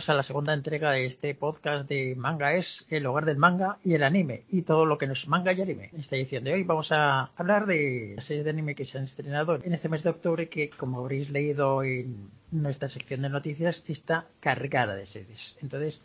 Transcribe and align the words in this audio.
bienvenidos 0.00 0.08
a 0.08 0.14
la 0.14 0.22
segunda 0.22 0.54
entrega 0.54 0.92
de 0.92 1.04
este 1.04 1.34
podcast 1.34 1.86
de 1.86 2.14
Manga 2.16 2.54
es 2.54 2.86
el 2.88 3.04
hogar 3.04 3.26
del 3.26 3.36
manga 3.36 3.76
y 3.84 3.92
el 3.92 4.02
anime 4.02 4.44
y 4.48 4.62
todo 4.62 4.86
lo 4.86 4.96
que 4.96 5.06
nos 5.06 5.28
manga 5.28 5.52
y 5.52 5.60
anime. 5.60 5.90
En 5.92 6.00
esta 6.00 6.16
edición 6.16 6.44
de 6.44 6.54
hoy 6.54 6.64
vamos 6.64 6.90
a 6.90 7.32
hablar 7.36 7.66
de 7.66 8.14
las 8.16 8.24
series 8.24 8.44
de 8.44 8.50
anime 8.50 8.74
que 8.74 8.86
se 8.86 8.96
han 8.96 9.04
estrenado 9.04 9.56
en 9.62 9.74
este 9.74 9.90
mes 9.90 10.02
de 10.02 10.08
octubre 10.08 10.48
que 10.48 10.70
como 10.70 11.00
habréis 11.00 11.28
leído 11.28 11.82
en 11.82 12.30
nuestra 12.50 12.88
sección 12.88 13.20
de 13.20 13.28
noticias 13.28 13.84
está 13.88 14.26
cargada 14.40 14.94
de 14.94 15.04
series. 15.04 15.58
Entonces 15.60 16.00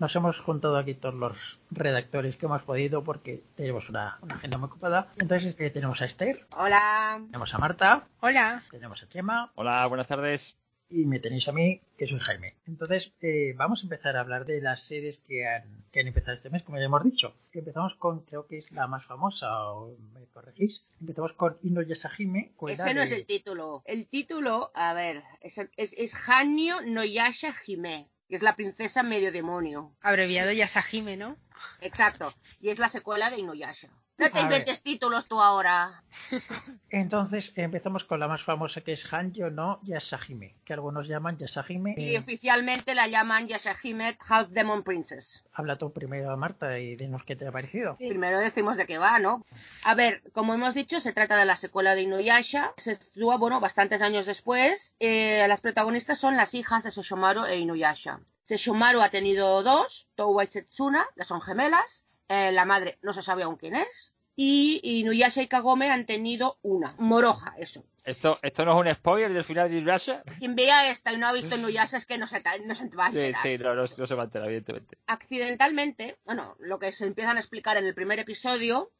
nos 0.00 0.16
hemos 0.16 0.40
juntado 0.40 0.76
aquí 0.76 0.94
todos 0.94 1.14
los 1.14 1.60
redactores 1.70 2.34
que 2.34 2.46
hemos 2.46 2.64
podido 2.64 3.04
porque 3.04 3.44
tenemos 3.54 3.88
una, 3.88 4.18
agenda 4.28 4.58
muy 4.58 4.66
ocupada. 4.66 5.12
Entonces 5.16 5.54
eh, 5.60 5.70
tenemos 5.70 6.02
a 6.02 6.06
Esther. 6.06 6.44
Hola. 6.56 7.20
Tenemos 7.26 7.54
a 7.54 7.58
Marta. 7.58 8.08
Hola. 8.18 8.64
Tenemos 8.72 9.00
a 9.04 9.08
Chema. 9.08 9.52
Hola, 9.54 9.86
buenas 9.86 10.08
tardes 10.08 10.56
y 10.90 11.06
me 11.06 11.20
tenéis 11.20 11.48
a 11.48 11.52
mí, 11.52 11.82
que 11.96 12.06
soy 12.06 12.18
Jaime. 12.18 12.56
Entonces, 12.66 13.12
eh, 13.20 13.54
vamos 13.56 13.80
a 13.80 13.86
empezar 13.86 14.16
a 14.16 14.20
hablar 14.20 14.46
de 14.46 14.60
las 14.60 14.80
series 14.80 15.18
que 15.18 15.46
han, 15.46 15.84
que 15.90 16.00
han 16.00 16.06
empezado 16.06 16.34
este 16.34 16.50
mes, 16.50 16.62
como 16.62 16.78
ya 16.78 16.84
hemos 16.84 17.04
dicho. 17.04 17.34
Empezamos 17.52 17.94
con, 17.96 18.20
creo 18.20 18.46
que 18.46 18.58
es 18.58 18.72
la 18.72 18.86
más 18.86 19.04
famosa, 19.04 19.72
o 19.72 19.96
me 20.14 20.26
corregís. 20.26 20.86
Empezamos 21.00 21.32
con 21.34 21.58
Inuyasha-hime. 21.62 22.52
Ese 22.68 22.94
no 22.94 23.02
es 23.02 23.12
el 23.12 23.26
título. 23.26 23.82
El 23.84 24.06
título, 24.08 24.70
a 24.74 24.94
ver, 24.94 25.22
es, 25.40 25.58
es, 25.76 25.94
es 25.96 26.14
Hanyo 26.26 26.80
no 26.82 27.04
Yasha 27.04 27.54
Hime 27.66 28.08
que 28.28 28.36
es 28.36 28.42
la 28.42 28.56
princesa 28.56 29.02
medio 29.02 29.32
demonio. 29.32 29.96
Abreviado 30.02 30.52
Yasahime, 30.52 31.16
¿no? 31.16 31.38
Exacto. 31.80 32.34
Y 32.60 32.68
es 32.68 32.78
la 32.78 32.90
secuela 32.90 33.30
de 33.30 33.38
Inuyasha. 33.38 33.88
No 34.18 34.30
te 34.30 34.40
inventes 34.40 34.82
títulos 34.82 35.26
tú 35.26 35.40
ahora. 35.40 36.02
Entonces 36.90 37.52
empezamos 37.54 38.02
con 38.02 38.18
la 38.18 38.26
más 38.26 38.42
famosa 38.42 38.80
que 38.80 38.92
es 38.92 39.12
Hanjo 39.12 39.48
no 39.50 39.78
Yasahime, 39.84 40.56
que 40.64 40.72
algunos 40.72 41.06
llaman 41.06 41.36
Yasahime. 41.38 41.94
Y 41.96 42.16
oficialmente 42.16 42.96
la 42.96 43.06
llaman 43.06 43.46
Yasahime 43.46 44.18
Half 44.28 44.48
Demon 44.48 44.82
Princess. 44.82 45.44
Habla 45.54 45.78
tú 45.78 45.92
primero, 45.92 46.36
Marta, 46.36 46.80
y 46.80 46.96
dinos 46.96 47.22
qué 47.22 47.36
te 47.36 47.46
ha 47.46 47.52
parecido. 47.52 47.96
Primero 47.96 48.40
decimos 48.40 48.76
de 48.76 48.86
qué 48.86 48.98
va, 48.98 49.20
¿no? 49.20 49.46
A 49.84 49.94
ver, 49.94 50.22
como 50.32 50.52
hemos 50.52 50.74
dicho, 50.74 50.98
se 50.98 51.12
trata 51.12 51.36
de 51.36 51.44
la 51.44 51.54
secuela 51.54 51.94
de 51.94 52.02
Inuyasha. 52.02 52.74
Se 52.76 52.96
sitúa, 52.96 53.36
bueno, 53.36 53.60
bastantes 53.60 54.02
años 54.02 54.26
después. 54.26 54.94
Eh, 54.98 55.46
las 55.46 55.60
protagonistas 55.60 56.18
son 56.18 56.36
las 56.36 56.54
hijas 56.54 56.82
de 56.82 56.90
Sesshomaru 56.90 57.44
e 57.44 57.58
Inuyasha. 57.58 58.20
Sesshomaru 58.46 59.00
ha 59.00 59.10
tenido 59.10 59.62
dos, 59.62 60.08
Towa 60.16 60.42
y 60.42 60.46
Setsuna, 60.48 61.06
que 61.14 61.24
son 61.24 61.40
gemelas. 61.40 62.02
Eh, 62.28 62.52
la 62.52 62.64
madre 62.64 62.98
no 63.02 63.12
se 63.12 63.22
sabe 63.22 63.42
aún 63.42 63.56
quién 63.56 63.74
es. 63.74 64.12
Y 64.36 64.80
Inuyasha 64.82 65.42
y 65.42 65.48
Kagome 65.48 65.90
han 65.90 66.06
tenido 66.06 66.58
una, 66.62 66.94
Moroja, 66.98 67.54
eso. 67.58 67.84
¿Esto, 68.04 68.38
¿Esto 68.40 68.64
no 68.64 68.72
es 68.72 68.86
un 68.86 68.94
spoiler 68.94 69.32
del 69.32 69.42
final 69.42 69.68
de 69.68 69.78
Inuyasha? 69.78 70.22
Quien 70.38 70.54
vea 70.54 70.90
esta 70.90 71.12
y 71.12 71.16
no 71.16 71.26
ha 71.26 71.32
visto 71.32 71.56
Inuyasha 71.56 71.96
es 71.96 72.06
que 72.06 72.18
no 72.18 72.28
se, 72.28 72.42
no 72.64 72.74
se 72.76 72.88
va 72.90 73.06
a 73.06 73.08
enterar. 73.08 73.42
Sí, 73.42 73.48
sí, 73.56 73.58
no, 73.58 73.74
no, 73.74 73.86
se 73.86 74.14
va 74.14 74.22
a 74.22 74.26
enterar, 74.26 74.46
evidentemente. 74.46 74.96
Accidentalmente, 75.08 76.18
bueno, 76.24 76.54
lo 76.60 76.78
que 76.78 76.92
se 76.92 77.04
empiezan 77.04 77.36
a 77.36 77.40
explicar 77.40 77.76
en 77.78 77.86
el 77.86 77.94
primer 77.94 78.20
episodio, 78.20 78.92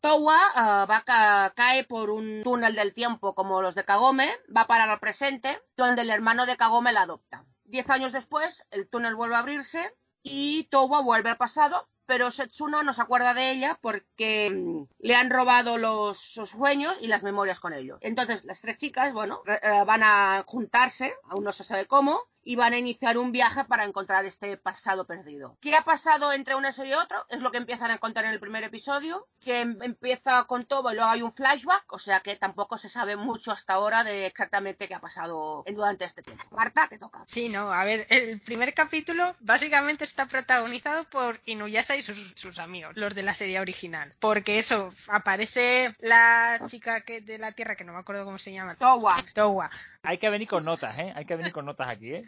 Towa 0.00 0.38
uh, 0.54 0.88
va 0.90 1.04
a 1.06 1.52
cae 1.54 1.84
por 1.84 2.08
un 2.08 2.42
túnel 2.42 2.74
del 2.74 2.94
tiempo 2.94 3.34
como 3.34 3.60
los 3.60 3.74
de 3.74 3.84
Kagome, 3.84 4.30
va 4.56 4.66
para 4.66 4.90
el 4.90 4.98
presente, 4.98 5.60
donde 5.76 6.02
el 6.02 6.10
hermano 6.10 6.46
de 6.46 6.56
Kagome 6.56 6.94
la 6.94 7.02
adopta. 7.02 7.44
Diez 7.64 7.90
años 7.90 8.12
después, 8.12 8.66
el 8.70 8.88
túnel 8.88 9.14
vuelve 9.14 9.34
a 9.34 9.40
abrirse 9.40 9.94
y 10.22 10.64
Towa 10.70 11.02
vuelve 11.02 11.30
al 11.30 11.36
pasado 11.36 11.86
pero 12.06 12.30
Setsuna 12.30 12.82
no 12.82 12.94
se 12.94 13.02
acuerda 13.02 13.34
de 13.34 13.50
ella 13.50 13.78
porque 13.80 14.50
mm, 14.50 14.84
le 15.00 15.14
han 15.14 15.30
robado 15.30 15.76
los, 15.76 16.18
sueños 16.18 16.96
y 17.00 17.08
las 17.08 17.22
memorias 17.22 17.60
con 17.60 17.72
ello. 17.72 17.98
Entonces 18.00 18.44
las 18.44 18.60
tres 18.60 18.78
chicas, 18.78 19.12
bueno, 19.12 19.42
eh, 19.46 19.84
van 19.86 20.02
a 20.02 20.44
juntarse, 20.46 21.14
aún 21.28 21.44
no 21.44 21.52
se 21.52 21.64
sabe 21.64 21.86
cómo, 21.86 22.22
y 22.46 22.54
van 22.54 22.72
a 22.72 22.78
iniciar 22.78 23.18
un 23.18 23.32
viaje 23.32 23.64
para 23.64 23.84
encontrar 23.84 24.24
este 24.24 24.56
pasado 24.56 25.04
perdido. 25.04 25.58
¿Qué 25.60 25.74
ha 25.74 25.82
pasado 25.82 26.32
entre 26.32 26.54
uno 26.54 26.68
y 26.84 26.92
otro? 26.92 27.26
Es 27.28 27.40
lo 27.40 27.50
que 27.50 27.58
empiezan 27.58 27.90
a 27.90 27.94
encontrar 27.94 28.24
en 28.24 28.30
el 28.30 28.38
primer 28.38 28.62
episodio, 28.62 29.26
que 29.44 29.62
em, 29.62 29.76
empieza 29.82 30.44
con 30.44 30.64
todo 30.64 30.92
y 30.92 30.94
luego 30.94 31.10
hay 31.10 31.22
un 31.22 31.32
flashback, 31.32 31.92
o 31.92 31.98
sea 31.98 32.20
que 32.20 32.36
tampoco 32.36 32.78
se 32.78 32.88
sabe 32.88 33.16
mucho 33.16 33.50
hasta 33.50 33.74
ahora 33.74 34.04
de 34.04 34.26
exactamente 34.26 34.86
qué 34.86 34.94
ha 34.94 35.00
pasado 35.00 35.64
durante 35.66 36.04
este 36.04 36.22
tiempo. 36.22 36.44
Marta, 36.52 36.86
te 36.88 36.98
toca. 36.98 37.24
Sí, 37.26 37.48
no, 37.48 37.72
a 37.72 37.84
ver, 37.84 38.06
el 38.10 38.40
primer 38.40 38.74
capítulo 38.74 39.34
básicamente 39.40 40.04
está 40.04 40.26
protagonizado 40.26 41.02
por 41.04 41.40
Inuyasha 41.46 41.96
y 41.96 42.04
sus, 42.04 42.58
amigos, 42.60 42.92
los 42.96 43.12
de 43.16 43.24
la 43.24 43.34
serie 43.34 43.58
original, 43.58 44.14
porque 44.20 44.60
eso, 44.60 44.94
aparece 45.08 45.96
la 45.98 46.60
chica 46.66 47.00
que 47.00 47.20
de 47.20 47.38
la 47.38 47.50
Tierra, 47.50 47.74
que 47.74 47.82
no 47.82 47.92
me 47.92 47.98
acuerdo 47.98 48.24
cómo 48.24 48.38
se 48.38 48.52
llama. 48.52 48.76
Towa. 48.76 49.16
Towa 49.34 49.68
hay 50.06 50.18
que 50.18 50.30
venir 50.30 50.48
con 50.48 50.64
notas, 50.64 50.96
¿eh? 50.98 51.12
Hay 51.16 51.24
que 51.24 51.36
venir 51.36 51.52
con 51.52 51.66
notas 51.66 51.88
aquí, 51.88 52.14
¿eh? 52.14 52.24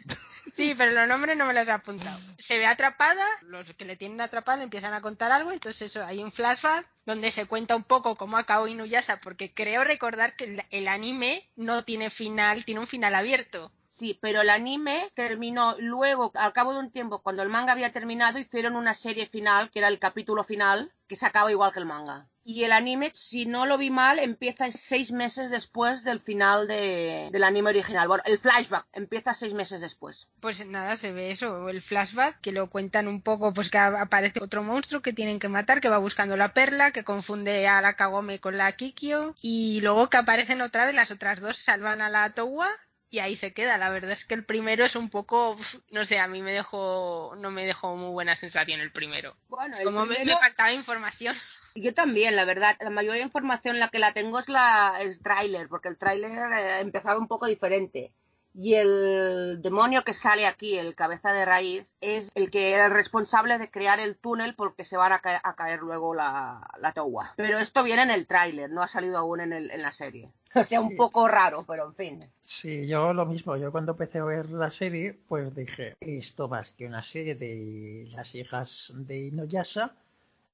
Sí, 0.53 0.75
pero 0.77 0.91
los 0.91 1.07
nombres 1.07 1.37
no 1.37 1.45
me 1.45 1.53
los 1.53 1.67
he 1.67 1.71
apuntado. 1.71 2.19
Se 2.37 2.57
ve 2.57 2.65
atrapada, 2.65 3.23
los 3.43 3.71
que 3.73 3.85
le 3.85 3.95
tienen 3.95 4.19
atrapada 4.19 4.61
empiezan 4.61 4.93
a 4.93 5.01
contar 5.01 5.31
algo, 5.31 5.51
entonces 5.51 5.83
eso, 5.83 6.05
hay 6.05 6.21
un 6.21 6.31
flashback 6.31 6.85
donde 7.05 7.31
se 7.31 7.45
cuenta 7.45 7.75
un 7.75 7.83
poco 7.83 8.15
cómo 8.15 8.37
acabó 8.37 8.67
Inuyasha, 8.67 9.21
porque 9.21 9.53
creo 9.53 9.83
recordar 9.83 10.35
que 10.35 10.65
el 10.69 10.87
anime 10.87 11.49
no 11.55 11.85
tiene 11.85 12.09
final, 12.09 12.65
tiene 12.65 12.81
un 12.81 12.87
final 12.87 13.15
abierto. 13.15 13.71
Sí, 13.89 14.17
pero 14.21 14.41
el 14.41 14.51
anime 14.51 15.11
terminó 15.15 15.75
luego, 15.79 16.31
al 16.35 16.53
cabo 16.53 16.73
de 16.73 16.79
un 16.79 16.91
tiempo, 16.91 17.23
cuando 17.23 17.41
el 17.41 17.49
manga 17.49 17.73
había 17.73 17.91
terminado, 17.91 18.37
hicieron 18.37 18.75
una 18.75 18.93
serie 18.93 19.25
final, 19.25 19.71
que 19.71 19.79
era 19.79 19.87
el 19.87 19.97
capítulo 19.97 20.43
final, 20.43 20.93
que 21.07 21.15
se 21.15 21.25
acaba 21.25 21.51
igual 21.51 21.73
que 21.73 21.79
el 21.79 21.87
manga. 21.87 22.27
Y 22.43 22.63
el 22.63 22.71
anime, 22.71 23.11
si 23.15 23.45
no 23.47 23.65
lo 23.65 23.79
vi 23.79 23.89
mal, 23.89 24.19
empieza 24.19 24.71
seis 24.71 25.11
meses 25.11 25.49
después 25.49 26.03
del 26.03 26.19
final 26.19 26.67
del 26.67 27.43
anime 27.43 27.71
original. 27.71 28.07
Bueno, 28.07 28.23
el 28.25 28.37
flashback 28.37 28.85
empieza 28.93 29.33
seis 29.33 29.53
meses 29.53 29.81
después. 29.81 30.27
Pues 30.39 30.65
nada, 30.65 30.95
se 30.95 31.11
ve 31.11 31.31
eso, 31.31 31.67
el 31.67 31.81
flashback, 31.81 32.39
que 32.41 32.51
lo 32.51 32.69
cuentan 32.69 33.07
un 33.07 33.21
poco, 33.21 33.53
pues 33.53 33.71
que 33.71 33.79
aparece 33.79 34.41
otro 34.41 34.63
monstruo 34.63 35.01
que 35.01 35.13
tienen 35.13 35.39
que 35.39 35.49
matar, 35.49 35.81
que 35.81 35.89
va 35.89 35.97
buscando 35.97 36.37
la 36.37 36.53
perla, 36.53 36.91
que 36.91 37.03
confunde 37.03 37.67
a 37.67 37.81
la 37.81 37.93
Kagome 37.93 38.39
con 38.39 38.55
la 38.55 38.71
Kikyo, 38.71 39.35
y 39.41 39.81
luego 39.81 40.09
que 40.09 40.17
aparecen 40.17 40.61
otra 40.61 40.85
vez 40.85 40.95
las 40.95 41.11
otras 41.11 41.41
dos, 41.41 41.57
salvan 41.57 42.01
a 42.01 42.09
la 42.09 42.29
Towa 42.31 42.69
y 43.09 43.19
ahí 43.19 43.35
se 43.35 43.53
queda. 43.53 43.77
La 43.77 43.89
verdad 43.89 44.11
es 44.11 44.25
que 44.25 44.35
el 44.35 44.43
primero 44.43 44.85
es 44.85 44.95
un 44.95 45.09
poco, 45.09 45.57
no 45.91 46.05
sé, 46.05 46.19
a 46.19 46.27
mí 46.27 46.41
me 46.41 46.51
dejó, 46.51 47.35
no 47.37 47.51
me 47.51 47.65
dejó 47.65 47.95
muy 47.95 48.11
buena 48.11 48.35
sensación 48.35 48.79
el 48.79 48.91
primero. 48.91 49.35
Bueno, 49.47 49.75
como 49.83 50.05
me, 50.05 50.25
faltaba 50.37 50.71
información. 50.71 51.35
Yo 51.75 51.93
también, 51.93 52.35
la 52.35 52.45
verdad, 52.45 52.77
la 52.79 52.89
mayor 52.89 53.17
información 53.17 53.79
la 53.79 53.89
que 53.89 53.99
la 53.99 54.13
tengo 54.13 54.39
es 54.39 54.49
la 54.49 54.97
el 54.99 55.19
tráiler, 55.19 55.67
porque 55.67 55.87
el 55.87 55.97
tráiler 55.97 56.31
eh, 56.31 56.79
empezaba 56.79 57.19
un 57.19 57.27
poco 57.27 57.45
diferente. 57.45 58.11
Y 58.53 58.75
el 58.75 59.61
demonio 59.61 60.03
que 60.03 60.13
sale 60.13 60.45
aquí, 60.45 60.77
el 60.77 60.95
cabeza 60.95 61.31
de 61.33 61.45
raíz, 61.45 61.85
es 62.01 62.31
el 62.35 62.49
que 62.49 62.73
era 62.73 62.87
el 62.87 62.91
responsable 62.91 63.57
de 63.57 63.69
crear 63.69 63.99
el 63.99 64.17
túnel 64.17 64.55
porque 64.55 64.85
se 64.85 64.97
van 64.97 65.13
a, 65.13 65.19
caer, 65.19 65.79
luego 65.79 66.13
la, 66.13 66.67
la 66.79 66.93
towa. 66.93 67.33
Pero 67.37 67.59
esto 67.59 67.83
viene 67.83 68.03
en 68.03 68.11
el 68.11 68.27
tráiler, 68.27 68.69
no 68.69 68.81
ha 68.81 68.87
salido 68.87 69.17
aún 69.17 69.41
en, 69.41 69.53
el, 69.53 69.71
en 69.71 69.81
la 69.81 69.91
serie. 69.91 70.31
O 70.55 70.63
sea, 70.63 70.81
un 70.81 70.95
poco 70.95 71.27
raro, 71.27 71.63
pero 71.67 71.85
en 71.85 71.93
fin. 71.93 72.25
Sí, 72.41 72.87
yo 72.87 73.13
lo 73.13 73.25
mismo. 73.27 73.55
Yo 73.55 73.71
cuando 73.71 73.91
empecé 73.91 74.17
a 74.17 74.23
ver 74.23 74.49
la 74.49 74.71
serie, 74.71 75.19
pues 75.27 75.53
dije, 75.55 75.95
esto 75.99 76.47
más 76.47 76.71
que 76.71 76.87
una 76.87 77.03
serie 77.03 77.35
de 77.35 78.09
las 78.15 78.33
hijas 78.33 78.91
de 78.95 79.27
Inuyasha, 79.27 79.93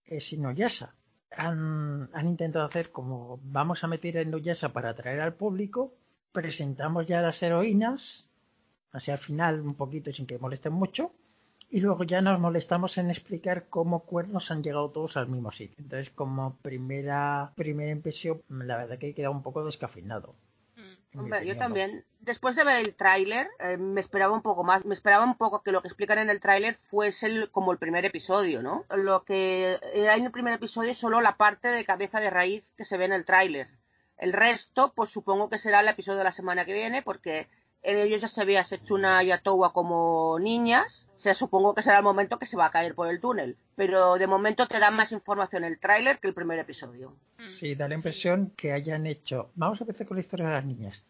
es 0.06 0.34
Inuyasha. 0.34 0.94
Han, 1.32 2.10
han 2.14 2.28
intentado 2.28 2.66
hacer 2.66 2.92
como 2.92 3.40
vamos 3.44 3.84
a 3.84 3.88
meter 3.88 4.18
a 4.18 4.22
Inuyasha 4.22 4.70
para 4.70 4.90
atraer 4.90 5.22
al 5.22 5.34
público, 5.34 5.94
presentamos 6.36 7.08
ya 7.08 7.22
las 7.22 7.42
heroínas, 7.42 8.28
así 8.92 9.10
al 9.10 9.18
final 9.18 9.62
un 9.62 9.74
poquito 9.74 10.12
sin 10.12 10.28
que 10.28 10.38
molesten 10.38 10.74
mucho, 10.74 11.12
y 11.70 11.80
luego 11.82 12.04
ya 12.04 12.22
nos 12.22 12.40
molestamos 12.40 12.98
en 12.98 13.10
explicar 13.10 13.68
cómo 13.70 14.02
cuernos 14.02 14.52
han 14.52 14.62
llegado 14.62 14.92
todos 14.92 15.18
al 15.18 15.28
mismo 15.28 15.52
sitio. 15.52 15.78
Entonces, 15.80 16.10
como 16.12 16.58
primera, 16.58 17.54
primera 17.56 17.92
impresión, 17.92 18.44
la 18.50 18.78
verdad 18.78 19.00
que 19.00 19.10
he 19.10 19.14
quedado 19.16 19.34
un 19.34 19.42
poco 19.42 19.66
descafeinado. 19.66 20.36
Mm. 20.76 21.20
Hombre, 21.20 21.46
yo 21.46 21.58
también. 21.58 22.06
Después 22.20 22.56
de 22.56 22.64
ver 22.64 22.86
el 22.86 22.94
tráiler, 22.96 23.48
eh, 23.60 23.78
me 23.78 24.02
esperaba 24.02 24.34
un 24.34 24.42
poco 24.42 24.64
más. 24.64 24.86
Me 24.86 24.94
esperaba 24.94 25.24
un 25.24 25.38
poco 25.38 25.64
que 25.64 25.72
lo 25.72 25.82
que 25.82 25.88
explican 25.88 26.20
en 26.20 26.30
el 26.30 26.42
tráiler 26.42 26.76
fuese 26.76 27.48
como 27.50 27.72
el 27.72 27.78
primer 27.78 28.06
episodio, 28.06 28.62
¿no? 28.62 28.86
Lo 28.96 29.24
que 29.24 29.80
hay 30.10 30.20
en 30.20 30.26
el 30.26 30.32
primer 30.32 30.54
episodio 30.54 30.92
es 30.92 30.98
solo 30.98 31.22
la 31.22 31.38
parte 31.38 31.70
de 31.70 31.86
cabeza 31.86 32.20
de 32.20 32.30
raíz 32.30 32.74
que 32.78 32.86
se 32.86 32.98
ve 32.98 33.06
en 33.06 33.14
el 33.14 33.26
tráiler. 33.26 33.70
El 34.18 34.34
resto, 34.34 34.94
pues 34.96 35.10
supongo 35.10 35.50
que 35.50 35.58
será 35.58 35.82
el 35.82 35.88
episodio 35.88 36.20
de 36.20 36.24
la 36.24 36.32
semana 36.32 36.66
que 36.66 36.74
viene, 36.74 37.02
porque 37.02 37.48
en 37.82 37.98
ellos 37.98 38.22
ya 38.22 38.28
se 38.28 38.46
ve 38.46 38.58
a 38.58 38.64
Setsuna 38.64 39.24
y 39.24 39.32
a 39.32 39.38
Towa 39.38 39.74
como 39.74 40.40
niñas. 40.40 41.08
O 41.18 41.20
sea, 41.20 41.34
supongo 41.34 41.76
que 41.76 41.82
será 41.82 41.98
el 41.98 42.04
momento 42.04 42.40
que 42.40 42.46
se 42.46 42.58
va 42.58 42.66
a 42.66 42.72
caer 42.72 42.96
por 42.96 43.10
el 43.10 43.20
túnel. 43.20 43.58
Pero 43.76 44.16
de 44.16 44.28
momento 44.28 44.68
te 44.68 44.80
dan 44.80 44.96
más 44.96 45.12
información 45.12 45.64
el 45.64 45.80
tráiler 45.80 46.20
que 46.20 46.28
el 46.28 46.34
primer 46.34 46.60
episodio. 46.60 47.16
Sí, 47.48 47.76
da 47.76 47.88
la 47.88 47.96
impresión 47.96 48.52
que 48.56 48.72
hayan 48.72 49.06
hecho. 49.06 49.52
Vamos 49.56 49.80
a 49.80 49.84
empezar 49.84 50.08
con 50.08 50.16
la 50.18 50.22
historia 50.22 50.48
de 50.48 50.54
las 50.54 50.66
niñas. 50.66 51.06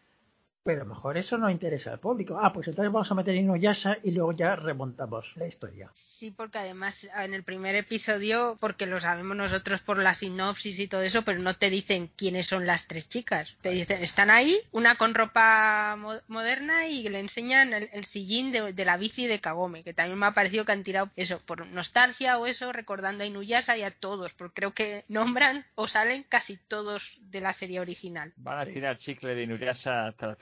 Pero 0.66 0.82
a 0.82 0.84
lo 0.84 0.94
mejor 0.94 1.16
eso 1.16 1.38
no 1.38 1.48
interesa 1.48 1.92
al 1.92 2.00
público. 2.00 2.38
Ah, 2.42 2.52
pues 2.52 2.66
entonces 2.68 2.92
vamos 2.92 3.10
a 3.10 3.14
meter 3.14 3.36
Inuyasha 3.36 3.96
y 4.02 4.10
luego 4.10 4.32
ya 4.32 4.56
remontamos 4.56 5.36
la 5.36 5.46
historia. 5.46 5.90
Sí, 5.94 6.32
porque 6.32 6.58
además 6.58 7.08
en 7.18 7.34
el 7.34 7.44
primer 7.44 7.76
episodio, 7.76 8.56
porque 8.60 8.86
lo 8.86 8.98
sabemos 9.00 9.36
nosotros 9.36 9.80
por 9.80 9.98
la 10.02 10.12
sinopsis 10.12 10.78
y 10.80 10.88
todo 10.88 11.02
eso, 11.02 11.22
pero 11.22 11.38
no 11.38 11.54
te 11.54 11.70
dicen 11.70 12.10
quiénes 12.16 12.48
son 12.48 12.66
las 12.66 12.86
tres 12.88 13.08
chicas. 13.08 13.56
Te 13.62 13.70
dicen, 13.70 14.02
están 14.02 14.28
ahí, 14.28 14.58
una 14.72 14.96
con 14.96 15.14
ropa 15.14 15.94
mo- 15.96 16.20
moderna 16.26 16.86
y 16.88 17.08
le 17.08 17.20
enseñan 17.20 17.72
el, 17.72 17.88
el 17.92 18.04
sillín 18.04 18.50
de, 18.50 18.72
de 18.72 18.84
la 18.84 18.96
bici 18.96 19.26
de 19.28 19.38
Kagome, 19.40 19.84
que 19.84 19.94
también 19.94 20.18
me 20.18 20.26
ha 20.26 20.34
parecido 20.34 20.64
que 20.64 20.72
han 20.72 20.82
tirado 20.82 21.10
eso, 21.16 21.38
por 21.46 21.64
nostalgia 21.66 22.38
o 22.38 22.46
eso, 22.46 22.72
recordando 22.72 23.22
a 23.22 23.26
Inuyasha 23.26 23.76
y 23.76 23.82
a 23.84 23.92
todos, 23.92 24.32
porque 24.32 24.54
creo 24.54 24.74
que 24.74 25.04
nombran 25.08 25.64
o 25.76 25.86
salen 25.86 26.24
casi 26.28 26.56
todos 26.56 27.12
de 27.20 27.40
la 27.40 27.52
serie 27.52 27.78
original. 27.78 28.32
Van 28.36 28.58
a 28.58 28.66
tirar 28.66 28.96
chicle 28.96 29.34
de 29.36 29.44
Inuyasha 29.44 30.08
hasta 30.08 30.26
la 30.26 30.32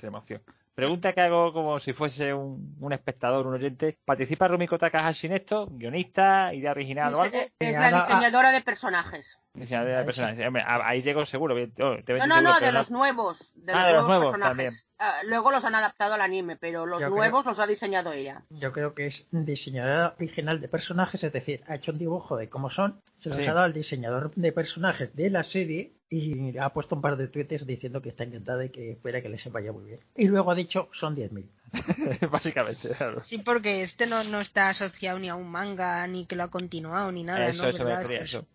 Pregunta 0.75 1.13
que 1.13 1.21
hago 1.21 1.53
como 1.53 1.79
si 1.79 1.93
fuese 1.93 2.35
un, 2.35 2.77
un 2.81 2.93
espectador, 2.93 3.47
un 3.47 3.55
oyente. 3.55 3.97
¿Participa 4.05 4.49
Rumiko 4.49 4.77
Takahashi 4.77 5.29
en 5.29 5.35
esto? 5.35 5.69
¿Guionista? 5.71 6.53
¿Idea 6.53 6.73
original 6.73 7.15
o 7.15 7.21
algo? 7.23 7.37
Es, 7.37 7.53
es 7.61 7.69
Eh, 7.69 7.73
la 7.73 7.87
ahora- 7.91 8.07
diseñadora 8.07 8.51
de 8.51 8.61
personajes. 8.61 9.39
Diseñador 9.55 9.99
de 9.99 10.05
personajes. 10.05 10.45
Hombre, 10.45 10.63
a- 10.67 10.89
ahí 10.89 11.01
llego 11.01 11.25
seguro. 11.27 11.55
oh, 11.55 11.59
te 12.05 12.13
No, 12.15 12.27
no, 12.27 12.35
seguro 12.35 12.41
no, 12.43 12.59
que 12.59 12.65
de 12.65 12.73
no- 12.73 12.79
los 12.79 12.91
nuevos. 12.91 13.53
De 13.55 13.73
Ah, 13.73 13.77
los 13.77 13.87
de 13.87 13.93
los 13.93 14.07
nuevos 14.09 14.09
nuevos 14.09 14.31
personajes. 14.41 14.87
Ah, 14.99 15.15
luego 15.27 15.53
los 15.53 15.65
han 15.65 15.77
adaptado 15.77 16.15
al 16.15 16.21
anime, 16.21 16.57
pero 16.57 16.87
los 16.87 16.99
Yo 17.01 17.07
creo- 17.07 17.17
nuevos 17.19 17.47
los 17.47 17.59
ha 17.61 17.69
diseñado 17.69 18.13
ella. 18.13 18.43
Yo 18.51 18.73
creo 18.73 18.95
que 18.95 19.07
es 19.07 19.29
diseñadora 19.31 20.15
original 20.19 20.61
de 20.61 20.67
personajes, 20.67 21.23
es 21.23 21.33
decir, 21.33 21.63
ha 21.69 21.77
hecho 21.77 21.93
un 21.93 21.99
dibujo 21.99 22.37
de 22.37 22.49
cómo 22.49 22.69
son, 22.69 23.01
se 23.19 23.29
los 23.29 23.39
Sí. 23.39 23.45
ha 23.47 23.55
dado 23.55 23.67
al 23.67 23.73
diseñador 23.73 24.33
de 24.35 24.51
personajes 24.51 25.15
de 25.15 25.31
la 25.31 25.45
serie 25.45 25.94
y 26.11 26.57
ha 26.59 26.73
puesto 26.73 26.95
un 26.95 27.03
par 27.03 27.17
de 27.17 27.29
tweets 27.29 27.67
diciendo 27.67 28.01
que 28.03 28.11
está 28.11 28.25
encantada 28.25 28.65
y 28.65 28.71
que 28.71 28.93
espera 28.93 29.21
que 29.23 29.29
les 29.29 29.51
vaya 29.51 29.73
muy 29.73 29.85
bien. 29.85 30.01
Y 30.17 30.29
luego 30.29 30.51
ha 30.51 30.55
dicho 30.55 30.89
son 30.93 31.17
10.000. 31.17 31.49
Básicamente, 32.31 32.89
claro. 32.97 33.21
Sí, 33.21 33.39
porque 33.39 33.83
este 33.83 34.07
no, 34.07 34.23
no 34.25 34.41
está 34.41 34.69
asociado 34.69 35.19
ni 35.19 35.29
a 35.29 35.35
un 35.35 35.51
manga, 35.51 36.07
ni 36.07 36.27
que 36.27 36.37
lo 36.37 36.45
ha 36.45 36.51
continuado, 36.51 37.11
ni 37.11 37.25
nada, 37.25 37.49
Eso, 37.49 37.63
¿no? 37.65 37.69
eso 37.71 37.79
me 37.85 37.91
¿Verdad? 37.91 38.11
es- 38.13 38.21
eso. 38.35 38.47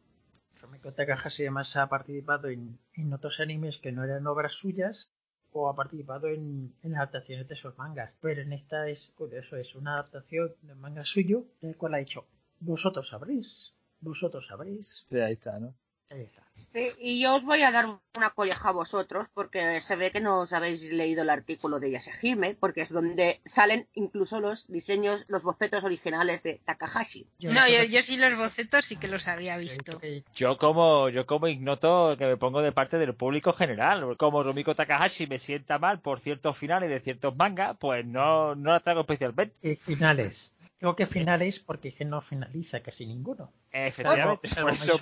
Rumiko 0.62 0.92
Takahashi 0.94 1.44
además 1.44 1.75
ha 1.78 1.88
participado 1.88 2.50
en, 2.50 2.78
en 2.94 3.13
otros 3.13 3.40
animes 3.40 3.78
que 3.78 3.92
no 3.92 4.04
eran 4.04 4.28
obras 4.28 4.54
suyas 4.54 5.12
o 5.51 5.68
ha 5.69 5.75
participado 5.75 6.28
en, 6.28 6.74
en 6.84 6.96
adaptaciones 6.96 7.48
de 7.48 7.56
esos 7.56 7.78
mangas. 7.78 8.12
Pero 8.22 8.42
en 8.42 8.54
esta 8.54 8.88
es 8.88 9.13
curioso, 9.18 9.56
es 9.56 9.74
una 9.75 9.94
adaptación 9.94 10.54
de 10.62 10.74
un 10.74 10.80
manga 10.81 11.04
suyo 11.06 11.46
en 11.62 11.69
el 11.69 11.75
cual 11.78 11.94
ha 11.96 11.98
dicho 11.98 12.25
vosotros 12.60 13.10
sabréis, 13.10 13.74
vosotros 14.01 14.48
sabréis. 14.48 15.06
Sí, 15.10 15.18
ahí 15.19 15.34
está, 15.34 15.60
¿no? 15.60 15.74
Ahí 16.10 16.22
está. 16.22 16.50
Sí, 16.72 16.92
y 17.00 17.20
yo 17.20 17.36
os 17.36 17.44
voy 17.44 17.64
a 17.64 17.72
dar 17.72 17.86
una 18.16 18.30
colleja 18.30 18.70
a 18.70 18.74
vosotros 18.74 19.28
porque 19.34 19.82
se 19.82 19.96
ve 19.96 20.12
que 20.12 20.22
no 20.22 20.42
os 20.42 20.54
habéis 20.54 20.82
leído 20.82 21.24
el 21.24 21.32
artículo 21.32 21.80
de 21.80 21.90
Yasehime, 21.92 22.56
porque 22.60 22.82
es 22.82 22.90
donde 22.90 23.42
salen 23.46 23.88
incluso 23.96 24.40
los 24.40 24.68
diseños, 24.68 25.26
los 25.30 25.42
bocetos 25.42 25.84
originales 25.84 26.44
de 26.44 26.62
Takahashi. 26.66 27.26
Yo 27.40 27.52
No, 27.54 27.68
yo, 27.68 27.84
yo 27.84 28.04
sí 28.04 28.18
los 28.18 28.38
bocetos 28.38 28.86
sí 28.86 28.98
que 28.98 29.08
los 29.08 29.28
había 29.28 29.58
visto. 29.58 30.00
Yo 30.36 30.58
como, 30.60 31.10
yo 31.10 31.26
como 31.26 31.48
ignoto 31.48 32.16
que 32.18 32.26
me 32.26 32.38
pongo 32.38 32.62
de 32.62 32.72
parte 32.72 33.00
del 33.00 33.16
público 33.16 33.52
general. 33.54 34.16
Como 34.18 34.44
Rumiko 34.44 34.76
Takahashi 34.76 35.26
me 35.26 35.40
sienta 35.40 35.80
mal 35.80 36.02
por 36.02 36.20
ciertos 36.20 36.56
finales 36.56 36.90
de 36.90 37.00
ciertos 37.00 37.36
mangas, 37.36 37.78
pues 37.80 38.06
no, 38.06 38.54
no 38.54 38.74
la 38.74 38.80
traigo 38.82 39.02
especialmente. 39.02 39.76
finales. 39.78 40.54
Digo 40.80 40.96
que 40.96 41.06
finales 41.06 41.60
porque 41.60 41.90
es 41.90 41.96
que 41.96 42.06
no 42.06 42.22
finaliza 42.22 42.81
casi 42.81 43.06
ninguno. 43.06 43.52
Efectivamente, 43.72 44.50
por 44.62 44.72
eso, 44.72 44.98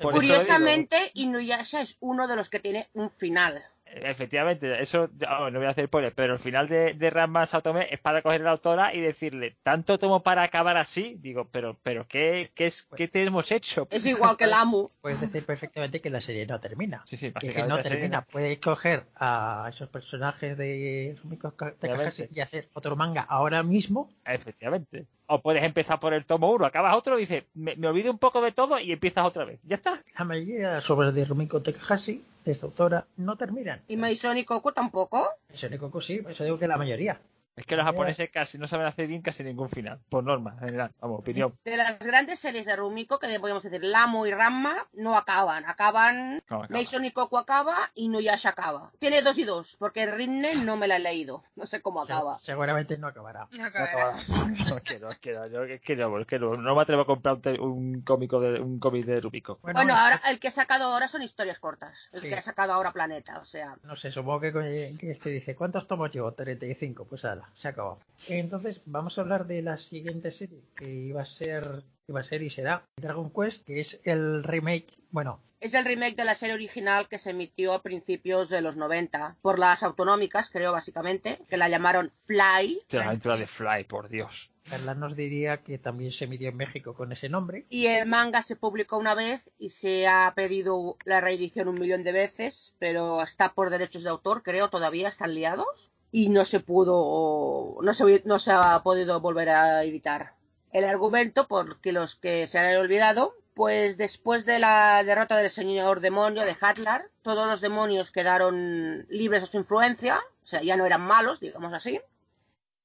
por 0.00 0.14
eso 0.14 0.20
Curiosamente, 0.20 1.10
Inuyasha 1.14 1.82
es 1.82 1.96
uno 2.00 2.28
de 2.28 2.36
los 2.36 2.48
que 2.48 2.60
tiene 2.60 2.88
un 2.94 3.10
final. 3.10 3.64
Efectivamente, 3.94 4.80
eso 4.80 5.10
oh, 5.28 5.50
no 5.50 5.58
voy 5.58 5.66
a 5.66 5.70
hacer 5.70 5.86
spoiler, 5.86 6.14
pero 6.14 6.34
el 6.34 6.38
final 6.38 6.66
de, 6.66 6.94
de 6.94 7.10
Ranma 7.10 7.44
Satome 7.44 7.88
es 7.90 8.00
para 8.00 8.22
coger 8.22 8.40
a 8.40 8.44
la 8.44 8.50
autora 8.52 8.94
y 8.94 9.00
decirle, 9.00 9.56
tanto 9.62 9.98
tomo 9.98 10.22
para 10.22 10.42
acabar 10.42 10.76
así, 10.78 11.16
digo, 11.20 11.48
pero, 11.50 11.78
pero 11.82 12.06
¿qué, 12.08 12.50
qué, 12.54 12.66
es, 12.66 12.86
qué 12.96 13.08
te 13.08 13.22
hemos 13.22 13.52
hecho? 13.52 13.86
Es 13.90 14.06
igual 14.06 14.36
que 14.36 14.44
el 14.44 14.52
Amu. 14.54 14.88
Puedes 15.00 15.20
decir 15.20 15.44
perfectamente 15.44 16.00
que 16.00 16.10
la 16.10 16.20
serie 16.20 16.46
no 16.46 16.58
termina. 16.58 17.02
Sí, 17.06 17.16
sí, 17.16 17.32
Que, 17.32 17.64
no 17.64 17.80
termina. 17.80 18.22
Puedes 18.22 18.58
coger 18.58 19.04
a 19.16 19.66
esos 19.68 19.88
personajes 19.88 20.56
de 20.56 21.16
Rumiko 21.22 21.52
Takahashi 21.52 22.24
y 22.32 22.40
hacer 22.40 22.68
otro 22.72 22.96
manga 22.96 23.22
ahora 23.22 23.62
mismo. 23.62 24.10
Efectivamente. 24.24 25.06
O 25.26 25.40
puedes 25.40 25.62
empezar 25.62 26.00
por 26.00 26.14
el 26.14 26.26
tomo 26.26 26.50
1, 26.52 26.66
acabas 26.66 26.96
otro 26.96 27.16
y 27.18 27.22
dices, 27.22 27.44
me, 27.54 27.76
me 27.76 27.88
olvido 27.88 28.10
un 28.10 28.18
poco 28.18 28.40
de 28.40 28.52
todo 28.52 28.78
y 28.78 28.92
empiezas 28.92 29.24
otra 29.24 29.44
vez. 29.44 29.60
Ya 29.64 29.76
está. 29.76 30.02
La 30.18 30.24
mayoría 30.24 30.68
de 30.68 30.74
las 30.74 30.90
obras 30.90 31.14
de 31.14 31.24
Rumiko 31.24 31.62
Takahashi, 31.62 32.22
de 32.44 32.52
esta 32.52 32.66
autora, 32.66 33.06
no 33.16 33.36
terminan. 33.36 33.82
Y 33.88 33.96
Maison 33.96 34.36
y 34.36 34.44
Coco 34.44 34.72
tampoco. 34.72 35.28
Eso 35.52 35.68
de 35.68 35.78
Coco 35.78 36.00
sí, 36.00 36.20
por 36.20 36.32
eso 36.32 36.44
digo 36.44 36.58
que 36.58 36.68
la 36.68 36.76
mayoría. 36.76 37.20
Es 37.54 37.66
que 37.66 37.76
los 37.76 37.84
japoneses 37.84 38.30
casi 38.30 38.56
no 38.56 38.66
saben 38.66 38.86
hacer 38.86 39.06
bien 39.06 39.20
casi 39.20 39.44
ningún 39.44 39.68
final, 39.68 40.00
por 40.08 40.24
norma 40.24 40.56
general, 40.58 40.90
vamos, 41.00 41.20
opinión. 41.20 41.54
De 41.64 41.76
las 41.76 41.98
grandes 41.98 42.40
series 42.40 42.64
de 42.64 42.74
Rumiko, 42.76 43.18
que 43.18 43.38
podemos 43.38 43.62
decir 43.62 43.84
Lamu 43.84 44.24
y 44.24 44.30
Ramma, 44.32 44.86
no 44.94 45.16
acaban. 45.16 45.64
Acaban. 45.66 46.42
No, 46.48 46.62
acaba. 46.62 46.68
Mason 46.80 47.04
y 47.04 47.10
Coco 47.10 47.36
acaba 47.38 47.90
y 47.94 48.08
Nuyasha 48.08 48.50
acaba. 48.50 48.90
Tiene 48.98 49.20
dos 49.20 49.36
y 49.36 49.44
dos, 49.44 49.76
porque 49.78 50.06
Rinne 50.06 50.54
no 50.64 50.78
me 50.78 50.88
la 50.88 50.96
he 50.96 51.00
leído. 51.00 51.44
No 51.54 51.66
sé 51.66 51.82
cómo 51.82 52.00
acaba. 52.02 52.38
Seguramente 52.38 52.96
no 52.96 53.08
acabará. 53.08 53.48
No 53.50 53.64
acabará. 53.66 54.14
No, 54.72 54.76
es 54.78 54.82
que 54.82 54.98
no, 54.98 55.10
es 55.10 55.18
que 55.18 55.32
no, 55.32 55.46
yo- 55.46 55.64
es 55.64 55.80
que 55.82 55.96
no, 55.96 56.18
es 56.20 56.26
que 56.26 56.38
no, 56.38 56.52
no 56.54 56.74
me 56.74 56.82
atrevo 56.82 57.02
a 57.02 57.06
comprar 57.06 57.38
un, 57.60 57.60
un 57.60 58.00
cómico 58.02 58.40
de 58.40 58.60
un 58.60 58.78
cómic 58.78 59.04
de 59.04 59.20
Rubiko. 59.20 59.58
Bueno, 59.62 59.94
ahora 59.94 60.20
el 60.28 60.40
que 60.40 60.48
ha 60.48 60.50
sacado 60.50 60.84
ahora 60.84 61.06
son 61.08 61.22
historias 61.22 61.58
cortas. 61.58 62.08
El 62.12 62.20
Sí. 62.20 62.28
que 62.28 62.34
ha 62.36 62.40
sacado 62.40 62.72
ahora 62.72 62.92
Planeta, 62.92 63.38
o 63.40 63.44
sea. 63.44 63.76
No 63.82 63.96
sé, 63.96 64.10
supongo 64.10 64.40
que, 64.40 64.52
que 64.98 65.18
que 65.18 65.30
dice, 65.30 65.54
¿cuántos 65.54 65.86
tomos 65.86 66.10
llevo? 66.10 66.32
35, 66.32 67.04
pues 67.06 67.24
se 67.54 67.68
acabó. 67.68 67.98
Entonces, 68.28 68.80
vamos 68.86 69.18
a 69.18 69.22
hablar 69.22 69.46
de 69.46 69.62
la 69.62 69.76
siguiente 69.76 70.30
serie, 70.30 70.60
que 70.76 70.90
iba 70.90 71.22
a 71.22 71.24
ser, 71.24 71.82
iba 72.08 72.20
a 72.20 72.24
ser 72.24 72.42
y 72.42 72.50
será 72.50 72.84
Dragon 72.96 73.30
Quest, 73.30 73.66
que 73.66 73.80
es 73.80 74.00
el 74.04 74.44
remake, 74.44 74.98
bueno, 75.10 75.40
Es 75.60 75.74
el 75.74 75.84
remake 75.84 76.16
de 76.16 76.24
la 76.24 76.34
serie 76.34 76.54
original 76.54 77.08
que 77.08 77.18
se 77.18 77.30
emitió 77.30 77.72
a 77.72 77.82
principios 77.82 78.48
de 78.48 78.62
los 78.62 78.76
90 78.76 79.36
por 79.42 79.58
las 79.58 79.82
autonómicas, 79.82 80.50
creo 80.50 80.72
básicamente, 80.72 81.38
que 81.48 81.56
la 81.56 81.68
llamaron 81.68 82.10
Fly. 82.10 82.82
La 82.90 83.04
aventura 83.06 83.36
de 83.36 83.46
Fly, 83.46 83.84
por 83.84 84.08
Dios. 84.08 84.50
Carla 84.68 84.94
nos 84.94 85.16
diría 85.16 85.58
que 85.58 85.78
también 85.78 86.12
se 86.12 86.24
emitió 86.24 86.48
en 86.48 86.56
México 86.56 86.94
con 86.94 87.12
ese 87.12 87.28
nombre. 87.28 87.66
Y 87.68 87.86
el 87.86 88.08
manga 88.08 88.42
se 88.42 88.56
publicó 88.56 88.96
una 88.96 89.14
vez 89.14 89.50
y 89.58 89.70
se 89.70 90.06
ha 90.06 90.32
pedido 90.34 90.96
la 91.04 91.20
reedición 91.20 91.68
un 91.68 91.80
millón 91.80 92.04
de 92.04 92.12
veces, 92.12 92.74
pero 92.78 93.22
está 93.22 93.52
por 93.54 93.70
derechos 93.70 94.04
de 94.04 94.10
autor, 94.10 94.42
creo, 94.42 94.70
todavía 94.70 95.08
están 95.08 95.34
liados. 95.34 95.90
Y 96.12 96.28
no 96.28 96.44
se 96.44 96.60
pudo, 96.60 97.78
no 97.82 97.94
se, 97.94 98.22
no 98.24 98.38
se 98.38 98.52
ha 98.52 98.80
podido 98.84 99.20
volver 99.20 99.48
a 99.48 99.82
editar. 99.82 100.34
El 100.70 100.84
argumento, 100.84 101.48
porque 101.48 101.90
los 101.90 102.14
que 102.14 102.46
se 102.46 102.58
han 102.58 102.76
olvidado, 102.76 103.34
pues 103.54 103.96
después 103.96 104.46
de 104.46 104.58
la 104.58 105.02
derrota 105.04 105.36
del 105.36 105.50
señor 105.50 106.00
demonio 106.00 106.44
de 106.44 106.56
Hadlar, 106.58 107.10
todos 107.22 107.46
los 107.46 107.60
demonios 107.60 108.10
quedaron 108.10 109.06
libres 109.08 109.42
de 109.42 109.48
su 109.48 109.56
influencia, 109.58 110.22
o 110.42 110.46
sea, 110.46 110.62
ya 110.62 110.76
no 110.76 110.86
eran 110.86 111.02
malos, 111.02 111.40
digamos 111.40 111.72
así, 111.74 112.00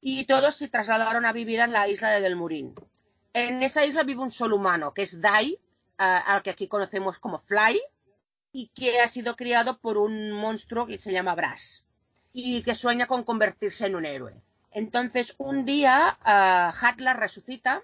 y 0.02 0.26
todos 0.26 0.56
se 0.56 0.68
trasladaron 0.68 1.26
a 1.26 1.34
vivir 1.34 1.60
en 1.60 1.74
la 1.74 1.88
isla 1.88 2.12
de 2.12 2.22
Belmurín. 2.22 2.76
En 3.34 3.64
esa 3.64 3.86
isla 3.86 4.04
vive 4.04 4.22
un 4.22 4.32
solo 4.32 4.56
humano, 4.56 4.94
que 4.94 5.04
es 5.04 5.22
Dai, 5.22 5.60
al 5.98 6.42
que 6.44 6.50
aquí 6.50 6.68
conocemos 6.68 7.20
como 7.20 7.40
Fly, 7.40 7.82
y 8.52 8.68
que 8.70 9.00
ha 9.00 9.08
sido 9.08 9.36
criado 9.36 9.80
por 9.80 9.98
un 9.98 10.32
monstruo 10.32 10.88
que 10.88 10.98
se 10.98 11.12
llama 11.12 11.36
Brass, 11.36 11.86
y 12.40 12.62
que 12.62 12.76
sueña 12.76 13.08
con 13.08 13.24
convertirse 13.24 13.88
en 13.88 13.96
un 13.96 14.06
héroe. 14.06 14.36
Entonces, 14.70 15.34
un 15.40 15.66
día, 15.66 16.20
ah, 16.24 16.72
Hadlar 16.80 17.20
resucita, 17.20 17.82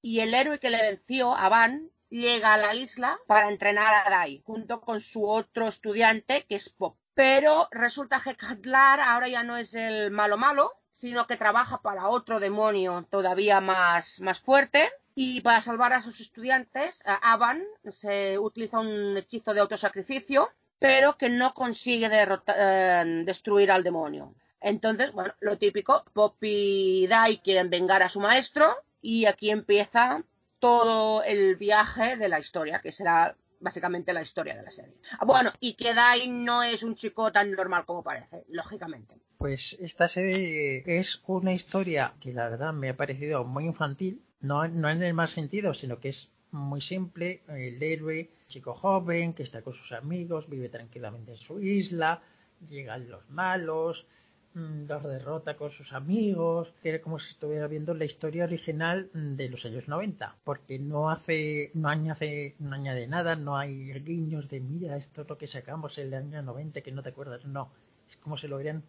y 0.00 0.20
el 0.20 0.32
héroe 0.32 0.58
que 0.58 0.70
le 0.70 0.80
venció, 0.80 1.34
Avan, 1.36 1.90
llega 2.08 2.54
a 2.54 2.56
la 2.56 2.74
isla 2.74 3.18
para 3.26 3.50
entrenar 3.50 3.92
a 4.06 4.08
Dai, 4.08 4.42
junto 4.46 4.80
con 4.80 5.02
su 5.02 5.28
otro 5.28 5.68
estudiante, 5.68 6.46
que 6.48 6.54
es 6.54 6.70
Pop. 6.70 6.96
Pero 7.12 7.68
resulta 7.70 8.22
que 8.24 8.34
Hadlar 8.40 8.98
ahora 8.98 9.28
ya 9.28 9.42
no 9.42 9.58
es 9.58 9.74
el 9.74 10.10
malo 10.10 10.38
malo, 10.38 10.72
sino 10.90 11.26
que 11.26 11.36
trabaja 11.36 11.82
para 11.82 12.08
otro 12.08 12.40
demonio 12.40 13.06
todavía 13.10 13.60
más, 13.60 14.20
más 14.20 14.40
fuerte. 14.40 14.90
Y 15.14 15.42
para 15.42 15.60
salvar 15.60 15.92
a 15.92 16.00
sus 16.00 16.18
estudiantes, 16.20 17.02
a 17.04 17.34
Avan 17.34 17.62
se 17.90 18.38
utiliza 18.38 18.78
un 18.78 19.18
hechizo 19.18 19.52
de 19.52 19.60
autosacrificio, 19.60 20.50
pero 20.82 21.16
que 21.16 21.28
no 21.30 21.54
consigue 21.54 22.08
derrota- 22.08 22.54
eh, 23.02 23.22
destruir 23.24 23.70
al 23.70 23.82
demonio. 23.84 24.34
Entonces, 24.60 25.12
bueno, 25.12 25.32
lo 25.40 25.56
típico, 25.58 26.04
Poppy 26.12 27.04
y 27.04 27.06
Dai 27.06 27.38
quieren 27.38 27.70
vengar 27.70 28.02
a 28.02 28.08
su 28.08 28.20
maestro 28.20 28.76
y 29.00 29.24
aquí 29.26 29.50
empieza 29.50 30.22
todo 30.58 31.22
el 31.24 31.56
viaje 31.56 32.16
de 32.16 32.28
la 32.28 32.38
historia, 32.38 32.80
que 32.80 32.92
será 32.92 33.36
básicamente 33.60 34.12
la 34.12 34.22
historia 34.22 34.54
de 34.56 34.62
la 34.62 34.70
serie. 34.70 34.94
Ah, 35.18 35.24
Bueno, 35.24 35.52
y 35.60 35.74
que 35.74 35.94
Dai 35.94 36.28
no 36.28 36.62
es 36.62 36.82
un 36.82 36.94
chico 36.96 37.30
tan 37.32 37.50
normal 37.52 37.84
como 37.84 38.02
parece, 38.02 38.44
lógicamente. 38.48 39.14
Pues 39.38 39.72
esta 39.80 40.06
serie 40.08 40.82
es 40.86 41.20
una 41.26 41.52
historia 41.52 42.14
que 42.20 42.32
la 42.32 42.48
verdad 42.48 42.72
me 42.72 42.90
ha 42.90 42.96
parecido 42.96 43.44
muy 43.44 43.64
infantil, 43.64 44.22
no, 44.40 44.66
no 44.68 44.88
en 44.90 45.02
el 45.02 45.14
mal 45.14 45.28
sentido, 45.28 45.74
sino 45.74 45.98
que 46.00 46.10
es 46.10 46.30
muy 46.52 46.80
simple, 46.80 47.42
el 47.48 47.82
héroe, 47.82 48.30
chico 48.52 48.74
joven, 48.74 49.32
que 49.34 49.42
está 49.42 49.62
con 49.62 49.74
sus 49.74 49.92
amigos, 49.92 50.48
vive 50.48 50.68
tranquilamente 50.68 51.32
en 51.32 51.36
su 51.38 51.54
isla, 51.60 52.22
llegan 52.68 53.08
los 53.08 53.24
malos, 53.30 54.06
mm, 54.54 54.84
los 54.90 55.02
derrota 55.04 55.56
con 55.56 55.70
sus 55.70 55.92
amigos, 55.92 56.74
que 56.80 56.90
era 56.90 57.00
como 57.00 57.18
si 57.18 57.30
estuviera 57.30 57.66
viendo 57.66 57.94
la 57.94 58.04
historia 58.04 58.44
original 58.44 59.10
de 59.14 59.48
los 59.48 59.64
años 59.64 59.88
90, 59.88 60.36
porque 60.44 60.78
no 60.78 61.10
hace, 61.10 61.70
no 61.74 61.88
añade, 61.88 62.54
no 62.58 62.74
añade 62.74 63.06
nada, 63.08 63.36
no 63.36 63.56
hay 63.56 63.92
guiños 64.08 64.48
de 64.50 64.60
mira, 64.60 64.96
esto 64.96 65.22
es 65.22 65.28
lo 65.30 65.38
que 65.38 65.46
sacamos 65.46 65.96
en 65.98 66.08
el 66.08 66.14
año 66.14 66.42
90 66.42 66.82
que 66.82 66.92
no 66.92 67.02
te 67.02 67.10
acuerdas, 67.10 67.44
no, 67.46 67.72
es 68.08 68.16
como 68.18 68.36
si 68.36 68.48
lo 68.48 68.56
hubieran 68.56 68.84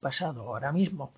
pasado 0.00 0.40
ahora 0.42 0.72
mismo. 0.72 1.12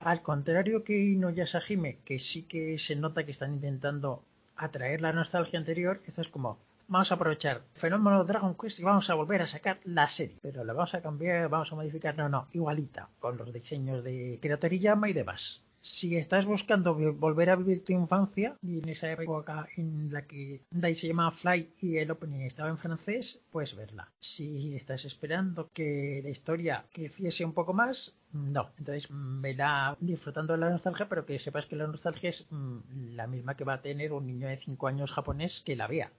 Al 0.00 0.22
contrario 0.22 0.84
que 0.84 0.96
Inuyasha 1.14 1.60
que 2.04 2.18
sí 2.18 2.42
que 2.44 2.78
se 2.78 2.94
nota 2.96 3.24
que 3.24 3.32
están 3.32 3.54
intentando 3.54 4.24
atraer 4.56 5.00
la 5.00 5.12
nostalgia 5.12 5.58
anterior, 5.58 6.02
esto 6.06 6.20
es 6.20 6.28
como, 6.28 6.58
vamos 6.88 7.12
a 7.12 7.14
aprovechar 7.14 7.62
fenómeno 7.74 8.24
Dragon 8.24 8.54
Quest 8.54 8.80
y 8.80 8.84
vamos 8.84 9.08
a 9.10 9.14
volver 9.14 9.42
a 9.42 9.46
sacar 9.46 9.78
la 9.84 10.08
serie. 10.08 10.38
Pero 10.42 10.64
la 10.64 10.72
vamos 10.72 10.94
a 10.94 11.02
cambiar, 11.02 11.48
vamos 11.48 11.72
a 11.72 11.76
modificar, 11.76 12.16
no, 12.16 12.28
no, 12.28 12.48
igualita, 12.52 13.08
con 13.18 13.36
los 13.36 13.52
diseños 13.52 14.02
de 14.02 14.38
Kira 14.42 14.58
Toriyama 14.58 15.08
y 15.08 15.12
demás 15.12 15.62
si 15.80 16.16
estás 16.16 16.44
buscando 16.44 16.94
volver 16.94 17.50
a 17.50 17.56
vivir 17.56 17.84
tu 17.84 17.92
infancia 17.92 18.56
y 18.62 18.78
en 18.80 18.88
esa 18.88 19.10
época 19.10 19.68
en 19.76 20.12
la 20.12 20.26
que 20.26 20.62
Dai 20.70 20.94
se 20.94 21.08
llamaba 21.08 21.30
Fly 21.30 21.72
y 21.80 21.96
el 21.96 22.10
opening 22.10 22.40
estaba 22.40 22.68
en 22.68 22.78
francés, 22.78 23.40
puedes 23.50 23.74
verla. 23.74 24.10
Si 24.20 24.74
estás 24.74 25.04
esperando 25.04 25.70
que 25.72 26.20
la 26.22 26.30
historia 26.30 26.84
creciese 26.92 27.44
un 27.44 27.52
poco 27.52 27.72
más, 27.72 28.16
no. 28.32 28.70
Entonces 28.78 29.08
verá 29.10 29.96
disfrutando 30.00 30.52
de 30.52 30.60
la 30.60 30.70
nostalgia, 30.70 31.08
pero 31.08 31.24
que 31.24 31.38
sepas 31.38 31.66
que 31.66 31.76
la 31.76 31.86
nostalgia 31.86 32.30
es 32.30 32.46
mm, 32.50 33.14
la 33.14 33.26
misma 33.26 33.56
que 33.56 33.64
va 33.64 33.74
a 33.74 33.82
tener 33.82 34.12
un 34.12 34.26
niño 34.26 34.48
de 34.48 34.56
5 34.56 34.86
años 34.88 35.12
japonés 35.12 35.62
que 35.64 35.76
la 35.76 35.86
vea. 35.86 36.12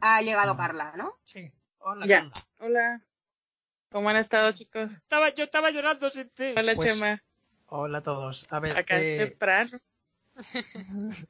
Ha 0.00 0.22
llegado. 0.22 0.56
Carla, 0.56 0.94
¿no? 0.96 1.18
Sí. 1.24 1.50
Hola, 1.78 2.06
ya. 2.06 2.30
Hola. 2.58 3.00
¿Cómo 3.90 4.08
han 4.08 4.16
estado, 4.16 4.52
chicos? 4.52 4.92
Estaba, 4.92 5.34
yo 5.34 5.44
estaba 5.44 5.70
llorando 5.70 6.10
sin 6.10 6.28
ti. 6.30 6.54
Hola, 6.56 6.72
pues, 6.74 7.00
Hola 7.66 7.98
a 7.98 8.02
todos. 8.02 8.52
A 8.52 8.60
ver, 8.60 8.76
Acá 8.76 8.96
es 8.96 9.28
temprano. 9.28 9.80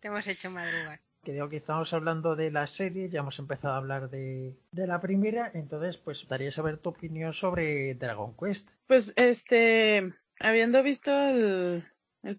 Te 0.00 0.08
hemos 0.08 0.26
hecho 0.26 0.50
madrugar. 0.50 1.00
Que 1.22 1.32
digo 1.32 1.48
que 1.48 1.56
estamos 1.56 1.92
hablando 1.94 2.34
de 2.34 2.50
la 2.50 2.66
serie, 2.66 3.08
ya 3.08 3.20
hemos 3.20 3.38
empezado 3.38 3.74
a 3.74 3.76
hablar 3.76 4.10
de, 4.10 4.56
la 4.72 5.00
primera, 5.00 5.50
entonces 5.54 5.96
pues 5.96 6.18
gustaría 6.18 6.50
saber 6.50 6.78
tu 6.78 6.88
opinión 6.90 7.32
sobre 7.32 7.94
Dragon 7.94 8.34
Quest. 8.36 8.70
Pues 8.88 9.12
este, 9.14 10.12
habiendo 10.40 10.82
visto 10.82 11.12
el, 11.12 11.84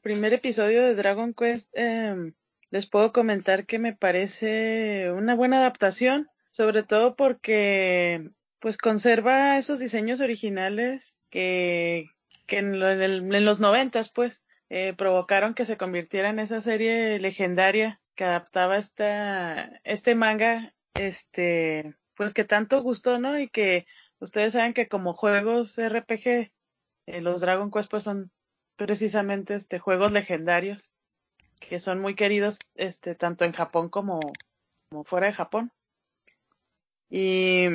primer 0.02 0.34
episodio 0.34 0.84
de 0.84 0.96
Dragon 0.96 1.34
Quest, 1.34 1.70
em, 1.74 2.34
les 2.74 2.88
puedo 2.88 3.14
comentar 3.14 3.68
que 3.68 3.78
me 3.78 3.94
parece 3.94 5.12
una 5.12 5.36
buena 5.36 5.60
adaptación, 5.60 6.28
sobre 6.50 6.82
todo 6.82 7.16
porque 7.16 8.32
pues 8.58 8.78
conserva 8.78 9.60
esos 9.60 9.78
diseños 9.78 10.22
originales 10.22 11.20
que, 11.30 12.08
que 12.48 12.58
en, 12.58 12.80
los 13.46 13.60
noventas, 13.60 14.10
pues, 14.12 14.42
eh, 14.70 14.96
provocaron 14.98 15.54
que 15.54 15.66
se 15.66 15.78
convirtiera 15.78 16.30
en 16.30 16.40
esa 16.40 16.62
serie 16.62 17.20
legendaria 17.20 18.02
que 18.16 18.24
adaptaba 18.24 18.78
esta, 18.78 19.80
este 19.84 20.16
manga, 20.16 20.74
este, 20.96 21.94
pues 22.16 22.34
que 22.34 22.44
tanto 22.44 22.82
gustó, 22.82 23.20
¿no? 23.20 23.38
Y 23.38 23.50
que 23.50 23.86
ustedes 24.18 24.54
saben 24.54 24.74
que 24.74 24.88
como 24.88 25.14
juegos 25.14 25.78
RPG, 25.78 26.52
eh, 27.06 27.22
los 27.22 27.42
Dragon 27.42 27.70
Quest 27.70 27.92
pues 27.92 28.04
son 28.04 28.32
precisamente 28.78 29.54
este 29.54 29.78
juegos 29.78 30.12
legendarios 30.12 30.92
que 31.70 31.80
son 31.80 32.00
muy 32.00 32.16
queridos 32.16 32.60
este 32.76 33.16
tanto 33.16 33.46
en 33.46 33.54
Japón 33.54 33.90
como, 33.90 34.20
como 34.90 35.04
fuera 35.04 35.28
de 35.28 35.34
Japón. 35.34 35.72
Y 37.10 37.68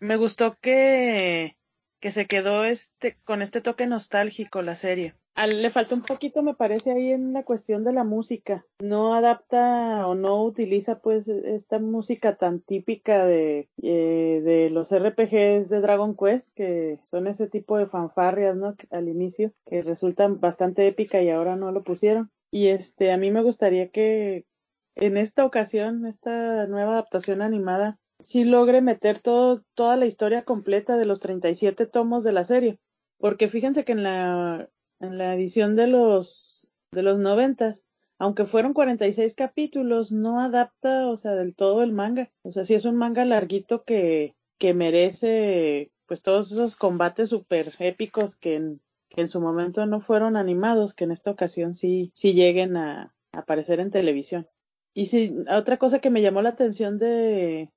me 0.00 0.16
gustó 0.16 0.56
que 0.60 1.56
que 2.04 2.10
se 2.10 2.26
quedó 2.26 2.66
este 2.66 3.16
con 3.24 3.40
este 3.40 3.62
toque 3.62 3.86
nostálgico 3.86 4.60
la 4.60 4.76
serie. 4.76 5.14
le 5.50 5.70
falta 5.70 5.94
un 5.94 6.02
poquito, 6.02 6.42
me 6.42 6.52
parece, 6.52 6.92
ahí 6.92 7.12
en 7.12 7.32
la 7.32 7.44
cuestión 7.44 7.82
de 7.82 7.94
la 7.94 8.04
música. 8.04 8.66
No 8.78 9.14
adapta 9.14 10.06
o 10.06 10.14
no 10.14 10.44
utiliza 10.44 10.98
pues 10.98 11.28
esta 11.28 11.78
música 11.78 12.36
tan 12.36 12.60
típica 12.60 13.24
de, 13.24 13.70
eh, 13.82 14.42
de 14.44 14.68
los 14.68 14.92
RPGs 14.92 15.70
de 15.70 15.80
Dragon 15.80 16.14
Quest, 16.14 16.52
que 16.52 17.00
son 17.04 17.26
ese 17.26 17.48
tipo 17.48 17.78
de 17.78 17.86
fanfarrias, 17.86 18.54
¿no? 18.54 18.76
Al 18.90 19.08
inicio, 19.08 19.52
que 19.64 19.80
resultan 19.80 20.40
bastante 20.40 20.86
épica 20.86 21.22
y 21.22 21.30
ahora 21.30 21.56
no 21.56 21.72
lo 21.72 21.84
pusieron. 21.84 22.30
Y 22.54 22.68
este, 22.68 23.10
a 23.10 23.16
mí 23.16 23.32
me 23.32 23.42
gustaría 23.42 23.88
que 23.88 24.46
en 24.94 25.16
esta 25.16 25.44
ocasión, 25.44 26.06
esta 26.06 26.68
nueva 26.68 26.92
adaptación 26.92 27.42
animada, 27.42 27.98
sí 28.20 28.44
logre 28.44 28.80
meter 28.80 29.18
todo, 29.18 29.64
toda 29.74 29.96
la 29.96 30.06
historia 30.06 30.44
completa 30.44 30.96
de 30.96 31.04
los 31.04 31.18
37 31.18 31.86
tomos 31.86 32.22
de 32.22 32.30
la 32.30 32.44
serie. 32.44 32.78
Porque 33.18 33.48
fíjense 33.48 33.84
que 33.84 33.90
en 33.90 34.04
la, 34.04 34.70
en 35.00 35.18
la 35.18 35.34
edición 35.34 35.74
de 35.74 35.88
los, 35.88 36.70
de 36.92 37.02
los 37.02 37.18
noventas, 37.18 37.82
aunque 38.20 38.44
fueron 38.44 38.72
46 38.72 39.34
capítulos, 39.34 40.12
no 40.12 40.38
adapta, 40.38 41.08
o 41.08 41.16
sea, 41.16 41.32
del 41.32 41.56
todo 41.56 41.82
el 41.82 41.90
manga. 41.90 42.30
O 42.42 42.52
sea, 42.52 42.64
sí 42.64 42.74
es 42.74 42.84
un 42.84 42.94
manga 42.94 43.24
larguito 43.24 43.82
que, 43.82 44.36
que 44.58 44.74
merece, 44.74 45.90
pues, 46.06 46.22
todos 46.22 46.52
esos 46.52 46.76
combates 46.76 47.30
súper 47.30 47.74
épicos 47.80 48.36
que 48.36 48.54
en, 48.54 48.80
que 49.14 49.22
en 49.22 49.28
su 49.28 49.40
momento 49.40 49.86
no 49.86 50.00
fueron 50.00 50.36
animados, 50.36 50.94
que 50.94 51.04
en 51.04 51.12
esta 51.12 51.30
ocasión 51.30 51.74
sí, 51.74 52.10
sí 52.14 52.34
lleguen 52.34 52.76
a, 52.76 53.14
a 53.32 53.38
aparecer 53.38 53.80
en 53.80 53.90
televisión. 53.90 54.48
Y 54.92 55.06
sí, 55.06 55.34
otra 55.50 55.78
cosa 55.78 55.98
que 55.98 56.10
me 56.10 56.22
llamó 56.22 56.42
la 56.42 56.50
atención 56.50 56.98
de, 56.98 57.70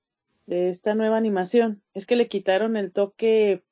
de 0.46 0.70
esta 0.70 0.96
nueva 0.96 1.18
animación. 1.18 1.84
Es 1.94 2.06
que 2.06 2.16
le 2.16 2.28
quitaron 2.28 2.78
el 2.78 2.92
toque 2.92 3.64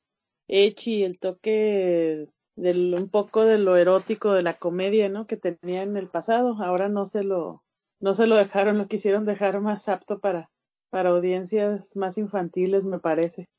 y 0.48 1.04
el 1.04 1.20
toque 1.20 2.30
del 2.56 2.94
un 2.94 3.10
poco 3.10 3.46
de 3.46 3.58
lo 3.58 3.78
erótico 3.78 4.34
de 4.34 4.44
la 4.44 4.58
comedia, 4.58 5.10
¿no? 5.10 5.28
Que 5.28 5.38
tenía 5.38 5.82
en 5.82 5.98
el 5.98 6.08
pasado. 6.08 6.58
Ahora 6.64 6.88
no 6.90 7.06
se 7.06 7.24
lo 7.24 7.64
no 8.00 8.14
se 8.14 8.28
lo 8.28 8.36
dejaron, 8.36 8.78
lo 8.78 8.88
quisieron 8.88 9.26
dejar 9.26 9.60
más 9.62 9.90
apto 9.90 10.20
para 10.20 10.50
para 10.90 11.10
audiencias 11.10 11.96
más 11.96 12.18
infantiles, 12.18 12.84
me 12.84 13.00
parece. 13.00 13.50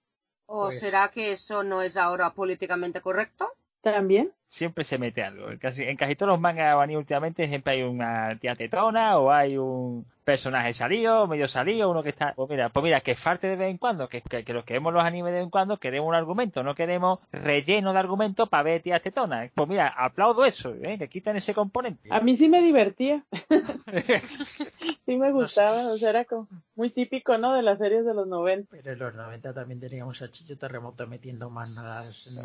¿O 0.47 0.67
pues 0.67 0.81
será 0.81 1.09
que 1.09 1.33
eso 1.33 1.65
no 1.65 1.83
es 1.83 1.97
ahora 1.97 2.31
políticamente 2.31 3.01
correcto? 3.01 3.53
También. 3.87 4.33
Siempre 4.47 4.85
se 4.85 4.99
mete 4.99 5.23
algo. 5.23 5.50
En 5.50 5.59
casi, 5.59 5.85
en 5.85 5.97
casi 5.97 6.15
todos 6.15 6.31
los 6.31 6.41
mangas 6.41 6.76
últimamente 6.95 7.49
siempre 7.49 7.75
hay 7.75 7.83
una 7.83 8.37
tía 8.38 8.55
tetona 8.55 9.19
o 9.19 9.31
hay 9.31 9.59
un 9.59 10.07
personaje 10.26 10.73
salido, 10.73 11.29
medio 11.29 11.47
salido, 11.47 11.88
uno 11.88 12.03
que 12.03 12.09
está. 12.09 12.35
Pues 12.35 12.50
mira, 12.50 12.69
pues 12.69 12.83
mira, 12.83 13.00
que 13.00 13.15
falte 13.15 13.47
de 13.47 13.55
vez 13.55 13.71
en 13.71 13.79
cuando, 13.79 14.09
que, 14.09 14.21
que, 14.21 14.53
los 14.53 14.65
que 14.65 14.75
vemos 14.75 14.93
los 14.93 15.05
animes 15.05 15.31
de 15.31 15.38
vez 15.38 15.45
en 15.45 15.50
cuando 15.50 15.79
queremos 15.79 16.09
un 16.09 16.17
argumento, 16.17 16.65
no 16.65 16.75
queremos 16.75 17.21
relleno 17.31 17.93
de 17.93 17.99
argumento 18.00 18.49
para 18.49 18.65
ver 18.65 18.83
tías 18.83 19.00
tetonas. 19.00 19.53
Pues 19.55 19.69
mira, 19.69 19.87
aplaudo 19.87 20.45
eso, 20.45 20.75
¿eh? 20.83 20.99
que 20.99 21.09
quitan 21.09 21.37
ese 21.37 21.55
componente. 21.55 22.09
A 22.11 22.19
mí 22.21 22.37
sí 22.37 22.49
me 22.49 22.61
divertía. 22.61 23.25
sí 25.07 25.17
me 25.17 25.31
gustaba, 25.31 25.93
o 25.93 25.97
sea, 25.97 26.11
era 26.11 26.25
como 26.25 26.49
muy 26.75 26.91
típico, 26.91 27.38
¿no? 27.38 27.53
De 27.53 27.62
las 27.62 27.79
series 27.79 28.05
de 28.05 28.12
los 28.12 28.26
90. 28.26 28.69
Pero 28.69 28.93
en 28.93 28.99
los 28.99 29.15
90 29.15 29.55
también 29.55 29.79
teníamos 29.79 30.21
a 30.23 30.31
Chicho 30.31 30.59
Terremoto 30.59 31.07
metiendo 31.07 31.50
más 31.50 31.71
nada. 31.71 32.03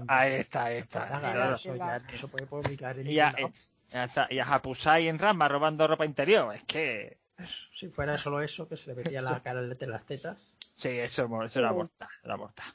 Ahí 0.08 0.34
está, 0.34 0.65
ahí 0.65 0.77
está. 0.77 1.55
Eso, 1.55 1.74
eso 2.13 2.27
puede 2.27 2.45
publicar 2.45 2.98
en 3.00 3.07
y, 3.10 3.19
a, 3.19 3.33
eh, 3.38 4.07
y 4.29 4.39
a 4.39 4.45
Hapusai 4.45 5.07
en 5.07 5.19
Rama 5.19 5.48
robando 5.48 5.88
ropa 5.88 6.05
interior. 6.05 6.53
Es 6.55 6.63
que 6.63 7.17
si 7.74 7.89
fuera 7.89 8.17
solo 8.17 8.41
eso, 8.41 8.67
que 8.67 8.77
se 8.77 8.89
le 8.89 8.95
metía 8.95 9.21
la 9.21 9.39
cara 9.43 9.62
de 9.62 9.88
las 9.88 10.05
tetas. 10.05 10.48
Sí, 10.75 10.89
eso, 10.89 11.27
eso 11.43 11.60
era 11.60 11.71
mortal, 11.71 12.10
era 12.24 12.38
mortal. 12.38 12.65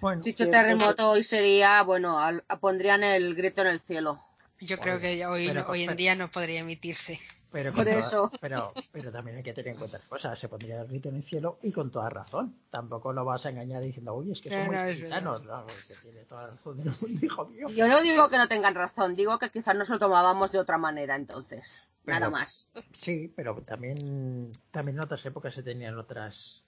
Bueno, 0.00 0.22
si 0.22 0.30
hecho 0.30 0.48
terremoto 0.48 1.10
hoy 1.10 1.22
sería, 1.22 1.82
bueno, 1.82 2.18
pondrían 2.60 3.04
el 3.04 3.34
grito 3.34 3.60
en 3.60 3.68
el 3.68 3.80
cielo. 3.80 4.22
Yo 4.58 4.78
creo 4.78 4.98
que 4.98 5.24
hoy, 5.26 5.48
hoy 5.50 5.82
en 5.82 5.96
día 5.96 6.14
no 6.14 6.30
podría 6.30 6.60
emitirse. 6.60 7.20
Pero, 7.52 7.72
Por 7.72 7.88
eso. 7.88 8.30
pero, 8.40 8.72
pero 8.92 9.10
también 9.10 9.38
hay 9.38 9.42
que 9.42 9.52
tener 9.52 9.72
en 9.72 9.78
cuenta 9.78 9.98
cosas. 10.08 10.38
Se 10.38 10.48
pondría 10.48 10.80
el 10.82 10.86
grito 10.88 11.08
en 11.08 11.16
el 11.16 11.22
cielo 11.22 11.58
y 11.62 11.72
con 11.72 11.90
toda 11.90 12.08
razón. 12.08 12.54
Tampoco 12.70 13.12
lo 13.12 13.24
vas 13.24 13.44
a 13.46 13.50
engañar 13.50 13.82
diciendo, 13.82 14.14
uy, 14.14 14.30
es 14.32 14.40
que 14.40 14.50
son 14.50 14.66
muy 14.66 14.94
gitanos. 14.94 15.44
No, 15.44 15.66
que 15.66 15.94
tiene 15.96 16.24
toda 16.24 16.42
la 16.42 16.50
razón 16.50 16.76
del 16.78 16.92
mundo, 17.00 17.26
hijo 17.26 17.46
mío. 17.46 17.68
Yo 17.70 17.88
no 17.88 18.00
digo 18.02 18.28
que 18.28 18.38
no 18.38 18.48
tengan 18.48 18.74
razón, 18.74 19.16
digo 19.16 19.38
que 19.38 19.50
quizás 19.50 19.74
nos 19.74 19.88
lo 19.88 19.98
tomábamos 19.98 20.52
de 20.52 20.58
otra 20.58 20.78
manera 20.78 21.16
entonces. 21.16 21.82
nada 22.04 22.30
más. 22.30 22.66
Sí, 22.92 23.32
pero 23.34 23.54
también, 23.62 24.52
también 24.70 24.96
en 24.98 25.04
otras 25.04 25.24
épocas 25.26 25.54
se 25.54 25.62
tenían 25.62 25.98
otras 25.98 26.62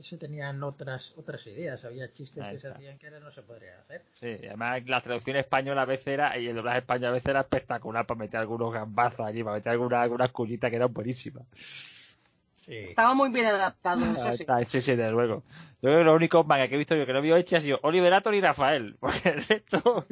se 0.00 0.16
tenían 0.16 0.62
otras 0.62 1.14
otras 1.16 1.46
ideas, 1.46 1.84
había 1.84 2.12
chistes 2.12 2.46
que 2.48 2.58
se 2.58 2.68
hacían 2.68 2.98
que 2.98 3.06
ahora 3.06 3.20
no 3.20 3.30
se 3.30 3.42
podrían 3.42 3.78
hacer. 3.80 4.02
Sí, 4.14 4.36
además 4.46 4.84
la 4.86 5.00
traducción 5.00 5.36
española 5.36 5.82
a 5.82 5.86
veces 5.86 6.08
era, 6.08 6.38
y 6.38 6.48
el 6.48 6.56
doblaje 6.56 6.78
español 6.78 7.10
a 7.10 7.12
veces 7.12 7.26
era 7.26 7.40
espectacular 7.40 8.06
para 8.06 8.18
meter 8.18 8.40
algunos 8.40 8.72
gambazos 8.72 9.26
allí, 9.26 9.42
para 9.42 9.56
meter 9.56 9.72
algunas 9.72 10.02
algunas 10.02 10.30
culitas 10.30 10.70
que 10.70 10.76
eran 10.76 10.92
buenísimas. 10.92 11.46
Sí. 11.52 12.76
Estaba 12.76 13.14
muy 13.14 13.30
bien 13.30 13.46
adaptado, 13.46 14.04
eso 14.04 14.36
sí. 14.36 14.46
sí, 14.66 14.80
sí, 14.80 14.96
desde 14.96 15.10
luego. 15.10 15.42
Yo 15.82 15.88
creo 15.88 15.98
que 15.98 16.04
lo 16.04 16.14
único 16.14 16.44
manga 16.44 16.68
que 16.68 16.76
he 16.76 16.78
visto 16.78 16.94
yo 16.94 17.06
que 17.06 17.12
no 17.12 17.20
vio 17.20 17.36
hecho 17.36 17.56
ha 17.56 17.60
sido 17.60 17.80
Oliver 17.82 18.14
Atom 18.14 18.34
y 18.34 18.40
Rafael, 18.40 18.96
porque 19.00 19.30
el 19.30 19.42
resto... 19.42 20.04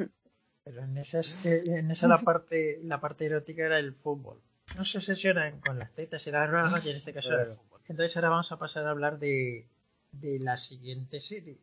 Pero 0.63 0.83
en 0.83 0.97
esa, 0.97 1.21
en 1.43 1.89
esa 1.89 2.07
la 2.07 2.19
parte 2.19 2.79
la 2.83 3.01
parte 3.01 3.25
erótica 3.25 3.65
era 3.65 3.79
el 3.79 3.93
fútbol. 3.93 4.41
No 4.77 4.85
se 4.85 4.99
obsesionan 4.99 5.59
con 5.59 5.79
las 5.79 5.91
tetas 5.93 6.27
y 6.27 6.31
las 6.31 6.49
ragas 6.49 6.85
y 6.85 6.91
en 6.91 6.97
este 6.97 7.13
caso 7.13 7.33
era 7.33 7.43
el 7.43 7.49
fútbol. 7.49 7.70
Entonces 7.87 8.15
ahora 8.15 8.29
vamos 8.29 8.51
a 8.51 8.57
pasar 8.57 8.85
a 8.87 8.91
hablar 8.91 9.19
de, 9.19 9.65
de 10.11 10.39
la 10.39 10.57
siguiente 10.57 11.19
serie, 11.19 11.57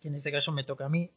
que 0.00 0.08
en 0.08 0.14
este 0.14 0.32
caso 0.32 0.52
me 0.52 0.64
toca 0.64 0.86
a 0.86 0.88
mí 0.88 1.10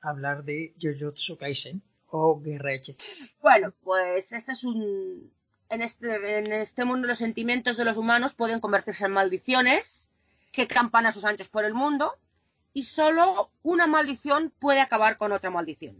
hablar 0.00 0.44
de 0.44 0.74
Jujutsu 0.80 1.36
Kaisen 1.38 1.82
o 2.08 2.40
Guerra 2.40 2.74
Hechicera. 2.74 3.30
Bueno, 3.40 3.72
pues 3.82 4.32
este 4.32 4.52
es 4.52 4.64
un... 4.64 5.30
En 5.68 5.80
este, 5.80 6.38
en 6.38 6.52
este 6.52 6.84
mundo 6.84 7.08
los 7.08 7.18
sentimientos 7.18 7.78
de 7.78 7.86
los 7.86 7.96
humanos 7.96 8.34
pueden 8.34 8.60
convertirse 8.60 9.06
en 9.06 9.12
maldiciones 9.12 10.10
que 10.50 10.66
campan 10.66 11.06
a 11.06 11.12
sus 11.12 11.24
anchos 11.24 11.48
por 11.48 11.64
el 11.64 11.72
mundo 11.72 12.14
y 12.74 12.84
solo 12.84 13.50
una 13.62 13.86
maldición 13.86 14.52
puede 14.58 14.80
acabar 14.80 15.16
con 15.16 15.32
otra 15.32 15.48
maldición. 15.48 15.96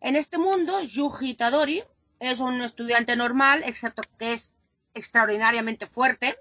En 0.00 0.16
este 0.16 0.36
mundo, 0.36 0.80
Yuji 0.82 1.34
Tadori 1.34 1.84
es 2.20 2.40
un 2.40 2.60
estudiante 2.60 3.16
normal, 3.16 3.62
excepto 3.64 4.02
que 4.18 4.34
es 4.34 4.52
extraordinariamente 4.94 5.86
fuerte. 5.86 6.36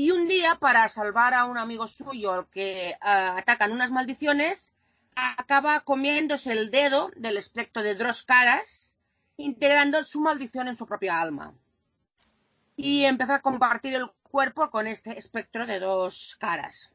Y 0.00 0.12
un 0.12 0.28
día, 0.28 0.54
para 0.60 0.88
salvar 0.88 1.34
a 1.34 1.44
un 1.46 1.58
amigo 1.58 1.88
suyo 1.88 2.48
que 2.52 2.94
uh, 3.02 3.38
atacan 3.38 3.72
unas 3.72 3.90
maldiciones, 3.90 4.72
acaba 5.16 5.80
comiéndose 5.80 6.52
el 6.52 6.70
dedo 6.70 7.10
del 7.16 7.36
espectro 7.36 7.82
de 7.82 7.96
Dross 7.96 8.22
Caras, 8.22 8.92
integrando 9.36 10.04
su 10.04 10.20
maldición 10.20 10.68
en 10.68 10.76
su 10.76 10.86
propia 10.86 11.20
alma. 11.20 11.52
Y 12.76 13.06
empieza 13.06 13.34
a 13.34 13.42
compartir 13.42 13.96
el 13.96 14.08
cuerpo 14.22 14.70
con 14.70 14.86
este 14.86 15.18
espectro 15.18 15.66
de 15.66 15.80
dos 15.80 16.36
caras. 16.38 16.92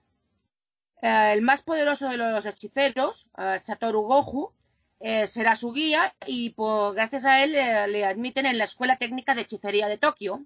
Uh, 1.02 1.34
el 1.34 1.42
más 1.42 1.62
poderoso 1.62 2.08
de 2.08 2.16
los 2.16 2.46
hechiceros, 2.46 3.28
uh, 3.38 3.60
Satoru 3.60 4.04
Goju, 4.04 4.54
eh, 5.02 5.28
será 5.28 5.58
su 5.58 5.74
guía 5.74 6.16
y 6.26 6.56
gracias 6.56 7.26
a 7.26 7.44
él 7.44 7.54
eh, 7.56 7.86
le 7.90 8.06
admiten 8.06 8.46
en 8.46 8.58
la 8.58 8.64
Escuela 8.64 8.96
Técnica 8.96 9.36
de 9.36 9.42
Hechicería 9.42 9.90
de 9.90 9.98
Tokio, 9.98 10.46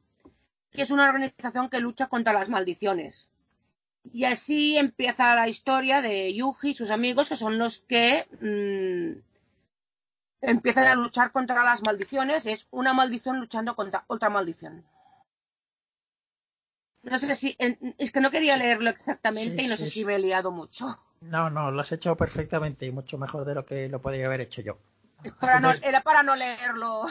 que 0.72 0.82
es 0.84 0.92
una 0.92 1.06
organización 1.10 1.70
que 1.70 1.80
lucha 1.80 2.08
contra 2.08 2.34
las 2.34 2.50
maldiciones. 2.50 3.30
Y 4.14 4.24
así 4.26 4.78
empieza 4.78 5.36
la 5.36 5.50
historia 5.50 6.02
de 6.02 6.34
Yuji 6.34 6.70
y 6.72 6.76
sus 6.76 6.92
amigos, 6.92 7.30
que 7.30 7.36
son 7.36 7.58
los 7.58 7.82
que 7.82 8.26
mmm, 8.42 9.20
empiezan 10.42 10.88
a 10.88 10.96
luchar 10.96 11.32
contra 11.32 11.64
las 11.64 11.84
maldiciones. 11.84 12.46
Es 12.46 12.68
una 12.72 12.94
maldición 12.94 13.40
luchando 13.40 13.76
contra 13.76 14.06
otra 14.08 14.30
maldición. 14.30 14.86
No 17.04 17.20
sé 17.20 17.36
si. 17.36 17.56
Es 17.98 18.12
que 18.12 18.20
no 18.22 18.32
quería 18.32 18.58
leerlo 18.58 18.90
exactamente 18.90 19.62
Sí, 19.62 19.68
y 19.68 19.70
no 19.70 19.78
sí, 19.78 19.84
sé 19.84 19.90
sí. 19.92 20.00
si 20.00 20.06
me 20.06 20.16
he 20.16 20.20
liado 20.20 20.52
mucho. 20.52 21.00
No, 21.22 21.50
no, 21.50 21.72
lo 21.72 21.82
has 21.82 21.92
hecho 21.92 22.16
perfectamente 22.16 22.86
y 22.86 22.92
mucho 22.92 23.18
mejor 23.18 23.46
de 23.46 23.56
lo 23.56 23.66
que 23.66 23.90
lo 23.90 24.02
podría 24.02 24.28
haber 24.28 24.42
hecho 24.42 24.62
yo. 24.62 24.78
Para 25.40 25.60
no- 25.60 25.74
era 25.82 26.02
para 26.02 26.24
no 26.24 26.36
leerlo. 26.36 27.08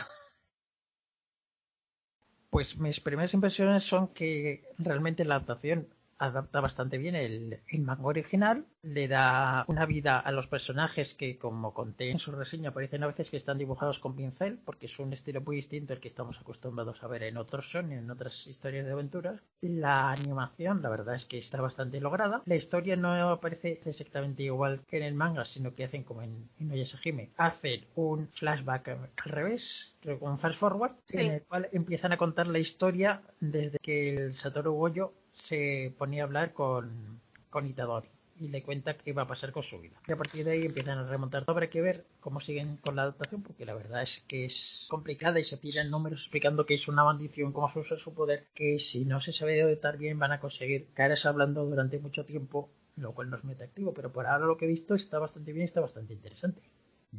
Pues 2.51 2.79
mis 2.79 3.01
primeras 3.01 3.35
impresiones 3.35 3.85
son 3.85 4.09
que 4.09 4.65
realmente 4.79 5.25
la 5.25 5.37
adaptación 5.37 5.89
adapta 6.19 6.61
bastante 6.61 6.99
bien 6.99 7.15
el, 7.15 7.61
el 7.69 7.83
manga 7.83 8.05
original, 8.07 8.65
le 8.83 9.09
da 9.09 9.65
una 9.69 9.87
vida 9.87 10.19
a 10.19 10.33
los 10.33 10.47
personajes 10.47 11.15
que, 11.15 11.39
como 11.39 11.75
conté 11.75 12.11
en 12.11 12.19
su 12.19 12.33
reseña, 12.33 12.73
parecen 12.73 13.03
a 13.03 13.07
veces 13.09 13.31
que 13.31 13.37
están 13.37 13.59
dibujados 13.59 13.99
con 13.99 14.17
pincel, 14.17 14.59
porque 14.65 14.87
es 14.87 14.99
un 14.99 15.13
estilo 15.13 15.41
muy 15.41 15.57
distinto 15.57 15.93
al 15.93 16.01
que 16.01 16.09
estamos 16.09 16.41
acostumbrados 16.41 17.03
a 17.03 17.09
ver 17.09 17.23
en 17.25 17.37
otros 17.37 17.71
son 17.71 17.93
en 17.93 18.11
otras 18.11 18.47
historias 18.47 18.87
de 18.87 18.93
aventuras. 18.93 19.41
La 19.61 20.11
animación, 20.11 20.83
la 20.83 20.89
verdad 20.89 21.15
es 21.15 21.27
que 21.27 21.39
está 21.39 21.61
bastante 21.61 22.01
lograda. 22.01 22.43
La 22.47 22.57
historia 22.57 22.97
no 22.97 23.39
parece 23.41 23.81
exactamente 23.85 24.43
igual 24.45 24.83
que 24.87 24.99
en 24.99 25.03
el 25.03 25.15
manga, 25.15 25.45
sino 25.45 25.75
que 25.75 25.85
hacen 25.85 26.05
como 26.05 26.23
en, 26.23 26.49
en 26.59 26.71
Oyasahime, 26.71 27.31
hacen 27.37 27.85
un 27.95 28.29
flashback 28.33 28.89
al 28.89 29.11
revés, 29.25 29.97
creo 30.01 30.19
que 30.19 30.25
un 30.25 30.39
fast 30.39 30.59
forward, 30.59 30.93
Sí. 31.09 31.19
en 31.19 31.33
el 31.33 31.43
cual 31.43 31.69
empiezan 31.73 32.13
a 32.13 32.17
contar 32.17 32.47
la 32.47 32.59
historia 32.59 33.23
desde 33.41 33.79
que 33.79 34.15
el 34.17 34.35
Satoru 34.35 34.73
Goyo 34.73 35.13
se 35.37 35.95
ponía 35.99 36.23
a 36.23 36.27
hablar 36.27 36.53
con, 36.53 37.21
con 37.51 37.67
Itadori 37.67 38.09
y 38.39 38.49
le 38.49 38.63
cuenta 38.63 38.97
qué 38.97 39.13
va 39.13 39.23
a 39.23 39.27
pasar 39.27 39.53
con 39.53 39.63
su 39.63 39.81
vida. 39.81 39.97
Y 40.07 40.13
a 40.13 40.17
partir 40.17 40.45
de 40.45 40.53
ahí 40.53 40.67
empiezan 40.67 40.99
a 40.99 41.09
remontar. 41.09 41.45
Habrá 41.47 41.71
que 41.71 41.81
ver 41.81 42.05
cómo 42.21 42.41
siguen 42.41 42.77
con 42.79 42.97
la 42.97 43.03
adaptación, 43.03 43.43
porque 43.43 43.65
la 43.65 43.75
verdad 43.75 44.03
es 44.03 44.21
que 44.29 44.45
es 44.45 44.87
complicada 44.91 45.39
y 45.41 45.45
se 45.45 45.57
tiran 45.57 45.91
números 45.91 46.21
explicando 46.23 46.67
que 46.67 46.75
es 46.75 46.89
una 46.89 47.05
maldición, 47.05 47.53
cómo 47.53 47.71
se 47.71 47.79
usa 47.79 47.97
su 47.97 48.13
poder, 48.13 48.47
que 48.55 48.79
si 48.79 49.05
no 49.05 49.21
se 49.21 49.33
sabe 49.33 49.63
adaptar 49.63 49.97
bien 49.97 50.19
van 50.19 50.33
a 50.33 50.41
conseguir 50.41 50.89
caras 50.93 51.25
hablando 51.27 51.65
durante 51.65 51.99
mucho 51.99 52.27
tiempo, 52.27 52.69
lo 52.97 53.13
cual 53.13 53.31
no 53.31 53.37
es 53.37 53.45
muy 53.45 53.55
atractivo, 53.55 53.95
pero 53.95 54.13
por 54.13 54.27
ahora 54.27 54.47
lo 54.47 54.57
que 54.57 54.67
he 54.67 54.69
visto 54.69 54.95
está 54.95 55.19
bastante 55.19 55.53
bien 55.53 55.65
está 55.65 55.81
bastante 55.81 56.15
interesante. 56.15 56.61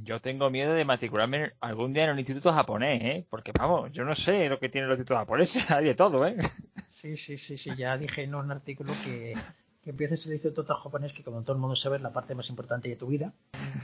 Yo 0.03 0.21
tengo 0.21 0.49
miedo 0.49 0.73
de 0.73 0.85
matricularme 0.85 1.53
algún 1.59 1.93
día 1.93 2.05
en 2.05 2.11
un 2.11 2.19
instituto 2.19 2.53
japonés, 2.53 3.01
¿eh? 3.03 3.25
Porque, 3.29 3.51
vamos, 3.51 3.91
yo 3.91 4.03
no 4.03 4.15
sé 4.15 4.49
lo 4.49 4.59
que 4.59 4.69
tienen 4.69 4.89
los 4.89 4.97
institutos 4.97 5.21
japoneses, 5.21 5.69
hay 5.71 5.85
de 5.85 5.95
todo, 5.95 6.25
¿eh? 6.25 6.37
Sí, 6.89 7.17
sí, 7.17 7.37
sí, 7.37 7.57
sí, 7.57 7.75
ya 7.75 7.97
dije 7.97 8.23
en 8.23 8.35
un 8.35 8.51
artículo 8.51 8.93
que, 9.03 9.35
que 9.87 9.91
empieces 9.91 10.25
el 10.25 10.33
instituto 10.33 10.75
japonés, 10.75 11.13
que 11.13 11.23
como 11.23 11.43
todo 11.43 11.53
el 11.53 11.59
mundo 11.59 11.73
sabe 11.73 11.95
es 11.95 12.01
la 12.01 12.11
parte 12.11 12.35
más 12.35 12.49
importante 12.49 12.89
de 12.89 12.97
tu 12.97 13.07
vida. 13.07 13.31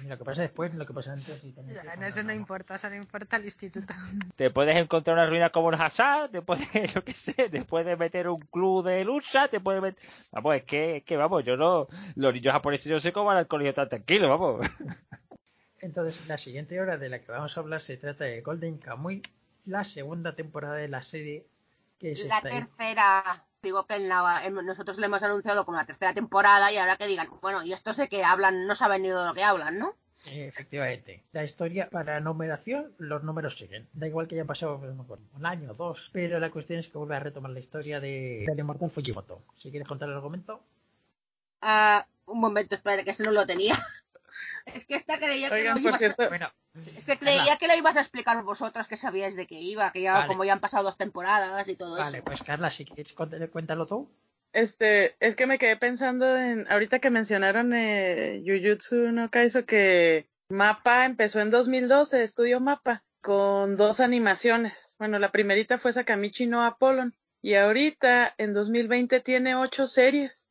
Y 0.04 0.10
lo 0.10 0.18
que 0.18 0.26
pasa 0.26 0.42
después, 0.42 0.74
lo 0.74 0.86
que 0.86 0.94
pasa 0.94 1.14
antes 1.14 1.42
y 1.46 1.54
Ya, 1.54 1.96
no, 1.96 2.06
eso 2.06 2.24
no 2.24 2.34
importa, 2.34 2.76
eso 2.76 2.90
no 2.90 2.98
importa 2.98 3.38
el 3.38 3.46
instituto. 3.46 3.94
Te 4.36 4.50
puedes 4.50 4.76
encontrar 4.76 5.16
una 5.16 5.28
ruina 5.28 5.50
como 5.50 5.70
el 5.70 5.80
Hazard, 5.80 6.30
te 6.30 6.42
puedes, 6.42 6.68
yo 6.94 7.06
qué 7.06 7.14
sé, 7.14 7.34
te 7.50 7.64
puedes 7.64 7.98
meter 7.98 8.28
un 8.28 8.40
club 8.40 8.86
de 8.86 9.06
lucha, 9.06 9.48
te 9.48 9.62
puedes 9.62 9.82
meter... 9.82 10.04
Vamos, 10.34 10.56
es 10.58 10.64
que, 10.64 10.98
es 10.98 11.04
que 11.06 11.16
vamos, 11.16 11.46
yo 11.46 11.56
no... 11.56 11.88
Los 12.16 12.34
niños 12.34 12.52
japoneses 12.52 12.90
yo 12.90 13.00
sé 13.00 13.14
cómo 13.14 13.28
van 13.28 13.38
al 13.38 13.48
colegio 13.48 13.74
tan 13.74 13.88
tranquilo, 13.88 14.28
vamos. 14.28 14.68
Entonces, 15.84 16.28
la 16.28 16.38
siguiente 16.38 16.80
hora 16.80 16.98
de 16.98 17.10
la 17.10 17.20
que 17.20 17.32
vamos 17.32 17.58
a 17.58 17.60
hablar 17.60 17.82
se 17.82 17.98
trata 17.98 18.24
de 18.24 18.42
Golden 18.42 18.78
Kamuy, 18.78 19.22
la 19.66 19.84
segunda 19.84 20.34
temporada 20.36 20.76
de 20.76 20.88
la 20.88 21.04
serie 21.04 21.46
que 22.00 22.16
se 22.16 22.28
La 22.30 22.38
está 22.38 22.50
tercera, 22.50 23.46
digo 23.62 23.86
que 23.86 23.96
en 23.96 24.08
la, 24.10 24.42
en- 24.46 24.56
nosotros 24.56 24.98
le 24.98 25.06
hemos 25.08 25.22
anunciado 25.24 25.66
como 25.66 25.78
la 25.78 25.86
tercera 25.86 26.14
temporada 26.14 26.72
y 26.72 26.78
ahora 26.78 26.96
que 26.96 27.08
digan, 27.08 27.28
bueno, 27.42 27.64
y 27.64 27.74
estos 27.74 27.98
de 27.98 28.08
que 28.08 28.24
hablan, 28.24 28.66
no 28.66 28.76
saben 28.76 29.02
ni 29.02 29.10
de 29.10 29.16
lo 29.26 29.34
que 29.34 29.44
hablan, 29.44 29.78
¿no? 29.78 29.96
Eh, 30.26 30.48
Efectivamente. 30.48 31.24
La 31.34 31.44
historia, 31.44 31.90
para 31.90 32.20
numeración, 32.22 32.94
los 32.98 33.24
números 33.24 33.58
siguen. 33.58 33.90
Da 33.94 34.08
igual 34.08 34.28
que 34.28 34.36
hayan 34.36 34.48
pasado 34.48 34.80
pues, 34.80 35.20
un 35.34 35.46
año 35.46 35.72
o 35.72 35.74
dos. 35.74 36.10
Pero 36.14 36.40
la 36.40 36.50
cuestión 36.50 36.80
es 36.80 36.88
que 36.88 36.98
vuelve 36.98 37.18
a 37.18 37.20
retomar 37.20 37.52
la 37.52 37.60
historia 37.60 38.00
de, 38.00 38.46
del 38.48 38.60
inmortal 38.60 38.90
Fujimoto. 38.90 39.42
Si 39.58 39.70
quieres 39.70 39.88
contar 39.88 40.08
el 40.08 40.16
argumento. 40.16 40.64
Ah, 41.62 42.06
un 42.26 42.40
momento, 42.40 42.76
espera, 42.76 43.04
que 43.04 43.12
este 43.12 43.24
no 43.24 43.32
lo 43.32 43.46
tenía. 43.46 43.76
Es 44.66 44.86
que 44.86 44.96
esta 44.96 45.18
creía 45.18 45.50
que 45.50 45.56
Oigan, 45.56 45.76
lo 45.76 45.82
ibas 45.82 45.96
a... 45.96 45.98
cierto, 46.00 46.28
Bueno, 46.30 46.52
Es 46.96 47.06
que 47.06 47.18
creía 47.18 47.58
que 47.58 47.68
lo 47.68 47.76
ibas 47.76 47.98
a 47.98 48.02
explicar 48.02 48.42
vosotras 48.44 48.88
que 48.88 48.98
sabíais 48.98 49.36
de 49.36 49.48
qué 49.48 49.60
iba, 49.60 49.92
que 49.92 50.02
ya 50.02 50.14
Vale. 50.14 50.28
como 50.28 50.46
ya 50.46 50.54
han 50.54 50.60
pasado 50.60 50.84
dos 50.84 50.98
temporadas 50.98 51.68
y 51.68 51.76
todo 51.76 51.98
vale, 51.98 52.18
eso. 52.20 52.26
pues 52.26 52.44
Carla, 52.44 52.72
si 52.72 52.86
quieres 52.86 53.14
cuéntalo 53.14 53.86
tú. 53.86 54.10
Este, 54.54 55.16
es 55.20 55.36
que 55.36 55.48
me 55.48 55.58
quedé 55.58 55.78
pensando 55.78 56.38
en, 56.38 56.72
ahorita 56.72 57.00
que 57.00 57.10
mencionaron 57.10 57.74
eh, 57.74 58.44
Jujutsu 58.46 59.12
no 59.12 59.32
Kaisen 59.32 59.66
que 59.66 60.30
Mapa 60.48 61.06
empezó 61.06 61.42
en 61.42 61.50
2012, 61.50 62.24
estudió 62.24 62.60
Mapa, 62.60 63.04
con 63.22 63.76
dos 63.78 64.00
animaciones. 64.00 64.96
Bueno, 65.00 65.18
la 65.18 65.32
primerita 65.32 65.80
fue 65.80 65.94
Sakamichi 65.94 66.46
no 66.46 66.64
Apollon, 66.64 67.16
y 67.42 67.56
ahorita 67.56 68.36
en 68.38 68.54
2020 68.54 69.20
tiene 69.22 69.56
ocho 69.56 69.88
series, 69.88 70.43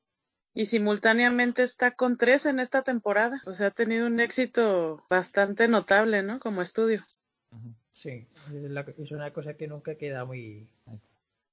y 0.54 0.66
simultáneamente 0.66 1.62
está 1.62 1.92
con 1.92 2.16
tres 2.16 2.46
en 2.46 2.60
esta 2.60 2.82
temporada. 2.82 3.40
O 3.46 3.52
sea, 3.52 3.68
ha 3.68 3.70
tenido 3.70 4.06
un 4.06 4.20
éxito 4.20 5.04
bastante 5.08 5.68
notable, 5.68 6.22
¿no? 6.22 6.40
Como 6.40 6.62
estudio. 6.62 7.04
Sí, 7.92 8.26
es, 8.98 9.12
una 9.12 9.32
cosa 9.32 9.54
que 9.54 9.68
nunca 9.68 9.94
queda 9.94 10.24
muy. 10.24 10.68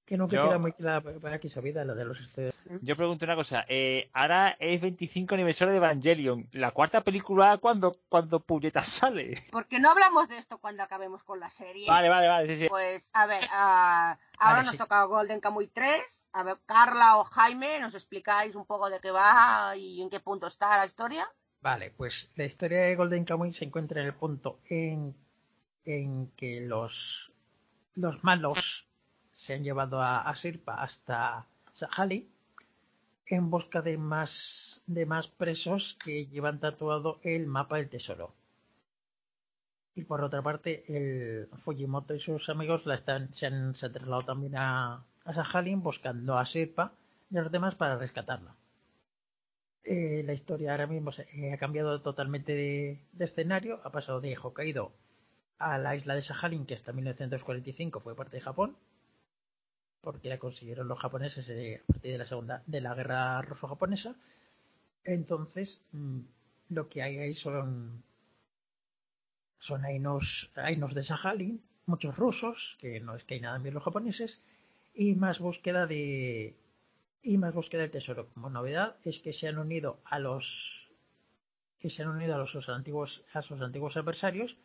Que 0.09 0.17
nunca 0.17 0.35
Yo- 0.37 0.43
queda 0.47 0.57
muy 0.57 0.73
clara 0.73 1.01
para 1.01 1.35
aquí 1.35 1.49
sabida, 1.49 1.85
la 1.85 1.93
de 1.93 2.03
los 2.03 2.19
estudios. 2.19 2.55
Yo 2.81 2.95
pregunto 2.95 3.25
una 3.25 3.35
cosa, 3.35 3.63
eh, 3.67 4.09
ahora 4.13 4.57
es 4.59 4.81
25 4.81 5.35
aniversario 5.35 5.71
de 5.71 5.77
Evangelion. 5.77 6.47
¿La 6.51 6.71
cuarta 6.71 7.01
película 7.01 7.57
cuándo, 7.59 7.95
cuándo 8.09 8.39
puñetas 8.39 8.87
sale? 8.87 9.35
¿Por 9.51 9.67
qué 9.67 9.79
no 9.79 9.91
hablamos 9.91 10.27
de 10.27 10.37
esto 10.39 10.57
cuando 10.57 10.81
acabemos 10.81 11.23
con 11.23 11.39
la 11.39 11.49
serie? 11.51 11.85
Vale, 11.87 12.09
vale, 12.09 12.27
vale, 12.27 12.47
sí, 12.55 12.63
sí. 12.63 12.69
Pues, 12.69 13.09
a 13.13 13.27
ver, 13.27 13.43
ah, 13.51 14.17
ahora 14.39 14.53
Vale, 14.55 14.63
nos 14.63 14.71
sí. 14.71 14.77
toca 14.79 15.03
Golden 15.03 15.39
Kamuy 15.39 15.67
3. 15.67 16.27
A 16.33 16.41
ver, 16.43 16.57
Carla 16.65 17.17
o 17.17 17.23
Jaime, 17.25 17.79
¿nos 17.79 17.93
explicáis 17.93 18.55
un 18.55 18.65
poco 18.65 18.89
de 18.89 18.99
qué 18.99 19.11
va 19.11 19.73
y 19.77 20.01
en 20.01 20.09
qué 20.09 20.19
punto 20.19 20.47
está 20.47 20.75
la 20.77 20.85
historia? 20.87 21.27
Vale, 21.61 21.91
pues 21.91 22.31
la 22.35 22.45
historia 22.45 22.81
de 22.81 22.95
Golden 22.95 23.25
Kamuy 23.25 23.53
se 23.53 23.65
encuentra 23.65 24.01
en 24.01 24.07
el 24.07 24.13
punto 24.15 24.59
en, 24.65 25.15
en 25.85 26.31
que 26.35 26.61
los, 26.61 27.31
los 27.95 28.23
malos 28.23 28.87
se 29.43 29.54
han 29.54 29.63
llevado 29.63 30.02
a, 30.02 30.36
Sirpa 30.36 30.73
hasta 30.84 31.45
Sahali 31.71 32.19
en 33.28 33.49
busca 33.49 33.82
de 33.82 33.97
más, 33.97 34.82
de 34.86 35.06
más 35.06 35.28
presos 35.30 35.97
que 36.04 36.25
llevan 36.28 36.60
tatuado 36.60 37.19
el 37.23 37.47
mapa 37.47 37.78
del 37.78 37.88
tesoro. 37.89 38.34
Y 39.95 40.04
por 40.04 40.21
otra 40.23 40.41
parte, 40.41 40.71
el 40.97 41.47
Fujimoto 41.58 42.13
y 42.13 42.19
sus 42.19 42.49
amigos 42.49 42.86
la 42.86 42.95
están, 42.95 43.34
se, 43.34 43.45
han, 43.45 43.75
se 43.75 43.89
trasladado 43.89 44.25
también 44.25 44.58
a, 44.58 45.06
a 45.23 45.62
buscando 45.78 46.38
a 46.38 46.45
Sirpa 46.45 46.91
y 47.32 47.38
a 47.38 47.43
los 47.43 47.52
demás 47.52 47.75
para 47.75 47.97
rescatarla. 47.97 48.54
Eh, 49.84 50.23
la 50.25 50.34
historia 50.34 50.71
ahora 50.71 50.88
mismo 50.88 51.12
se- 51.12 51.28
eh, 51.34 51.54
ha 51.54 51.58
cambiado 51.58 52.02
totalmente 52.02 52.54
de, 52.56 52.99
escenario, 53.19 53.82
ha 53.84 53.91
pasado 53.91 54.21
de 54.21 54.38
Hokkaido 54.41 54.91
a 55.60 55.78
la 55.78 55.95
isla 55.95 56.15
de 56.15 56.21
Sajalin, 56.21 56.65
que 56.65 56.75
hasta 56.75 56.93
1945 56.93 57.99
fue 58.02 58.15
parte 58.15 58.38
de 58.38 58.41
Japón, 58.41 58.78
porque 60.09 60.27
la 60.27 60.39
consiguieron 60.39 60.87
los 60.87 60.97
japoneses 60.97 61.47
eh, 61.49 61.83
a 61.83 61.85
partir 61.85 62.13
de 62.13 62.17
la 62.17 62.25
segunda 62.25 62.63
de 62.65 62.81
la 62.81 62.95
guerra 62.95 63.43
ruso-japonesa. 63.43 64.15
Entonces, 65.03 65.83
mm, 65.91 66.21
lo 66.69 66.89
que 66.89 67.03
hay 67.03 67.19
ahí 67.19 67.35
son 67.35 68.01
son 69.59 69.85
ainos, 69.85 70.49
ainos 70.55 70.95
de 70.95 71.03
Sajalin, 71.03 71.61
muchos 71.85 72.17
rusos, 72.17 72.75
que 72.81 72.99
no 72.99 73.15
es 73.15 73.23
que 73.23 73.35
hay 73.35 73.41
nada 73.41 73.59
bien 73.59 73.75
los 73.75 73.83
japoneses, 73.83 74.41
y 74.95 75.13
más 75.13 75.37
búsqueda 75.37 75.85
de 75.85 76.55
y 77.21 77.37
más 77.37 77.53
búsqueda 77.53 77.83
del 77.83 77.91
tesoro. 77.91 78.29
Como 78.33 78.49
novedad 78.49 78.95
es 79.03 79.19
que 79.19 79.31
se 79.31 79.47
han 79.47 79.59
unido 79.59 79.99
a 80.05 80.17
los 80.17 80.89
que 81.79 81.91
se 81.91 82.01
han 82.01 82.09
unido 82.09 82.33
a 82.33 82.39
los 82.39 82.67
antiguos 82.69 83.23
a 83.33 83.43
sus 83.43 83.61
antiguos 83.61 83.95
adversarios 83.95 84.57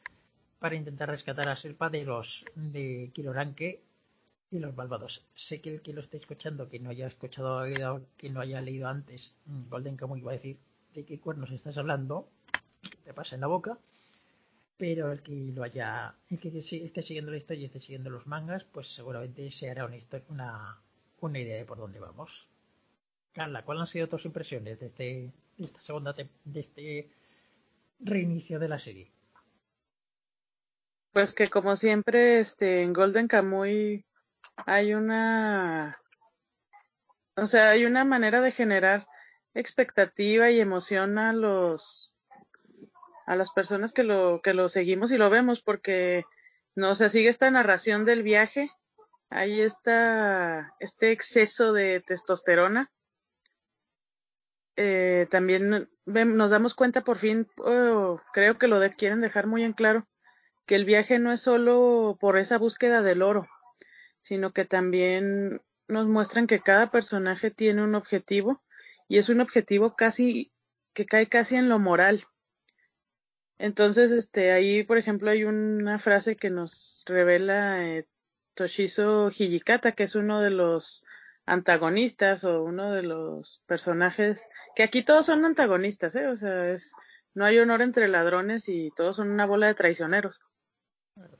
para 0.58 0.74
intentar 0.74 1.10
rescatar 1.10 1.48
a 1.48 1.56
Serpa 1.56 1.90
de 1.90 2.02
los 2.06 2.46
de 2.54 3.10
Kiloranque 3.12 3.82
y 4.54 4.60
los 4.60 4.76
malvados. 4.76 5.26
Sé 5.34 5.60
que 5.60 5.74
el 5.74 5.82
que 5.82 5.92
lo 5.92 6.00
esté 6.00 6.16
escuchando, 6.16 6.68
que 6.68 6.78
no 6.78 6.90
haya 6.90 7.06
escuchado, 7.06 7.62
que 8.16 8.30
no 8.30 8.40
haya 8.40 8.60
leído 8.60 8.88
antes 8.88 9.36
mm, 9.46 9.68
Golden 9.68 9.96
Kamuy 9.96 10.20
va 10.20 10.32
a 10.32 10.34
decir 10.34 10.58
de 10.94 11.04
qué 11.04 11.18
cuernos 11.18 11.50
estás 11.50 11.76
hablando, 11.76 12.28
que 12.82 12.96
te 12.98 13.12
pasa 13.14 13.34
en 13.34 13.40
la 13.40 13.48
boca, 13.48 13.78
pero 14.76 15.12
el 15.12 15.22
que 15.22 15.52
lo 15.54 15.62
haya, 15.62 16.14
el 16.30 16.40
que 16.40 16.56
esté 16.56 17.02
siguiendo 17.02 17.30
la 17.30 17.36
historia 17.36 17.62
y 17.62 17.64
esté 17.66 17.80
siguiendo 17.80 18.10
los 18.10 18.26
mangas, 18.26 18.64
pues 18.64 18.94
seguramente 18.94 19.50
se 19.50 19.70
hará 19.70 19.86
una, 19.86 19.96
historia, 19.96 20.26
una, 20.28 20.80
una 21.20 21.38
idea 21.38 21.56
de 21.56 21.64
por 21.64 21.78
dónde 21.78 21.98
vamos. 21.98 22.48
Carla, 23.32 23.64
¿cuáles 23.64 23.80
han 23.80 23.86
sido 23.88 24.08
tus 24.08 24.24
impresiones 24.24 24.78
de, 24.78 24.86
este, 24.86 25.32
de 25.56 25.64
esta 25.64 25.80
segunda 25.80 26.12
de 26.12 26.60
este 26.60 27.10
reinicio 27.98 28.60
de 28.60 28.68
la 28.68 28.78
serie? 28.78 29.10
Pues 31.12 31.32
que 31.32 31.48
como 31.48 31.74
siempre, 31.76 32.38
este, 32.40 32.82
en 32.82 32.92
Golden 32.92 33.26
Kamuy 33.28 34.04
hay 34.66 34.94
una, 34.94 35.98
o 37.36 37.46
sea, 37.46 37.70
hay 37.70 37.84
una 37.84 38.04
manera 38.04 38.40
de 38.40 38.52
generar 38.52 39.06
expectativa 39.54 40.50
y 40.50 40.60
emoción 40.60 41.18
a 41.18 41.32
los, 41.32 42.12
a 43.26 43.36
las 43.36 43.50
personas 43.50 43.92
que 43.92 44.02
lo, 44.02 44.40
que 44.42 44.54
lo 44.54 44.68
seguimos 44.68 45.10
y 45.12 45.18
lo 45.18 45.30
vemos, 45.30 45.60
porque 45.60 46.24
no, 46.74 46.94
se 46.94 47.08
sigue 47.08 47.28
esta 47.28 47.50
narración 47.50 48.04
del 48.04 48.22
viaje, 48.22 48.70
hay 49.30 49.60
esta, 49.60 50.74
este 50.80 51.12
exceso 51.12 51.72
de 51.72 52.02
testosterona. 52.06 52.90
Eh, 54.76 55.28
también 55.30 55.88
nos 56.04 56.50
damos 56.50 56.74
cuenta 56.74 57.02
por 57.02 57.16
fin, 57.16 57.48
oh, 57.58 58.20
creo 58.32 58.58
que 58.58 58.66
lo 58.66 58.80
de, 58.80 58.94
quieren 58.94 59.20
dejar 59.20 59.46
muy 59.46 59.62
en 59.62 59.72
claro, 59.72 60.08
que 60.66 60.74
el 60.74 60.84
viaje 60.84 61.20
no 61.20 61.32
es 61.32 61.42
solo 61.42 62.16
por 62.20 62.38
esa 62.38 62.58
búsqueda 62.58 63.02
del 63.02 63.22
oro, 63.22 63.48
sino 64.24 64.54
que 64.54 64.64
también 64.64 65.60
nos 65.86 66.06
muestran 66.06 66.46
que 66.46 66.60
cada 66.60 66.90
personaje 66.90 67.50
tiene 67.50 67.84
un 67.84 67.94
objetivo 67.94 68.62
y 69.06 69.18
es 69.18 69.28
un 69.28 69.42
objetivo 69.42 69.96
casi 69.96 70.50
que 70.94 71.04
cae 71.04 71.28
casi 71.28 71.56
en 71.56 71.68
lo 71.68 71.78
moral. 71.78 72.24
Entonces, 73.58 74.10
este, 74.10 74.52
ahí, 74.52 74.82
por 74.82 74.96
ejemplo, 74.96 75.30
hay 75.30 75.44
una 75.44 75.98
frase 75.98 76.36
que 76.36 76.48
nos 76.48 77.04
revela 77.06 77.86
eh, 77.86 78.08
Toshizo 78.54 79.28
Hijikata, 79.28 79.92
que 79.92 80.04
es 80.04 80.14
uno 80.14 80.40
de 80.40 80.50
los 80.50 81.04
antagonistas 81.44 82.44
o 82.44 82.62
uno 82.62 82.92
de 82.92 83.02
los 83.02 83.62
personajes, 83.66 84.48
que 84.74 84.84
aquí 84.84 85.02
todos 85.02 85.26
son 85.26 85.44
antagonistas, 85.44 86.16
¿eh? 86.16 86.28
O 86.28 86.36
sea, 86.36 86.70
es, 86.70 86.94
no 87.34 87.44
hay 87.44 87.58
honor 87.58 87.82
entre 87.82 88.08
ladrones 88.08 88.70
y 88.70 88.90
todos 88.96 89.16
son 89.16 89.30
una 89.30 89.44
bola 89.44 89.66
de 89.66 89.74
traicioneros. 89.74 90.40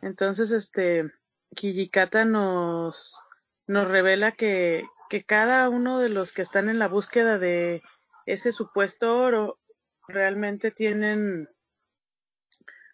Entonces, 0.02 0.50
este, 0.50 1.10
Kijikata 1.54 2.24
nos, 2.24 3.20
nos 3.66 3.88
revela 3.88 4.32
que, 4.32 4.84
que 5.08 5.24
cada 5.24 5.68
uno 5.68 5.98
de 5.98 6.08
los 6.08 6.32
que 6.32 6.42
están 6.42 6.68
en 6.68 6.78
la 6.78 6.88
búsqueda 6.88 7.38
de 7.38 7.82
ese 8.26 8.52
supuesto 8.52 9.18
oro 9.18 9.58
realmente 10.06 10.70
tienen 10.70 11.48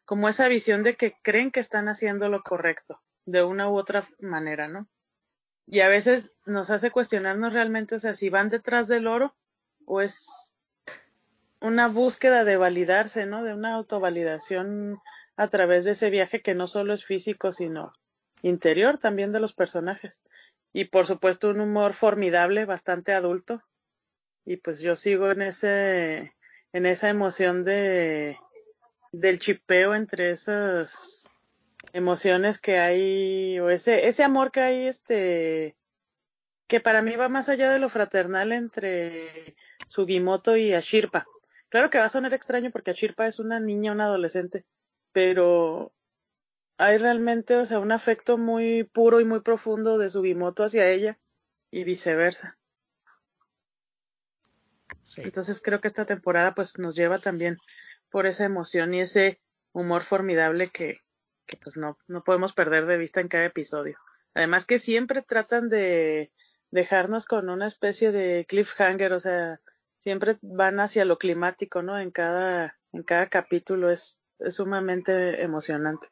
como 0.04 0.28
esa 0.28 0.48
visión 0.48 0.82
de 0.82 0.96
que 0.96 1.14
creen 1.22 1.50
que 1.50 1.60
están 1.60 1.88
haciendo 1.88 2.28
lo 2.28 2.42
correcto 2.42 3.00
de 3.26 3.44
una 3.44 3.68
u 3.68 3.76
otra 3.76 4.08
manera, 4.18 4.66
¿no? 4.66 4.88
Y 5.66 5.80
a 5.80 5.88
veces 5.88 6.34
nos 6.46 6.70
hace 6.70 6.90
cuestionarnos 6.90 7.52
realmente, 7.52 7.94
o 7.94 7.98
sea, 8.00 8.12
si 8.12 8.28
van 8.28 8.48
detrás 8.48 8.88
del 8.88 9.06
oro 9.06 9.36
o 9.84 10.00
es 10.00 10.52
una 11.60 11.86
búsqueda 11.86 12.44
de 12.44 12.56
validarse, 12.56 13.26
¿no? 13.26 13.44
De 13.44 13.54
una 13.54 13.74
autovalidación 13.74 14.98
a 15.36 15.48
través 15.48 15.84
de 15.84 15.92
ese 15.92 16.10
viaje 16.10 16.42
que 16.42 16.54
no 16.54 16.66
solo 16.66 16.92
es 16.92 17.04
físico, 17.04 17.52
sino 17.52 17.92
interior 18.42 18.98
también 18.98 19.32
de 19.32 19.40
los 19.40 19.52
personajes. 19.52 20.20
Y 20.72 20.84
por 20.86 21.06
supuesto 21.06 21.50
un 21.50 21.60
humor 21.60 21.94
formidable, 21.94 22.64
bastante 22.64 23.12
adulto. 23.12 23.62
Y 24.44 24.56
pues 24.56 24.80
yo 24.80 24.96
sigo 24.96 25.30
en 25.30 25.42
ese, 25.42 26.34
en 26.72 26.86
esa 26.86 27.08
emoción 27.08 27.64
de, 27.64 28.38
del 29.12 29.38
chipeo 29.38 29.94
entre 29.94 30.30
esas 30.30 31.28
emociones 31.92 32.58
que 32.58 32.78
hay, 32.78 33.58
o 33.58 33.68
ese, 33.68 34.06
ese 34.06 34.22
amor 34.22 34.52
que 34.52 34.60
hay, 34.60 34.86
este, 34.86 35.76
que 36.66 36.80
para 36.80 37.02
mí 37.02 37.16
va 37.16 37.28
más 37.28 37.48
allá 37.48 37.70
de 37.70 37.80
lo 37.80 37.88
fraternal 37.88 38.52
entre 38.52 39.56
Sugimoto 39.88 40.56
y 40.56 40.72
Ashirpa. 40.72 41.26
Claro 41.68 41.90
que 41.90 41.98
va 41.98 42.04
a 42.04 42.10
sonar 42.10 42.34
extraño 42.34 42.70
porque 42.70 42.92
Ashirpa 42.92 43.26
es 43.26 43.38
una 43.38 43.60
niña, 43.60 43.92
una 43.92 44.04
adolescente, 44.04 44.64
pero 45.12 45.92
hay 46.80 46.98
realmente, 46.98 47.56
o 47.56 47.66
sea, 47.66 47.78
un 47.78 47.92
afecto 47.92 48.38
muy 48.38 48.84
puro 48.84 49.20
y 49.20 49.24
muy 49.24 49.40
profundo 49.40 49.98
de 49.98 50.08
Sugimoto 50.08 50.64
hacia 50.64 50.88
ella 50.88 51.18
y 51.70 51.84
viceversa. 51.84 52.58
Entonces 55.16 55.60
creo 55.60 55.80
que 55.80 55.88
esta 55.88 56.06
temporada 56.06 56.54
pues 56.54 56.78
nos 56.78 56.94
lleva 56.94 57.18
también 57.18 57.58
por 58.10 58.26
esa 58.26 58.44
emoción 58.44 58.94
y 58.94 59.02
ese 59.02 59.40
humor 59.72 60.02
formidable 60.02 60.68
que, 60.68 60.98
que 61.46 61.56
pues 61.58 61.76
no, 61.76 61.98
no 62.08 62.24
podemos 62.24 62.52
perder 62.52 62.86
de 62.86 62.96
vista 62.96 63.20
en 63.20 63.28
cada 63.28 63.44
episodio. 63.44 63.98
Además 64.34 64.64
que 64.64 64.78
siempre 64.78 65.22
tratan 65.22 65.68
de 65.68 66.32
dejarnos 66.70 67.26
con 67.26 67.50
una 67.50 67.66
especie 67.66 68.10
de 68.10 68.46
cliffhanger, 68.48 69.12
o 69.12 69.18
sea, 69.18 69.60
siempre 69.98 70.38
van 70.40 70.80
hacia 70.80 71.04
lo 71.04 71.18
climático, 71.18 71.82
¿no? 71.82 71.98
En 71.98 72.10
cada, 72.10 72.78
en 72.92 73.02
cada 73.02 73.26
capítulo 73.28 73.90
es 73.90 74.20
es 74.40 74.54
sumamente 74.54 75.42
emocionante. 75.42 76.08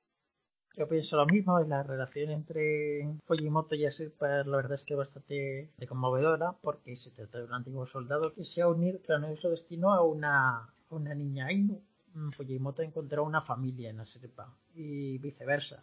Yo 0.78 0.86
pienso 0.88 1.16
lo 1.16 1.26
mismo, 1.26 1.58
la 1.58 1.82
relación 1.82 2.30
entre 2.30 3.04
Fujimoto 3.26 3.74
y 3.74 3.84
Asirpa 3.84 4.28
la 4.44 4.56
verdad 4.56 4.74
es 4.74 4.84
que 4.84 4.94
es 4.94 4.98
bastante 4.98 5.70
conmovedora 5.88 6.52
porque 6.52 6.94
se 6.94 7.10
trata 7.10 7.38
de 7.38 7.46
un 7.46 7.54
antiguo 7.54 7.84
soldado 7.88 8.32
que 8.32 8.44
se 8.44 8.62
ha 8.62 8.68
unido, 8.68 9.00
planeó 9.00 9.36
su 9.36 9.48
destino 9.48 9.92
a 9.92 10.02
una, 10.02 10.72
una 10.90 11.16
niña 11.16 11.46
Ainu. 11.46 11.82
Fujimoto 12.30 12.82
encontró 12.82 13.24
una 13.24 13.40
familia 13.40 13.90
en 13.90 13.98
Asirpa 13.98 14.54
y 14.72 15.18
viceversa. 15.18 15.82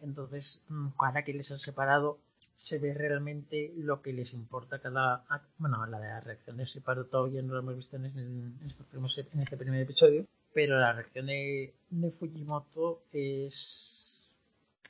Entonces, 0.00 0.62
ahora 0.96 1.22
que 1.22 1.34
les 1.34 1.52
han 1.52 1.58
separado, 1.58 2.20
se 2.56 2.78
ve 2.78 2.94
realmente 2.94 3.74
lo 3.76 4.00
que 4.00 4.14
les 4.14 4.32
importa 4.32 4.78
cada... 4.78 5.26
Bueno, 5.58 5.84
la 5.84 6.20
reacción 6.20 6.56
de 6.56 6.62
Asirpa 6.62 6.94
todavía 7.04 7.42
no 7.42 7.52
lo 7.52 7.58
hemos 7.58 7.76
visto 7.76 7.98
en, 7.98 8.58
estos 8.64 8.86
en 9.30 9.40
este 9.42 9.58
primer 9.58 9.82
episodio 9.82 10.26
pero 10.52 10.78
la 10.78 10.92
reacción 10.92 11.26
de, 11.26 11.74
Fujimoto 12.18 13.04
es 13.12 14.22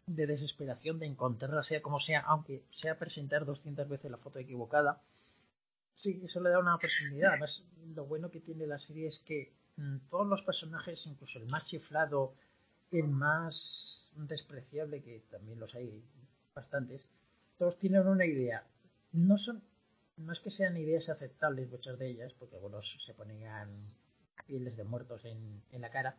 de 0.06 0.26
desesperación 0.26 0.98
de 0.98 1.06
encontrarla 1.06 1.62
sea 1.62 1.82
como 1.82 2.00
sea, 2.00 2.20
aunque 2.20 2.64
sea 2.70 2.98
presentar 2.98 3.44
200 3.44 3.88
veces 3.88 4.10
la 4.10 4.16
foto 4.18 4.38
equivocada. 4.38 5.00
Sí, 5.94 6.20
eso 6.24 6.40
le 6.40 6.50
da 6.50 6.58
una 6.58 6.78
personalidad. 6.78 7.32
Además, 7.32 7.64
lo 7.94 8.06
bueno 8.06 8.30
que 8.30 8.40
tiene 8.40 8.66
la 8.66 8.78
serie 8.78 9.06
es 9.06 9.18
que 9.18 9.52
mm, 9.76 9.98
todos 10.08 10.26
los 10.26 10.42
personajes, 10.42 11.06
incluso 11.06 11.38
el 11.38 11.46
más 11.46 11.66
chiflado, 11.66 12.34
el 12.90 13.08
más 13.08 14.08
despreciable, 14.14 15.02
que 15.02 15.22
también 15.30 15.60
los 15.60 15.74
hay 15.74 16.02
bastantes, 16.54 17.06
todos 17.58 17.78
tienen 17.78 18.06
una 18.06 18.24
idea. 18.24 18.64
No 19.12 19.36
son, 19.36 19.62
no 20.16 20.32
es 20.32 20.40
que 20.40 20.50
sean 20.50 20.76
ideas 20.76 21.08
aceptables 21.08 21.70
muchas 21.70 21.98
de 21.98 22.08
ellas, 22.08 22.32
porque 22.38 22.56
algunos 22.56 22.98
se 23.04 23.14
ponían 23.14 23.68
pieles 24.46 24.76
de 24.76 24.84
muertos 24.84 25.24
en, 25.24 25.62
la 25.72 25.90
cara. 25.90 26.16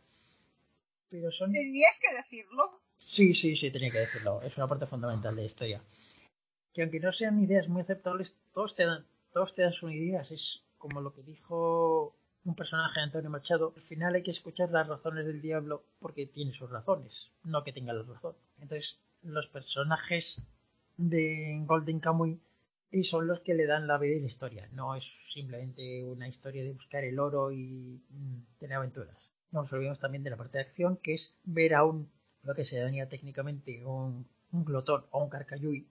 Pero 1.09 1.31
son. 1.31 1.51
¿Tenías 1.51 1.99
que 1.99 2.15
decirlo? 2.15 2.81
Sí, 2.97 3.33
sí, 3.33 3.55
sí, 3.55 3.71
tenía 3.71 3.91
que 3.91 3.99
decirlo. 3.99 4.41
Es 4.41 4.55
una 4.57 4.67
parte 4.67 4.85
fundamental 4.85 5.35
de 5.35 5.41
la 5.41 5.47
historia. 5.47 5.81
Que 6.73 6.83
aunque 6.83 6.99
no 6.99 7.11
sean 7.11 7.39
ideas 7.39 7.67
muy 7.67 7.81
aceptables, 7.81 8.37
todos 8.53 8.75
te 8.75 8.85
dan, 8.85 9.05
todos 9.33 9.53
te 9.53 9.63
dan 9.63 9.73
sus 9.73 9.91
ideas. 9.91 10.31
Es 10.31 10.63
como 10.77 11.01
lo 11.01 11.13
que 11.13 11.23
dijo 11.23 12.15
un 12.45 12.55
personaje 12.55 12.99
de 12.99 13.05
Antonio 13.05 13.29
Machado. 13.29 13.73
Al 13.75 13.83
final 13.83 14.15
hay 14.15 14.23
que 14.23 14.31
escuchar 14.31 14.71
las 14.71 14.87
razones 14.87 15.25
del 15.25 15.41
diablo 15.41 15.83
porque 15.99 16.25
tiene 16.25 16.53
sus 16.53 16.69
razones, 16.69 17.31
no 17.43 17.63
que 17.63 17.73
tenga 17.73 17.93
la 17.93 18.03
razón. 18.03 18.35
Entonces, 18.59 18.99
los 19.21 19.47
personajes 19.47 20.43
de 20.97 21.61
Golden 21.65 21.99
Kamuy 21.99 22.39
y 22.91 23.05
son 23.05 23.25
los 23.25 23.39
que 23.39 23.53
le 23.53 23.65
dan 23.65 23.87
la 23.87 23.97
vida 23.97 24.15
y 24.15 24.19
la 24.19 24.27
historia. 24.27 24.67
No 24.73 24.95
es 24.95 25.09
simplemente 25.33 26.03
una 26.03 26.27
historia 26.27 26.63
de 26.63 26.73
buscar 26.73 27.03
el 27.03 27.19
oro 27.19 27.51
y 27.51 28.01
mm, 28.09 28.57
tener 28.59 28.77
aventuras. 28.77 29.15
No 29.51 29.61
nos 29.61 29.71
olvidemos 29.71 29.99
también 29.99 30.23
de 30.23 30.29
la 30.29 30.37
parte 30.37 30.57
de 30.57 30.65
acción, 30.65 30.97
que 30.97 31.13
es 31.13 31.35
ver 31.43 31.73
a 31.73 31.85
un, 31.85 32.09
lo 32.43 32.53
que 32.53 32.65
se 32.65 32.79
daría 32.79 33.07
técnicamente 33.07 33.85
un, 33.85 34.27
glotón 34.51 35.05
o 35.11 35.23
un 35.23 35.29
carcayuy 35.29 35.87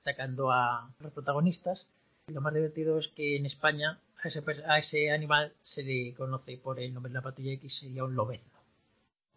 atacando 0.00 0.52
a 0.52 0.94
los 1.00 1.12
protagonistas. 1.12 1.88
Lo 2.28 2.40
más 2.40 2.54
divertido 2.54 2.98
es 2.98 3.08
que 3.08 3.36
en 3.36 3.46
España 3.46 3.98
a 4.22 4.28
ese, 4.28 4.44
a 4.66 4.78
ese 4.78 5.10
animal 5.10 5.52
se 5.62 5.82
le 5.82 6.14
conoce 6.14 6.56
por 6.58 6.78
el 6.78 6.94
nombre 6.94 7.10
de 7.10 7.14
la 7.14 7.22
patrulla 7.22 7.52
X, 7.52 7.78
sería 7.78 8.04
un 8.04 8.14
lobezno. 8.14 8.60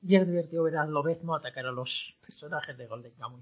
Y 0.04 0.16
es 0.16 0.28
divertido 0.28 0.64
ver 0.64 0.78
al 0.78 0.92
lobezno 0.92 1.34
atacar 1.34 1.66
a 1.66 1.72
los 1.72 2.16
personajes 2.22 2.78
de 2.78 2.86
Golden 2.86 3.14
Kamuy. 3.14 3.42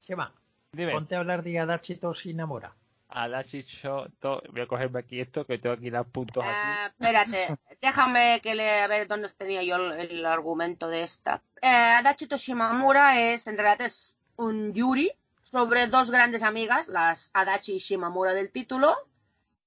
Shema, 0.00 0.32
Dime. 0.72 0.92
ponte 0.92 1.14
a 1.14 1.18
hablar 1.18 1.42
de 1.42 1.58
Adachi 1.58 1.96
Toshinamura. 1.96 2.74
Adachi 3.08 3.62
Shoto, 3.62 4.42
voy 4.50 4.62
a 4.62 4.66
cogerme 4.66 4.98
aquí 4.98 5.20
esto, 5.20 5.46
que 5.46 5.58
tengo 5.58 5.76
aquí 5.76 5.90
los 5.90 6.06
puntos 6.08 6.44
aquí. 6.44 6.54
Eh, 6.54 6.86
espérate, 6.86 7.58
déjame 7.80 8.40
que 8.42 8.54
le 8.54 8.80
a 8.80 8.88
ver 8.88 9.06
dónde 9.06 9.28
tenía 9.30 9.62
yo 9.62 9.76
el, 9.76 10.10
el 10.10 10.26
argumento 10.26 10.88
de 10.88 11.04
esta. 11.04 11.42
Eh, 11.62 11.68
Adachi 11.68 12.26
Toshimamura 12.26 13.20
es, 13.20 13.46
en 13.46 13.56
realidad 13.56 13.86
es 13.86 14.16
un 14.36 14.74
yuri 14.74 15.12
sobre 15.42 15.86
dos 15.86 16.10
grandes 16.10 16.42
amigas, 16.42 16.88
las 16.88 17.30
Adachi 17.32 17.76
y 17.76 17.78
Shimamura 17.78 18.34
del 18.34 18.50
título, 18.50 18.96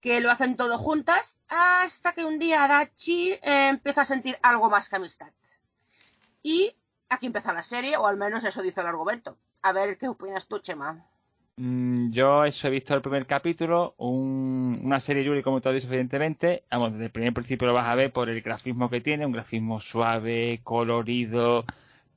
que 0.01 0.19
lo 0.19 0.29
hacen 0.29 0.55
todo 0.55 0.77
juntas, 0.77 1.39
hasta 1.47 2.13
que 2.13 2.25
un 2.25 2.39
día 2.39 2.65
Adachi 2.65 3.31
eh, 3.31 3.69
empieza 3.69 4.01
a 4.01 4.05
sentir 4.05 4.37
algo 4.41 4.69
más 4.69 4.89
que 4.89 4.97
amistad. 4.97 5.31
Y 6.43 6.75
aquí 7.09 7.25
empieza 7.25 7.53
la 7.53 7.63
serie, 7.63 7.97
o 7.97 8.05
al 8.05 8.17
menos 8.17 8.43
eso 8.43 8.61
dice 8.61 8.81
el 8.81 8.87
argumento. 8.87 9.37
A 9.61 9.71
ver, 9.71 9.97
¿qué 9.97 10.09
opinas 10.09 10.47
tú, 10.49 10.59
Chema? 10.59 11.07
Mm, 11.57 12.11
Yo 12.11 12.45
eso 12.45 12.67
he 12.67 12.71
visto 12.71 12.93
el 12.95 13.01
primer 13.01 13.25
capítulo, 13.27 13.93
un- 13.97 14.79
una 14.83 14.99
serie 14.99 15.23
Yuri 15.23 15.43
como 15.43 15.59
tú 15.61 15.69
has 15.69 15.75
dicho 15.75 15.87
evidentemente, 15.87 16.63
vamos, 16.71 16.93
desde 16.93 17.05
el 17.05 17.11
primer 17.11 17.33
principio 17.33 17.67
lo 17.67 17.73
vas 17.73 17.87
a 17.87 17.95
ver 17.95 18.11
por 18.13 18.29
el 18.29 18.41
grafismo 18.41 18.89
que 18.89 19.01
tiene, 19.01 19.25
un 19.25 19.31
grafismo 19.33 19.79
suave, 19.81 20.61
colorido, 20.63 21.65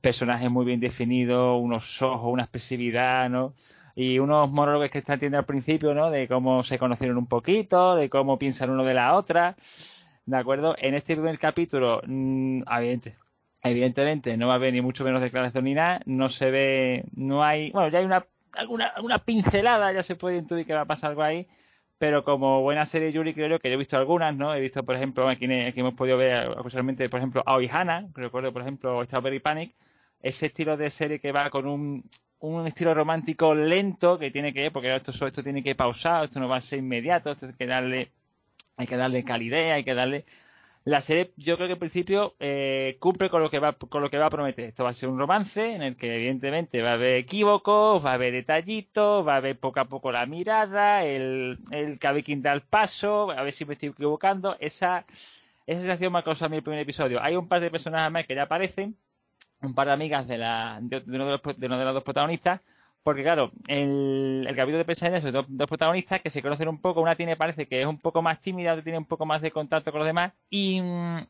personajes 0.01 0.49
muy 0.49 0.65
bien 0.65 0.79
definidos, 0.79 1.61
unos 1.61 2.01
ojos, 2.01 2.31
una 2.31 2.43
expresividad, 2.43 3.29
¿no? 3.29 3.53
Y 3.95 4.19
unos 4.19 4.49
monólogos 4.51 4.89
que 4.89 4.99
están 4.99 5.19
teniendo 5.19 5.39
al 5.39 5.45
principio, 5.45 5.93
¿no? 5.93 6.09
De 6.09 6.27
cómo 6.27 6.63
se 6.63 6.79
conocieron 6.79 7.17
un 7.17 7.27
poquito, 7.27 7.95
de 7.95 8.09
cómo 8.09 8.39
piensan 8.39 8.69
uno 8.71 8.83
de 8.85 8.93
la 8.93 9.15
otra, 9.15 9.55
¿de 10.25 10.37
acuerdo? 10.37 10.75
En 10.79 10.95
este 10.95 11.15
primer 11.15 11.37
capítulo, 11.39 12.01
mm, 12.05 12.63
evidente- 12.71 13.15
evidentemente 13.63 14.37
no 14.37 14.47
va 14.47 14.53
a 14.53 14.55
haber 14.57 14.73
ni 14.73 14.81
mucho 14.81 15.03
menos 15.03 15.21
declaración 15.21 15.63
ni 15.63 15.73
nada, 15.73 16.01
no 16.05 16.29
se 16.29 16.51
ve, 16.51 17.05
no 17.15 17.43
hay, 17.43 17.71
bueno, 17.71 17.89
ya 17.89 17.99
hay 17.99 18.05
una 18.05 18.25
alguna, 18.53 18.87
alguna 18.87 19.19
pincelada, 19.19 19.91
ya 19.91 20.03
se 20.03 20.15
puede 20.15 20.37
intuir 20.37 20.65
que 20.65 20.73
va 20.73 20.81
a 20.81 20.85
pasar 20.85 21.11
algo 21.11 21.23
ahí, 21.23 21.47
pero 21.97 22.23
como 22.23 22.61
buena 22.61 22.85
serie 22.85 23.11
Yuri 23.11 23.33
creo 23.33 23.47
yo 23.47 23.59
que 23.59 23.69
yo 23.69 23.75
he 23.75 23.77
visto 23.77 23.97
algunas, 23.97 24.35
¿no? 24.35 24.53
He 24.53 24.59
visto, 24.59 24.83
por 24.83 24.95
ejemplo, 24.95 25.27
aquí, 25.27 25.45
hemos 25.49 25.93
podido 25.93 26.17
ver 26.17 26.49
ocasionalmente, 26.49 27.09
por 27.09 27.19
ejemplo, 27.19 27.43
Aoi 27.45 27.69
Hana, 27.71 28.07
recuerdo, 28.13 28.51
por 28.51 28.61
ejemplo, 28.61 29.03
Strawberry 29.05 29.39
Panic, 29.39 29.73
ese 30.21 30.47
estilo 30.47 30.77
de 30.77 30.89
serie 30.89 31.19
que 31.19 31.31
va 31.31 31.49
con 31.49 31.67
un, 31.67 32.03
un 32.39 32.67
estilo 32.67 32.93
romántico 32.93 33.55
lento 33.55 34.19
que 34.19 34.31
tiene 34.31 34.53
que, 34.53 34.71
porque 34.71 34.95
esto, 34.95 35.11
esto 35.25 35.43
tiene 35.43 35.63
que 35.63 35.75
pausar, 35.75 36.25
esto 36.25 36.39
no 36.39 36.47
va 36.47 36.57
a 36.57 36.61
ser 36.61 36.79
inmediato, 36.79 37.31
esto 37.31 37.47
hay 37.47 37.53
que 37.53 37.67
darle, 37.67 38.11
hay 38.77 38.87
que 38.87 38.97
darle 38.97 39.23
calidez, 39.23 39.73
hay 39.73 39.83
que 39.83 39.93
darle 39.93 40.25
la 40.85 40.99
serie 40.99 41.31
yo 41.37 41.55
creo 41.55 41.67
que 41.67 41.73
en 41.73 41.79
principio 41.79 42.35
eh, 42.39 42.97
cumple 42.99 43.29
con 43.29 43.41
lo 43.41 43.49
que 43.49 43.59
va 43.59 43.73
con 43.73 44.01
lo 44.01 44.09
que 44.09 44.17
va 44.17 44.25
a 44.25 44.29
prometer. 44.29 44.65
Esto 44.65 44.83
va 44.83 44.89
a 44.89 44.93
ser 44.93 45.09
un 45.09 45.17
romance 45.17 45.75
en 45.75 45.81
el 45.81 45.95
que 45.95 46.13
evidentemente 46.13 46.81
va 46.81 46.91
a 46.91 46.93
haber 46.93 47.15
equívocos 47.17 48.03
va 48.05 48.11
a 48.11 48.13
haber 48.15 48.33
detallitos 48.33 49.25
va 49.25 49.35
a 49.35 49.37
haber 49.37 49.57
poco 49.57 49.79
a 49.79 49.85
poco 49.85 50.11
la 50.11 50.25
mirada 50.25 51.05
el, 51.05 51.59
el 51.71 51.99
que 51.99 52.35
da 52.37 52.53
el 52.53 52.61
paso 52.61 53.31
a 53.31 53.43
ver 53.43 53.53
si 53.53 53.65
me 53.65 53.73
estoy 53.73 53.89
equivocando. 53.89 54.57
Esa 54.59 55.05
esa 55.65 55.79
sensación 55.79 56.11
me 56.11 56.19
ha 56.19 56.23
causado 56.23 56.47
a 56.47 56.49
mí 56.49 56.57
el 56.57 56.63
primer 56.63 56.81
episodio. 56.81 57.21
Hay 57.21 57.35
un 57.37 57.47
par 57.47 57.61
de 57.61 57.71
personajes 57.71 58.11
más 58.11 58.25
que 58.25 58.35
ya 58.35 58.43
aparecen 58.43 58.97
un 59.61 59.73
par 59.73 59.87
de 59.87 59.93
amigas 59.93 60.27
de, 60.27 60.37
la, 60.37 60.79
de, 60.81 60.99
de 60.99 61.15
uno, 61.15 61.25
de, 61.25 61.31
los, 61.31 61.57
de 61.57 61.65
uno 61.67 61.77
de 61.77 61.85
los 61.85 61.93
dos 61.93 62.03
protagonistas 62.03 62.59
porque 63.03 63.23
claro, 63.23 63.51
el, 63.67 64.45
el 64.47 64.55
capítulo 64.55 64.77
de 64.77 64.85
Pensaña 64.85 65.21
son 65.21 65.31
dos, 65.31 65.45
dos, 65.49 65.67
protagonistas 65.67 66.21
que 66.21 66.29
se 66.29 66.41
conocen 66.41 66.69
un 66.69 66.79
poco, 66.79 67.01
una 67.01 67.15
tiene 67.15 67.35
parece 67.35 67.67
que 67.67 67.81
es 67.81 67.85
un 67.85 67.97
poco 67.97 68.21
más 68.21 68.41
tímida, 68.41 68.71
otra 68.71 68.83
tiene 68.83 68.97
un 68.97 69.05
poco 69.05 69.25
más 69.25 69.41
de 69.41 69.51
contacto 69.51 69.91
con 69.91 69.99
los 69.99 70.07
demás 70.07 70.31
y, 70.49 70.81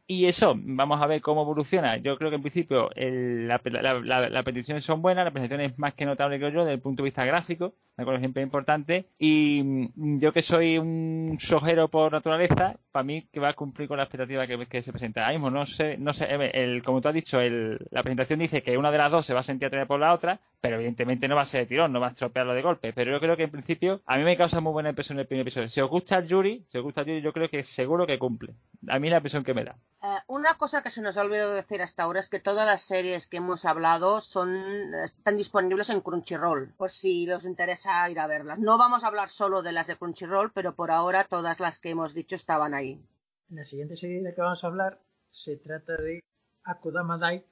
y 0.06 0.26
eso, 0.26 0.54
vamos 0.56 1.02
a 1.02 1.08
ver 1.08 1.22
cómo 1.22 1.42
evoluciona. 1.42 1.98
Yo 1.98 2.18
creo 2.18 2.30
que 2.30 2.36
en 2.36 2.42
principio 2.44 2.92
el, 2.96 3.48
la, 3.48 3.60
la, 3.64 3.94
la, 4.02 4.30
las 4.30 4.44
peticiones 4.44 4.84
son 4.84 5.02
buenas, 5.02 5.26
la 5.26 5.32
presentación 5.32 5.62
es 5.72 5.80
más 5.80 5.94
que 5.96 6.06
notable 6.06 6.38
creo 6.38 6.50
yo 6.50 6.60
desde 6.60 6.76
el 6.76 6.82
punto 6.82 7.02
de 7.02 7.08
vista 7.08 7.26
gráfico, 7.26 7.74
de 7.98 8.04
acuerdo, 8.04 8.20
siempre 8.20 8.44
es 8.44 8.48
importante 8.48 9.06
y 9.18 9.90
yo 10.20 10.32
que 10.32 10.42
soy 10.42 10.78
un 10.78 11.38
sojero 11.40 11.88
por 11.88 12.12
naturaleza, 12.12 12.78
para 12.92 13.04
mí 13.04 13.28
que 13.32 13.40
va 13.40 13.50
a 13.50 13.54
cumplir 13.54 13.88
con 13.88 13.98
la 13.98 14.04
expectativa 14.04 14.46
que, 14.46 14.66
que 14.68 14.82
se 14.82 14.92
presenta. 14.92 15.22
Ahora 15.22 15.34
mismo 15.34 15.50
no 15.50 15.66
sé, 15.66 15.98
no 15.98 16.14
sé, 16.14 16.28
el, 16.54 16.84
como 16.84 17.02
tú 17.02 17.08
has 17.08 17.14
dicho, 17.14 17.42
el, 17.42 17.80
la 17.90 18.04
presentación 18.04 18.40
dice 18.40 18.62
que 18.62 18.78
una 18.78 18.92
de 18.92 18.98
las 18.98 19.12
dos 19.12 19.26
se 19.26 19.34
va 19.34 19.40
a 19.40 19.44
sentir 19.44 19.68
atraída 19.68 19.88
por 19.88 20.00
la 20.00 20.14
otra, 20.14 20.40
pero 20.64 20.78
evidentemente 20.78 21.28
no 21.28 21.36
va 21.36 21.42
a 21.42 21.46
ser 21.46 21.60
de 21.60 21.66
tirón, 21.68 21.92
no 21.92 22.00
va 22.00 22.08
a 22.08 22.12
estropearlo 22.12 22.54
de 22.54 22.62
golpe. 22.62 22.94
Pero 22.94 23.12
yo 23.12 23.20
creo 23.20 23.36
que 23.36 23.44
en 23.44 23.52
principio 23.52 24.02
a 24.06 24.16
mí 24.16 24.24
me 24.24 24.38
causa 24.38 24.62
muy 24.62 24.72
buena 24.72 24.92
impresión 24.92 25.20
el 25.20 25.28
primer 25.28 25.42
episodio. 25.42 25.68
Si 25.68 25.82
os 25.82 25.90
gusta 25.90 26.20
el 26.20 26.26
Yuri, 26.26 26.66
si 26.70 26.78
os 26.78 26.84
gusta 26.86 27.02
el 27.02 27.08
Yuri, 27.08 27.22
yo 27.22 27.34
creo 27.34 27.50
que 27.50 27.66
seguro 27.66 28.08
que 28.08 28.18
cumple. 28.18 28.56
A 28.88 28.98
mí 28.98 29.10
la 29.10 29.18
impresión 29.18 29.44
que 29.44 29.54
me 29.54 29.66
da. 29.66 29.76
Uh, 30.02 30.20
una 30.34 30.54
cosa 30.54 30.82
que 30.82 30.90
se 30.90 31.02
nos 31.02 31.18
ha 31.18 31.24
olvidado 31.24 31.54
decir 31.54 31.82
hasta 31.82 32.04
ahora 32.04 32.22
es 32.22 32.30
que 32.30 32.40
todas 32.40 32.66
las 32.66 32.82
series 32.82 33.28
que 33.28 33.38
hemos 33.38 33.66
hablado 33.66 34.22
son 34.22 34.96
están 35.04 35.36
disponibles 35.36 35.90
en 35.90 36.00
Crunchyroll, 36.00 36.74
por 36.78 36.90
si 36.90 37.30
os 37.30 37.44
interesa 37.44 38.10
ir 38.10 38.22
a 38.22 38.28
verlas. 38.28 38.58
No 38.58 38.78
vamos 38.78 39.04
a 39.04 39.08
hablar 39.08 39.28
solo 39.28 39.64
de 39.64 39.74
las 39.74 39.88
de 39.88 39.98
Crunchyroll, 39.98 40.54
pero 40.54 40.76
por 40.78 40.92
ahora 40.92 41.26
todas 41.26 41.60
las 41.60 41.82
que 41.82 41.90
hemos 41.90 42.14
dicho 42.14 42.38
estaban 42.38 42.74
ahí. 42.74 43.06
La 43.50 43.66
siguiente 43.66 43.98
serie 43.98 44.20
de 44.20 44.30
la 44.30 44.34
que 44.34 44.42
vamos 44.42 44.64
a 44.64 44.68
hablar 44.68 45.02
se 45.30 45.58
trata 45.58 45.98
de 45.98 46.22
Akudama 46.64 47.18
Dai, 47.18 47.44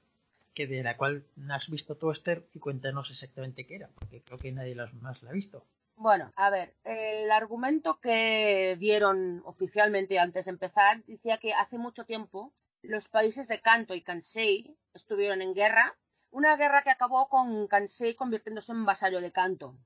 que 0.54 0.66
de 0.66 0.82
la 0.82 0.96
cual 0.96 1.24
has 1.50 1.68
visto 1.68 1.96
tú, 1.96 2.10
Esther, 2.10 2.46
y 2.52 2.58
cuéntanos 2.58 3.10
exactamente 3.10 3.66
qué 3.66 3.76
era, 3.76 3.88
porque 3.94 4.22
creo 4.22 4.38
que 4.38 4.52
nadie 4.52 4.76
más 5.00 5.22
la 5.22 5.30
ha 5.30 5.32
visto. 5.32 5.64
Bueno, 5.96 6.32
a 6.36 6.50
ver, 6.50 6.74
el 6.84 7.30
argumento 7.30 8.00
que 8.00 8.76
dieron 8.78 9.42
oficialmente 9.44 10.18
antes 10.18 10.46
de 10.46 10.50
empezar 10.50 11.04
decía 11.04 11.38
que 11.38 11.52
hace 11.52 11.78
mucho 11.78 12.04
tiempo 12.04 12.52
los 12.82 13.08
países 13.08 13.46
de 13.46 13.60
Kanto 13.60 13.94
y 13.94 14.02
Kansei 14.02 14.76
estuvieron 14.94 15.42
en 15.42 15.54
guerra, 15.54 15.96
una 16.30 16.56
guerra 16.56 16.82
que 16.82 16.90
acabó 16.90 17.28
con 17.28 17.68
Kansei 17.68 18.14
convirtiéndose 18.14 18.72
en 18.72 18.84
vasallo 18.84 19.20
de 19.20 19.32
Kanto, 19.32 19.76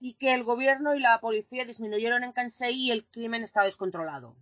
y 0.00 0.14
que 0.14 0.34
el 0.34 0.42
gobierno 0.42 0.94
y 0.94 1.00
la 1.00 1.20
policía 1.20 1.64
disminuyeron 1.64 2.24
en 2.24 2.32
Kansei 2.32 2.74
y 2.74 2.90
el 2.90 3.06
crimen 3.06 3.44
está 3.44 3.62
descontrolado. 3.62 4.36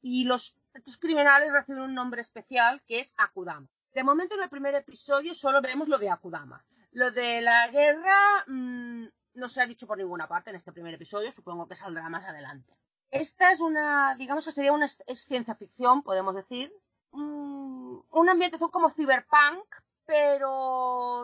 Y 0.00 0.24
los 0.24 0.56
criminales 1.00 1.52
reciben 1.52 1.82
un 1.82 1.94
nombre 1.94 2.20
especial 2.20 2.82
que 2.86 3.00
es 3.00 3.14
Akudama. 3.16 3.66
De 3.96 4.04
momento 4.04 4.34
en 4.34 4.42
el 4.42 4.50
primer 4.50 4.74
episodio 4.74 5.32
solo 5.32 5.62
vemos 5.62 5.88
lo 5.88 5.96
de 5.96 6.10
Akudama. 6.10 6.62
Lo 6.92 7.10
de 7.12 7.40
la 7.40 7.68
guerra 7.68 8.44
mmm, 8.46 9.06
no 9.32 9.48
se 9.48 9.62
ha 9.62 9.66
dicho 9.66 9.86
por 9.86 9.96
ninguna 9.96 10.28
parte 10.28 10.50
en 10.50 10.56
este 10.56 10.70
primer 10.70 10.92
episodio, 10.92 11.32
supongo 11.32 11.66
que 11.66 11.76
saldrá 11.76 12.06
más 12.10 12.26
adelante. 12.26 12.76
Esta 13.10 13.52
es 13.52 13.60
una, 13.60 14.14
digamos 14.16 14.44
que 14.44 14.52
sería 14.52 14.72
una 14.72 14.84
es 14.84 15.20
ciencia 15.24 15.54
ficción, 15.54 16.02
podemos 16.02 16.34
decir, 16.34 16.70
mmm, 17.12 18.00
una 18.10 18.32
ambientación 18.32 18.70
como 18.70 18.90
cyberpunk, 18.90 19.64
pero 20.04 21.22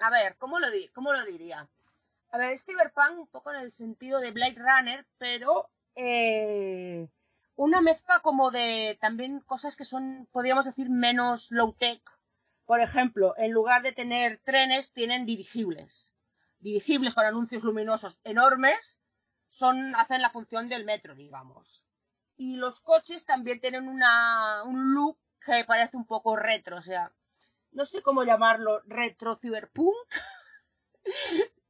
a 0.00 0.10
ver, 0.10 0.38
¿cómo 0.38 0.60
lo, 0.60 0.70
di 0.70 0.88
¿cómo 0.94 1.12
lo 1.12 1.22
diría? 1.26 1.68
A 2.30 2.38
ver, 2.38 2.52
es 2.52 2.64
cyberpunk 2.64 3.18
un 3.18 3.28
poco 3.28 3.50
en 3.50 3.60
el 3.60 3.70
sentido 3.70 4.18
de 4.18 4.30
Blade 4.30 4.56
Runner, 4.56 5.06
pero 5.18 5.68
eh, 5.94 7.06
una 7.62 7.80
mezcla 7.80 8.18
como 8.20 8.50
de 8.50 8.98
también 9.00 9.38
cosas 9.38 9.76
que 9.76 9.84
son, 9.84 10.28
podríamos 10.32 10.64
decir, 10.64 10.90
menos 10.90 11.52
low-tech. 11.52 12.02
Por 12.66 12.80
ejemplo, 12.80 13.34
en 13.36 13.52
lugar 13.52 13.82
de 13.82 13.92
tener 13.92 14.40
trenes, 14.42 14.92
tienen 14.92 15.26
dirigibles. 15.26 16.12
Dirigibles 16.58 17.14
con 17.14 17.24
anuncios 17.24 17.62
luminosos 17.62 18.18
enormes, 18.24 18.98
son, 19.46 19.94
hacen 19.94 20.22
la 20.22 20.30
función 20.30 20.68
del 20.68 20.84
metro, 20.84 21.14
digamos. 21.14 21.84
Y 22.36 22.56
los 22.56 22.80
coches 22.80 23.24
también 23.26 23.60
tienen 23.60 23.86
una, 23.86 24.64
un 24.64 24.92
look 24.94 25.18
que 25.44 25.64
parece 25.64 25.96
un 25.96 26.06
poco 26.06 26.34
retro, 26.34 26.78
o 26.78 26.82
sea, 26.82 27.12
no 27.70 27.84
sé 27.84 28.02
cómo 28.02 28.24
llamarlo, 28.24 28.82
retro 28.86 29.36
cyberpunk. 29.36 29.94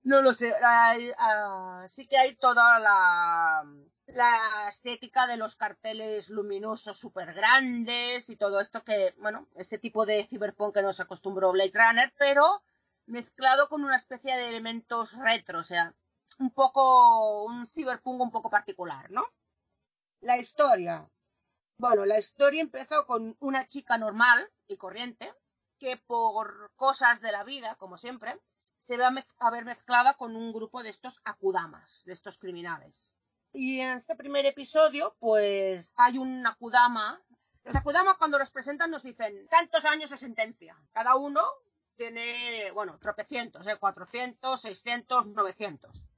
No 0.05 0.21
lo 0.21 0.33
sé, 0.35 0.53
uh, 0.53 1.89
sí 1.89 2.07
que 2.07 2.19
hay 2.19 2.35
toda 2.37 2.79
la, 2.79 3.65
la 4.07 4.69
estética 4.69 5.27
de 5.27 5.37
los 5.37 5.55
carteles 5.55 6.29
luminosos 6.29 6.99
súper 6.99 7.33
grandes 7.35 8.29
y 8.29 8.37
todo 8.37 8.61
esto 8.61 8.83
que, 8.83 9.15
bueno, 9.19 9.49
este 9.57 9.79
tipo 9.79 10.05
de 10.05 10.25
cyberpunk 10.25 10.75
que 10.75 10.83
nos 10.83 11.01
acostumbró 11.01 11.53
Blade 11.53 11.73
Runner, 11.75 12.13
pero 12.19 12.63
mezclado 13.07 13.69
con 13.69 13.85
una 13.85 13.97
especie 13.97 14.37
de 14.37 14.49
elementos 14.49 15.17
retro, 15.17 15.61
o 15.61 15.65
sea, 15.65 15.95
un 16.39 16.51
poco, 16.51 17.45
un 17.45 17.69
cyberpunk 17.69 18.21
un 18.21 18.31
poco 18.31 18.51
particular, 18.51 19.11
¿no? 19.11 19.25
La 20.21 20.39
historia. 20.39 21.09
Bueno, 21.79 22.05
la 22.05 22.19
historia 22.19 22.61
empezó 22.61 23.07
con 23.07 23.37
una 23.41 23.67
chica 23.67 23.99
normal 23.99 24.49
y 24.67 24.77
corriente 24.77 25.33
que 25.79 25.97
por 25.97 26.73
cosas 26.77 27.21
de 27.21 27.33
la 27.33 27.43
vida, 27.45 27.75
como 27.77 27.99
siempre, 27.99 28.41
se 28.83 28.97
ve 28.97 29.05
a, 29.05 29.51
ver 29.51 29.65
mezclada 29.65 30.15
con 30.15 30.35
un 30.35 30.53
grupo 30.53 30.83
de 30.83 30.91
estos 30.91 31.21
akudamas, 31.25 32.03
de 32.05 32.13
estos 32.13 32.37
criminales. 32.37 33.13
Y 33.53 33.81
en 33.81 33.91
este 33.91 34.17
primer 34.17 34.45
episodio, 34.45 35.15
pues 35.21 35.93
hay 35.95 36.19
un 36.19 36.45
Akudama. 36.47 37.23
Los 37.65 37.77
Akudama 37.77 38.19
cuando 38.19 38.39
los 38.39 38.51
presentan 38.51 38.91
nos 38.91 39.05
dicen 39.05 39.47
tantos 39.49 39.85
años 39.85 40.11
de 40.11 40.17
sentencia. 40.17 40.77
Cada 40.93 41.15
uno 41.15 41.43
tiene, 41.97 42.73
bueno, 42.73 42.99
tropecientos, 42.99 43.67
¿eh? 43.69 43.77
400, 43.77 44.61
600, 44.61 45.27
900. 45.27 46.09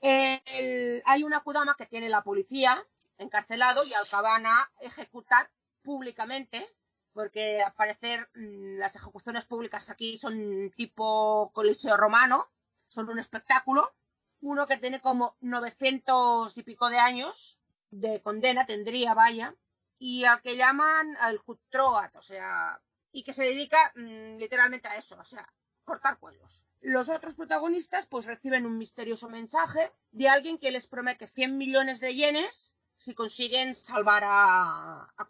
El- 0.00 1.02
hay 1.06 1.22
una 1.22 1.40
Kudama 1.40 1.76
que 1.76 1.86
tiene 1.86 2.08
la 2.08 2.24
policía 2.24 2.84
encarcelado 3.18 3.84
y 3.84 3.94
acaban 3.94 4.44
a 4.46 4.72
ejecutar 4.80 5.48
públicamente, 5.82 6.68
porque 7.12 7.62
al 7.62 7.74
parecer 7.74 8.28
mm, 8.34 8.78
las 8.78 8.96
ejecuciones 8.96 9.44
públicas 9.44 9.90
aquí 9.90 10.18
son 10.18 10.70
tipo 10.76 11.50
coliseo 11.52 11.96
romano, 11.96 12.48
son 12.88 13.08
un 13.08 13.18
espectáculo. 13.18 13.94
Uno 14.40 14.66
que 14.66 14.76
tiene 14.76 15.00
como 15.00 15.36
900 15.40 16.56
y 16.56 16.62
pico 16.62 16.90
de 16.90 16.98
años 16.98 17.58
de 17.90 18.20
condena, 18.22 18.66
tendría, 18.66 19.14
vaya, 19.14 19.54
y 19.98 20.24
al 20.24 20.40
que 20.42 20.56
llaman 20.56 21.16
al 21.20 21.42
Kutroat, 21.42 22.16
o 22.16 22.22
sea, 22.22 22.80
y 23.12 23.22
que 23.22 23.32
se 23.32 23.44
dedica 23.44 23.92
mm, 23.94 24.38
literalmente 24.38 24.88
a 24.88 24.96
eso, 24.96 25.16
o 25.18 25.24
sea, 25.24 25.46
cortar 25.84 26.18
cuellos. 26.18 26.64
Los 26.80 27.08
otros 27.08 27.34
protagonistas 27.34 28.06
pues 28.06 28.26
reciben 28.26 28.66
un 28.66 28.78
misterioso 28.78 29.28
mensaje 29.28 29.92
de 30.10 30.28
alguien 30.28 30.58
que 30.58 30.72
les 30.72 30.88
promete 30.88 31.28
100 31.28 31.56
millones 31.56 32.00
de 32.00 32.14
yenes 32.14 32.74
si 33.02 33.14
consiguen 33.14 33.74
salvar 33.74 34.22
a, 34.24 35.12
a 35.16 35.26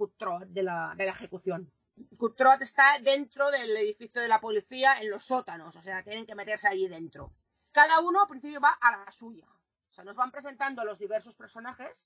de 0.47 0.63
la, 0.63 0.93
de 0.95 1.07
la 1.07 1.13
ejecución. 1.13 1.73
Cutthroat 2.19 2.61
está 2.61 2.99
dentro 3.01 3.51
del 3.51 3.75
edificio 3.77 4.21
de 4.21 4.29
la 4.29 4.41
policía 4.41 5.01
en 5.01 5.11
los 5.11 5.25
sótanos, 5.25 5.75
o 5.75 5.83
sea, 5.83 6.03
tienen 6.03 6.27
que 6.27 6.35
meterse 6.35 6.69
allí 6.69 6.87
dentro. 6.87 7.33
Cada 7.71 8.01
uno 8.01 8.23
al 8.23 8.29
principio 8.29 8.61
va 8.61 8.77
a 8.79 8.91
la 8.91 9.11
suya. 9.11 9.47
O 9.47 9.95
sea, 9.95 10.05
nos 10.05 10.17
van 10.17 10.31
presentando 10.31 10.85
los 10.85 10.99
diversos 10.99 11.35
personajes, 11.35 12.05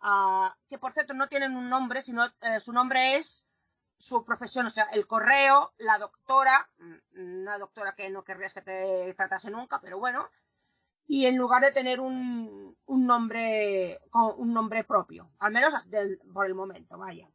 ah, 0.00 0.56
que 0.68 0.78
por 0.78 0.92
cierto 0.92 1.14
no 1.14 1.28
tienen 1.28 1.56
un 1.56 1.68
nombre, 1.68 2.00
sino 2.02 2.24
eh, 2.40 2.60
su 2.60 2.72
nombre 2.72 3.16
es 3.16 3.44
su 3.98 4.24
profesión, 4.24 4.66
o 4.66 4.70
sea, 4.70 4.84
el 4.92 5.08
correo, 5.08 5.72
la 5.78 5.98
doctora, 5.98 6.70
mm, 6.78 7.40
una 7.40 7.58
doctora 7.58 7.96
que 7.96 8.08
no 8.08 8.22
querrías 8.22 8.54
que 8.54 8.62
te 8.62 9.14
tratase 9.14 9.50
nunca, 9.50 9.80
pero 9.80 9.98
bueno, 9.98 10.30
y 11.08 11.26
en 11.26 11.36
lugar 11.38 11.62
de 11.64 11.72
tener 11.72 12.00
un, 12.00 12.76
un 12.86 13.06
nombre 13.06 14.00
con 14.10 14.34
un 14.38 14.54
nombre 14.54 14.84
propio, 14.84 15.32
al 15.40 15.52
menos 15.52 15.74
del- 15.90 16.20
por 16.34 16.46
el 16.46 16.54
momento, 16.54 16.98
vaya. 16.98 17.28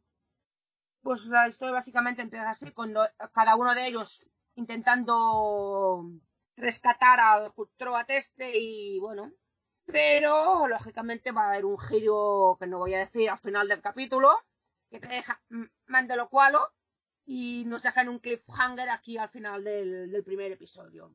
Pues 1.02 1.24
la 1.26 1.46
historia 1.48 1.74
básicamente 1.74 2.22
empieza 2.22 2.50
así, 2.50 2.72
cuando 2.72 3.06
cada 3.32 3.54
uno 3.56 3.74
de 3.74 3.86
ellos 3.86 4.26
intentando 4.56 6.10
rescatar 6.56 7.20
al 7.20 7.52
Cutthroat 7.52 8.08
este 8.10 8.58
y 8.58 8.98
bueno, 9.00 9.32
pero 9.86 10.66
lógicamente 10.68 11.30
va 11.32 11.44
a 11.44 11.48
haber 11.50 11.64
un 11.66 11.78
giro 11.78 12.56
que 12.60 12.66
no 12.66 12.78
voy 12.78 12.94
a 12.94 12.98
decir 13.00 13.28
al 13.30 13.38
final 13.38 13.68
del 13.68 13.82
capítulo, 13.82 14.30
que 14.90 14.98
te 15.00 15.08
deja 15.08 15.40
mándalo 15.86 16.28
cualo 16.28 16.72
y 17.26 17.64
nos 17.66 17.82
dejan 17.82 18.08
un 18.08 18.18
cliffhanger 18.20 18.88
aquí 18.90 19.18
al 19.18 19.28
final 19.30 19.62
del 19.64 20.24
primer 20.24 20.52
episodio. 20.52 21.14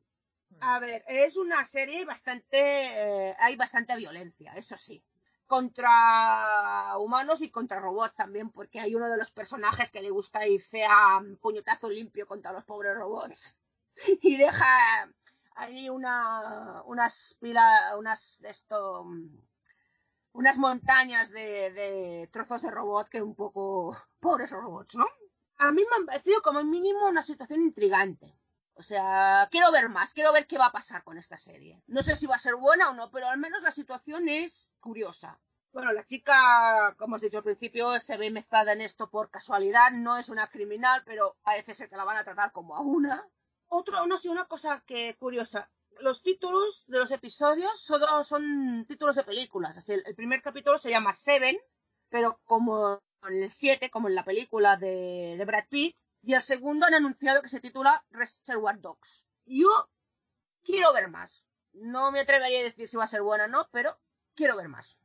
A 0.60 0.78
ver, 0.78 1.04
es 1.06 1.36
una 1.36 1.64
serie 1.64 2.04
bastante, 2.04 2.58
eh, 2.58 3.36
hay 3.38 3.56
bastante 3.56 3.96
violencia, 3.96 4.52
eso 4.56 4.76
sí, 4.76 5.02
contra 5.46 6.96
humanos 6.98 7.40
y 7.40 7.50
contra 7.50 7.80
robots 7.80 8.14
también, 8.14 8.50
porque 8.50 8.80
hay 8.80 8.94
uno 8.94 9.08
de 9.08 9.16
los 9.16 9.30
personajes 9.30 9.90
que 9.90 10.02
le 10.02 10.10
gusta 10.10 10.46
irse 10.46 10.84
a 10.84 11.20
puñetazo 11.40 11.88
limpio 11.88 12.26
contra 12.26 12.52
los 12.52 12.64
pobres 12.64 12.94
robots 12.94 13.56
y 14.22 14.36
deja 14.36 15.10
ahí 15.54 15.88
una, 15.88 16.82
unas 16.84 17.36
pilas, 17.40 17.96
unas 17.96 18.38
de 18.40 18.50
montañas 20.58 21.30
de, 21.30 22.28
trozos 22.32 22.62
de 22.62 22.70
robot 22.70 23.08
que 23.08 23.22
un 23.22 23.34
poco 23.34 23.96
pobres 24.20 24.50
robots, 24.50 24.94
¿no? 24.94 25.06
A 25.58 25.72
mí 25.72 25.82
me 25.82 26.02
ha 26.02 26.06
parecido 26.06 26.40
como 26.42 26.62
mínimo 26.64 27.06
una 27.06 27.22
situación 27.22 27.60
intrigante. 27.62 28.39
O 28.80 28.82
sea, 28.82 29.46
quiero 29.50 29.70
ver 29.70 29.90
más, 29.90 30.14
quiero 30.14 30.32
ver 30.32 30.46
qué 30.46 30.56
va 30.56 30.68
a 30.68 30.72
pasar 30.72 31.04
con 31.04 31.18
esta 31.18 31.36
serie. 31.36 31.82
No 31.86 32.02
sé 32.02 32.16
si 32.16 32.26
va 32.26 32.36
a 32.36 32.38
ser 32.46 32.54
buena 32.54 32.88
o 32.88 32.94
no, 32.94 33.10
pero 33.10 33.28
al 33.28 33.36
menos 33.36 33.62
la 33.62 33.72
situación 33.72 34.26
es 34.26 34.70
curiosa. 34.80 35.38
Bueno, 35.70 35.92
la 35.92 36.06
chica, 36.06 36.94
como 36.96 37.16
os 37.16 37.20
dicho 37.20 37.36
al 37.36 37.44
principio, 37.44 38.00
se 38.00 38.16
ve 38.16 38.30
mezclada 38.30 38.72
en 38.72 38.80
esto 38.80 39.10
por 39.10 39.28
casualidad, 39.28 39.90
no 39.90 40.16
es 40.16 40.30
una 40.30 40.46
criminal, 40.46 41.02
pero 41.04 41.36
parece 41.42 41.74
ser 41.74 41.90
que 41.90 41.96
la 41.98 42.04
van 42.04 42.16
a 42.16 42.24
tratar 42.24 42.52
como 42.52 42.74
a 42.74 42.80
una. 42.80 43.28
Otro, 43.68 44.06
no 44.06 44.16
sé, 44.16 44.30
una 44.30 44.46
cosa 44.46 44.82
que 44.86 45.14
curiosa. 45.18 45.70
Los 45.98 46.22
títulos 46.22 46.86
de 46.86 47.00
los 47.00 47.10
episodios 47.10 47.78
son, 47.78 48.00
son 48.24 48.86
títulos 48.86 49.16
de 49.16 49.24
películas. 49.24 49.76
Así, 49.76 49.92
el, 49.92 50.14
primer 50.14 50.40
capítulo 50.40 50.78
se 50.78 50.88
llama 50.88 51.12
Seven, 51.12 51.58
pero 52.08 52.40
como 52.44 53.02
en 53.28 53.42
el 53.42 53.50
7, 53.50 53.90
como 53.90 54.08
en 54.08 54.14
la 54.14 54.24
película 54.24 54.78
de 54.78 55.42
Brad 55.46 55.66
Pitt, 55.68 55.94
y 56.22 56.34
el 56.34 56.42
segundo 56.42 56.86
han 56.86 56.94
anunciado 56.94 57.42
que 57.42 57.48
se 57.48 57.60
titula 57.60 58.04
Reservoir 58.10 58.80
Dogs. 58.80 59.26
Yo 59.46 59.88
quiero 60.62 60.92
ver 60.92 61.08
más. 61.08 61.44
No 61.72 62.12
me 62.12 62.20
atrevería 62.20 62.60
a 62.60 62.64
decir 62.64 62.88
si 62.88 62.96
va 62.96 63.04
a 63.04 63.08
ser 63.08 63.22
buena 63.22 63.44
o 63.44 63.48
no, 63.48 63.68
pero 63.70 63.96
quiero 64.34 64.56
ver 64.56 64.68
más. 64.68 64.96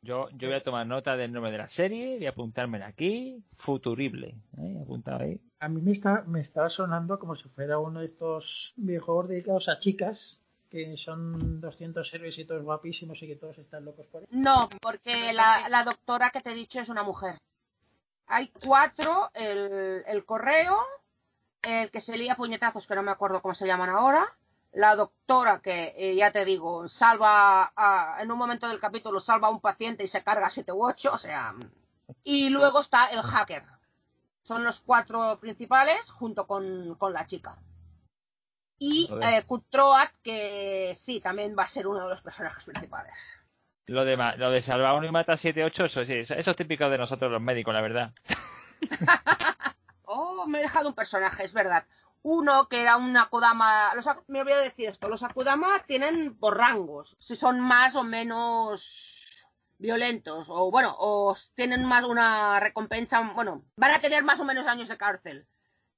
Yo, 0.00 0.28
yo 0.30 0.48
voy 0.48 0.56
a 0.56 0.62
tomar 0.62 0.86
nota 0.86 1.16
del 1.16 1.32
nombre 1.32 1.50
de 1.50 1.58
la 1.58 1.68
serie, 1.68 2.18
voy 2.18 2.26
a 2.26 2.30
apuntármela 2.30 2.86
aquí, 2.86 3.42
Futurible, 3.56 4.36
¿eh? 4.56 4.78
apuntado 4.80 5.24
ahí. 5.24 5.40
A 5.58 5.68
mí 5.68 5.80
me, 5.82 5.90
está, 5.90 6.22
me 6.22 6.40
estaba 6.40 6.68
sonando 6.68 7.18
como 7.18 7.34
si 7.34 7.48
fuera 7.48 7.78
uno 7.78 8.00
de 8.00 8.06
estos 8.06 8.74
videojuegos 8.76 9.28
dedicados 9.28 9.68
a 9.68 9.80
chicas, 9.80 10.40
que 10.70 10.96
son 10.96 11.60
200 11.60 12.14
héroes 12.14 12.38
y 12.38 12.44
todos 12.44 12.62
guapísimos 12.62 13.20
y 13.22 13.26
que 13.26 13.36
todos 13.36 13.58
están 13.58 13.84
locos 13.84 14.06
por 14.06 14.22
él. 14.22 14.28
No, 14.30 14.68
porque 14.80 15.32
la, 15.32 15.68
la 15.68 15.82
doctora 15.82 16.30
que 16.30 16.42
te 16.42 16.52
he 16.52 16.54
dicho 16.54 16.80
es 16.80 16.88
una 16.88 17.02
mujer. 17.02 17.38
Hay 18.28 18.48
cuatro, 18.64 19.30
el, 19.34 20.04
el 20.06 20.24
correo, 20.24 20.78
el 21.62 21.90
que 21.90 22.00
se 22.00 22.16
lía 22.18 22.36
puñetazos, 22.36 22.86
que 22.86 22.94
no 22.94 23.02
me 23.02 23.10
acuerdo 23.10 23.42
cómo 23.42 23.54
se 23.54 23.66
llaman 23.66 23.90
ahora, 23.90 24.36
la 24.72 24.94
doctora 24.96 25.60
que, 25.60 25.94
eh, 25.96 26.14
ya 26.14 26.30
te 26.30 26.44
digo, 26.44 26.86
salva, 26.88 27.72
a- 27.74 28.18
en 28.20 28.30
un 28.30 28.38
momento 28.38 28.68
del 28.68 28.80
capítulo 28.80 29.18
salva 29.20 29.48
a 29.48 29.50
un 29.50 29.60
paciente 29.60 30.04
y 30.04 30.08
se 30.08 30.22
carga 30.22 30.50
siete 30.50 30.72
u 30.72 30.86
ocho, 30.86 31.12
o 31.14 31.18
sea, 31.18 31.54
y 32.22 32.50
luego 32.50 32.80
está 32.80 33.06
el 33.06 33.22
hacker. 33.22 33.64
Son 34.42 34.62
los 34.64 34.80
cuatro 34.80 35.38
principales 35.40 36.10
junto 36.10 36.46
con, 36.46 36.94
con 36.96 37.12
la 37.12 37.26
chica. 37.26 37.56
Y 38.78 39.08
eh, 39.26 39.42
Cutthroat, 39.44 40.10
que 40.22 40.94
sí, 40.98 41.20
también 41.20 41.56
va 41.58 41.64
a 41.64 41.68
ser 41.68 41.86
uno 41.86 42.02
de 42.04 42.08
los 42.10 42.20
personajes 42.22 42.64
principales. 42.64 43.14
Lo 43.88 44.04
de, 44.04 44.16
lo 44.16 44.50
de 44.50 44.60
salvar 44.60 44.94
uno 44.94 45.06
y 45.06 45.10
matar 45.10 45.38
7, 45.38 45.64
8, 45.64 45.84
eso 45.86 46.04
sí, 46.04 46.12
eso, 46.12 46.34
eso 46.34 46.50
es 46.50 46.56
típico 46.56 46.88
de 46.90 46.98
nosotros 46.98 47.32
los 47.32 47.40
médicos, 47.40 47.74
la 47.74 47.80
verdad. 47.80 48.12
Oh, 50.10 50.46
me 50.46 50.58
he 50.58 50.62
dejado 50.62 50.88
un 50.88 50.94
personaje, 50.94 51.44
es 51.44 51.52
verdad. 51.52 51.84
Uno 52.22 52.66
que 52.66 52.80
era 52.80 52.96
un 52.96 53.14
Akudama. 53.14 53.94
Los, 53.94 54.06
me 54.26 54.42
voy 54.42 54.54
a 54.54 54.56
decir 54.56 54.88
esto: 54.88 55.06
los 55.06 55.22
Akudama 55.22 55.80
tienen 55.86 56.34
por 56.38 56.56
rangos. 56.56 57.14
Si 57.18 57.36
son 57.36 57.60
más 57.60 57.94
o 57.94 58.04
menos 58.04 59.44
violentos. 59.76 60.48
O 60.48 60.70
bueno, 60.70 60.96
o 60.98 61.36
tienen 61.54 61.84
más 61.84 62.04
una 62.04 62.58
recompensa. 62.58 63.20
Bueno, 63.34 63.66
van 63.76 63.90
a 63.90 64.00
tener 64.00 64.24
más 64.24 64.40
o 64.40 64.46
menos 64.46 64.66
años 64.66 64.88
de 64.88 64.96
cárcel. 64.96 65.46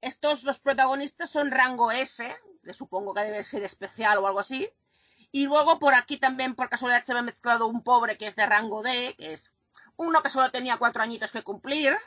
Estos, 0.01 0.43
los 0.43 0.59
protagonistas, 0.59 1.29
son 1.29 1.49
rango 1.49 1.89
S, 1.91 2.37
que 2.65 2.73
supongo 2.73 3.13
que 3.13 3.21
debe 3.21 3.45
ser 3.45 3.63
especial 3.63 4.17
o 4.17 4.27
algo 4.27 4.41
así. 4.41 4.69
Y 5.31 5.45
luego 5.45 5.79
por 5.79 5.93
aquí 5.93 6.17
también, 6.17 6.55
por 6.55 6.69
casualidad, 6.69 7.03
se 7.03 7.13
me 7.13 7.19
ha 7.19 7.23
mezclado 7.23 7.67
un 7.67 7.83
pobre 7.83 8.17
que 8.17 8.27
es 8.27 8.35
de 8.35 8.45
rango 8.45 8.81
D, 8.83 9.15
que 9.17 9.33
es 9.33 9.51
uno 9.97 10.21
que 10.23 10.29
solo 10.29 10.49
tenía 10.51 10.77
cuatro 10.77 11.01
añitos 11.03 11.31
que 11.31 11.43
cumplir 11.43 11.97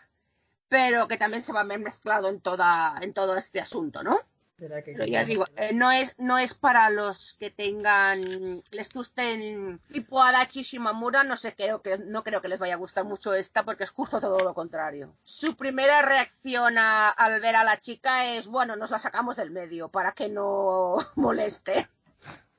pero 0.68 1.06
que 1.06 1.18
también 1.18 1.44
se 1.44 1.52
va 1.52 1.60
a 1.60 1.64
ver 1.64 1.78
mezclado 1.78 2.28
en 2.28 2.40
toda 2.40 2.96
en 3.00 3.12
todo 3.12 3.36
este 3.36 3.60
asunto, 3.60 4.02
¿no? 4.02 4.18
Será 4.58 4.82
que- 4.82 4.92
Pero 4.92 5.04
ya 5.06 5.24
digo, 5.24 5.44
eh, 5.56 5.72
no 5.72 5.92
es 5.92 6.14
no 6.18 6.36
es 6.38 6.54
para 6.54 6.90
los 6.90 7.36
que 7.38 7.50
tengan 7.50 8.62
les 8.70 8.92
gusten 8.92 9.78
tipo 9.92 10.20
Adachi 10.20 10.62
Shimamura, 10.62 11.22
no 11.22 11.36
sé, 11.36 11.54
creo 11.54 11.80
que 11.82 11.98
no 11.98 12.24
creo 12.24 12.40
que 12.40 12.48
les 12.48 12.58
vaya 12.58 12.74
a 12.74 12.78
gustar 12.78 13.04
mucho 13.04 13.34
esta 13.34 13.62
porque 13.62 13.84
es 13.84 13.90
justo 13.90 14.20
todo 14.20 14.38
lo 14.42 14.54
contrario. 14.54 15.14
Su 15.22 15.54
primera 15.54 16.02
reacción 16.02 16.76
a- 16.78 17.10
al 17.10 17.40
ver 17.40 17.54
a 17.56 17.62
la 17.64 17.78
chica 17.78 18.26
es, 18.34 18.46
bueno, 18.48 18.74
nos 18.74 18.90
la 18.90 18.98
sacamos 18.98 19.36
del 19.36 19.50
medio 19.52 19.90
para 19.90 20.12
que 20.12 20.28
no 20.28 20.96
moleste. 21.14 21.88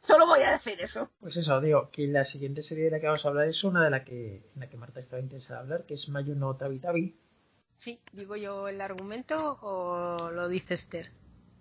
Solo 0.05 0.25
voy 0.27 0.41
a 0.41 0.51
decir 0.51 0.79
eso. 0.81 1.09
Pues 1.19 1.35
eso, 1.37 1.59
digo, 1.61 1.89
que 1.91 2.07
la 2.07 2.23
siguiente 2.23 2.61
serie 2.61 2.85
de 2.85 2.91
la 2.91 2.99
que 2.99 3.07
vamos 3.07 3.25
a 3.25 3.29
hablar 3.29 3.47
es 3.47 3.63
una 3.63 3.83
de 3.83 3.89
la 3.89 4.03
que, 4.03 4.47
en 4.53 4.59
la 4.59 4.69
que 4.69 4.77
Marta 4.77 4.99
estaba 4.99 5.21
interesada 5.21 5.59
en 5.61 5.63
hablar, 5.65 5.85
que 5.85 5.95
es 5.95 6.07
Mayuno 6.09 6.55
Tabi 6.55 6.79
Tabi. 6.79 7.19
Sí, 7.77 8.01
digo 8.13 8.35
yo 8.35 8.67
el 8.67 8.79
argumento 8.81 9.57
o 9.61 10.29
lo 10.31 10.47
dice 10.47 10.75
Esther. 10.75 11.11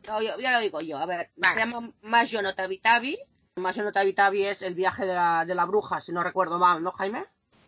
No, 0.07 0.21
yo- 0.21 0.39
ya 0.39 0.53
lo 0.53 0.61
digo 0.61 0.81
yo, 0.81 0.99
a 0.99 1.07
ver, 1.07 1.31
se 1.55 1.59
llama 1.59 1.91
Mayo 2.03 2.43
no 2.43 2.55
Tabi 2.55 2.79
Tabi. 2.79 3.19
Mayo 3.57 3.83
no 3.83 3.93
Tabi 3.93 4.13
Tabi 4.13 4.43
es 4.45 4.63
el 4.63 4.75
viaje 4.75 5.07
de 5.07 5.15
la, 5.15 5.45
de 5.47 5.55
la 5.55 5.65
bruja, 5.65 6.01
si 6.01 6.13
no 6.13 6.23
recuerdo 6.23 6.59
mal, 6.59 6.83
¿no, 6.83 6.93
Jaime? 6.93 7.25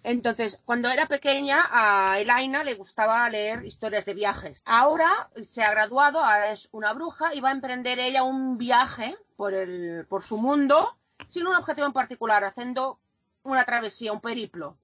Entonces, 0.08 0.60
cuando 0.64 0.88
era 0.88 1.06
pequeña, 1.06 1.68
a 1.68 2.20
Elaina 2.20 2.62
le 2.62 2.74
gustaba 2.74 3.28
leer 3.28 3.64
historias 3.64 4.04
de 4.04 4.14
viajes. 4.14 4.62
Ahora 4.64 5.30
se 5.44 5.64
ha 5.64 5.72
graduado, 5.72 6.20
ahora 6.20 6.52
es 6.52 6.68
una 6.70 6.92
bruja 6.92 7.34
y 7.34 7.40
va 7.40 7.48
a 7.48 7.52
emprender 7.52 7.98
ella 7.98 8.22
un 8.22 8.56
viaje 8.56 9.18
por, 9.34 9.52
el, 9.52 10.06
por 10.08 10.22
su 10.22 10.36
mundo 10.38 10.96
sin 11.26 11.44
un 11.48 11.56
objetivo 11.56 11.88
en 11.88 11.92
particular, 11.92 12.44
haciendo 12.44 13.00
una 13.42 13.64
travesía, 13.64 14.12
un 14.12 14.20
periplo. 14.20 14.78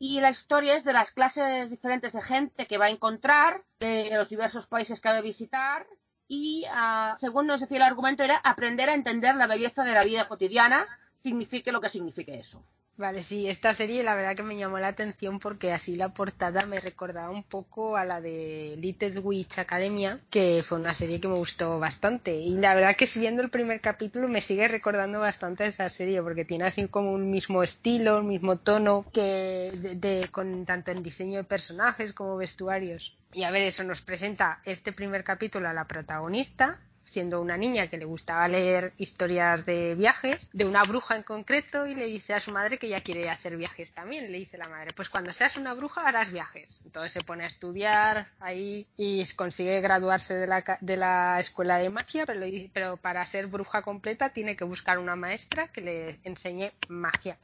Y 0.00 0.20
la 0.20 0.30
historia 0.30 0.74
es 0.74 0.82
de 0.82 0.92
las 0.92 1.12
clases 1.12 1.70
diferentes 1.70 2.12
de 2.12 2.22
gente 2.22 2.66
que 2.66 2.76
va 2.76 2.86
a 2.86 2.90
encontrar, 2.90 3.62
de 3.78 4.10
los 4.10 4.28
diversos 4.28 4.66
países 4.66 5.00
que 5.00 5.08
va 5.08 5.18
a 5.18 5.20
visitar, 5.20 5.86
y 6.26 6.64
ah, 6.68 7.14
según 7.16 7.46
nos 7.46 7.60
decía 7.60 7.76
el 7.76 7.84
argumento 7.84 8.24
era 8.24 8.38
aprender 8.38 8.90
a 8.90 8.94
entender 8.94 9.36
la 9.36 9.46
belleza 9.46 9.84
de 9.84 9.92
la 9.92 10.02
vida 10.02 10.26
cotidiana, 10.26 10.84
signifique 11.22 11.70
lo 11.70 11.80
que 11.80 11.90
signifique 11.90 12.36
eso. 12.36 12.60
Vale, 12.96 13.24
sí, 13.24 13.48
esta 13.48 13.74
serie 13.74 14.04
la 14.04 14.14
verdad 14.14 14.36
que 14.36 14.44
me 14.44 14.56
llamó 14.56 14.78
la 14.78 14.86
atención 14.86 15.40
porque 15.40 15.72
así 15.72 15.96
la 15.96 16.14
portada 16.14 16.64
me 16.66 16.78
recordaba 16.78 17.28
un 17.30 17.42
poco 17.42 17.96
a 17.96 18.04
la 18.04 18.20
de 18.20 18.76
Little 18.78 19.18
Witch 19.18 19.58
Academia, 19.58 20.20
que 20.30 20.62
fue 20.64 20.78
una 20.78 20.94
serie 20.94 21.20
que 21.20 21.26
me 21.26 21.34
gustó 21.34 21.80
bastante. 21.80 22.36
Y 22.36 22.52
la 22.52 22.72
verdad 22.76 22.94
que 22.94 23.08
si 23.08 23.18
viendo 23.18 23.42
el 23.42 23.50
primer 23.50 23.80
capítulo 23.80 24.28
me 24.28 24.40
sigue 24.40 24.68
recordando 24.68 25.18
bastante 25.18 25.64
a 25.64 25.66
esa 25.66 25.90
serie 25.90 26.22
porque 26.22 26.44
tiene 26.44 26.66
así 26.66 26.86
como 26.86 27.10
un 27.10 27.32
mismo 27.32 27.64
estilo, 27.64 28.20
un 28.20 28.28
mismo 28.28 28.58
tono 28.58 29.04
que 29.12 29.72
de, 29.72 30.28
con 30.30 30.64
tanto 30.64 30.92
en 30.92 31.02
diseño 31.02 31.38
de 31.38 31.44
personajes 31.44 32.12
como 32.12 32.36
vestuarios. 32.36 33.18
Y 33.32 33.42
a 33.42 33.50
ver, 33.50 33.62
eso 33.62 33.82
nos 33.82 34.02
presenta 34.02 34.60
este 34.64 34.92
primer 34.92 35.24
capítulo 35.24 35.68
a 35.68 35.72
la 35.72 35.88
protagonista, 35.88 36.80
siendo 37.14 37.40
una 37.40 37.56
niña 37.56 37.86
que 37.86 37.96
le 37.96 38.04
gustaba 38.04 38.48
leer 38.48 38.92
historias 38.98 39.64
de 39.64 39.94
viajes, 39.94 40.50
de 40.52 40.64
una 40.64 40.82
bruja 40.82 41.14
en 41.14 41.22
concreto, 41.22 41.86
y 41.86 41.94
le 41.94 42.06
dice 42.06 42.34
a 42.34 42.40
su 42.40 42.50
madre 42.50 42.76
que 42.76 42.88
ella 42.88 43.02
quiere 43.02 43.30
hacer 43.30 43.56
viajes 43.56 43.92
también. 43.92 44.32
Le 44.32 44.38
dice 44.38 44.58
la 44.58 44.68
madre, 44.68 44.92
pues 44.96 45.08
cuando 45.08 45.32
seas 45.32 45.56
una 45.56 45.74
bruja 45.74 46.08
harás 46.08 46.32
viajes. 46.32 46.80
Entonces 46.84 47.12
se 47.12 47.22
pone 47.22 47.44
a 47.44 47.46
estudiar 47.46 48.32
ahí 48.40 48.88
y 48.96 49.24
consigue 49.36 49.80
graduarse 49.80 50.34
de 50.34 50.48
la, 50.48 50.64
de 50.80 50.96
la 50.96 51.38
escuela 51.38 51.78
de 51.78 51.88
magia, 51.90 52.26
pero, 52.26 52.40
pero 52.72 52.96
para 52.96 53.24
ser 53.24 53.46
bruja 53.46 53.82
completa 53.82 54.30
tiene 54.30 54.56
que 54.56 54.64
buscar 54.64 54.98
una 54.98 55.14
maestra 55.14 55.68
que 55.68 55.82
le 55.82 56.18
enseñe 56.24 56.72
magia 56.88 57.38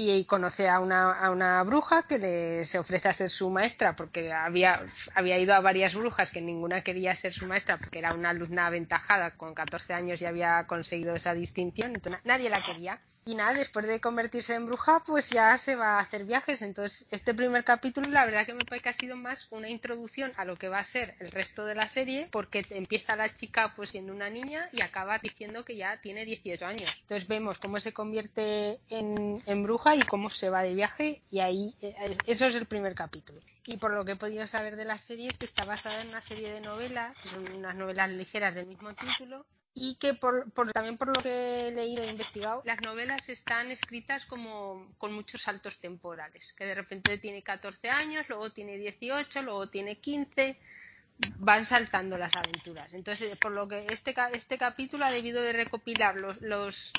y 0.00 0.24
conoce 0.26 0.68
a 0.68 0.78
una, 0.78 1.12
a 1.12 1.30
una 1.32 1.60
bruja 1.64 2.04
que 2.04 2.18
le, 2.18 2.64
se 2.64 2.78
ofrece 2.78 3.08
a 3.08 3.12
ser 3.12 3.30
su 3.30 3.50
maestra 3.50 3.96
porque 3.96 4.32
había, 4.32 4.84
había 5.12 5.38
ido 5.38 5.54
a 5.54 5.60
varias 5.60 5.96
brujas 5.96 6.30
que 6.30 6.40
ninguna 6.40 6.82
quería 6.82 7.12
ser 7.16 7.34
su 7.34 7.46
maestra 7.46 7.78
porque 7.78 7.98
era 7.98 8.14
una 8.14 8.30
alumna 8.30 8.68
aventajada, 8.68 9.32
con 9.32 9.54
14 9.54 9.94
años 9.94 10.20
ya 10.20 10.28
había 10.28 10.64
conseguido 10.68 11.16
esa 11.16 11.34
distinción, 11.34 11.96
entonces 11.96 12.20
nadie 12.24 12.48
la 12.48 12.60
quería. 12.60 13.00
Y 13.28 13.34
nada, 13.34 13.52
después 13.52 13.86
de 13.86 14.00
convertirse 14.00 14.54
en 14.54 14.64
bruja, 14.64 15.02
pues 15.04 15.28
ya 15.28 15.58
se 15.58 15.76
va 15.76 15.98
a 15.98 16.00
hacer 16.00 16.24
viajes. 16.24 16.62
Entonces, 16.62 17.06
este 17.10 17.34
primer 17.34 17.62
capítulo, 17.62 18.08
la 18.08 18.24
verdad 18.24 18.46
que 18.46 18.54
me 18.54 18.64
parece 18.64 18.84
que 18.84 18.88
ha 18.88 18.94
sido 18.94 19.16
más 19.16 19.48
una 19.50 19.68
introducción 19.68 20.32
a 20.38 20.46
lo 20.46 20.56
que 20.56 20.70
va 20.70 20.78
a 20.78 20.82
ser 20.82 21.14
el 21.20 21.30
resto 21.30 21.66
de 21.66 21.74
la 21.74 21.90
serie, 21.90 22.30
porque 22.32 22.64
empieza 22.70 23.16
la 23.16 23.34
chica 23.34 23.74
pues 23.76 23.90
siendo 23.90 24.14
una 24.14 24.30
niña 24.30 24.70
y 24.72 24.80
acaba 24.80 25.18
diciendo 25.18 25.62
que 25.62 25.76
ya 25.76 26.00
tiene 26.00 26.24
18 26.24 26.64
años. 26.64 26.90
Entonces 27.02 27.28
vemos 27.28 27.58
cómo 27.58 27.78
se 27.80 27.92
convierte 27.92 28.80
en, 28.88 29.42
en 29.44 29.62
bruja 29.62 29.94
y 29.94 30.00
cómo 30.00 30.30
se 30.30 30.48
va 30.48 30.62
de 30.62 30.72
viaje 30.72 31.20
y 31.30 31.40
ahí, 31.40 31.74
eh, 31.82 32.16
eso 32.24 32.46
es 32.46 32.54
el 32.54 32.64
primer 32.64 32.94
capítulo. 32.94 33.42
Y 33.66 33.76
por 33.76 33.92
lo 33.92 34.06
que 34.06 34.12
he 34.12 34.16
podido 34.16 34.46
saber 34.46 34.76
de 34.76 34.86
la 34.86 34.96
serie 34.96 35.28
es 35.28 35.36
que 35.36 35.44
está 35.44 35.66
basada 35.66 36.00
en 36.00 36.08
una 36.08 36.22
serie 36.22 36.50
de 36.50 36.62
novelas, 36.62 37.14
son 37.18 37.46
unas 37.58 37.74
novelas 37.76 38.10
ligeras 38.10 38.54
del 38.54 38.68
mismo 38.68 38.94
título, 38.94 39.44
y 39.80 39.94
que 39.96 40.14
por, 40.14 40.50
también 40.72 40.96
por 40.96 41.08
lo 41.08 41.22
que 41.22 41.68
he 41.68 41.70
leído 41.70 42.02
e 42.02 42.10
investigado, 42.10 42.62
las 42.64 42.80
novelas 42.82 43.28
están 43.28 43.70
escritas 43.70 44.26
como 44.26 44.92
con 44.98 45.12
muchos 45.12 45.42
saltos 45.42 45.78
temporales, 45.78 46.52
que 46.54 46.64
de 46.64 46.74
repente 46.74 47.18
tiene 47.18 47.42
14 47.42 47.90
años, 47.90 48.28
luego 48.28 48.50
tiene 48.52 48.76
18, 48.76 49.42
luego 49.42 49.68
tiene 49.68 49.98
15, 49.98 50.58
van 51.38 51.64
saltando 51.64 52.16
las 52.18 52.34
aventuras. 52.36 52.94
Entonces, 52.94 53.36
por 53.38 53.52
lo 53.52 53.68
que 53.68 53.86
este, 53.90 54.14
este 54.32 54.58
capítulo 54.58 55.04
ha 55.04 55.10
debido 55.10 55.42
de 55.42 55.52
recopilar 55.52 56.16
los, 56.16 56.40
los 56.40 56.92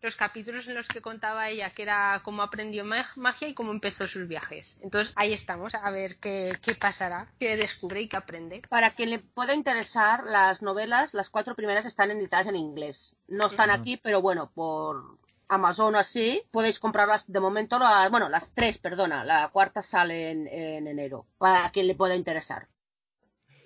los 0.00 0.16
capítulos 0.16 0.68
en 0.68 0.74
los 0.74 0.88
que 0.88 1.00
contaba 1.00 1.48
ella 1.48 1.70
que 1.70 1.82
era 1.82 2.20
cómo 2.24 2.42
aprendió 2.42 2.84
magia 2.84 3.48
y 3.48 3.54
cómo 3.54 3.72
empezó 3.72 4.06
sus 4.06 4.28
viajes. 4.28 4.78
Entonces 4.82 5.12
ahí 5.16 5.32
estamos, 5.32 5.74
a 5.74 5.90
ver 5.90 6.16
qué, 6.18 6.52
qué 6.62 6.74
pasará, 6.74 7.32
qué 7.38 7.56
descubre 7.56 8.02
y 8.02 8.08
qué 8.08 8.16
aprende. 8.16 8.62
Para 8.68 8.90
quien 8.90 9.10
le 9.10 9.18
pueda 9.18 9.54
interesar, 9.54 10.24
las 10.24 10.62
novelas, 10.62 11.14
las 11.14 11.30
cuatro 11.30 11.54
primeras 11.54 11.86
están 11.86 12.10
editadas 12.10 12.46
en 12.46 12.56
inglés. 12.56 13.16
No 13.26 13.46
están 13.46 13.70
aquí, 13.70 13.96
pero 13.96 14.22
bueno, 14.22 14.50
por 14.54 15.18
Amazon 15.48 15.94
o 15.94 15.98
así, 15.98 16.42
podéis 16.50 16.78
comprarlas 16.78 17.24
de 17.26 17.40
momento, 17.40 17.78
las, 17.78 18.10
bueno, 18.10 18.28
las 18.28 18.52
tres, 18.52 18.78
perdona, 18.78 19.24
la 19.24 19.48
cuarta 19.48 19.82
sale 19.82 20.30
en, 20.30 20.46
en 20.46 20.86
enero, 20.86 21.26
para 21.38 21.70
quien 21.70 21.86
le 21.86 21.94
pueda 21.94 22.14
interesar. 22.14 22.68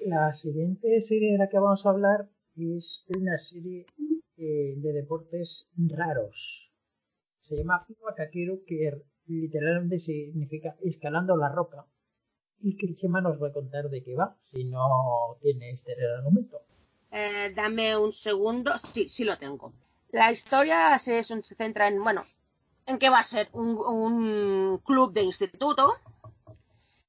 La 0.07 0.35
siguiente 0.35 1.01
serie 1.01 1.33
de 1.33 1.39
la 1.39 1.49
que 1.49 1.59
vamos 1.59 1.85
a 1.85 1.91
hablar 1.91 2.29
es 2.57 3.05
una 3.09 3.39
serie 3.39 3.87
eh, 4.37 4.75
de 4.77 4.93
deportes 4.93 5.69
raros. 5.77 6.71
Se 7.41 7.57
llama 7.57 7.87
Kakeru, 8.17 8.65
que 8.65 9.03
literalmente 9.27 9.99
significa 9.99 10.77
escalando 10.83 11.37
la 11.37 11.49
roca. 11.49 11.87
Y 12.61 12.77
Krichema 12.77 13.21
nos 13.21 13.43
va 13.43 13.49
a 13.49 13.53
contar 13.53 13.89
de 13.91 14.03
qué 14.03 14.15
va, 14.15 14.37
si 14.47 14.65
no 14.65 15.37
tiene 15.41 15.71
este 15.71 15.95
argumento. 16.17 16.63
Eh, 17.11 17.53
dame 17.55 17.97
un 17.97 18.13
segundo. 18.13 18.73
Sí, 18.79 19.09
sí 19.09 19.25
lo 19.25 19.37
tengo. 19.39 19.73
La 20.11 20.31
historia 20.31 20.97
se, 20.99 21.25
se 21.25 21.55
centra 21.55 21.89
en, 21.89 22.03
bueno, 22.03 22.25
en 22.87 22.99
qué 22.99 23.11
va 23.11 23.19
a 23.19 23.25
ser 23.25 23.49
un, 23.53 23.79
un 23.79 24.79
club 24.79 25.13
de 25.13 25.23
instituto 25.23 25.99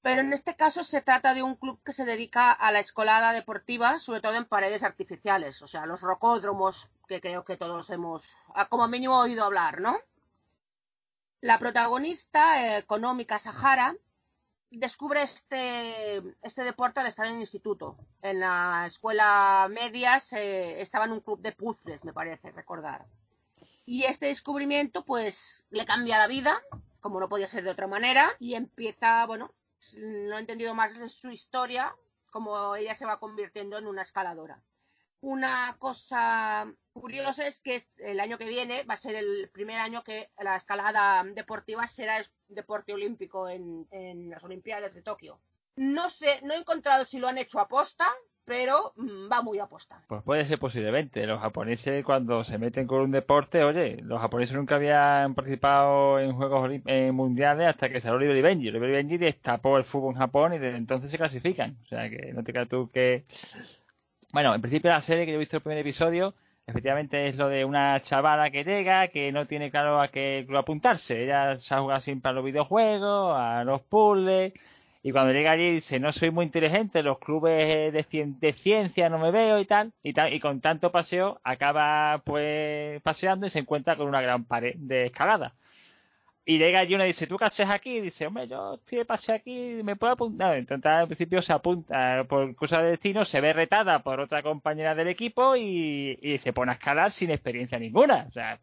pero 0.04 0.20
en 0.20 0.34
este 0.34 0.56
caso 0.56 0.84
se 0.84 1.02
trata 1.02 1.34
de 1.34 1.44
un 1.44 1.56
club 1.56 1.80
que 1.84 1.94
se 1.94 2.04
dedica 2.04 2.52
a 2.52 2.74
la 2.74 2.80
escolada 2.80 3.32
deportiva, 3.32 4.00
sobre 4.00 4.20
todo 4.20 4.36
en 4.36 4.44
paredes 4.44 4.84
artificiales, 4.84 5.62
o 5.62 5.68
sea, 5.68 5.86
los 5.86 6.02
rocódromos 6.02 6.90
que 7.08 7.22
creo 7.22 7.44
que 7.44 7.58
todos 7.58 7.90
hemos, 7.90 8.26
ah, 8.56 8.68
como 8.68 8.88
mínimo, 8.88 9.20
oído 9.20 9.44
hablar, 9.44 9.82
¿no? 9.82 10.00
La 11.42 11.60
protagonista, 11.60 12.78
económica 12.78 13.40
Sahara, 13.40 13.96
descubre 14.70 15.22
este, 15.22 16.18
este 16.42 16.64
deporte 16.64 17.00
al 17.00 17.08
estar 17.08 17.26
en 17.28 17.36
el 17.36 17.42
instituto. 17.42 17.98
En 18.22 18.40
la 18.40 18.86
escuela 18.88 19.68
media 19.70 20.18
estaba 20.18 21.06
en 21.06 21.12
un 21.12 21.20
club 21.20 21.42
de 21.42 21.52
puzzles, 21.52 22.04
me 22.04 22.14
parece 22.14 22.52
recordar. 22.52 23.06
Y 23.86 24.04
este 24.04 24.28
descubrimiento, 24.28 25.04
pues, 25.04 25.66
le 25.70 25.86
cambia 25.86 26.18
la 26.18 26.28
vida, 26.28 26.62
como 27.02 27.20
no 27.20 27.28
podía 27.28 27.48
ser 27.48 27.64
de 27.64 27.72
otra 27.72 27.88
manera, 27.88 28.32
y 28.40 28.56
empieza, 28.56 29.26
bueno, 29.26 29.54
no 29.98 30.38
he 30.38 30.40
entendido 30.40 30.74
más 30.74 30.94
su 31.12 31.30
historia, 31.30 31.94
como 32.32 32.76
ella 32.76 32.96
se 32.96 33.06
va 33.06 33.20
convirtiendo 33.20 33.78
en 33.78 33.88
una 33.88 34.02
escaladora. 34.02 34.64
Una 35.24 35.78
cosa 35.80 36.70
curiosa 36.92 37.48
es 37.48 37.62
que 37.62 37.82
el 38.00 38.20
año 38.20 38.38
que 38.38 38.46
viene 38.46 38.84
va 38.84 38.96
a 38.96 38.98
ser 38.98 39.16
el 39.16 39.50
primer 39.54 39.78
año 39.80 40.04
que 40.04 40.30
la 40.38 40.58
escalada 40.58 41.24
deportiva 41.24 41.88
será 41.88 42.22
deporte 42.50 42.94
olímpico 42.94 43.48
en, 43.48 43.88
en 43.90 44.30
las 44.30 44.44
Olimpiadas 44.44 44.94
de 44.94 45.02
Tokio. 45.02 45.40
No 45.78 46.10
sé, 46.10 46.42
no 46.44 46.54
he 46.54 46.58
encontrado 46.58 47.06
si 47.06 47.20
lo 47.20 47.30
han 47.30 47.38
hecho 47.38 47.62
a 47.62 47.70
posta, 47.70 48.06
pero 48.44 48.92
mm, 48.98 49.32
va 49.32 49.42
muy 49.42 49.60
a 49.60 49.68
posta. 49.68 50.04
Pues 50.10 50.22
puede 50.24 50.46
ser 50.46 50.60
posiblemente. 50.60 51.26
Los 51.26 51.40
japoneses 51.40 52.04
cuando 52.04 52.44
se 52.44 52.58
meten 52.58 52.86
con 52.86 53.00
un 53.00 53.12
deporte, 53.12 53.64
oye, 53.64 54.02
los 54.04 54.20
japoneses 54.20 54.58
nunca 54.58 54.76
habían 54.76 55.36
participado 55.36 56.20
en 56.20 56.34
Juegos 56.34 56.70
Mundiales 57.14 57.70
hasta 57.70 57.88
que 57.90 58.02
salió 58.02 58.18
Oliver 58.18 58.42
Benji. 58.42 58.68
Oliver 58.68 58.92
Benji 58.92 59.18
destapó 59.18 59.78
el 59.78 59.86
fútbol 59.86 60.16
en 60.16 60.20
Japón 60.20 60.54
y 60.54 60.60
desde 60.60 60.76
entonces 60.76 61.10
se 61.10 61.18
clasifican. 61.18 61.78
O 61.86 61.88
sea 61.88 62.10
que 62.10 62.34
no 62.34 62.44
te 62.44 62.52
creas 62.52 62.68
tú 62.68 62.92
que... 62.92 63.24
Bueno, 64.34 64.56
en 64.56 64.62
principio 64.62 64.90
la 64.90 65.00
serie 65.00 65.26
que 65.26 65.32
yo 65.32 65.36
he 65.36 65.40
visto 65.40 65.58
el 65.58 65.62
primer 65.64 65.78
episodio, 65.78 66.34
efectivamente 66.66 67.28
es 67.28 67.36
lo 67.38 67.50
de 67.50 67.66
una 67.66 68.02
chavala 68.02 68.50
que 68.50 68.64
llega, 68.64 69.08
que 69.08 69.32
no 69.32 69.46
tiene 69.46 69.70
claro 69.70 70.02
a 70.02 70.08
qué 70.08 70.44
club 70.48 70.58
apuntarse. 70.58 71.24
Ella 71.24 71.56
se 71.56 71.72
ha 71.76 71.80
jugado 71.82 72.02
siempre 72.02 72.32
a 72.32 72.34
los 72.34 72.44
videojuegos, 72.44 73.36
a 73.38 73.64
los 73.64 73.82
puzzles 73.84 74.54
y 75.04 75.12
cuando 75.12 75.34
llega 75.34 75.52
allí 75.52 75.74
dice, 75.74 76.00
no 76.00 76.12
soy 76.12 76.32
muy 76.32 76.46
inteligente, 76.46 77.04
los 77.04 77.20
clubes 77.20 77.94
de, 77.94 78.54
ciencia 78.54 79.10
no 79.10 79.20
me 79.20 79.30
veo 79.30 79.60
y 79.60 79.66
tal, 79.66 79.94
y 80.02 80.14
tal, 80.14 80.34
y 80.34 80.40
con 80.40 80.62
tanto 80.62 80.92
paseo 80.92 81.40
acaba 81.44 82.24
pues 82.26 83.02
paseando 83.04 83.46
y 83.46 83.50
se 83.52 83.60
encuentra 83.60 83.98
con 83.98 84.08
una 84.08 84.22
gran 84.22 84.46
pared 84.46 84.74
de 84.78 85.08
escalada. 85.08 85.54
Y 86.46 86.58
llega 86.58 86.80
allí 86.80 86.96
uno 86.96 87.06
y 87.06 87.08
dice, 87.08 87.26
¿tú 87.26 87.38
qué 87.38 87.46
haces 87.46 87.70
aquí? 87.70 87.98
Y 87.98 88.02
dice, 88.02 88.28
hombre, 88.28 88.48
yo 88.48 88.76
estoy 88.76 88.98
de 89.00 89.06
paseo 89.06 89.36
aquí, 89.36 89.80
me 89.84 89.96
puedo 89.96 90.14
apuntar. 90.14 90.58
Entonces 90.58 90.86
al 90.86 91.08
principio 91.08 91.42
se 91.42 91.54
apunta, 91.54 92.26
por 92.28 92.54
cosa 92.56 92.82
de 92.82 92.92
destino, 92.92 93.24
se 93.24 93.40
ve 93.40 93.54
retada 93.54 94.04
por 94.04 94.20
otra 94.20 94.44
compañera 94.44 94.94
del 94.94 95.08
equipo 95.08 95.56
y, 95.56 96.38
se 96.40 96.52
pone 96.52 96.72
a 96.72 96.76
escalar 96.76 97.12
sin 97.12 97.32
experiencia 97.32 97.80
ninguna. 97.80 98.26
O 98.28 98.32
sea, 98.32 98.60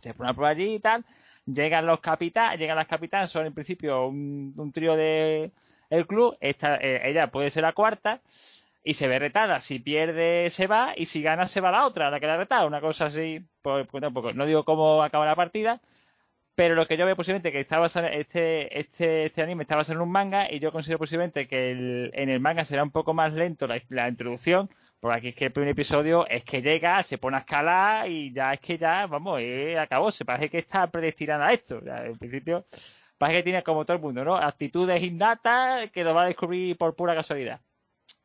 se 0.00 0.14
pone 0.14 0.30
a 0.30 0.34
probar 0.34 0.52
allí 0.52 0.74
y 0.74 0.80
tal 0.80 1.04
Llegan 1.46 1.86
los 1.86 2.00
capitanes, 2.00 2.58
llegan 2.58 2.76
las 2.76 2.86
capitanas, 2.86 3.30
son 3.30 3.46
en 3.46 3.52
principio 3.52 4.06
un, 4.06 4.72
trío 4.72 4.96
de 4.96 5.52
el 5.90 6.06
club, 6.06 6.36
esta, 6.40 6.76
eh, 6.76 7.10
ella 7.10 7.30
puede 7.30 7.50
ser 7.50 7.64
la 7.64 7.74
cuarta 7.74 8.22
y 8.82 8.94
se 8.94 9.08
ve 9.08 9.18
retada. 9.18 9.60
Si 9.60 9.78
pierde 9.78 10.48
se 10.50 10.66
va 10.66 10.94
y 10.96 11.06
si 11.06 11.22
gana 11.22 11.46
se 11.48 11.60
va 11.60 11.70
la 11.70 11.86
otra, 11.86 12.10
la 12.10 12.18
que 12.18 12.26
la 12.26 12.38
retada, 12.38 12.66
una 12.66 12.80
cosa 12.80 13.06
así, 13.06 13.44
pues, 13.60 13.86
pues 13.88 14.00
tampoco. 14.00 14.32
No 14.32 14.46
digo 14.46 14.64
cómo 14.64 15.02
acaba 15.02 15.26
la 15.26 15.36
partida, 15.36 15.80
pero 16.54 16.74
lo 16.74 16.86
que 16.86 16.96
yo 16.96 17.06
veo 17.06 17.16
posiblemente 17.16 17.52
que 17.52 17.60
estaba 17.60 17.86
este, 17.86 18.78
este, 18.78 19.26
este 19.26 19.42
anime 19.42 19.62
estaba 19.62 19.80
basado 19.80 19.98
en 19.98 20.02
un 20.02 20.12
manga 20.12 20.50
y 20.50 20.60
yo 20.60 20.72
considero 20.72 20.98
posiblemente 20.98 21.48
que 21.48 22.10
en 22.12 22.28
el 22.28 22.40
manga 22.40 22.64
será 22.64 22.82
un 22.82 22.90
poco 22.90 23.14
más 23.14 23.34
lento 23.34 23.66
la 23.66 24.08
introducción 24.08 24.70
porque 25.04 25.18
aquí 25.18 25.28
es 25.28 25.34
que 25.34 25.44
el 25.44 25.52
primer 25.52 25.72
episodio 25.72 26.26
es 26.26 26.44
que 26.44 26.62
llega, 26.62 27.02
se 27.02 27.18
pone 27.18 27.36
a 27.36 27.40
escalar 27.40 28.08
y 28.08 28.32
ya 28.32 28.54
es 28.54 28.60
que 28.60 28.78
ya, 28.78 29.06
vamos, 29.06 29.38
eh, 29.42 29.78
acabó. 29.78 30.10
Se 30.10 30.24
parece 30.24 30.48
que 30.48 30.56
está 30.56 30.86
predestinada 30.90 31.48
a 31.48 31.52
esto. 31.52 31.78
en 31.84 32.16
principio, 32.16 32.64
parece 33.18 33.40
que 33.40 33.42
tiene 33.42 33.62
como 33.62 33.84
todo 33.84 33.98
el 33.98 34.02
mundo, 34.02 34.24
¿no? 34.24 34.34
Actitudes 34.34 35.02
innatas 35.02 35.90
que 35.90 36.04
lo 36.04 36.14
va 36.14 36.22
a 36.22 36.26
descubrir 36.28 36.78
por 36.78 36.96
pura 36.96 37.14
casualidad. 37.14 37.60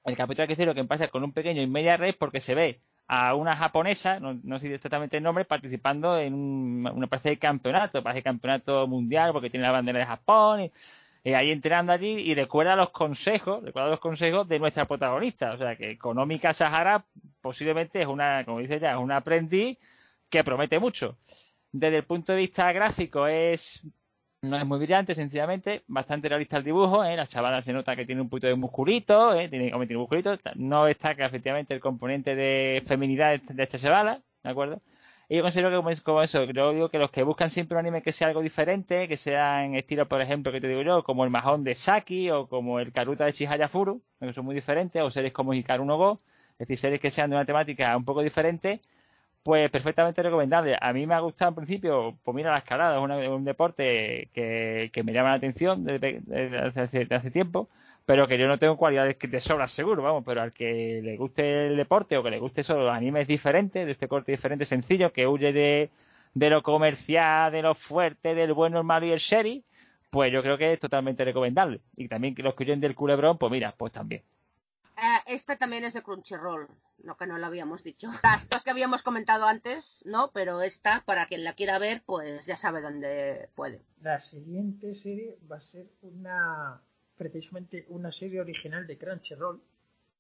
El 0.06 0.16
capítulo 0.16 0.48
que 0.48 0.66
lo 0.66 0.74
que 0.74 0.80
empieza 0.80 1.10
con 1.10 1.22
un 1.26 1.34
pequeño 1.34 1.62
y 1.62 1.68
media 1.68 1.98
red 1.98 2.16
porque 2.18 2.40
se 2.40 2.56
ve 2.56 2.82
a 3.12 3.34
una 3.34 3.56
japonesa, 3.56 4.20
no, 4.20 4.40
no 4.44 4.60
sé 4.60 4.72
exactamente 4.72 5.18
el 5.18 5.24
nombre, 5.24 5.44
participando 5.44 6.20
en 6.20 6.36
un, 6.36 6.88
una 6.94 7.06
especie 7.06 7.32
de 7.32 7.38
campeonato, 7.40 8.04
parece 8.04 8.22
campeonato 8.22 8.86
mundial, 8.86 9.34
porque 9.34 9.50
tiene 9.50 9.66
la 9.66 9.72
bandera 9.72 9.98
de 9.98 10.06
Japón, 10.06 10.62
y, 10.62 10.72
y 11.24 11.34
ahí 11.34 11.50
entrenando 11.50 11.92
allí, 11.92 12.08
y 12.08 12.36
recuerda 12.36 12.76
los 12.76 12.92
consejos, 12.92 13.64
recuerda 13.64 13.90
los 13.90 14.00
consejos 14.00 14.48
de 14.48 14.60
nuestra 14.60 14.86
protagonista, 14.86 15.54
o 15.54 15.58
sea 15.58 15.76
que 15.76 15.90
Económica 15.90 16.54
Sahara 16.54 17.04
posiblemente 17.42 18.00
es 18.00 18.06
una, 18.06 18.46
como 18.46 18.60
dice 18.60 18.80
ya, 18.80 18.92
es 18.92 19.00
una 19.00 19.18
aprendiz 19.18 19.80
que 20.30 20.44
promete 20.44 20.78
mucho. 20.78 21.18
Desde 21.72 21.98
el 21.98 22.04
punto 22.04 22.34
de 22.34 22.38
vista 22.38 22.72
gráfico 22.72 23.26
es 23.26 23.82
no 24.42 24.58
es 24.58 24.66
muy 24.66 24.80
brillante, 24.80 25.14
sencillamente, 25.16 25.84
bastante 25.88 26.30
realista 26.30 26.58
el 26.58 26.64
dibujo, 26.64 27.04
¿eh? 27.04 27.16
la 27.16 27.28
chavala 27.28 27.62
se 27.62 27.74
nota 27.74 27.96
que 27.96 28.06
tiene 28.06 28.22
un 28.22 28.30
poquito 28.30 28.48
de 28.48 28.56
musculito, 28.56 29.34
¿eh? 29.34 29.50
tiene, 29.50 29.74
hombre, 29.74 29.88
tiene 29.88 30.00
musculito, 30.00 30.38
no 30.56 30.86
destaca 30.86 31.26
efectivamente 31.26 31.74
el 31.74 31.82
componente 31.82 32.36
de 32.36 32.82
feminidad 32.88 33.40
de 33.42 33.64
esta 33.64 33.78
chavala, 33.78 34.22
¿de 34.44 34.50
acuerdo? 34.50 34.82
Y 35.28 35.36
yo 35.38 35.44
considero 35.44 35.70
que 35.70 35.76
como, 35.76 35.92
como 36.04 36.24
eso, 36.24 36.44
yo 36.46 36.74
digo 36.74 36.90
que 36.90 36.98
los 36.98 37.12
que 37.12 37.22
buscan 37.24 37.50
siempre 37.50 37.76
un 37.76 37.82
anime 37.82 38.02
que 38.02 38.12
sea 38.12 38.30
algo 38.30 38.42
diferente, 38.42 39.08
que 39.08 39.18
sea 39.18 39.64
en 39.66 39.76
estilo, 39.76 40.08
por 40.08 40.22
ejemplo, 40.22 40.52
que 40.52 40.62
te 40.62 40.68
digo 40.68 40.82
yo, 40.82 41.04
como 41.04 41.24
el 41.24 41.30
Mahón 41.30 41.64
de 41.64 41.76
Saki 41.76 42.32
o 42.32 42.48
como 42.48 42.80
el 42.80 42.92
Karuta 42.92 43.26
de 43.26 43.34
Chihaya 43.34 43.68
Furu, 43.68 44.02
que 44.20 44.34
son 44.34 44.46
muy 44.46 44.56
diferentes, 44.56 45.02
o 45.02 45.12
series 45.12 45.34
como 45.34 45.54
Hikaru 45.54 45.86
no 45.86 45.98
Go, 45.98 46.18
es 46.54 46.60
decir, 46.60 46.78
series 46.78 47.02
que 47.02 47.12
sean 47.12 47.30
de 47.30 47.36
una 47.36 47.46
temática 47.46 47.96
un 47.96 48.06
poco 48.06 48.24
diferente, 48.24 48.82
pues 49.44 49.70
perfectamente 49.72 50.22
recomendable. 50.24 50.78
A 50.80 50.94
mí 50.94 51.08
me 51.08 51.16
ha 51.16 51.20
gustado 51.20 51.50
en 51.50 51.56
principio, 51.56 52.18
pues 52.24 52.36
mira, 52.36 52.52
la 52.52 52.60
escalada 52.60 52.98
es, 53.22 53.30
un 53.30 53.46
deporte 53.46 54.30
que, 54.34 54.90
que 54.94 55.04
me 55.04 55.14
llama 55.14 55.30
la 55.30 55.36
atención 55.36 55.84
desde, 55.86 56.22
hace, 56.76 57.08
hace 57.10 57.32
tiempo, 57.32 57.70
pero 58.06 58.28
que 58.28 58.38
yo 58.38 58.48
no 58.48 58.58
tengo 58.60 58.78
cualidades 58.78 59.18
que 59.18 59.28
de 59.28 59.40
sobra 59.40 59.68
seguro, 59.68 60.04
vamos, 60.04 60.24
pero 60.26 60.42
al 60.42 60.54
que 60.54 61.02
le 61.04 61.18
guste 61.18 61.68
el 61.68 61.78
deporte 61.78 62.18
o 62.18 62.24
que 62.24 62.32
le 62.32 62.40
guste 62.40 62.64
solo 62.64 62.84
los 62.86 62.94
animes 62.94 63.28
diferentes, 63.28 63.86
de 63.86 63.92
este 63.92 64.08
corte 64.08 64.32
diferente, 64.32 64.66
sencillo, 64.66 65.14
que 65.14 65.28
huye 65.28 65.54
de, 65.54 65.90
de 66.34 66.50
lo 66.50 66.64
comercial, 66.64 67.52
de 67.52 67.62
lo 67.62 67.76
fuerte, 67.76 68.36
del 68.36 68.54
bueno, 68.54 68.80
el 68.80 68.84
malo 68.84 69.06
y 69.06 69.12
el 69.12 69.20
sherry, 69.20 69.64
pues 70.10 70.32
yo 70.32 70.42
creo 70.42 70.58
que 70.58 70.74
es 70.74 70.80
totalmente 70.80 71.24
recomendable. 71.24 71.82
Y 71.96 72.08
también 72.08 72.36
que 72.36 72.44
los 72.44 72.56
que 72.56 72.64
huyen 72.64 72.80
del 72.80 72.96
culebrón, 72.96 73.38
pues 73.38 73.52
mira, 73.52 73.74
pues 73.78 73.92
también. 73.92 74.24
Eh, 75.02 75.34
este 75.34 75.56
también 75.56 75.86
es 75.86 75.94
de 75.94 76.02
Crunchyroll, 76.04 76.68
lo 77.04 77.16
que 77.16 77.26
no 77.26 77.38
lo 77.38 77.46
habíamos 77.46 77.84
dicho. 77.84 78.10
Las 78.24 78.50
dos 78.50 78.64
que 78.64 78.72
habíamos 78.72 79.02
comentado 79.02 79.46
antes, 79.46 80.04
no, 80.06 80.32
pero 80.34 80.62
esta, 80.62 81.04
para 81.06 81.26
quien 81.28 81.44
la 81.44 81.54
quiera 81.54 81.80
ver, 81.80 82.04
pues 82.06 82.46
ya 82.46 82.58
sabe 82.58 82.82
dónde 82.82 83.50
puede. 83.56 83.82
La 84.02 84.20
siguiente 84.20 84.94
serie 84.96 85.38
va 85.50 85.58
a 85.58 85.62
ser 85.62 85.88
una, 86.02 86.82
precisamente 87.16 87.86
una 87.90 88.12
serie 88.12 88.42
original 88.42 88.86
de 88.88 88.98
Crunchyroll, 88.98 89.62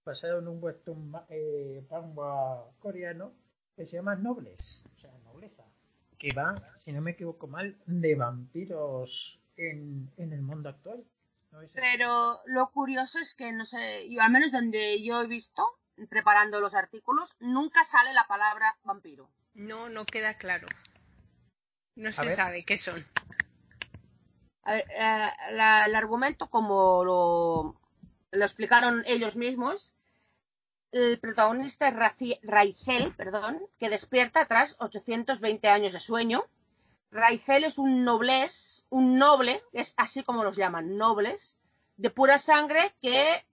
basada 0.05 0.39
en 0.39 0.47
un 0.47 1.11
ma- 1.11 1.25
eh, 1.29 1.83
coreano 2.79 3.33
que 3.75 3.85
se 3.85 3.97
llama 3.97 4.15
Nobles, 4.15 4.83
o 4.85 4.89
sea, 5.01 5.11
nobleza, 5.25 5.65
que 6.17 6.33
va, 6.33 6.55
si 6.77 6.91
no 6.93 7.01
me 7.01 7.11
equivoco 7.11 7.47
mal, 7.47 7.77
de 7.85 8.15
vampiros 8.15 9.39
en, 9.57 10.09
en 10.17 10.33
el 10.33 10.41
mundo 10.41 10.69
actual. 10.69 11.03
Pero 11.73 12.41
lo 12.45 12.69
curioso 12.71 13.19
es 13.19 13.33
que, 13.35 13.51
no 13.51 13.65
sé, 13.65 14.07
yo 14.09 14.21
al 14.21 14.31
menos 14.31 14.51
donde 14.51 15.01
yo 15.03 15.21
he 15.21 15.27
visto, 15.27 15.65
preparando 16.09 16.59
los 16.59 16.75
artículos, 16.75 17.35
nunca 17.39 17.83
sale 17.83 18.13
la 18.13 18.25
palabra 18.27 18.77
vampiro. 18.83 19.29
No, 19.53 19.89
no 19.89 20.05
queda 20.05 20.35
claro. 20.35 20.67
No 21.95 22.09
A 22.09 22.11
se 22.13 22.25
ver. 22.25 22.35
sabe 22.35 22.63
qué 22.63 22.77
son. 22.77 23.03
A 24.63 24.73
ver, 24.73 24.85
eh, 24.91 25.29
la- 25.51 25.85
el 25.85 25.95
argumento, 25.95 26.49
como 26.49 27.03
lo, 27.03 27.75
lo 28.31 28.45
explicaron 28.45 29.03
ellos 29.07 29.35
mismos, 29.35 29.93
el 30.91 31.19
protagonista 31.19 31.87
es 31.89 31.95
Raci- 31.95 32.39
Raizel, 32.43 33.13
perdón, 33.13 33.59
que 33.79 33.89
despierta 33.89 34.45
tras 34.45 34.75
820 34.79 35.67
años 35.69 35.93
de 35.93 35.99
sueño. 35.99 36.45
Raizel 37.11 37.63
es 37.63 37.77
un 37.77 38.03
noblez, 38.05 38.78
un 38.89 39.17
noble, 39.17 39.63
es 39.73 39.93
así 39.97 40.23
como 40.23 40.43
los 40.43 40.55
llaman, 40.55 40.97
nobles, 40.97 41.57
de 41.97 42.09
pura 42.09 42.39
sangre 42.39 42.95
que 43.01 43.45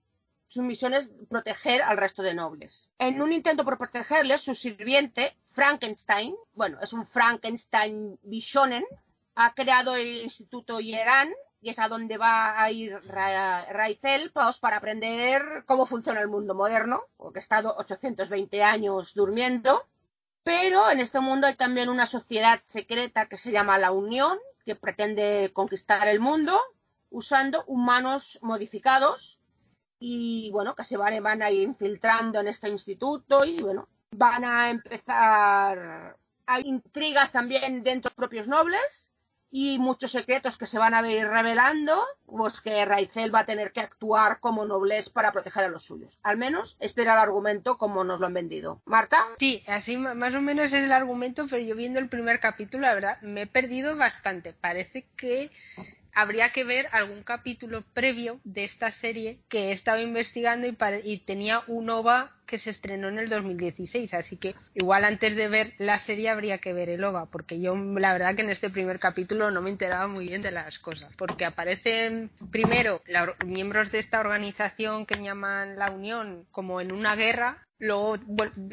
su 0.47 0.63
misión 0.63 0.93
es 0.93 1.09
proteger 1.29 1.81
al 1.83 1.97
resto 1.97 2.21
de 2.23 2.33
nobles. 2.33 2.87
En 2.99 3.21
un 3.21 3.33
intento 3.33 3.65
por 3.65 3.77
protegerles, 3.77 4.41
su 4.41 4.55
sirviente, 4.55 5.35
Frankenstein, 5.51 6.35
bueno, 6.53 6.77
es 6.81 6.93
un 6.93 7.05
Frankenstein 7.05 8.17
Bishonen, 8.23 8.85
ha 9.35 9.53
creado 9.53 9.95
el 9.95 10.21
Instituto 10.21 10.79
Yeran 10.79 11.31
y 11.61 11.69
es 11.69 11.79
a 11.79 11.87
donde 11.87 12.17
va 12.17 12.61
a 12.61 12.71
ir 12.71 12.95
Ra- 13.07 13.65
Raizel 13.71 14.31
pues, 14.31 14.59
para 14.59 14.77
aprender 14.77 15.63
cómo 15.65 15.85
funciona 15.85 16.21
el 16.21 16.27
mundo 16.27 16.55
moderno, 16.55 17.01
porque 17.17 17.39
ha 17.39 17.41
estado 17.41 17.75
820 17.77 18.63
años 18.63 19.13
durmiendo. 19.13 19.85
Pero 20.43 20.89
en 20.89 20.99
este 21.01 21.19
mundo 21.19 21.45
hay 21.47 21.55
también 21.55 21.89
una 21.89 22.05
sociedad 22.05 22.61
secreta 22.65 23.25
que 23.27 23.37
se 23.37 23.51
llama 23.51 23.77
la 23.77 23.91
Unión, 23.91 24.37
que 24.67 24.75
pretende 24.75 25.51
conquistar 25.53 26.09
el 26.09 26.19
mundo 26.19 26.59
usando 27.09 27.63
humanos 27.67 28.37
modificados 28.41 29.39
y 29.97 30.51
bueno, 30.51 30.75
que 30.75 30.83
se 30.83 30.97
van, 30.97 31.23
van 31.23 31.41
a 31.41 31.49
ir 31.49 31.63
infiltrando 31.63 32.41
en 32.41 32.49
este 32.49 32.67
instituto 32.67 33.45
y 33.45 33.61
bueno, 33.61 33.87
van 34.11 34.43
a 34.43 34.69
empezar 34.69 36.17
hay 36.45 36.63
intrigas 36.65 37.31
también 37.31 37.81
dentro 37.81 38.09
de 38.09 38.13
los 38.13 38.13
propios 38.13 38.49
nobles 38.49 39.09
y 39.49 39.79
muchos 39.79 40.11
secretos 40.11 40.57
que 40.57 40.67
se 40.67 40.77
van 40.77 40.93
a 40.93 41.09
ir 41.09 41.27
revelando, 41.27 42.03
pues 42.25 42.59
que 42.61 42.83
Raizel 42.85 43.33
va 43.33 43.39
a 43.39 43.45
tener 43.45 43.71
que 43.71 43.81
actuar 43.81 44.39
como 44.39 44.65
noblez 44.65 45.09
para 45.09 45.31
proteger 45.31 45.65
a 45.65 45.69
los 45.69 45.83
suyos. 45.83 46.19
Al 46.23 46.37
menos 46.37 46.77
este 46.79 47.03
era 47.03 47.13
el 47.13 47.19
argumento 47.19 47.77
como 47.77 48.03
nos 48.03 48.19
lo 48.19 48.27
han 48.27 48.33
vendido. 48.33 48.81
Marta, 48.85 49.25
Sí, 49.39 49.63
así 49.67 49.97
más 49.97 50.35
o 50.35 50.41
menos 50.41 50.67
es 50.67 50.73
el 50.73 50.91
argumento, 50.91 51.47
pero 51.49 51.61
yo 51.61 51.75
viendo 51.75 51.99
el 51.99 52.09
primer 52.09 52.39
capítulo, 52.39 52.81
la 52.81 52.93
verdad, 52.93 53.21
me 53.21 53.43
he 53.43 53.47
perdido 53.47 53.95
bastante. 53.95 54.53
Parece 54.53 55.07
que 55.15 55.51
habría 56.17 56.49
que 56.49 56.63
ver 56.63 56.87
algún 56.93 57.21
capítulo 57.21 57.83
previo 57.93 58.39
de 58.43 58.63
esta 58.63 58.89
serie 58.89 59.39
que 59.49 59.69
he 59.69 59.71
estado 59.71 60.01
investigando 60.01 60.65
y, 60.65 60.75
y 61.03 61.19
tenía 61.19 61.61
un 61.67 61.91
OVA 61.91 62.33
que 62.47 62.57
se 62.57 62.71
estrenó 62.71 63.09
en 63.09 63.19
el 63.19 63.29
2016, 63.29 64.15
así 64.15 64.37
que 64.37 64.55
igual 64.73 65.05
antes 65.05 65.35
de 65.35 65.47
ver 65.47 65.73
la 65.77 65.99
serie 65.99 66.29
habría 66.29 66.57
que 66.57 66.73
ver 66.73 66.89
el 66.89 67.03
OVA, 67.03 67.27
porque 67.27 67.61
yo 67.61 67.75
la 67.75 68.13
verdad 68.13 68.33
que 68.35 68.41
en 68.41 68.49
este 68.49 68.71
primer 68.71 68.99
capítulo 68.99 69.51
no 69.51 69.61
me 69.61 69.69
enteraba 69.69 70.07
muy 70.07 70.27
bien 70.27 70.41
de 70.41 70.51
las 70.51 70.79
cosas, 70.79 71.11
porque 71.17 71.45
aparecen 71.45 72.31
primero 72.51 73.03
la 73.05 73.35
miembros 73.45 73.91
de 73.91 73.99
esta 73.99 74.19
organización 74.19 75.05
que 75.05 75.21
llaman 75.21 75.77
la 75.77 75.91
Unión 75.91 76.47
como 76.51 76.81
en 76.81 76.91
una 76.91 77.15
guerra 77.15 77.66
Luego 77.79 78.17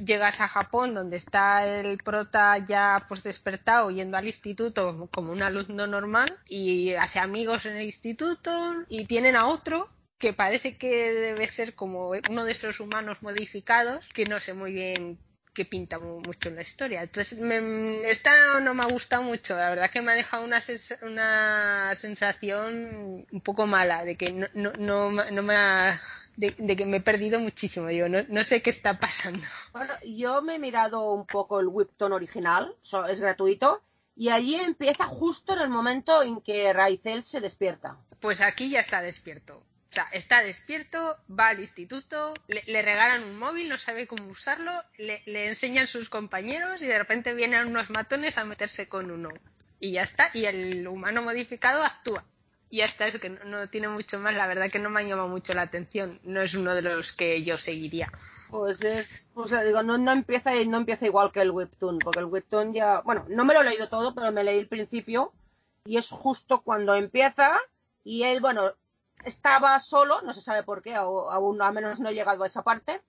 llegas 0.04 0.40
a 0.40 0.48
Japón, 0.48 0.94
donde 0.94 1.16
está 1.18 1.66
el 1.66 1.98
prota 1.98 2.58
ya 2.58 3.04
pues 3.08 3.22
despertado, 3.22 3.90
yendo 3.90 4.16
al 4.16 4.26
instituto 4.26 5.08
como 5.10 5.32
un 5.32 5.42
alumno 5.42 5.86
normal, 5.86 6.38
y 6.48 6.94
hace 6.94 7.18
amigos 7.18 7.66
en 7.66 7.76
el 7.76 7.84
instituto, 7.84 8.50
y 8.88 9.04
tienen 9.06 9.36
a 9.36 9.46
otro 9.46 9.90
que 10.18 10.32
parece 10.32 10.78
que 10.78 11.12
debe 11.12 11.46
ser 11.46 11.74
como 11.74 12.12
uno 12.28 12.44
de 12.44 12.52
esos 12.52 12.80
humanos 12.80 13.18
modificados, 13.22 14.08
que 14.14 14.24
no 14.26 14.40
sé 14.40 14.54
muy 14.54 14.72
bien 14.72 15.18
qué 15.52 15.64
pinta 15.64 15.98
mu- 15.98 16.20
mucho 16.20 16.48
en 16.48 16.56
la 16.56 16.62
historia. 16.62 17.02
Entonces, 17.02 17.38
me- 17.40 18.08
esta 18.10 18.60
no 18.60 18.74
me 18.74 18.82
ha 18.84 18.86
gustado 18.86 19.22
mucho, 19.22 19.54
la 19.56 19.68
verdad 19.70 19.90
que 19.90 20.00
me 20.02 20.12
ha 20.12 20.14
dejado 20.14 20.44
una, 20.44 20.60
una 21.02 21.94
sensación 21.96 23.26
un 23.30 23.40
poco 23.42 23.66
mala, 23.66 24.04
de 24.04 24.16
que 24.16 24.32
no, 24.32 24.46
no, 24.54 24.72
no, 24.72 25.10
no 25.30 25.42
me 25.42 25.54
ha... 25.56 26.00
De, 26.36 26.54
de 26.58 26.76
que 26.76 26.84
me 26.84 26.96
he 26.96 27.00
perdido 27.00 27.38
muchísimo, 27.38 27.86
digo, 27.86 28.08
no, 28.08 28.18
no 28.28 28.42
sé 28.44 28.60
qué 28.60 28.70
está 28.70 28.98
pasando. 28.98 29.46
bueno, 29.72 29.92
yo 30.04 30.42
me 30.42 30.56
he 30.56 30.58
mirado 30.58 31.12
un 31.12 31.26
poco 31.26 31.60
el 31.60 31.68
Webtoon 31.68 32.12
original, 32.12 32.74
so- 32.82 33.06
es 33.06 33.20
gratuito, 33.20 33.82
y 34.16 34.30
allí 34.30 34.56
empieza 34.56 35.04
justo 35.06 35.52
en 35.52 35.60
el 35.60 35.68
momento 35.68 36.22
en 36.22 36.40
que 36.40 36.72
Raizel 36.72 37.22
se 37.24 37.40
despierta. 37.40 37.96
Pues 38.20 38.40
aquí 38.40 38.70
ya 38.70 38.80
está 38.80 39.00
despierto. 39.02 39.58
O 39.58 39.94
sea, 39.94 40.08
está 40.12 40.42
despierto, 40.42 41.16
va 41.30 41.48
al 41.48 41.60
instituto, 41.60 42.34
le, 42.48 42.64
le 42.66 42.82
regalan 42.82 43.22
un 43.22 43.38
móvil, 43.38 43.68
no 43.68 43.78
sabe 43.78 44.08
cómo 44.08 44.26
usarlo, 44.26 44.72
le, 44.98 45.22
le 45.26 45.46
enseñan 45.46 45.86
sus 45.86 46.08
compañeros 46.08 46.82
y 46.82 46.86
de 46.86 46.98
repente 46.98 47.32
vienen 47.34 47.68
unos 47.68 47.90
matones 47.90 48.36
a 48.38 48.44
meterse 48.44 48.88
con 48.88 49.12
uno. 49.12 49.28
Y 49.78 49.92
ya 49.92 50.02
está, 50.02 50.30
y 50.34 50.46
el 50.46 50.88
humano 50.88 51.22
modificado 51.22 51.84
actúa. 51.84 52.24
Y 52.70 52.78
ya 52.78 52.86
está, 52.86 53.06
es 53.06 53.18
que 53.20 53.30
no, 53.30 53.68
tiene 53.68 53.88
mucho 53.88 54.18
más, 54.18 54.34
la 54.34 54.46
verdad 54.46 54.70
que 54.70 54.78
no 54.80 54.90
me 54.90 55.00
ha 55.00 55.04
llamado 55.04 55.28
mucho 55.28 55.54
la 55.54 55.62
atención, 55.62 56.18
no 56.24 56.40
es 56.42 56.54
uno 56.54 56.74
de 56.74 56.82
los 56.82 57.12
que 57.12 57.42
yo 57.42 57.56
seguiría. 57.56 58.10
Pues 58.50 58.82
es, 58.82 59.30
pues 59.34 59.50
ya 59.50 59.62
digo, 59.62 59.82
no, 59.82 59.96
no 59.98 60.10
empieza 60.12 60.50
no 60.66 60.78
empieza 60.78 61.06
igual 61.06 61.30
que 61.32 61.40
el 61.40 61.50
Webtoon, 61.52 61.98
porque 62.00 62.18
el 62.20 62.26
Webtoon 62.26 62.72
ya, 62.74 63.00
bueno, 63.00 63.24
no 63.28 63.44
me 63.44 63.54
lo 63.54 63.60
he 63.62 63.64
leído 63.64 63.88
todo, 63.88 64.14
pero 64.14 64.32
me 64.32 64.42
leí 64.44 64.58
el 64.58 64.68
principio, 64.68 65.32
y 65.84 65.98
es 65.98 66.10
justo 66.10 66.62
cuando 66.62 66.94
empieza, 66.94 67.58
y 68.02 68.24
él, 68.24 68.40
bueno, 68.40 68.72
estaba 69.24 69.78
solo, 69.78 70.20
no 70.22 70.32
se 70.34 70.40
sabe 70.40 70.62
por 70.64 70.82
qué, 70.82 70.98
o- 70.98 71.30
aún 71.30 71.62
al 71.62 71.72
menos 71.74 72.00
no 72.00 72.08
he 72.08 72.14
llegado 72.14 72.42
a 72.42 72.46
esa 72.48 72.62
parte, 72.62 73.00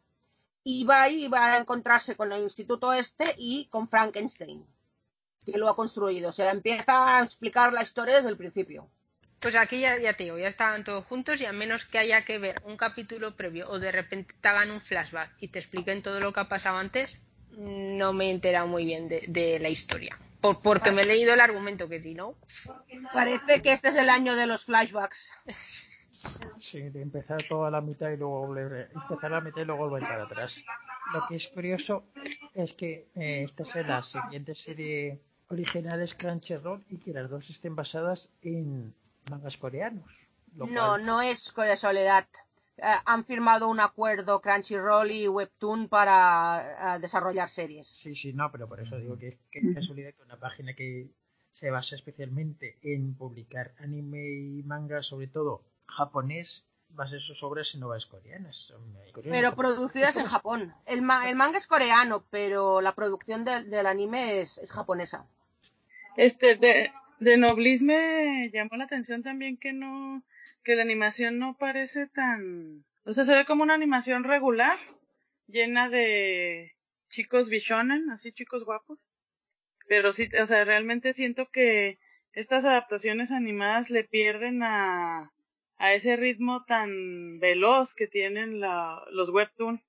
y 0.63 0.83
va 0.83 1.09
y 1.09 1.27
va 1.27 1.53
a 1.53 1.57
encontrarse 1.57 2.15
con 2.15 2.31
el 2.33 2.43
instituto 2.43 2.93
este 2.93 3.35
y 3.37 3.65
con 3.67 3.87
Frankenstein, 3.89 4.65
que 5.45 5.57
lo 5.57 5.69
ha 5.69 5.75
construido. 5.75 6.29
O 6.29 6.31
sea, 6.31 6.51
empieza 6.51 7.17
a 7.19 7.23
explicar 7.23 7.73
la 7.73 7.83
historia 7.83 8.15
desde 8.17 8.29
el 8.29 8.37
principio. 8.37 8.89
Pues 9.45 9.55
aquí 9.57 9.79
ya, 9.79 9.99
ya 9.99 10.13
te 10.13 10.23
digo, 10.23 10.39
ya 10.39 10.47
estaban 10.47 10.83
todos 10.83 11.05
juntos 11.05 11.39
y 11.39 11.45
a 11.45 11.53
menos 11.53 11.85
que 11.85 11.99
haya 11.99 12.25
que 12.25 12.39
ver 12.39 12.59
un 12.63 12.77
capítulo 12.77 13.35
previo 13.35 13.69
o 13.69 13.77
de 13.77 13.91
repente 13.91 14.33
te 14.41 14.47
hagan 14.47 14.71
un 14.71 14.81
flashback 14.81 15.35
y 15.39 15.49
te 15.49 15.59
expliquen 15.59 16.01
todo 16.01 16.19
lo 16.19 16.33
que 16.33 16.39
ha 16.39 16.49
pasado 16.49 16.79
antes, 16.79 17.21
no 17.51 18.11
me 18.11 18.25
he 18.25 18.31
enterado 18.31 18.65
muy 18.65 18.85
bien 18.85 19.07
de, 19.07 19.23
de 19.27 19.59
la 19.59 19.69
historia. 19.69 20.17
Por, 20.41 20.63
porque 20.63 20.91
me 20.91 21.03
he 21.03 21.05
leído 21.05 21.35
el 21.35 21.41
argumento 21.41 21.87
que 21.87 22.01
si 22.01 22.15
no. 22.15 22.33
Parece 23.13 23.61
que 23.61 23.71
este 23.71 23.89
es 23.89 23.95
el 23.97 24.09
año 24.09 24.35
de 24.35 24.47
los 24.47 24.65
flashbacks. 24.65 25.31
Sí, 26.57 26.81
de 26.89 27.03
empezar 27.03 27.45
toda 27.47 27.69
la 27.69 27.81
mitad 27.81 28.09
y 28.09 28.17
luego 28.17 28.47
volver, 28.47 28.89
empezar 28.95 29.29
la 29.29 29.41
mitad 29.41 29.61
y 29.61 29.65
luego 29.65 29.87
volver 29.87 30.09
para 30.09 30.23
atrás. 30.23 30.65
Lo 31.13 31.23
que 31.27 31.35
es 31.35 31.47
curioso 31.49 32.07
es 32.55 32.73
que 32.73 33.09
eh, 33.13 33.43
esta 33.43 33.61
es 33.61 33.75
la 33.87 34.01
siguiente 34.01 34.55
serie 34.55 35.21
original 35.49 36.01
es 36.01 36.15
Crunchyroll 36.15 36.83
y 36.89 36.97
que 36.97 37.13
las 37.13 37.29
dos 37.29 37.47
estén 37.51 37.75
basadas 37.75 38.31
en 38.41 38.95
mangas 39.29 39.57
coreanos. 39.57 40.05
lo 40.55 40.67
No, 40.67 40.87
cual- 40.87 41.05
no 41.05 41.21
es 41.21 41.51
casualidad. 41.51 42.27
Eh, 42.77 42.81
han 43.05 43.25
firmado 43.25 43.67
un 43.69 43.79
acuerdo 43.79 44.41
Crunchyroll 44.41 45.11
y 45.11 45.27
Webtoon 45.27 45.87
para 45.87 46.95
eh, 46.95 46.99
desarrollar 46.99 47.49
series. 47.49 47.87
Sí, 47.87 48.15
sí, 48.15 48.33
no, 48.33 48.51
pero 48.51 48.67
por 48.67 48.79
eso 48.81 48.97
digo 48.97 49.17
que, 49.17 49.37
que 49.51 49.59
es 49.59 49.75
casualidad 49.75 50.13
que 50.13 50.23
una 50.23 50.37
página 50.37 50.73
que 50.73 51.09
se 51.51 51.71
basa 51.71 51.95
especialmente 51.95 52.77
en 52.81 53.13
publicar 53.15 53.73
anime 53.79 54.23
y 54.27 54.63
manga, 54.63 55.01
sobre 55.03 55.27
todo 55.27 55.61
japonés, 55.87 56.65
base 56.89 57.19
sus 57.19 57.43
obras 57.43 57.73
en 57.75 57.83
obras 57.83 58.05
coreanas. 58.05 58.73
Pero 59.23 59.55
producidas 59.55 60.15
en 60.17 60.25
Japón. 60.25 60.73
El, 60.85 61.01
ma- 61.01 61.29
el 61.29 61.35
manga 61.35 61.57
es 61.57 61.67
coreano, 61.67 62.25
pero 62.29 62.81
la 62.81 62.93
producción 62.93 63.43
del- 63.45 63.69
del 63.69 63.85
anime 63.87 64.41
es, 64.41 64.57
es 64.57 64.71
japonesa. 64.71 65.25
Este, 66.17 66.55
de, 66.55 66.91
de 67.19 67.37
Noblis 67.37 67.81
me 67.81 68.49
llamó 68.51 68.77
la 68.77 68.85
atención 68.85 69.23
también 69.23 69.57
que 69.57 69.73
no, 69.73 70.23
que 70.63 70.75
la 70.75 70.81
animación 70.83 71.39
no 71.39 71.55
parece 71.57 72.07
tan, 72.07 72.83
o 73.03 73.13
sea, 73.13 73.25
se 73.25 73.35
ve 73.35 73.45
como 73.45 73.63
una 73.63 73.75
animación 73.75 74.23
regular, 74.23 74.77
llena 75.47 75.89
de 75.89 76.73
chicos 77.09 77.49
bishonen, 77.49 78.09
así 78.09 78.31
chicos 78.31 78.65
guapos. 78.65 78.99
Pero 79.87 80.11
sí, 80.11 80.29
o 80.41 80.45
sea, 80.47 80.63
realmente 80.63 81.13
siento 81.13 81.49
que 81.51 81.99
estas 82.33 82.65
adaptaciones 82.65 83.31
animadas 83.31 83.91
le 83.91 84.03
pierden 84.03 84.63
a, 84.63 85.31
a 85.77 85.93
ese 85.93 86.15
ritmo 86.15 86.65
tan 86.65 87.39
veloz 87.39 87.93
que 87.93 88.07
tienen 88.07 88.59
la, 88.59 89.03
los 89.11 89.29
webtoon. 89.29 89.81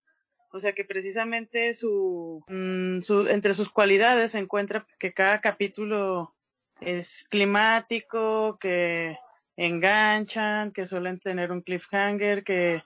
O 0.53 0.61
sea 0.61 0.73
que 0.73 0.85
precisamente 0.85 1.75
su, 1.75 2.45
mm, 2.49 3.01
su, 3.03 3.27
entre 3.29 3.55
sus 3.55 3.69
cualidades 3.71 4.33
se 4.33 4.39
encuentra 4.39 4.87
que 4.99 5.13
cada 5.13 5.41
capítulo 5.41 6.36
es 6.81 7.27
climático, 7.31 8.59
que 8.59 9.19
enganchan, 9.57 10.73
que 10.73 10.87
suelen 10.87 11.19
tener 11.19 11.53
un 11.53 11.63
cliffhanger, 11.63 12.45
que, 12.45 12.83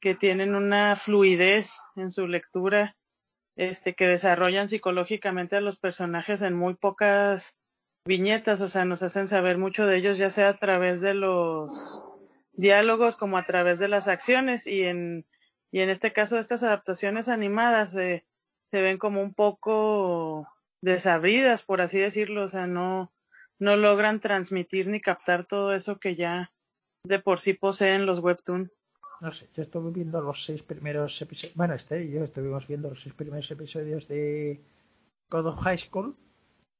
que 0.00 0.14
tienen 0.14 0.54
una 0.54 0.96
fluidez 0.96 1.78
en 1.96 2.10
su 2.10 2.26
lectura, 2.26 2.96
este, 3.56 3.94
que 3.94 4.06
desarrollan 4.06 4.68
psicológicamente 4.68 5.56
a 5.56 5.60
los 5.60 5.78
personajes 5.78 6.42
en 6.42 6.54
muy 6.54 6.74
pocas 6.74 7.56
viñetas, 8.04 8.60
o 8.60 8.68
sea, 8.68 8.84
nos 8.84 9.02
hacen 9.02 9.28
saber 9.28 9.58
mucho 9.58 9.86
de 9.86 9.96
ellos, 9.96 10.18
ya 10.18 10.30
sea 10.30 10.50
a 10.50 10.58
través 10.58 11.00
de 11.00 11.14
los 11.14 12.02
diálogos 12.52 13.16
como 13.16 13.38
a 13.38 13.44
través 13.44 13.78
de 13.78 13.88
las 13.88 14.08
acciones 14.08 14.66
y 14.66 14.82
en 14.82 15.26
y 15.70 15.80
en 15.80 15.90
este 15.90 16.12
caso 16.12 16.38
estas 16.38 16.62
adaptaciones 16.62 17.28
animadas 17.28 17.92
se, 17.92 18.24
se 18.70 18.82
ven 18.82 18.98
como 18.98 19.20
un 19.20 19.34
poco 19.34 20.48
desabridas, 20.80 21.62
por 21.62 21.80
así 21.80 21.98
decirlo, 21.98 22.44
o 22.44 22.48
sea, 22.48 22.66
no, 22.66 23.12
no 23.58 23.76
logran 23.76 24.20
transmitir 24.20 24.86
ni 24.88 25.00
captar 25.00 25.46
todo 25.46 25.74
eso 25.74 25.98
que 25.98 26.16
ya 26.16 26.52
de 27.04 27.18
por 27.18 27.40
sí 27.40 27.54
poseen 27.54 28.06
los 28.06 28.20
webtoon. 28.20 28.70
No 29.20 29.32
sé, 29.32 29.48
yo 29.54 29.62
estuve 29.62 29.90
viendo 29.90 30.20
los 30.20 30.44
seis 30.44 30.62
primeros 30.62 31.20
episodios. 31.20 31.56
Bueno, 31.56 31.74
este 31.74 32.04
y 32.04 32.10
yo 32.10 32.22
estuvimos 32.22 32.66
viendo 32.68 32.88
los 32.88 33.02
seis 33.02 33.14
primeros 33.14 33.50
episodios 33.50 34.06
de 34.06 34.62
God 35.30 35.46
of 35.46 35.60
High 35.60 35.78
School 35.78 36.16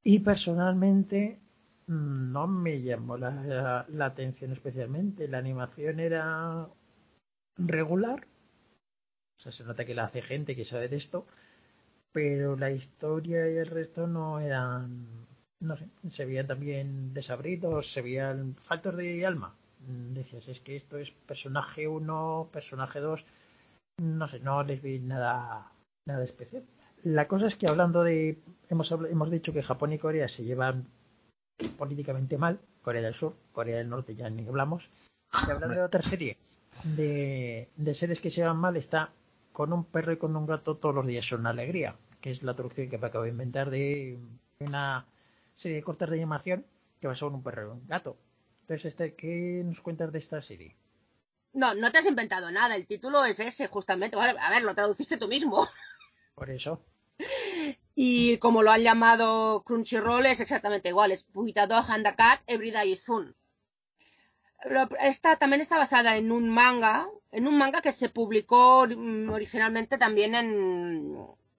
y 0.03 0.19
personalmente 0.19 1.39
mm, 1.87 2.31
no 2.31 2.47
me 2.47 2.81
llamó 2.81 3.17
la, 3.17 3.85
la 3.89 4.05
atención 4.05 4.51
especialmente. 4.53 5.27
La 5.27 5.39
animación 5.39 5.99
era 5.99 6.69
regular, 7.57 8.25
o 9.39 9.41
sea, 9.41 9.51
se 9.51 9.63
nota 9.63 9.85
que 9.85 9.95
la 9.95 10.03
hace 10.03 10.21
gente 10.21 10.53
que 10.53 10.65
sabe 10.65 10.89
de 10.89 10.97
esto, 10.97 11.25
pero 12.11 12.57
la 12.57 12.71
historia 12.71 13.49
y 13.49 13.55
el 13.55 13.67
resto 13.67 14.05
no 14.07 14.39
eran, 14.39 15.27
no 15.59 15.77
sé, 15.77 15.87
se 16.09 16.25
veían 16.25 16.47
también 16.47 17.13
desabridos, 17.13 17.91
se 17.91 18.01
veían 18.01 18.55
faltos 18.55 18.95
de 18.95 19.25
alma. 19.25 19.55
Mm, 19.87 20.13
Decías, 20.13 20.47
es 20.47 20.59
que 20.59 20.75
esto 20.75 20.97
es 20.97 21.11
personaje 21.11 21.87
1, 21.87 22.49
personaje 22.51 22.99
2, 22.99 23.25
no 24.01 24.27
sé, 24.27 24.39
no 24.39 24.63
les 24.63 24.81
vi 24.81 24.99
nada, 24.99 25.71
nada 26.05 26.23
especial. 26.23 26.63
La 27.03 27.27
cosa 27.27 27.47
es 27.47 27.55
que 27.55 27.67
hablando 27.67 28.03
de, 28.03 28.39
hemos, 28.69 28.91
hemos 28.91 29.31
dicho 29.31 29.53
que 29.53 29.63
Japón 29.63 29.93
y 29.93 29.99
Corea 29.99 30.27
se 30.27 30.43
llevan 30.43 30.87
políticamente 31.77 32.37
mal, 32.37 32.59
Corea 32.81 33.01
del 33.01 33.13
Sur, 33.13 33.35
Corea 33.51 33.77
del 33.77 33.89
Norte 33.89 34.15
ya 34.15 34.29
ni 34.29 34.45
hablamos, 34.45 34.89
y 35.47 35.51
hablando 35.51 35.75
de 35.75 35.83
otra 35.83 36.01
serie 36.01 36.37
de, 36.83 37.69
de 37.75 37.93
seres 37.93 38.21
que 38.21 38.31
se 38.31 38.41
llevan 38.41 38.57
mal 38.57 38.77
está 38.77 39.11
con 39.51 39.73
un 39.73 39.83
perro 39.83 40.13
y 40.13 40.17
con 40.17 40.35
un 40.35 40.45
gato 40.45 40.77
todos 40.77 40.95
los 40.95 41.05
días 41.05 41.25
son 41.25 41.41
una 41.41 41.49
alegría, 41.49 41.95
que 42.21 42.31
es 42.31 42.43
la 42.43 42.53
traducción 42.53 42.89
que 42.89 42.97
me 42.97 43.07
acabo 43.07 43.25
de 43.25 43.31
inventar 43.31 43.69
de 43.69 44.17
una 44.59 45.05
serie 45.59 45.77
de 45.77 45.83
cortas 45.83 46.09
de 46.09 46.15
animación 46.15 46.65
que 47.01 47.07
va 47.07 47.15
sobre 47.15 47.35
un 47.35 47.43
perro 47.43 47.67
y 47.67 47.71
un 47.71 47.87
gato. 47.87 48.17
Entonces, 48.61 48.85
este, 48.85 49.13
¿qué 49.15 49.61
nos 49.65 49.81
cuentas 49.81 50.11
de 50.11 50.19
esta 50.19 50.41
serie? 50.41 50.77
No, 51.53 51.73
no 51.73 51.91
te 51.91 51.97
has 51.97 52.05
inventado 52.05 52.49
nada. 52.51 52.75
El 52.75 52.87
título 52.87 53.25
es 53.25 53.39
ese, 53.39 53.67
justamente. 53.67 54.15
A 54.17 54.49
ver, 54.51 54.63
lo 54.63 54.73
traduciste 54.73 55.17
tú 55.17 55.27
mismo. 55.27 55.67
Por 56.35 56.49
eso, 56.49 56.81
Y 57.93 58.37
como 58.37 58.63
lo 58.63 58.71
han 58.71 58.81
llamado 58.81 59.63
Crunchyroll, 59.63 60.25
es 60.27 60.39
exactamente 60.39 60.87
igual. 60.87 61.11
Es 61.11 61.23
Puitado 61.23 61.75
Handakat 61.75 62.41
Every 62.47 62.71
Day 62.71 62.93
is 62.93 63.03
Fun. 63.03 63.35
Esta 65.01 65.35
también 65.35 65.61
está 65.61 65.77
basada 65.77 66.15
en 66.15 66.31
un 66.31 66.49
manga, 66.49 67.09
en 67.31 67.47
un 67.47 67.57
manga 67.57 67.81
que 67.81 67.91
se 67.91 68.07
publicó 68.07 68.79
originalmente 69.31 69.97
también 69.97 70.35
en 70.35 71.17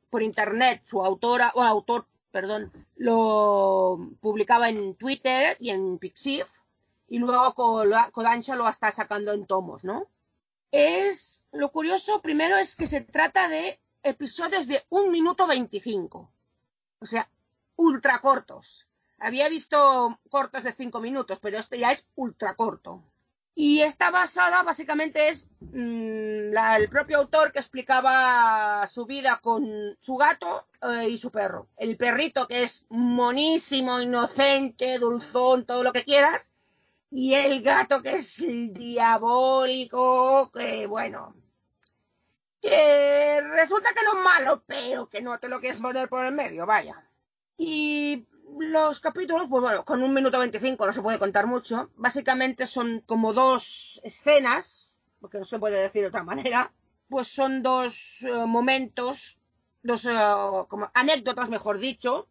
por 0.09 0.23
internet. 0.23 0.83
Su 0.87 1.05
autora, 1.05 1.53
o 1.55 1.63
autor, 1.63 2.07
perdón, 2.31 2.73
lo 2.97 3.99
publicaba 4.21 4.69
en 4.69 4.95
Twitter 4.95 5.57
y 5.61 5.71
en 5.71 5.99
Pixiv 5.99 6.47
y 7.09 7.19
luego 7.19 7.55
Kodansha 8.13 8.55
lo 8.55 8.69
está 8.69 8.93
sacando 8.93 9.33
en 9.33 9.47
tomos, 9.47 9.85
¿no? 9.85 10.07
Es 10.71 11.47
lo 11.53 11.73
curioso 11.73 12.23
primero 12.23 12.57
es 12.57 12.77
que 12.77 12.87
se 12.87 13.01
trata 13.01 13.49
de 13.49 13.81
episodios 14.03 14.67
de 14.67 14.85
un 14.89 15.11
minuto 15.11 15.47
25. 15.47 16.33
O 17.01 17.07
sea, 17.07 17.29
ultra 17.77 18.19
cortos. 18.21 18.87
Había 19.19 19.49
visto 19.49 20.19
cortos 20.31 20.63
de 20.63 20.73
cinco 20.73 21.01
minutos, 21.01 21.39
pero 21.41 21.59
este 21.59 21.79
ya 21.79 21.93
es 21.93 22.07
ultra 22.15 22.55
corto. 22.55 23.03
Y 23.55 23.83
está 23.83 24.11
basada, 24.11 24.63
básicamente, 24.63 25.29
es 25.29 25.49
mm, 25.61 26.53
la- 26.53 26.77
el 26.77 26.89
propio 26.89 27.19
autor 27.19 27.53
que 27.53 27.59
explicaba 27.59 28.87
su 28.87 29.05
vida 29.07 29.39
con 29.43 29.67
su 30.01 30.17
gato 30.17 30.67
eh, 30.83 31.09
y 31.11 31.19
su 31.19 31.31
perro. 31.31 31.69
El 31.77 31.97
perrito 31.97 32.47
que 32.47 32.63
es 32.63 32.87
monísimo, 32.89 34.01
inocente, 34.01 34.99
dulzón, 34.99 35.67
todo 35.67 35.83
lo 35.83 35.93
que 35.93 36.05
quieras. 36.05 36.51
Y 37.11 37.35
el 37.35 37.63
gato 37.63 38.03
que 38.03 38.17
es 38.17 38.43
diabólico, 38.73 40.51
que 40.53 40.87
bueno, 40.87 41.35
que 42.61 43.41
resulta 43.43 43.91
que 43.95 44.05
no 44.05 44.19
es 44.19 44.25
malo, 44.25 44.63
pero 44.67 45.09
que 45.09 45.21
no 45.23 45.39
te 45.39 45.49
lo 45.49 45.61
quieres 45.61 45.81
poner 45.81 46.09
por 46.09 46.25
el 46.25 46.35
medio, 46.35 46.67
vaya. 46.67 47.05
Y 47.57 48.27
los 48.59 49.01
capítulos, 49.01 49.47
pues 49.49 49.63
bueno, 49.63 49.85
con 49.85 50.03
un 50.03 50.13
minuto 50.13 50.39
25 50.39 50.87
no 50.87 50.93
se 50.93 51.03
puede 51.03 51.19
contar 51.19 51.47
mucho. 51.47 51.91
Básicamente 51.97 52.67
son 52.67 53.03
como 53.07 53.33
dos 53.33 54.01
escenas, 54.05 54.93
porque 55.21 55.39
no 55.39 55.45
se 55.45 55.59
puede 55.59 55.81
decir 55.81 56.03
de 56.03 56.09
otra 56.09 56.23
manera. 56.23 56.73
Pues 57.09 57.29
son 57.29 57.63
dos 57.63 58.23
eh, 58.23 58.47
momentos, 58.47 59.37
dos 59.83 60.05
eh, 60.05 60.11
como 60.69 60.91
anécdotas, 60.95 61.49
mejor 61.49 61.79
dicho, 61.79 62.29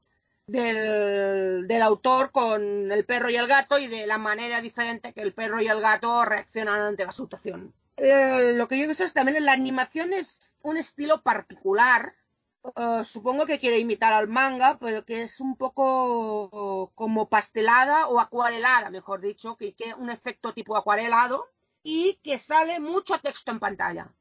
del, 0.47 1.67
del 1.67 1.81
autor 1.81 2.31
con 2.31 2.91
el 2.91 3.05
perro 3.05 3.29
y 3.29 3.35
el 3.35 3.47
gato 3.47 3.77
y 3.77 3.87
de 3.87 4.07
la 4.07 4.17
manera 4.17 4.61
diferente 4.61 5.13
que 5.13 5.21
el 5.21 5.33
perro 5.33 5.61
y 5.61 5.67
el 5.67 5.81
gato 5.81 6.25
reaccionan 6.25 6.81
ante 6.81 7.05
la 7.05 7.11
situación. 7.11 7.73
Eh, 7.97 8.53
lo 8.55 8.67
que 8.67 8.77
yo 8.77 8.85
he 8.85 8.87
visto 8.87 9.03
es 9.03 9.13
también 9.13 9.37
en 9.37 9.45
la 9.45 9.51
animación 9.51 10.13
es 10.13 10.49
un 10.61 10.77
estilo 10.77 11.21
particular. 11.21 12.15
Eh, 12.63 13.03
supongo 13.05 13.45
que 13.45 13.59
quiere 13.59 13.79
imitar 13.79 14.13
al 14.13 14.27
manga, 14.27 14.77
pero 14.79 15.05
que 15.05 15.23
es 15.23 15.39
un 15.39 15.55
poco 15.55 16.91
como 16.95 17.29
pastelada 17.29 18.07
o 18.07 18.19
acuarelada, 18.19 18.89
mejor 18.89 19.21
dicho, 19.21 19.55
que 19.55 19.71
tiene 19.71 19.95
un 19.95 20.09
efecto 20.09 20.53
tipo 20.53 20.75
acuarelado 20.75 21.49
y 21.83 22.15
que 22.23 22.37
sale 22.37 22.79
mucho 22.79 23.19
texto 23.19 23.51
en 23.51 23.59
pantalla. 23.59 24.13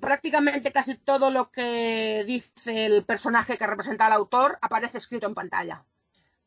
Prácticamente 0.00 0.72
casi 0.72 0.96
todo 0.96 1.30
lo 1.30 1.50
que 1.50 2.24
dice 2.26 2.86
el 2.86 3.04
personaje 3.04 3.58
que 3.58 3.66
representa 3.66 4.06
al 4.06 4.12
autor 4.12 4.58
aparece 4.62 4.98
escrito 4.98 5.26
en 5.26 5.34
pantalla. 5.34 5.84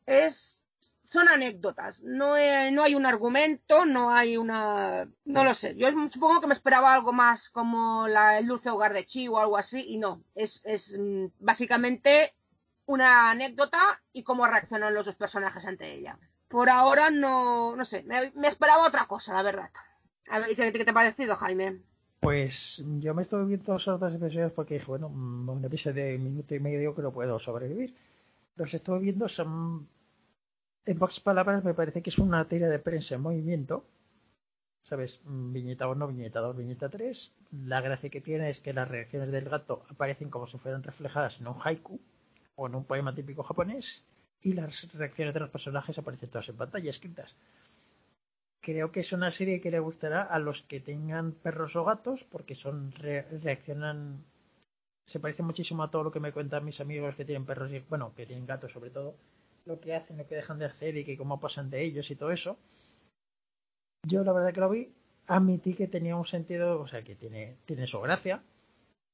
Es 0.06 0.64
son 1.06 1.28
anécdotas, 1.28 2.02
no, 2.02 2.34
hay- 2.34 2.72
no 2.72 2.82
hay 2.82 2.94
un 2.94 3.06
argumento, 3.06 3.86
no 3.86 4.12
hay 4.12 4.36
una... 4.36 5.08
No 5.24 5.44
lo 5.44 5.54
sé, 5.54 5.74
yo 5.76 5.88
supongo 6.10 6.40
que 6.40 6.46
me 6.48 6.52
esperaba 6.52 6.92
algo 6.92 7.12
más 7.12 7.48
como 7.48 8.08
la, 8.08 8.38
el 8.38 8.46
dulce 8.46 8.70
hogar 8.70 8.92
de 8.92 9.04
Chi 9.06 9.28
o 9.28 9.38
algo 9.38 9.56
así, 9.56 9.84
y 9.88 9.98
no, 9.98 10.22
es, 10.34 10.60
es 10.64 10.98
mm, 10.98 11.26
básicamente 11.38 12.34
una 12.86 13.30
anécdota 13.30 14.00
y 14.12 14.22
cómo 14.22 14.46
reaccionan 14.46 14.94
los 14.94 15.06
dos 15.06 15.16
personajes 15.16 15.64
ante 15.66 15.92
ella. 15.94 16.18
Por 16.48 16.70
ahora 16.70 17.10
no, 17.10 17.74
no 17.76 17.84
sé, 17.84 18.02
me, 18.04 18.48
esperaba 18.48 18.86
otra 18.86 19.06
cosa, 19.06 19.34
la 19.34 19.42
verdad. 19.42 19.70
A 20.28 20.38
ver, 20.40 20.54
¿qué, 20.56 20.72
qué 20.72 20.84
te 20.84 20.90
ha 20.90 20.94
parecido, 20.94 21.36
Jaime? 21.36 21.80
Pues 22.20 22.84
yo 22.98 23.14
me 23.14 23.22
estoy 23.22 23.44
viendo 23.46 23.76
esos 23.76 24.00
dos 24.00 24.12
episodios 24.12 24.52
porque 24.52 24.74
dije, 24.74 24.86
bueno, 24.86 25.08
mm, 25.08 25.48
un 25.48 25.64
episodio 25.64 26.04
de 26.04 26.18
minuto 26.18 26.54
y 26.54 26.60
medio 26.60 26.94
que 26.94 27.02
no 27.02 27.12
puedo 27.12 27.38
sobrevivir. 27.38 27.94
Los 28.56 28.72
estoy 28.74 29.00
viendo, 29.00 29.28
son, 29.28 29.88
en 30.86 30.98
pocas 30.98 31.20
palabras, 31.20 31.64
me 31.64 31.74
parece 31.74 32.02
que 32.02 32.10
es 32.10 32.18
una 32.18 32.44
tira 32.48 32.68
de 32.68 32.78
prensa 32.78 33.14
en 33.16 33.22
movimiento. 33.22 33.84
¿Sabes? 34.90 35.12
Mm, 35.24 35.52
Viñeta 35.56 35.86
1, 35.94 36.06
viñeta 36.12 36.40
2, 36.46 36.56
viñeta 36.56 36.88
3. 36.88 37.16
La 37.72 37.80
gracia 37.86 38.08
que 38.12 38.22
tiene 38.28 38.48
es 38.50 38.60
que 38.60 38.72
las 38.78 38.88
reacciones 38.88 39.30
del 39.32 39.50
gato 39.54 39.74
aparecen 39.90 40.30
como 40.30 40.46
si 40.46 40.56
fueran 40.58 40.82
reflejadas 40.82 41.40
en 41.40 41.48
un 41.48 41.58
haiku 41.64 42.00
o 42.56 42.66
en 42.66 42.74
un 42.74 42.84
poema 42.90 43.14
típico 43.14 43.42
japonés. 43.42 44.06
Y 44.42 44.52
las 44.54 44.92
reacciones 44.94 45.34
de 45.34 45.40
los 45.40 45.50
personajes 45.50 45.98
aparecen 45.98 46.30
todas 46.30 46.48
en 46.50 46.56
pantalla 46.56 46.90
escritas 46.90 47.36
creo 48.60 48.90
que 48.92 49.00
es 49.00 49.12
una 49.12 49.30
serie 49.30 49.60
que 49.62 49.70
le 49.70 49.78
gustará 49.88 50.20
a 50.22 50.38
los 50.38 50.62
que 50.62 50.80
tengan 50.80 51.32
perros 51.32 51.74
o 51.76 51.84
gatos 51.90 52.24
porque 52.32 52.54
son 52.54 52.92
re- 52.92 53.26
reaccionan 53.44 54.24
se 55.06 55.20
parece 55.20 55.42
muchísimo 55.42 55.82
a 55.84 55.90
todo 55.90 56.04
lo 56.04 56.12
que 56.12 56.20
me 56.24 56.32
cuentan 56.32 56.64
mis 56.64 56.80
amigos 56.80 57.14
que 57.16 57.24
tienen 57.24 57.46
perros 57.46 57.70
y 57.72 57.80
bueno 57.92 58.14
que 58.16 58.26
tienen 58.26 58.46
gatos 58.46 58.72
sobre 58.72 58.90
todo 58.90 59.16
lo 59.66 59.80
que 59.80 59.94
hacen 59.94 60.16
lo 60.16 60.26
que 60.26 60.36
dejan 60.36 60.58
de 60.58 60.66
hacer 60.66 60.96
y 60.96 61.04
que 61.04 61.18
cómo 61.18 61.38
pasan 61.38 61.70
de 61.70 61.82
ellos 61.82 62.10
y 62.10 62.16
todo 62.16 62.30
eso 62.30 62.58
yo 64.06 64.24
la 64.24 64.32
verdad 64.32 64.52
que 64.52 64.60
lo 64.60 64.70
vi 64.70 64.92
admití 65.26 65.74
que 65.74 65.88
tenía 65.88 66.16
un 66.16 66.26
sentido 66.26 66.80
o 66.80 66.86
sea 66.86 67.02
que 67.02 67.14
tiene 67.14 67.58
tiene 67.64 67.86
su 67.86 68.00
gracia 68.00 68.42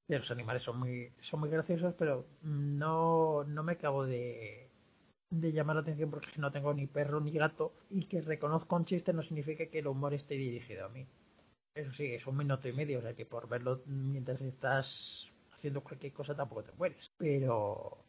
los 0.08 0.30
animales 0.30 0.62
son 0.62 0.78
muy 0.78 1.10
son 1.20 1.40
muy 1.40 1.48
graciosos 1.48 1.94
pero 1.98 2.26
no 2.42 3.44
no 3.44 3.62
me 3.62 3.72
acabo 3.72 4.04
de 4.04 4.68
de 5.32 5.52
llamar 5.52 5.76
la 5.76 5.82
atención 5.82 6.10
porque 6.10 6.28
no 6.36 6.52
tengo 6.52 6.74
ni 6.74 6.86
perro 6.86 7.20
ni 7.20 7.32
gato 7.32 7.72
y 7.90 8.04
que 8.04 8.20
reconozco 8.20 8.76
un 8.76 8.84
chiste 8.84 9.12
no 9.12 9.22
significa 9.22 9.66
que 9.66 9.78
el 9.78 9.86
humor 9.86 10.12
esté 10.12 10.34
dirigido 10.34 10.84
a 10.84 10.88
mí. 10.90 11.06
Eso 11.74 11.90
sí, 11.92 12.04
es 12.14 12.26
un 12.26 12.36
minuto 12.36 12.68
y 12.68 12.74
medio, 12.74 12.98
o 12.98 13.02
sea 13.02 13.14
que 13.14 13.24
por 13.24 13.48
verlo 13.48 13.82
mientras 13.86 14.42
estás 14.42 15.32
haciendo 15.54 15.82
cualquier 15.82 16.12
cosa 16.12 16.34
tampoco 16.34 16.64
te 16.64 16.72
mueres. 16.72 17.10
Pero 17.16 18.04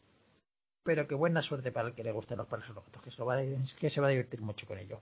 pero 0.84 1.06
qué 1.08 1.14
buena 1.14 1.42
suerte 1.42 1.72
para 1.72 1.88
el 1.88 1.94
que 1.94 2.04
le 2.04 2.12
gusten 2.12 2.38
los 2.38 2.46
perros 2.46 2.66
y 2.68 2.72
los 2.74 2.84
gatos, 2.84 3.02
que 3.02 3.10
se, 3.10 3.24
va 3.24 3.34
a, 3.34 3.42
que 3.42 3.88
divertir 3.88 4.40
mucho 4.42 4.66
con 4.66 4.78
ello. 4.78 5.00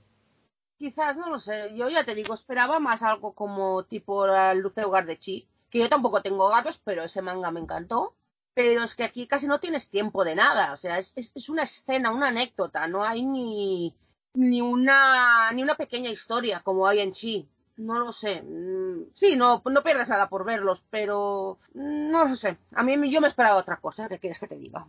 Quizás, 0.79 1.17
no 1.17 1.29
lo 1.29 1.39
sé, 1.39 1.77
yo 1.77 1.89
ya 1.89 2.05
te 2.05 2.15
digo, 2.15 2.35
esperaba 2.35 2.79
más 2.81 3.03
algo 3.03 3.35
como 3.35 3.85
tipo 3.85 4.27
el 4.27 4.63
de 5.07 5.19
Chi, 5.19 5.49
que 5.71 5.81
yo 5.81 5.89
tampoco 5.89 6.23
tengo 6.23 6.49
gatos, 6.49 6.81
pero 6.85 7.05
ese 7.05 7.23
manga 7.23 7.51
me 7.51 7.61
encantó. 7.61 8.15
Pero 8.55 8.83
es 8.85 8.95
que 8.95 9.05
aquí 9.05 9.27
casi 9.27 9.47
no 9.47 9.61
tienes 9.61 9.89
tiempo 9.89 10.25
de 10.25 10.35
nada, 10.35 10.73
o 10.75 10.77
sea, 10.77 10.99
es, 10.99 11.15
es, 11.17 11.33
es 11.35 11.49
una 11.49 11.63
escena, 11.63 12.11
una 12.11 12.29
anécdota, 12.29 12.87
no 12.87 13.03
hay 13.03 13.25
ni, 13.25 13.95
ni, 14.35 14.61
una, 14.61 15.51
ni 15.53 15.63
una 15.63 15.75
pequeña 15.75 16.11
historia 16.11 16.61
como 16.61 16.87
hay 16.87 17.01
en 17.01 17.13
Chi. 17.13 17.49
No 17.77 17.99
lo 17.99 18.13
sé. 18.13 18.43
Mm, 18.43 19.11
Sí, 19.15 19.37
no, 19.37 19.63
no 19.65 19.83
pierdes 19.83 20.09
nada 20.09 20.29
por 20.29 20.45
verlos, 20.45 20.83
pero 20.91 21.59
mm, 21.75 22.11
no 22.11 22.25
lo 22.27 22.37
sé. 22.37 22.59
A 22.75 22.83
mí 22.83 23.11
yo 23.11 23.21
me 23.21 23.29
esperaba 23.29 23.57
otra 23.57 23.79
cosa, 23.81 24.09
¿qué 24.09 24.19
quieres 24.19 24.39
que 24.39 24.49
te 24.49 24.57
diga? 24.57 24.87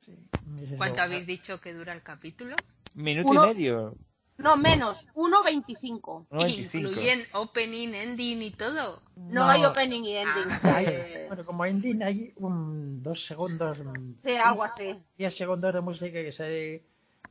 Sí. 0.00 0.16
¿Cuánto 0.76 1.02
habéis 1.02 1.26
dicho 1.26 1.60
que 1.60 1.72
dura 1.74 1.92
el 1.92 2.02
capítulo? 2.02 2.56
Minuto 2.94 3.28
Uno- 3.28 3.44
y 3.44 3.54
medio. 3.54 3.94
No, 4.38 4.56
menos, 4.56 5.06
1.25. 5.14 6.26
1.25. 6.30 6.78
Incluyen 6.78 7.26
opening, 7.34 7.88
ending 7.92 8.40
y 8.40 8.50
todo. 8.52 9.02
No, 9.16 9.44
hay 9.44 9.62
opening 9.66 10.02
y 10.02 10.16
ending. 10.16 10.46
Ah, 10.64 10.76
Hay- 10.76 10.86
eh, 10.88 11.24
bueno, 11.28 11.44
como 11.44 11.66
ending 11.66 12.02
hay 12.02 12.32
un, 12.36 13.02
dos 13.02 13.26
segundos, 13.26 13.76
sí, 14.24 14.36
algo 14.36 14.64
así. 14.64 14.96
10 15.18 15.36
segundos 15.36 15.74
de 15.74 15.80
música 15.82 16.12
que 16.12 16.32
sale 16.32 16.82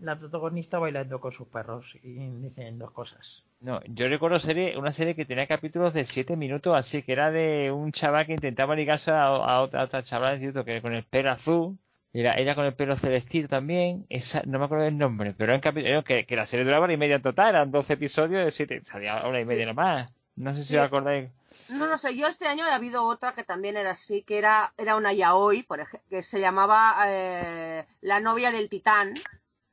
la 0.02 0.20
protagonista 0.20 0.78
bailando 0.78 1.20
con 1.20 1.32
sus 1.32 1.48
perros 1.48 1.98
y 2.04 2.14
dicen 2.14 2.78
dos 2.78 2.92
cosas. 2.92 3.44
No, 3.60 3.82
yo 3.88 4.08
recuerdo 4.08 4.38
serie, 4.38 4.78
una 4.78 4.92
serie 4.92 5.16
que 5.16 5.26
tenía 5.26 5.48
capítulos 5.48 5.96
de 5.96 6.06
7 6.06 6.36
minutos, 6.38 6.78
así 6.78 7.02
que 7.02 7.12
era 7.14 7.32
de 7.32 7.72
un 7.72 7.92
chaval 7.92 8.28
que 8.28 8.34
intentaba 8.34 8.76
ligarse 8.76 9.10
a, 9.10 9.24
a 9.26 9.62
otra, 9.62 9.82
a 9.82 9.84
otra 9.86 10.02
de 10.02 10.36
instituto 10.36 10.64
que 10.64 10.80
con 10.82 10.94
el 10.94 11.04
pelo 11.06 11.32
azul, 11.32 11.78
era 12.14 12.34
ella 12.38 12.56
con 12.56 12.66
el 12.66 12.74
pelo 12.74 12.98
celestito 12.98 13.48
también, 13.48 14.06
esa, 14.10 14.42
no 14.46 14.58
me 14.60 14.66
acuerdo 14.66 14.86
del 14.86 14.98
nombre, 14.98 15.34
pero 15.38 15.52
eran 15.52 15.62
capítulos 15.62 16.04
que, 16.04 16.26
que 16.26 16.36
la 16.36 16.46
serie 16.46 16.66
duraba 16.66 16.86
hora 16.86 16.94
y 16.94 16.98
media 16.98 17.16
en 17.18 17.22
total, 17.22 17.50
eran 17.50 17.72
12 17.72 17.94
episodios 17.94 18.44
de 18.46 18.52
7, 18.52 18.82
salía 18.84 19.24
hora 19.26 19.40
y 19.40 19.46
media 19.46 19.66
nomás. 19.66 20.12
No 20.36 20.54
sé 20.56 20.64
si 20.64 20.70
Sí. 20.70 20.78
os 20.78 20.86
acordáis. 20.86 21.30
No 21.70 21.86
lo 21.88 21.98
sé, 21.98 22.16
yo 22.16 22.28
este 22.28 22.48
año 22.48 22.66
he 22.66 22.72
habido 22.72 23.04
otra 23.04 23.34
que 23.34 23.44
también 23.44 23.76
era 23.76 23.92
así, 23.92 24.24
que 24.24 24.38
era, 24.38 24.74
era 24.78 24.96
una 24.96 25.12
yaoi, 25.14 25.64
por 25.64 25.82
ejemplo, 25.82 26.08
que 26.10 26.24
se 26.24 26.40
llamaba 26.40 26.96
eh, 27.08 27.86
La 28.02 28.20
novia 28.22 28.50
del 28.52 28.70
titán, 28.70 29.16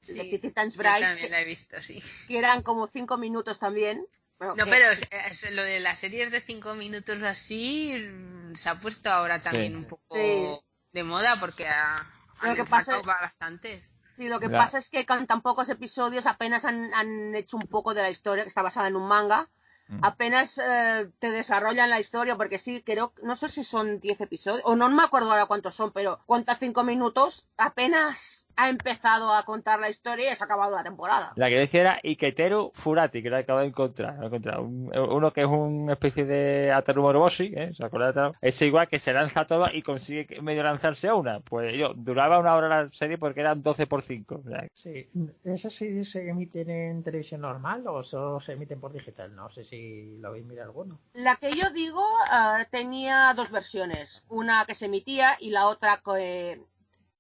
de 0.07 0.39
Titan's 0.39 0.75
yo 0.75 0.81
Bride, 0.83 1.01
también 1.01 1.31
la 1.31 1.41
he 1.41 1.45
visto, 1.45 1.81
sí. 1.83 2.03
que 2.29 2.39
eran 2.39 2.63
como 2.63 2.87
cinco 2.89 3.17
minutos 3.17 3.59
también. 3.59 4.07
Bueno, 4.39 4.55
No, 4.57 4.65
que- 4.65 4.71
pero 4.71 4.91
es- 4.91 5.09
es- 5.31 5.51
lo 5.53 5.63
de 5.63 5.81
las 5.81 5.99
series 6.01 6.31
de 6.31 6.41
cinco 6.41 6.75
minutos 6.75 7.23
así 7.23 7.95
mm, 8.09 8.55
se 8.55 8.69
ha 8.69 8.79
puesto 8.79 9.11
ahora 9.11 9.41
también 9.41 9.73
Sí. 9.73 9.79
un 9.79 9.85
poco 9.85 10.17
Sí. 10.17 10.61
de 10.93 11.05
moda 11.05 11.39
porque 11.41 11.67
ha, 11.69 12.05
Lo 12.43 12.55
que 12.55 12.65
pasa 12.65 13.01
bastantes. 13.03 13.91
Sí, 14.17 14.29
lo 14.29 14.41
que 14.41 14.49
pasa 14.49 14.79
es 14.79 14.89
que 14.89 15.05
con 15.05 15.27
tan 15.27 15.43
pocos 15.43 15.69
episodios 15.69 16.27
apenas 16.27 16.65
han, 16.65 16.93
han 16.95 17.35
hecho 17.35 17.59
un 17.59 17.69
poco 17.69 17.93
de 17.93 18.03
la 18.03 18.11
historia, 18.11 18.45
que 18.45 18.49
está 18.49 18.63
basada 18.63 18.89
en 18.89 18.97
un 18.97 19.07
manga. 19.07 19.49
Mm. 19.89 20.01
Apenas 20.03 20.59
eh, 20.59 21.11
te 21.19 21.31
desarrollan 21.31 21.91
la 21.91 22.01
historia, 22.01 22.37
porque 22.37 22.59
sí, 22.59 22.83
creo, 22.83 23.13
no 23.23 23.37
sé 23.37 23.49
si 23.51 23.63
son 23.63 24.01
10 24.01 24.23
episodios, 24.23 24.63
o 24.65 24.75
no 24.75 24.89
me 24.89 25.03
acuerdo 25.03 25.31
ahora 25.31 25.47
cuántos 25.47 25.75
son, 25.75 25.93
pero 25.93 26.21
cuenta 26.27 26.57
5 26.57 26.83
minutos, 26.83 27.47
apenas 27.59 28.46
ha 28.57 28.69
empezado 28.69 29.33
a 29.35 29.45
contar 29.45 29.79
la 29.81 29.91
historia 29.91 30.33
y 30.33 30.37
se 30.37 30.43
ha 30.43 30.47
acabado 30.47 30.71
la 30.75 30.83
temporada. 30.83 31.33
La 31.37 31.49
que 31.49 31.59
decía 31.59 31.81
era 31.83 32.01
Iketeru 32.03 32.71
Furati, 32.75 33.23
que 33.23 33.31
lo 33.31 33.37
acabo 33.37 33.61
de 33.61 33.67
encontrar. 33.67 34.15
lo 34.17 34.25
he 34.25 34.27
encontrado. 34.27 34.63
Un- 34.63 34.91
uno 34.97 35.33
que 35.33 35.43
es 35.43 35.47
una 35.47 35.93
especie 35.95 36.25
de 36.25 36.73
Ataru 36.73 37.03
Moroboshi, 37.03 37.53
¿eh? 37.55 37.73
¿Se 37.77 37.85
acuerdan? 37.85 38.33
Es 38.41 38.61
igual 38.63 38.89
que 38.89 38.99
se 38.99 39.13
lanza 39.13 39.47
todo 39.47 39.67
y 39.73 39.83
consigue 39.83 40.41
medio 40.41 40.63
lanzarse 40.63 41.09
a 41.09 41.15
una. 41.15 41.41
Pues 41.41 41.75
yo, 41.77 41.93
duraba 41.95 42.39
una 42.39 42.55
hora 42.55 42.69
la 42.85 42.91
serie 42.93 43.19
porque 43.19 43.41
eran 43.41 43.63
12 43.63 43.87
por 43.87 44.03
5. 44.03 44.43
O 44.45 44.49
sea, 44.49 44.67
Sí, 44.73 45.07
¿esas 45.45 45.73
series 45.75 46.11
se 46.11 46.29
emiten 46.29 46.71
en 46.71 47.03
televisión 47.03 47.43
normal 47.43 47.85
o 47.87 48.03
solo 48.03 48.41
se 48.41 48.53
emiten 48.55 48.81
por 48.81 48.93
digital? 48.93 49.35
No 49.35 49.51
sé 49.51 49.65
si 49.65 50.17
lo 50.19 50.33
veis 50.33 50.45
mirar 50.47 50.67
alguno. 50.67 50.99
La 51.15 51.37
que 51.37 51.53
yo 51.53 51.71
digo 51.71 52.03
ah, 52.31 52.65
tenía 52.71 53.33
dos 53.37 53.51
versiones, 53.51 54.25
una 54.29 54.65
que 54.67 54.75
se 54.75 54.87
emitía 54.87 55.37
y 55.41 55.51
la 55.51 55.67
otra 55.69 56.01
que, 56.05 56.61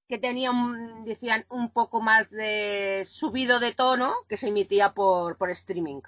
que 0.08 0.18
tenía, 0.18 0.50
un- 0.50 1.04
decían, 1.04 1.44
un 1.48 1.70
poco 1.70 2.00
más 2.00 2.30
de 2.30 3.04
subido 3.06 3.58
de 3.60 3.72
tono 3.72 4.14
que 4.28 4.36
se 4.36 4.48
emitía 4.48 4.92
por, 4.94 5.36
por 5.36 5.50
streaming. 5.50 6.00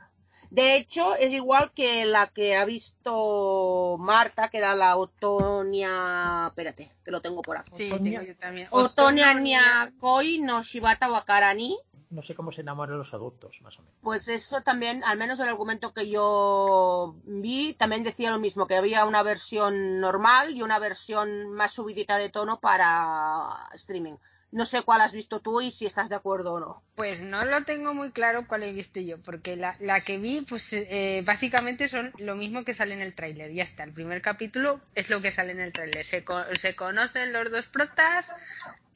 De 0.51 0.77
hecho, 0.77 1.15
es 1.17 1.31
igual 1.33 1.73
que 1.75 2.07
la 2.07 2.27
que 2.29 2.57
ha 2.57 2.65
visto 2.65 3.97
Marta, 3.99 4.49
que 4.49 4.59
era 4.59 4.75
la 4.75 4.97
Otonia... 4.97 6.47
Espérate, 6.49 6.91
que 7.05 7.11
lo 7.11 7.21
tengo 7.21 7.43
por 7.43 7.59
aquí. 7.59 7.71
Sí, 7.75 7.91
Otoño- 7.91 8.03
tengo 8.21 8.23
yo 8.23 8.37
también. 8.37 8.69
Otonia 8.71 9.35
Nyakoi 9.35 10.39
no 10.41 10.63
Shibata 10.63 11.11
Wakarani. 11.11 11.79
No 12.11 12.23
sé 12.23 12.35
cómo 12.35 12.53
se 12.53 12.63
enamoran 12.63 12.97
los 12.97 13.13
adultos, 13.13 13.61
más 13.63 13.79
o 13.79 13.83
menos. 13.83 13.99
Pues 14.03 14.29
eso 14.29 14.63
también, 14.63 15.05
al 15.05 15.19
menos 15.19 15.41
el 15.41 15.49
argumento 15.49 15.93
que 15.93 16.09
yo 16.09 17.17
vi, 17.25 17.75
también 17.75 18.03
decía 18.03 18.31
lo 18.31 18.39
mismo, 18.39 18.67
que 18.67 18.77
había 18.77 19.05
una 19.05 19.23
versión 19.23 20.01
normal 20.01 20.57
y 20.57 20.63
una 20.63 20.79
versión 20.79 21.51
más 21.53 21.73
subidita 21.73 22.17
de 22.17 22.31
tono 22.31 22.61
para 22.61 23.69
streaming. 23.75 24.17
No 24.51 24.65
sé 24.65 24.81
cuál 24.83 25.03
has 25.03 25.13
visto 25.13 25.41
tú 25.41 25.61
y 25.61 25.71
si 25.71 25.85
estás 25.85 26.09
de 26.09 26.15
acuerdo 26.15 26.55
o 26.55 26.61
no. 26.61 26.83
Pues 26.95 27.21
no 27.21 27.45
lo 27.45 27.65
tengo 27.65 27.93
muy 27.93 28.13
claro 28.13 28.47
cuál 28.49 28.63
he 28.63 28.73
visto 28.73 28.99
yo, 28.99 29.19
porque 29.21 29.57
la, 29.57 29.77
la 29.79 30.01
que 30.01 30.17
vi, 30.17 30.41
pues 30.41 30.73
eh, 30.73 31.23
básicamente 31.25 31.87
son 31.89 32.15
lo 32.19 32.35
mismo 32.35 32.65
que 32.65 32.73
sale 32.73 32.95
en 32.95 33.03
el 33.03 33.15
tráiler. 33.15 33.53
Ya 33.53 33.63
está, 33.65 33.85
el 33.85 33.93
primer 33.93 34.23
capítulo 34.23 34.81
es 34.95 35.11
lo 35.11 35.21
que 35.21 35.33
sale 35.33 35.53
en 35.53 35.61
el 35.61 35.73
tráiler. 35.75 36.03
Se, 36.03 36.25
co- 36.25 36.45
se 36.59 36.75
conocen 36.75 37.33
los 37.35 37.51
dos 37.51 37.67
protas 37.67 38.33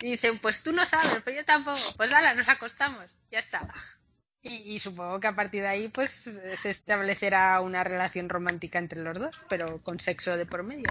y 0.01 0.13
dicen, 0.13 0.39
pues 0.39 0.63
tú 0.63 0.73
no 0.73 0.87
sabes, 0.87 1.19
pero 1.23 1.37
yo 1.37 1.45
tampoco. 1.45 1.79
Pues 1.99 2.13
ala, 2.15 2.33
nos 2.33 2.49
acostamos, 2.49 3.05
ya 3.31 3.39
está. 3.39 3.69
Y, 4.45 4.55
y 4.75 4.79
supongo 4.79 5.21
que 5.21 5.27
a 5.29 5.37
partir 5.37 5.61
de 5.63 5.69
ahí, 5.69 5.89
pues 5.89 6.11
se 6.11 6.71
establecerá 6.71 7.61
una 7.61 7.85
relación 7.85 8.29
romántica 8.29 8.79
entre 8.79 9.03
los 9.03 9.19
dos, 9.19 9.39
pero 9.51 9.83
con 9.83 10.01
sexo 10.01 10.37
de 10.37 10.47
por 10.47 10.63
medio. 10.63 10.89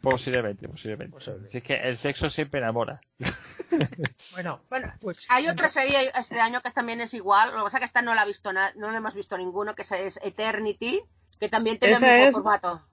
Posiblemente, 0.00 0.68
posiblemente. 0.68 1.12
Posible. 1.12 1.48
Si 1.48 1.58
es 1.58 1.64
que 1.64 1.74
el 1.74 1.96
sexo 1.96 2.28
siempre 2.30 2.60
enamora. 2.60 3.00
Bueno, 4.32 4.60
Bueno, 4.70 4.92
pues 5.00 5.26
hay 5.30 5.48
otra 5.48 5.68
serie 5.68 6.10
este 6.18 6.40
año 6.40 6.62
que 6.62 6.70
también 6.70 7.00
es 7.00 7.12
igual, 7.14 7.50
lo 7.50 7.58
que 7.58 7.62
pasa 7.64 7.76
es 7.76 7.80
que 7.82 7.84
esta 7.86 8.02
no 8.02 8.14
la 8.14 8.22
ha 8.22 8.24
visto 8.24 8.52
na- 8.52 8.72
no 8.76 8.90
la 8.90 8.96
hemos 8.98 9.14
visto 9.14 9.36
ninguno, 9.36 9.74
que 9.74 9.82
es 9.82 10.18
Eternity, 10.22 11.02
que 11.38 11.48
también 11.48 11.78
tiene 11.78 11.94
el 11.96 12.00
mismo 12.00 12.28
es- 12.28 12.32
formato. 12.34 12.88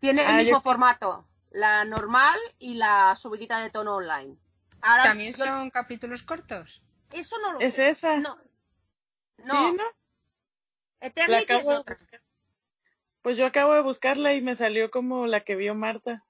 Tiene 0.00 0.22
el 0.22 0.28
Ah, 0.28 0.36
mismo 0.36 0.58
yo- 0.58 0.60
formato, 0.60 1.26
la 1.50 1.84
normal 1.84 2.38
y 2.58 2.74
la 2.74 3.14
subidita 3.16 3.60
de 3.60 3.70
tono 3.70 3.94
online. 3.96 4.36
Ahora, 4.82 5.04
¿También 5.04 5.32
yo- 5.32 5.44
son 5.44 5.70
capítulos 5.70 6.22
cortos? 6.22 6.82
Eso 7.12 7.38
no 7.38 7.52
lo 7.54 7.60
Es 7.60 7.74
sé. 7.74 7.88
esa. 7.88 8.16
No. 8.18 8.36
¿Sí, 9.38 9.44
No, 9.46 9.72
no? 9.72 9.84
La 11.00 11.06
Eternity 11.08 11.52
es 11.52 11.66
otra. 11.66 11.96
Pues 13.24 13.38
yo 13.38 13.46
acabo 13.46 13.72
de 13.72 13.80
buscarla 13.80 14.34
y 14.34 14.42
me 14.42 14.54
salió 14.54 14.90
como 14.90 15.26
la 15.26 15.40
que 15.40 15.56
vio 15.56 15.74
Marta. 15.74 16.24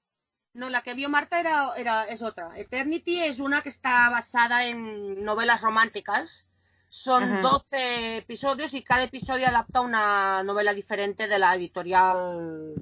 No, 0.53 0.69
la 0.69 0.81
que 0.81 0.93
vio 0.93 1.09
Marta 1.09 1.41
era, 1.41 1.73
era, 1.75 2.05
es 2.05 2.21
otra. 2.21 2.57
Eternity 2.57 3.19
es 3.21 3.41
una 3.41 3.61
que 3.61 3.67
está 3.67 4.09
basada 4.09 4.65
en 4.65 5.19
novelas 5.19 5.59
románticas. 5.61 6.47
Son 6.87 7.21
Ajá. 7.23 7.41
12 7.41 8.17
episodios 8.19 8.73
y 8.73 8.81
cada 8.81 9.03
episodio 9.03 9.45
adapta 9.49 9.81
una 9.81 10.41
novela 10.43 10.73
diferente 10.73 11.27
de 11.27 11.37
la 11.37 11.53
editorial 11.55 12.75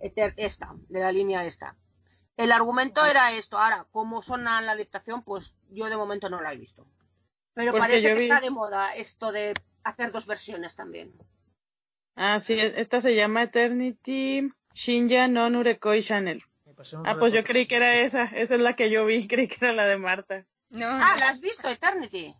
Eter- 0.00 0.34
esta, 0.36 0.74
de 0.88 0.98
la 0.98 1.12
línea 1.12 1.44
esta. 1.44 1.76
El 2.36 2.50
argumento 2.50 3.06
era 3.06 3.30
esto. 3.30 3.56
Ahora, 3.56 3.86
cómo 3.92 4.20
son 4.22 4.42
la 4.42 4.58
adaptación, 4.58 5.22
pues 5.22 5.54
yo 5.70 5.88
de 5.88 5.96
momento 5.96 6.28
no 6.28 6.40
la 6.40 6.52
he 6.52 6.56
visto. 6.56 6.88
Pero 7.54 7.70
Porque 7.70 7.80
parece 7.86 8.02
que 8.02 8.14
vi- 8.14 8.22
está 8.24 8.40
de 8.40 8.50
moda 8.50 8.96
esto 8.96 9.30
de 9.30 9.54
hacer 9.84 10.10
dos 10.10 10.26
versiones 10.26 10.74
también. 10.74 11.12
Ah, 12.16 12.40
sí, 12.40 12.58
esta 12.58 13.00
se 13.00 13.14
llama 13.14 13.44
Eternity 13.44 14.50
Shinja 14.74 15.28
no 15.28 15.48
Nurekoi 15.50 16.02
Channel. 16.02 16.42
Ah, 17.04 17.16
pues 17.18 17.32
yo 17.32 17.44
creí 17.44 17.66
que 17.66 17.76
era 17.76 17.96
esa. 17.96 18.24
Esa 18.24 18.54
es 18.54 18.60
la 18.60 18.74
que 18.74 18.90
yo 18.90 19.04
vi. 19.04 19.26
Creí 19.28 19.48
que 19.48 19.56
era 19.60 19.72
la 19.72 19.86
de 19.86 19.98
Marta. 19.98 20.46
No, 20.70 20.86
Ah, 20.86 21.14
¿la 21.18 21.28
has 21.30 21.40
visto, 21.40 21.68
Eternity? 21.68 22.34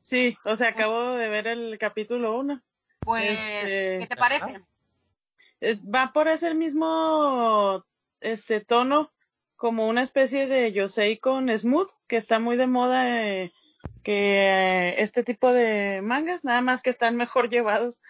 Sí, 0.00 0.36
o 0.44 0.56
sea, 0.56 0.68
acabo 0.68 1.12
de 1.12 1.28
ver 1.28 1.46
el 1.46 1.78
capítulo 1.78 2.38
1. 2.38 2.62
Pues, 3.00 3.38
Este- 3.38 3.98
¿qué 4.00 4.06
te 4.06 4.16
parece? 4.16 4.60
Eh, 5.60 5.78
va 5.82 6.12
por 6.12 6.28
ese 6.28 6.54
mismo 6.54 7.84
este 8.20 8.60
tono 8.60 9.12
como 9.56 9.86
una 9.88 10.02
especie 10.02 10.46
de 10.46 10.72
Yosei 10.72 11.18
con 11.18 11.48
Smooth 11.56 11.90
que 12.06 12.16
está 12.16 12.38
muy 12.38 12.56
de 12.56 12.66
moda 12.66 13.22
eh, 13.26 13.52
que 14.02 14.48
eh, 14.48 15.02
este 15.02 15.22
tipo 15.22 15.52
de 15.52 16.00
mangas 16.02 16.44
nada 16.44 16.60
más 16.60 16.82
que 16.82 16.90
están 16.90 17.16
mejor 17.16 17.48
llevados 17.50 18.00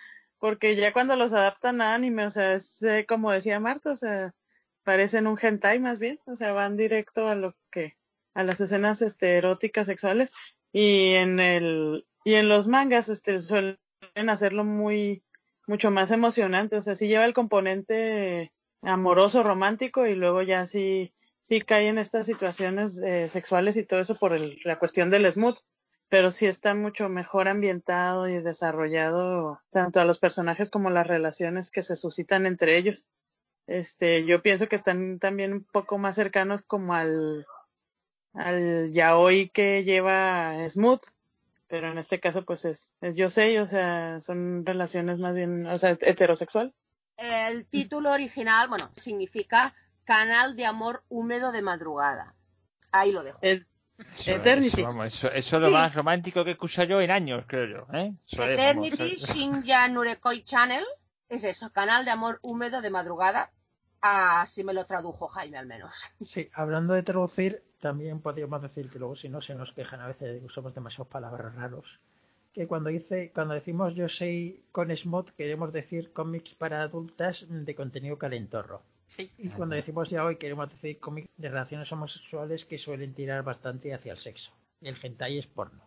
porque 0.44 0.76
ya 0.76 0.92
cuando 0.92 1.16
los 1.16 1.32
adaptan 1.32 1.80
a 1.80 1.94
anime 1.94 2.26
o 2.26 2.30
sea 2.30 2.52
es 2.52 2.82
eh, 2.82 3.06
como 3.08 3.32
decía 3.32 3.60
Marta 3.60 3.92
o 3.92 3.96
sea 3.96 4.34
parecen 4.82 5.26
un 5.26 5.38
hentai 5.40 5.80
más 5.80 5.98
bien 5.98 6.20
o 6.26 6.36
sea 6.36 6.52
van 6.52 6.76
directo 6.76 7.28
a 7.28 7.34
lo 7.34 7.56
que 7.70 7.96
a 8.34 8.44
las 8.44 8.60
escenas 8.60 9.00
este 9.00 9.38
eróticas 9.38 9.86
sexuales 9.86 10.34
y 10.70 11.14
en 11.14 11.40
el 11.40 12.06
y 12.24 12.34
en 12.34 12.50
los 12.50 12.66
mangas 12.66 13.08
este 13.08 13.40
suelen 13.40 13.78
hacerlo 14.28 14.64
muy 14.64 15.22
mucho 15.66 15.90
más 15.90 16.10
emocionante, 16.10 16.76
o 16.76 16.82
sea, 16.82 16.94
sí 16.94 17.08
lleva 17.08 17.24
el 17.24 17.32
componente 17.34 18.52
amoroso, 18.82 19.42
romántico 19.42 20.06
y 20.06 20.14
luego 20.14 20.42
ya 20.42 20.66
sí, 20.66 21.14
sí 21.40 21.60
cae 21.62 21.88
en 21.88 21.96
estas 21.98 22.26
situaciones 22.26 22.98
eh, 22.98 23.30
sexuales 23.30 23.78
y 23.78 23.84
todo 23.84 24.00
eso 24.00 24.16
por 24.18 24.34
el- 24.34 24.58
la 24.64 24.78
cuestión 24.78 25.08
del 25.08 25.30
smooth, 25.32 25.56
pero 26.14 26.30
sí 26.30 26.46
está 26.46 26.76
mucho 26.76 27.08
mejor 27.08 27.48
ambientado 27.48 28.28
y 28.28 28.38
desarrollado 28.40 29.60
tanto 29.70 29.98
a 30.00 30.04
los 30.04 30.20
personajes 30.20 30.70
como 30.70 30.88
las 30.88 31.08
relaciones 31.08 31.72
que 31.72 31.82
se 31.82 31.96
suscitan 31.96 32.46
entre 32.46 32.76
ellos. 32.78 33.04
Este, 33.66 34.24
yo 34.24 34.40
pienso 34.40 34.68
que 34.68 34.76
están 34.76 35.18
también 35.18 35.52
un 35.52 35.64
poco 35.64 35.98
más 35.98 36.14
cercanos 36.14 36.62
como 36.62 36.94
al, 36.94 37.44
al 38.32 38.92
yaoi 38.92 39.48
que 39.48 39.82
lleva 39.82 40.54
Smooth, 40.68 41.02
pero 41.66 41.90
en 41.90 41.98
este 41.98 42.20
caso 42.20 42.44
pues 42.44 42.64
es, 42.64 42.94
es 43.00 43.16
yo 43.16 43.28
sé, 43.28 43.60
o 43.60 43.66
sea, 43.66 44.20
son 44.20 44.64
relaciones 44.64 45.18
más 45.18 45.34
bien, 45.34 45.66
o 45.66 45.76
sea, 45.78 45.98
heterosexual. 46.00 46.72
El 47.16 47.66
título 47.66 48.12
original, 48.12 48.68
bueno, 48.68 48.88
significa 48.98 49.74
Canal 50.04 50.54
de 50.54 50.64
Amor 50.64 51.02
Húmedo 51.08 51.50
de 51.50 51.62
Madrugada. 51.62 52.36
Ahí 52.92 53.10
lo 53.10 53.24
dejo. 53.24 53.40
Es 53.42 53.73
Eternity. 54.26 54.80
Eso, 54.80 54.88
vamos, 54.88 55.06
eso, 55.06 55.30
eso 55.30 55.56
es 55.56 55.62
lo 55.62 55.68
Sí. 55.68 55.72
más 55.74 55.94
romántico 55.94 56.42
que 56.44 56.50
he 56.50 56.52
escuchado 56.54 56.88
yo 56.88 57.00
en 57.00 57.10
años, 57.10 57.44
creo 57.46 57.66
yo. 57.66 57.96
¿eh? 57.96 58.12
Eso 58.26 58.44
Eternity 58.44 59.16
Shinja 59.16 59.88
Nurekoi 59.88 60.42
Channel 60.44 60.84
es 61.28 61.44
eso, 61.44 61.70
Canal 61.72 62.04
de 62.04 62.10
Amor 62.10 62.38
Húmedo 62.42 62.80
de 62.80 62.90
Madrugada. 62.90 63.50
Así 64.00 64.64
me 64.64 64.74
lo 64.74 64.84
tradujo 64.84 65.28
Jaime 65.28 65.56
al 65.58 65.66
menos. 65.66 65.94
Sí, 66.20 66.50
hablando 66.52 66.92
de 66.94 67.02
traducir, 67.02 67.62
también 67.80 68.20
podríamos 68.20 68.60
decir 68.60 68.90
que 68.90 68.98
luego 68.98 69.16
si 69.16 69.28
no 69.28 69.40
se 69.40 69.54
nos 69.54 69.72
quejan 69.72 70.00
a 70.00 70.06
veces 70.08 70.32
de 70.34 70.40
que 70.40 70.46
usamos 70.46 70.74
demasiadas 70.74 71.08
palabras 71.10 71.54
raros. 71.54 72.00
Que 72.52 72.66
cuando 72.66 72.90
dice, 72.90 73.32
cuando 73.34 73.54
decimos 73.54 73.94
yo 73.94 74.08
soy 74.08 74.62
con 74.72 74.94
Smot 74.94 75.30
queremos 75.34 75.72
decir 75.72 76.12
cómics 76.12 76.54
para 76.54 76.82
adultas 76.82 77.46
de 77.48 77.74
contenido 77.74 78.18
calentorro. 78.18 78.82
Sí. 79.06 79.30
Y 79.38 79.48
cuando 79.48 79.76
decimos 79.76 80.10
ya 80.10 80.24
hoy 80.24 80.36
queremos 80.36 80.70
decir 80.70 80.98
cómics 80.98 81.28
de 81.36 81.48
relaciones 81.48 81.90
homosexuales 81.92 82.64
que 82.64 82.78
suelen 82.78 83.14
tirar 83.14 83.42
bastante 83.42 83.94
hacia 83.94 84.12
el 84.12 84.18
sexo. 84.18 84.52
Y 84.80 84.88
el 84.88 84.96
hentai 85.02 85.38
es 85.38 85.46
porno. 85.46 85.82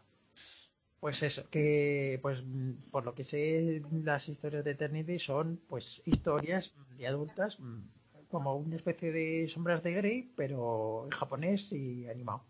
Pues 1.00 1.22
eso, 1.22 1.48
que 1.50 2.20
pues 2.22 2.44
mm, 2.44 2.90
por 2.92 3.06
lo 3.06 3.14
que 3.14 3.24
sé 3.24 3.84
las 3.92 4.30
historias 4.30 4.64
de 4.64 4.72
Eternity 4.72 5.20
son 5.20 5.62
pues 5.68 6.02
historias 6.06 6.74
de 6.98 7.08
adultas 7.08 7.60
mm, 7.60 7.84
como 8.30 8.56
una 8.56 8.76
especie 8.76 9.12
de 9.12 9.48
sombras 9.48 9.84
de 9.84 9.94
Grey, 9.94 10.34
pero 10.36 11.04
en 11.06 11.12
japonés 11.12 11.72
y 11.72 12.08
animado. 12.08 12.44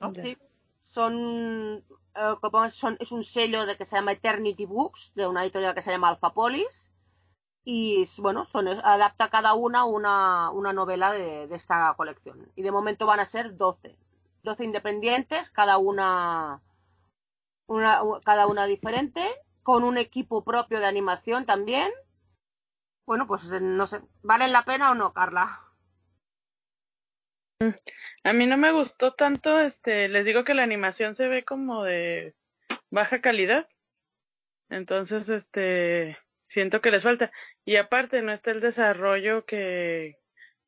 ¿no? 0.00 0.14
Sí. 0.14 0.36
Son, 0.82 1.82
eh, 2.14 2.34
como 2.40 2.70
son, 2.70 2.96
es 3.00 3.10
un 3.10 3.24
sello 3.24 3.66
de 3.66 3.76
que 3.76 3.86
se 3.86 3.96
llama 3.96 4.12
Eternity 4.12 4.66
Books, 4.66 5.12
de 5.14 5.26
una 5.26 5.42
editorial 5.42 5.74
que 5.74 5.82
se 5.82 5.90
llama 5.90 6.10
Alphapolis. 6.10 6.90
Y 7.64 8.06
bueno, 8.18 8.44
son, 8.44 8.68
adapta 8.68 9.30
cada 9.30 9.54
una 9.54 9.84
una, 9.84 10.50
una 10.50 10.72
novela 10.72 11.12
de, 11.12 11.46
de 11.46 11.54
esta 11.54 11.94
colección. 11.96 12.50
Y 12.56 12.62
de 12.62 12.70
momento 12.70 13.06
van 13.06 13.20
a 13.20 13.26
ser 13.26 13.56
12. 13.56 13.96
12 14.42 14.64
independientes, 14.64 15.50
cada 15.50 15.78
una, 15.78 16.60
una, 17.66 18.00
cada 18.24 18.46
una 18.46 18.66
diferente, 18.66 19.26
con 19.62 19.82
un 19.82 19.96
equipo 19.96 20.44
propio 20.44 20.78
de 20.78 20.86
animación 20.86 21.46
también. 21.46 21.90
Bueno, 23.06 23.26
pues 23.26 23.44
no 23.50 23.86
sé, 23.86 24.00
¿valen 24.22 24.52
la 24.52 24.62
pena 24.62 24.90
o 24.90 24.94
no, 24.94 25.12
Carla? 25.12 25.60
A 28.24 28.32
mí 28.32 28.46
no 28.46 28.56
me 28.56 28.72
gustó 28.72 29.14
tanto, 29.14 29.58
este, 29.58 30.08
les 30.08 30.24
digo 30.24 30.44
que 30.44 30.54
la 30.54 30.62
animación 30.62 31.14
se 31.14 31.28
ve 31.28 31.44
como 31.44 31.84
de 31.84 32.34
baja 32.90 33.20
calidad. 33.20 33.68
Entonces, 34.68 35.28
este, 35.28 36.18
siento 36.46 36.80
que 36.80 36.90
les 36.90 37.02
falta. 37.02 37.32
Y 37.64 37.76
aparte, 37.76 38.22
no 38.22 38.32
está 38.32 38.50
el 38.50 38.60
desarrollo 38.60 39.44
que, 39.46 40.18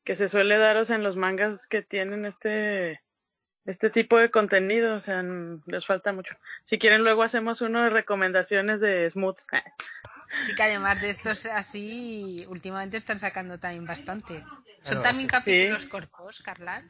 que 0.05 0.17
se 0.17 0.29
suele 0.29 0.57
daros 0.57 0.91
en 0.91 1.03
los 1.03 1.17
mangas 1.17 1.67
que 1.67 1.83
tienen 1.83 2.25
este, 2.25 3.03
este 3.65 3.91
tipo 3.91 4.19
de 4.19 4.31
contenido. 4.31 4.97
O 4.97 5.01
sea, 5.01 5.23
les 5.67 5.85
falta 5.87 6.13
mucho. 6.13 6.35
Si 6.65 6.79
quieren, 6.79 7.03
luego 7.03 7.23
hacemos 7.23 7.61
uno 7.61 7.83
de 7.83 7.91
recomendaciones 7.91 8.81
de 8.81 9.09
Smooth. 9.09 9.39
Sí 10.45 10.57
que 10.57 10.63
además 10.65 11.01
de 11.01 11.11
estos 11.11 11.47
así, 11.47 12.45
últimamente 12.49 12.97
están 12.97 13.21
sacando 13.21 13.61
también 13.61 13.85
bastante. 13.85 14.43
Son 14.83 15.01
también 15.01 15.29
sí. 15.29 15.33
capítulos 15.33 15.87
cortos, 15.87 16.43
Carla. 16.43 16.85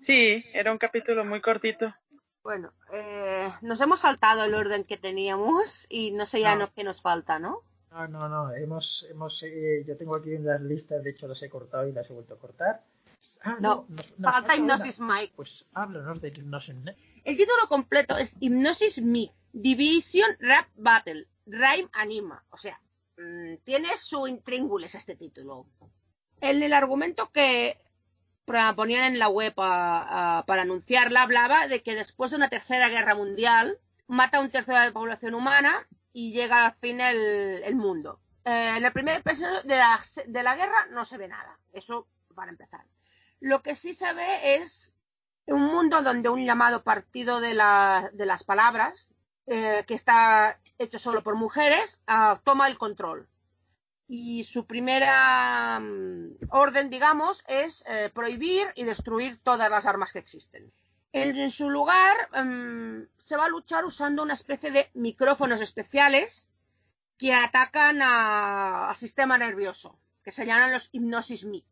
Sí, 0.00 0.44
era 0.52 0.72
un 0.72 0.78
capítulo 0.78 1.24
muy 1.24 1.40
cortito. 1.40 1.94
Bueno, 2.42 2.72
eh, 2.92 3.52
nos 3.60 3.80
hemos 3.80 4.00
saltado 4.00 4.44
el 4.44 4.54
orden 4.54 4.84
que 4.84 4.96
teníamos 4.96 5.86
y 5.88 6.10
no 6.10 6.26
sé 6.26 6.40
ya 6.40 6.54
No. 6.54 6.62
no, 6.62 6.72
qué 6.74 6.82
nos 6.82 7.00
falta, 7.00 7.38
¿no? 7.38 7.62
No, 7.92 8.08
no, 8.08 8.28
no, 8.28 8.52
hemos, 8.54 9.06
hemos, 9.10 9.42
eh, 9.42 9.84
yo 9.86 9.96
tengo 9.96 10.16
aquí 10.16 10.36
las 10.38 10.60
listas, 10.62 11.02
de 11.04 11.10
hecho 11.10 11.28
las 11.28 11.42
he 11.42 11.50
cortado 11.50 11.86
y 11.86 11.92
las 11.92 12.08
he 12.08 12.12
vuelto 12.14 12.34
a 12.34 12.38
cortar. 12.38 12.82
Ah, 13.42 13.56
No, 13.60 13.84
nos- 13.88 14.18
nos 14.18 14.32
falta 14.32 14.54
una. 14.54 14.74
Hypnosis 14.74 15.00
Mike. 15.00 15.32
Pues 15.36 15.64
háblanos 15.74 16.20
de 16.20 16.28
Hypnosis 16.28 16.74
Mike. 16.74 17.20
El 17.24 17.36
título 17.36 17.68
completo 17.68 18.16
es 18.16 18.34
Hypnosis 18.40 19.00
Mike, 19.02 19.34
Division 19.52 20.30
Rap 20.40 20.68
Battle, 20.76 21.28
Rhyme 21.46 21.88
Anima. 21.92 22.42
O 22.50 22.56
sea, 22.56 22.80
mm, 23.18 23.56
tiene 23.64 23.88
su 23.96 24.26
intríngulis 24.26 24.94
este 24.94 25.14
título. 25.14 25.66
En 26.40 26.62
el 26.62 26.72
argumento 26.72 27.30
que 27.30 27.78
ponían 28.74 29.04
en 29.12 29.18
la 29.18 29.28
web 29.28 29.52
a- 29.58 30.38
a- 30.38 30.46
para 30.46 30.62
anunciarla, 30.62 31.22
hablaba 31.22 31.68
de 31.68 31.82
que 31.82 31.94
después 31.94 32.30
de 32.30 32.38
una 32.38 32.48
tercera 32.48 32.88
guerra 32.88 33.14
mundial, 33.14 33.78
mata 34.08 34.38
a 34.38 34.40
un 34.40 34.50
tercio 34.50 34.74
de 34.74 34.80
la 34.80 34.92
población 34.92 35.34
humana 35.34 35.86
y 36.12 36.32
llega 36.32 36.66
al 36.66 36.74
fin 36.80 37.00
el, 37.00 37.74
mundo. 37.76 38.20
Eh, 38.44 38.74
en 38.76 38.84
el 38.84 38.92
primer 38.92 39.18
episodio 39.20 39.62
de 39.62 39.76
la, 39.76 40.00
de 40.26 40.42
la 40.42 40.56
guerra 40.56 40.86
no 40.90 41.04
se 41.04 41.18
ve 41.18 41.28
nada. 41.28 41.58
Eso 41.72 42.06
para 42.34 42.50
empezar. 42.50 42.84
Lo 43.40 43.62
que 43.62 43.74
sí 43.74 43.94
se 43.94 44.12
ve 44.12 44.56
es 44.56 44.92
un 45.46 45.62
mundo 45.62 46.02
donde 46.02 46.28
un 46.28 46.44
llamado 46.44 46.82
partido 46.84 47.40
de, 47.40 47.54
la- 47.54 48.10
de 48.12 48.26
las 48.26 48.44
palabras, 48.44 49.08
eh, 49.46 49.84
que 49.86 49.94
está 49.94 50.60
hecho 50.78 50.98
solo 50.98 51.22
por 51.22 51.36
mujeres, 51.36 52.00
ah, 52.06 52.40
toma 52.44 52.68
el 52.68 52.78
control. 52.78 53.28
Y 54.08 54.44
su 54.44 54.66
primera 54.66 55.80
mm, 55.80 56.36
orden, 56.50 56.90
digamos, 56.90 57.42
es 57.48 57.84
eh, 57.88 58.10
prohibir 58.12 58.66
y 58.74 58.84
destruir 58.84 59.40
todas 59.42 59.70
las 59.70 59.86
armas 59.86 60.12
que 60.12 60.18
existen. 60.18 60.72
En, 61.12 61.50
su 61.50 61.68
lugar, 61.70 62.16
mm, 62.44 63.02
se 63.18 63.36
va 63.36 63.44
a 63.46 63.48
luchar 63.48 63.84
usando 63.84 64.22
una 64.22 64.34
especie 64.34 64.70
de 64.70 64.90
micrófonos 64.94 65.60
especiales 65.60 66.46
que 67.18 67.34
atacan 67.34 68.02
a- 68.02 68.88
al 68.90 68.96
sistema 68.96 69.36
nervioso, 69.38 69.98
que 70.24 70.32
se 70.32 70.46
llaman 70.46 70.72
los 70.72 70.88
hipnosis 70.92 71.44
mic. 71.44 71.66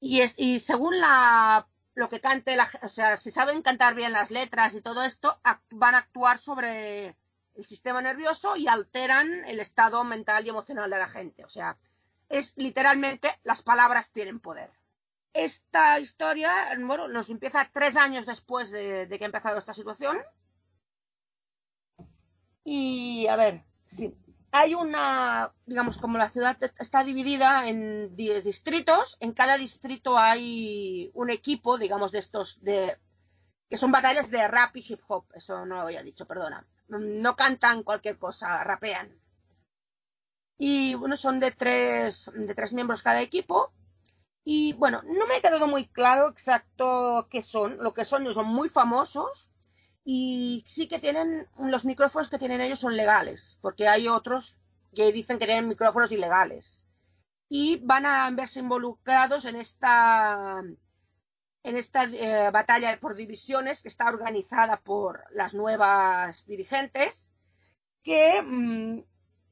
Y, 0.00 0.20
es, 0.20 0.34
y 0.38 0.60
según 0.60 1.00
la 1.00 1.66
lo 1.94 2.10
que 2.10 2.20
cante 2.20 2.56
la 2.56 2.68
o 2.82 2.88
sea, 2.88 3.16
si 3.16 3.30
saben 3.30 3.62
cantar 3.62 3.94
bien 3.94 4.12
las 4.12 4.30
letras 4.30 4.74
y 4.74 4.82
todo 4.82 5.02
esto, 5.04 5.40
van 5.70 5.94
a 5.94 5.98
actuar 5.98 6.38
sobre 6.38 7.16
el 7.54 7.64
sistema 7.64 8.02
nervioso 8.02 8.54
y 8.56 8.68
alteran 8.68 9.44
el 9.46 9.60
estado 9.60 10.04
mental 10.04 10.44
y 10.44 10.50
emocional 10.50 10.90
de 10.90 10.98
la 10.98 11.08
gente. 11.08 11.44
O 11.44 11.48
sea, 11.48 11.78
es 12.28 12.52
literalmente 12.56 13.30
las 13.44 13.62
palabras 13.62 14.10
tienen 14.10 14.40
poder. 14.40 14.70
Esta 15.36 16.00
historia, 16.00 16.50
bueno, 16.78 17.08
nos 17.08 17.28
empieza 17.28 17.68
tres 17.70 17.94
años 17.98 18.24
después 18.24 18.70
de, 18.70 19.06
que 19.06 19.24
ha 19.24 19.26
empezado 19.26 19.58
esta 19.58 19.74
situación. 19.74 20.16
Y 22.64 23.26
a 23.26 23.36
ver, 23.36 23.62
sí, 23.86 24.16
hay 24.50 24.74
una, 24.74 25.52
digamos, 25.66 25.98
como 25.98 26.16
la 26.16 26.30
ciudad 26.30 26.56
está 26.78 27.04
dividida 27.04 27.68
en 27.68 28.16
10 28.16 28.44
distritos, 28.44 29.18
en 29.20 29.32
cada 29.32 29.58
distrito 29.58 30.16
hay 30.16 31.10
un 31.12 31.28
equipo, 31.28 31.76
digamos, 31.76 32.12
de 32.12 32.20
estos, 32.20 32.58
de, 32.62 32.98
que 33.68 33.76
son 33.76 33.92
batallas 33.92 34.30
de 34.30 34.48
rap 34.48 34.74
y 34.78 34.86
hip 34.88 35.02
hop, 35.06 35.26
eso 35.34 35.66
no 35.66 35.74
lo 35.74 35.82
había 35.82 36.02
dicho, 36.02 36.26
perdona. 36.26 36.66
No 36.88 37.36
cantan 37.36 37.82
cualquier 37.82 38.16
cosa, 38.18 38.64
rapean. 38.64 39.20
Y 40.56 40.94
bueno, 40.94 41.18
son 41.18 41.40
de 41.40 41.50
tres, 41.50 42.32
de 42.34 42.54
tres 42.54 42.72
miembros 42.72 43.02
cada 43.02 43.20
equipo. 43.20 43.70
Y 44.48 44.74
bueno, 44.74 45.02
no 45.02 45.26
me 45.26 45.34
ha 45.34 45.40
quedado 45.40 45.66
muy 45.66 45.88
claro 45.88 46.28
exacto 46.28 47.26
qué 47.28 47.42
son. 47.42 47.78
Lo 47.78 47.92
que 47.92 48.04
son, 48.04 48.32
son 48.32 48.46
muy 48.46 48.68
famosos 48.68 49.50
y 50.04 50.64
sí 50.68 50.86
que 50.86 51.00
tienen, 51.00 51.48
los 51.58 51.84
micrófonos 51.84 52.28
que 52.28 52.38
tienen 52.38 52.60
ellos 52.60 52.78
son 52.78 52.96
legales, 52.96 53.58
porque 53.60 53.88
hay 53.88 54.06
otros 54.06 54.56
que 54.94 55.10
dicen 55.10 55.40
que 55.40 55.46
tienen 55.46 55.66
micrófonos 55.66 56.12
ilegales. 56.12 56.80
Y 57.48 57.80
van 57.82 58.06
a 58.06 58.30
verse 58.30 58.60
involucrados 58.60 59.46
en 59.46 59.56
esta, 59.56 60.62
en 61.64 61.76
esta 61.76 62.04
eh, 62.04 62.48
batalla 62.52 62.96
por 63.00 63.16
divisiones 63.16 63.82
que 63.82 63.88
está 63.88 64.06
organizada 64.06 64.76
por 64.76 65.24
las 65.32 65.54
nuevas 65.54 66.46
dirigentes, 66.46 67.32
que 68.04 68.40
mm, 68.42 69.00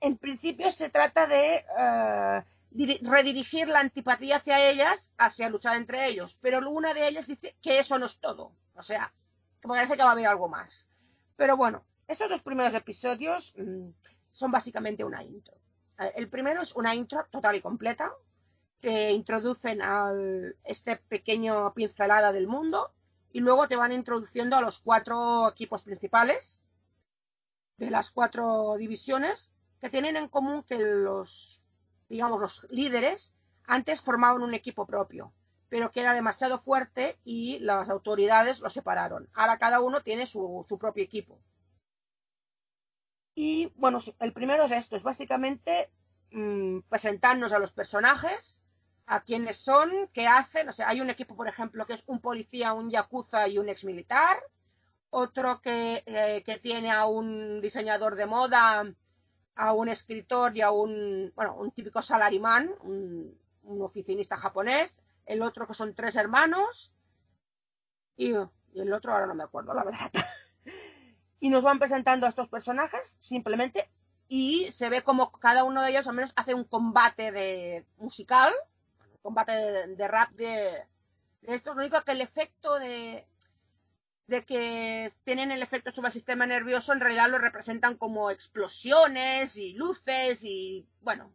en 0.03 0.19
principio 0.19 0.71
se 0.71 0.89
trata 0.89 1.27
de 1.27 1.65
eh, 1.77 2.45
redirigir 2.75 3.69
la 3.69 3.81
antipatía 3.81 4.37
hacia 4.37 4.71
ellas, 4.71 5.15
hacia 5.17 5.49
luchar 5.49 5.77
entre 5.77 6.09
ellos. 6.09 6.39
Pero 6.41 6.59
una 6.69 6.93
de 6.93 7.09
ellas 7.09 7.27
dice 7.27 7.57
que 7.63 7.79
eso 7.79 7.99
no 7.99 8.07
es 8.07 8.19
todo. 8.19 8.53
O 8.75 8.83
sea, 8.83 9.13
que 9.61 9.69
parece 9.69 9.97
que 9.97 10.03
va 10.03 10.11
a 10.11 10.13
haber 10.13 10.27
algo 10.27 10.49
más. 10.49 10.87
Pero 11.37 11.57
bueno, 11.57 11.85
esos 12.09 12.29
dos 12.29 12.43
primeros 12.43 12.75
episodios 12.75 13.55
mmm, 13.57 13.91
son 14.33 14.51
básicamente 14.51 15.05
una 15.05 15.23
intro. 15.23 15.55
El 16.17 16.29
primero 16.29 16.63
es 16.63 16.75
una 16.75 16.95
intro 16.95 17.25
total 17.31 17.57
y 17.57 17.61
completa 17.61 18.13
que 18.81 19.13
introducen 19.13 19.81
a 19.81 20.13
este 20.65 20.97
pequeño 20.97 21.73
pincelada 21.73 22.33
del 22.33 22.49
mundo 22.49 22.93
y 23.33 23.41
luego 23.41 23.69
te 23.69 23.77
van 23.77 23.93
introduciendo 23.93 24.57
a 24.57 24.61
los 24.61 24.81
cuatro 24.81 25.49
equipos 25.49 25.85
principales 25.85 26.61
de 27.77 27.91
las 27.91 28.11
cuatro 28.11 28.77
divisiones 28.77 29.51
que 29.81 29.91
tienen 29.91 30.17
en 30.17 30.29
común 30.29 30.65
que 30.65 30.79
los, 30.79 31.63
digamos, 32.09 32.41
los 32.41 32.67
líderes 32.71 33.33
antes 33.67 34.03
formaban 34.03 34.43
un 34.43 34.55
equipo 34.55 34.87
propio 34.87 35.33
pero 35.75 35.91
que 35.91 36.03
era 36.03 36.15
demasiado 36.15 36.61
fuerte 36.61 37.19
y 37.25 37.59
las 37.59 37.89
autoridades 37.89 38.61
lo 38.61 38.71
separaron. 38.71 39.29
Ahora 39.35 39.59
cada 39.59 39.81
uno 39.81 40.03
tiene 40.03 40.25
su, 40.25 40.65
su 40.69 40.79
propio 40.79 41.03
equipo. 41.03 41.41
Y 43.35 43.73
bueno, 43.75 43.99
el 44.21 44.33
primero 44.33 44.67
es 44.67 44.71
esto, 44.71 44.95
es 44.95 45.03
básicamente 45.03 45.91
mmm, 46.31 46.79
presentarnos 46.89 47.53
a 47.53 47.59
los 47.59 47.73
personajes, 47.73 48.61
a 49.07 49.23
quiénes 49.23 49.57
son, 49.57 49.91
qué 50.13 50.29
hacen. 50.29 50.69
O 50.69 50.73
sea, 50.73 50.89
hay 50.89 51.01
un 51.01 51.11
equipo, 51.11 51.35
por 51.35 51.49
ejemplo, 51.49 51.87
que 51.87 51.95
es 51.95 52.05
un 52.07 52.21
policía, 52.21 52.73
un 52.73 52.91
yakuza 52.91 53.49
y 53.49 53.59
un 53.59 53.69
ex 53.69 53.83
militar. 53.83 54.41
Otro 55.11 55.61
que, 55.61 56.05
eh, 56.07 56.45
que 56.47 56.59
tiene 56.59 56.93
a 56.93 57.07
un 57.07 57.61
diseñador 57.61 58.15
de 58.15 58.27
moda, 58.27 58.85
a 59.57 59.73
un 59.73 59.89
escritor 59.89 60.57
y 60.57 60.63
a 60.63 60.71
un, 60.71 61.33
bueno, 61.35 61.57
un 61.57 61.71
típico 61.71 62.03
salarimán, 62.03 62.75
un, 62.83 63.39
oficinista 63.81 64.37
japonés 64.37 65.03
el 65.25 65.41
otro 65.41 65.67
que 65.67 65.73
son 65.73 65.95
tres 65.95 66.17
hermanos 66.17 66.93
y, 68.15 68.33
y 68.33 68.81
el 68.81 68.93
otro 68.93 69.13
ahora 69.13 69.27
no 69.27 69.35
me 69.35 69.45
acuerdo, 69.45 69.73
la 69.73 69.85
verdad. 69.85 70.13
y 71.41 71.49
nos 71.49 71.65
van 71.65 71.79
presentando 71.79 72.27
a 72.27 72.29
estos 72.29 72.49
personajes 72.49 73.17
simplemente 73.19 73.91
y 74.29 74.71
se 74.71 74.91
ve 74.91 75.03
como 75.03 75.33
cada 75.33 75.65
uno 75.65 75.83
de 75.83 75.91
ellos 75.91 76.07
al 76.07 76.15
menos 76.15 76.33
hace 76.37 76.55
un 76.55 76.65
combate 76.65 77.33
de 77.33 77.87
musical, 77.97 78.53
combate 79.23 79.53
de, 79.53 79.97
de 79.97 80.09
rap 80.09 80.31
de, 80.33 80.87
de 81.41 81.55
estos. 81.55 81.75
Lo 81.75 81.83
único 81.83 82.03
que 82.03 82.13
el 82.13 82.21
efecto 82.21 82.79
de, 82.79 83.27
de 84.27 84.45
que 84.45 85.13
tienen 85.25 85.51
el 85.51 85.63
efecto 85.63 85.91
sobre 85.91 86.09
el 86.09 86.13
sistema 86.15 86.47
nervioso 86.47 86.93
en 86.93 87.01
realidad 87.01 87.31
lo 87.31 87.39
representan 87.39 87.97
como 87.97 88.31
explosiones 88.31 89.57
y 89.57 89.75
luces 89.75 90.43
y 90.43 90.87
bueno, 91.03 91.31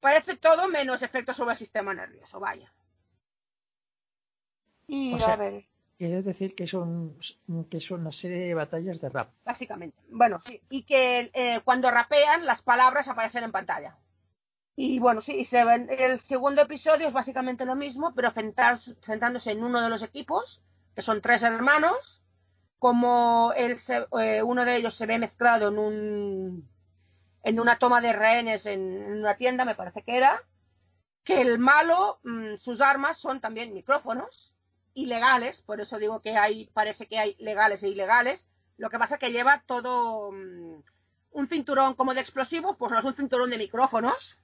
parece 0.00 0.36
todo 0.36 0.68
menos 0.68 1.02
efecto 1.02 1.34
sobre 1.34 1.52
el 1.52 1.58
sistema 1.58 1.92
nervioso, 1.92 2.40
vaya. 2.40 2.72
Y 4.86 5.14
O 5.14 5.18
sea, 5.18 5.34
a 5.34 5.36
ver, 5.36 5.66
Quiere 5.98 6.20
decir 6.20 6.54
que 6.54 6.66
son, 6.66 7.16
que 7.70 7.80
son 7.80 8.02
una 8.02 8.12
serie 8.12 8.38
de 8.48 8.54
batallas 8.54 9.00
de 9.00 9.08
rap. 9.08 9.30
básicamente. 9.44 9.96
Bueno, 10.10 10.38
sí. 10.40 10.60
Y 10.68 10.82
que 10.82 11.30
eh, 11.32 11.60
cuando 11.64 11.90
rapean 11.90 12.44
las 12.44 12.60
palabras 12.60 13.08
aparecen 13.08 13.44
en 13.44 13.52
pantalla. 13.52 13.96
Y 14.74 14.98
bueno, 14.98 15.22
sí, 15.22 15.46
se 15.46 15.64
ven, 15.64 15.88
el 15.88 16.18
segundo 16.18 16.60
episodio 16.60 17.06
es 17.08 17.14
básicamente 17.14 17.64
lo 17.64 17.74
mismo, 17.74 18.12
pero 18.14 18.30
centrándose 18.30 19.52
en 19.52 19.64
uno 19.64 19.80
de 19.80 19.88
los 19.88 20.02
equipos, 20.02 20.62
que 20.96 21.02
son 21.02 21.22
tres 21.22 21.42
hermanos, 21.44 22.24
como 22.80 23.52
él 23.56 23.78
se- 23.78 24.06
eh, 24.20 24.42
uno 24.42 24.64
de 24.66 24.76
ellos 24.76 24.94
se 24.94 25.06
ve 25.06 25.18
mezclado 25.20 25.68
en 25.70 25.78
un 25.78 26.70
en 27.44 27.60
una 27.60 27.78
toma 27.78 28.00
de 28.00 28.12
rehenes 28.12 28.66
en, 28.66 28.82
una 29.20 29.36
tienda, 29.36 29.64
me 29.64 29.74
parece 29.76 30.02
que 30.02 30.16
era, 30.18 30.42
que 31.24 31.40
el 31.40 31.58
malo, 31.58 32.20
mm, 32.24 32.56
sus 32.58 32.80
armas 32.80 33.18
son 33.18 33.40
también 33.40 33.74
micrófonos 33.74 34.54
ilegales, 34.94 35.60
por 35.62 35.80
eso 35.80 35.98
digo 35.98 36.20
que 36.22 36.36
hay, 36.36 36.66
parece 36.72 37.06
que 37.06 37.18
hay 37.18 37.36
legales 37.38 37.82
e 37.82 37.88
ilegales. 37.88 38.48
Lo 38.78 38.90
que 38.90 38.98
pasa 38.98 39.18
que 39.18 39.32
lleva 39.32 39.62
todo 39.66 40.32
mm, 40.32 40.82
un 41.32 41.48
cinturón 41.48 41.94
como 41.94 42.14
de 42.14 42.20
explosivos, 42.20 42.76
pues 42.76 42.92
no 42.92 42.98
es 42.98 43.04
un 43.04 43.14
cinturón 43.14 43.50
de 43.50 43.58
micrófonos. 43.58 44.38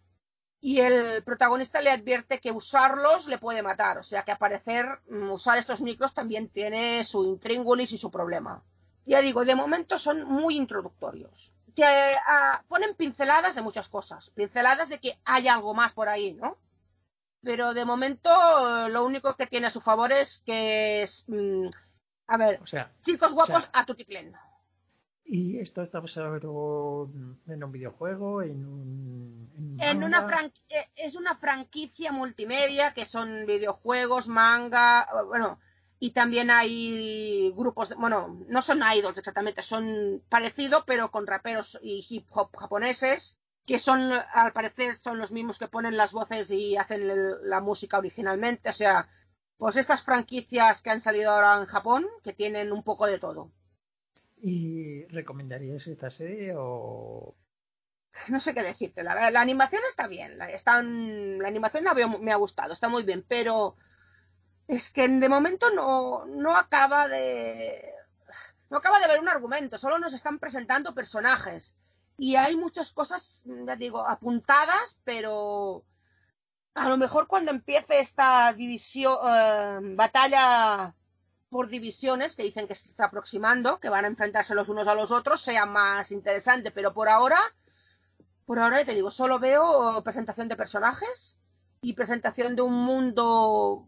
Y 0.65 0.79
el 0.79 1.25
protagonista 1.25 1.81
le 1.81 1.91
advierte 1.91 2.39
que 2.39 2.53
usarlos 2.53 3.27
le 3.27 3.37
puede 3.37 3.63
matar. 3.63 3.99
O 3.99 4.03
sea 4.05 4.23
que 4.23 4.31
aparecer, 4.31 4.87
mm, 5.09 5.33
usar 5.33 5.59
estos 5.59 5.81
micros 5.81 6.15
también 6.15 6.49
tiene 6.49 7.05
su 7.05 7.25
intríngulis 7.25 7.91
y 7.91 7.99
su 7.99 8.13
problema. 8.13 8.63
Ya 9.05 9.21
digo, 9.21 9.45
de 9.45 9.57
momento 9.57 9.99
son 9.99 10.23
muy 10.25 10.57
introductorios. 10.57 11.53
Te, 11.75 11.85
ah, 11.85 12.63
ponen 12.69 12.95
pinceladas 12.95 13.57
de 13.57 13.63
muchas 13.63 13.89
cosas. 13.89 14.31
Pinceladas 14.31 14.89
de 14.89 15.01
que 15.01 15.19
hay 15.25 15.49
algo 15.49 15.75
más 15.75 15.95
por 15.95 16.09
ahí, 16.09 16.33
¿no? 16.35 16.57
Pero 17.43 17.75
de 17.75 17.85
momento 17.85 18.31
eh, 18.31 18.89
lo 18.89 19.05
único 19.05 19.35
que 19.35 19.49
tiene 19.49 19.67
a 19.67 19.71
su 19.71 19.81
favor 19.81 20.13
es 20.13 20.45
que 20.47 21.03
es, 21.03 21.25
mm, 21.27 21.71
a 22.29 22.37
ver, 22.37 22.61
O 22.63 22.67
sea, 22.69 22.93
chicos 23.03 23.33
guapos 23.33 23.65
sea, 23.65 23.71
a 23.73 23.85
tutiplén. 23.85 24.33
Y 25.25 25.59
esto 25.59 25.83
está 25.83 26.01
basado 26.01 26.37
en 26.37 27.63
un, 27.65 27.73
videojuego, 27.73 28.43
en 28.43 28.67
un, 28.67 29.51
en 29.57 29.65
un 29.75 29.81
En 29.81 30.03
una 30.05 30.21
manga. 30.23 30.29
fran- 30.29 30.53
eh, 30.69 30.89
es 30.97 31.15
una 31.15 31.37
franquicia 31.37 32.13
multimedia 32.13 32.93
que 32.95 33.07
son 33.07 33.47
videojuegos, 33.47 34.29
manga, 34.29 35.09
bueno, 35.27 35.59
y 35.99 36.11
también 36.11 36.51
hay 36.51 37.53
grupos, 37.57 37.91
de- 37.91 37.95
bueno, 37.95 38.41
no 38.49 38.63
son 38.63 38.81
idols 38.95 39.17
exactamente, 39.19 39.63
son 39.63 40.23
parecidos 40.29 40.85
pero 40.87 41.11
con 41.11 41.27
raperos 41.27 41.79
y 41.83 42.05
hip 42.09 42.27
hop 42.33 42.51
japoneses, 42.57 43.39
que 43.65 43.79
son, 43.79 44.13
al 44.35 44.53
parecer, 44.53 44.97
son 44.99 45.19
los 45.21 45.31
mismos 45.31 45.59
que 45.59 45.69
ponen 45.69 45.97
las 45.97 46.11
voces 46.13 46.51
y 46.51 46.77
hacen 46.77 47.03
el- 47.09 47.37
la 47.49 47.61
música 47.61 47.99
originalmente, 47.99 48.69
o 48.71 48.73
sea, 48.73 49.09
pues 49.57 49.77
estas 49.77 50.03
franquicias 50.03 50.83
que 50.83 50.91
han 50.91 51.01
salido 51.01 51.31
ahora 51.31 51.57
en 51.59 51.67
Japón, 51.67 52.07
que 52.25 52.33
tienen 52.33 52.73
un 52.73 52.83
poco 52.83 53.07
de 53.07 53.19
todo. 53.21 53.53
¿Y 54.43 55.07
recomendarías 55.07 55.87
esta 55.87 56.11
serie 56.11 56.55
o 56.57 57.37
no 58.29 58.41
sé 58.41 58.55
qué 58.55 58.63
decirte. 58.63 59.03
La, 59.03 59.31
la 59.31 59.41
animación 59.41 59.83
está 59.87 60.07
bien. 60.07 60.39
La, 60.39 60.51
están, 60.51 61.39
la 61.39 61.49
animación 61.49 61.85
me 62.21 62.33
ha 62.33 62.37
gustado, 62.37 62.73
está 62.73 62.89
muy 62.89 63.03
bien, 63.05 63.25
pero 63.27 63.77
es 64.69 64.91
que 64.91 65.09
de 65.09 65.29
momento 65.29 65.71
no, 65.71 66.25
no 66.27 66.57
acaba 66.57 67.09
de. 67.09 67.93
No 68.71 68.79
acaba 68.79 69.01
de 69.01 69.09
ver 69.09 69.21
un 69.21 69.29
argumento, 69.29 69.77
solo 69.77 69.99
nos 69.99 70.15
están 70.15 70.39
presentando 70.39 70.95
personajes. 70.95 71.75
Y 72.17 72.37
hay 72.37 72.57
muchas 72.57 72.93
cosas, 72.93 73.43
ya 73.45 73.77
digo, 73.77 74.07
apuntadas, 74.07 74.99
pero 75.05 75.85
a 76.75 76.89
lo 76.89 76.97
mejor 76.97 77.27
cuando 77.27 77.51
empiece 77.51 78.01
esta 78.01 78.53
división, 78.55 79.19
eh, 79.25 79.79
batalla 79.95 80.95
por 81.53 81.69
divisiones, 81.69 82.35
que 82.35 82.43
dicen 82.43 82.67
que 82.67 82.75
se 82.75 82.89
está 82.89 83.05
aproximando, 83.05 83.79
que 83.79 83.91
van 83.91 84.07
a 84.07 84.09
enfrentarse 84.09 84.55
los 84.55 84.71
unos 84.71 84.89
a 84.89 84.95
los 84.95 85.13
otros, 85.13 85.43
sea 85.43 85.67
más 85.67 86.11
interesante. 86.11 86.71
Pero 86.71 86.95
por 86.95 87.11
ahora, 87.11 87.39
por 88.47 88.59
ahora 88.59 88.83
te 88.85 88.95
digo, 88.95 89.11
solo 89.11 89.39
veo 89.39 90.03
presentación 90.03 90.49
de 90.49 90.57
personajes 90.57 91.37
y 91.83 91.93
presentación 91.93 92.57
de 92.57 92.63
un 92.63 92.75
mundo 92.75 93.87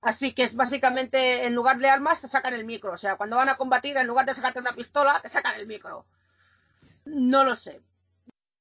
Así 0.00 0.32
que 0.32 0.44
es 0.44 0.54
básicamente, 0.54 1.46
en 1.46 1.54
lugar 1.56 1.78
de 1.78 1.88
armas, 1.88 2.20
te 2.20 2.28
sacan 2.28 2.54
el 2.54 2.64
micro. 2.64 2.92
O 2.92 2.96
sea, 2.96 3.16
cuando 3.16 3.34
van 3.34 3.48
a 3.48 3.56
combatir, 3.56 3.96
en 3.96 4.06
lugar 4.06 4.24
de 4.24 4.34
sacarte 4.34 4.60
una 4.60 4.72
pistola, 4.72 5.18
te 5.20 5.28
sacan 5.28 5.58
el 5.58 5.66
micro. 5.66 6.06
No 7.04 7.42
lo 7.42 7.56
sé. 7.56 7.80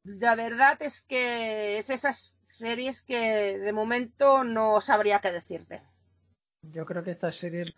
La 0.03 0.33
verdad 0.33 0.75
es 0.81 1.01
que 1.01 1.77
es 1.77 1.91
esas 1.91 2.33
series 2.51 3.01
que 3.01 3.59
de 3.59 3.73
momento 3.73 4.43
no 4.43 4.81
sabría 4.81 5.19
qué 5.19 5.31
decirte. 5.31 5.83
Yo 6.63 6.86
creo 6.86 7.03
que 7.03 7.11
estas 7.11 7.36
series 7.36 7.75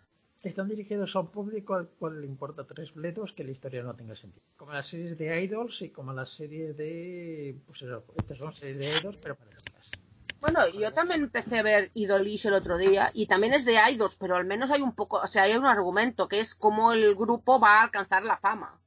están 0.48 0.68
dirigidas 0.68 1.14
a 1.14 1.20
un 1.20 1.28
público 1.28 1.74
al 1.74 1.88
cual 1.88 2.20
le 2.20 2.26
importa 2.26 2.66
tres 2.66 2.92
bledos 2.94 3.32
que 3.32 3.44
la 3.44 3.52
historia 3.52 3.82
no 3.82 3.94
tenga 3.94 4.14
sentido. 4.14 4.46
Como 4.56 4.72
las 4.72 4.86
series 4.86 5.16
de 5.16 5.42
idols 5.42 5.82
y 5.82 5.90
como 5.90 6.12
las 6.12 6.30
series 6.30 6.76
de... 6.76 7.56
Pues 7.66 7.82
eso, 7.82 8.04
estas 8.16 8.38
son 8.38 8.54
series 8.54 8.78
de 8.78 8.98
idols, 9.00 9.18
pero 9.22 9.36
para. 9.36 9.58
Bueno, 10.40 10.68
yo 10.68 10.92
también 10.92 11.22
empecé 11.22 11.58
a 11.58 11.62
ver 11.62 11.90
Idolish 11.94 12.46
el 12.46 12.54
otro 12.54 12.78
día 12.78 13.10
y 13.12 13.26
también 13.26 13.54
es 13.54 13.64
de 13.64 13.76
idols, 13.90 14.14
pero 14.16 14.36
al 14.36 14.44
menos 14.44 14.70
hay 14.70 14.82
un 14.82 14.94
poco, 14.94 15.18
o 15.18 15.26
sea, 15.26 15.44
hay 15.44 15.56
un 15.56 15.66
argumento 15.66 16.28
que 16.28 16.38
es 16.38 16.54
cómo 16.54 16.92
el 16.92 17.16
grupo 17.16 17.58
va 17.58 17.80
a 17.80 17.82
alcanzar 17.82 18.24
la 18.24 18.36
fama. 18.36 18.78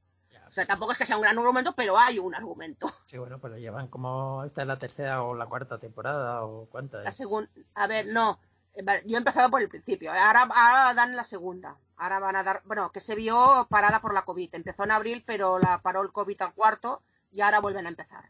O 0.48 0.54
sea, 0.54 0.66
tampoco 0.66 0.92
es 0.92 0.98
que 0.98 1.06
sea 1.06 1.16
un 1.16 1.22
gran 1.22 1.38
argumento, 1.38 1.74
pero 1.74 1.98
hay 1.98 2.18
un 2.18 2.34
argumento. 2.34 2.92
Sí, 3.06 3.16
bueno, 3.16 3.38
pero 3.38 3.56
llevan 3.56 3.88
como 3.88 4.44
esta 4.44 4.62
es 4.62 4.68
la 4.68 4.78
tercera 4.78 5.22
o 5.22 5.34
la 5.34 5.46
cuarta 5.46 5.78
temporada 5.78 6.44
o 6.44 6.66
cuántas. 6.66 7.04
La 7.04 7.10
segunda, 7.10 7.50
a 7.74 7.86
ver, 7.86 8.06
no, 8.06 8.38
yo 8.74 9.14
he 9.16 9.18
empezado 9.18 9.50
por 9.50 9.60
el 9.60 9.68
principio, 9.68 10.10
ahora, 10.12 10.42
ahora 10.42 10.94
dan 10.94 11.14
la 11.16 11.24
segunda. 11.24 11.76
Ahora 11.96 12.18
van 12.18 12.36
a 12.36 12.42
dar, 12.42 12.62
bueno, 12.64 12.90
que 12.90 13.00
se 13.00 13.14
vio 13.14 13.66
parada 13.70 14.00
por 14.00 14.12
la 14.14 14.22
COVID. 14.22 14.54
Empezó 14.54 14.84
en 14.84 14.90
abril, 14.92 15.22
pero 15.26 15.58
la 15.58 15.80
paró 15.82 16.02
el 16.02 16.10
COVID 16.12 16.40
al 16.42 16.54
cuarto 16.54 17.02
y 17.30 17.40
ahora 17.42 17.60
vuelven 17.60 17.86
a 17.86 17.90
empezar. 17.90 18.24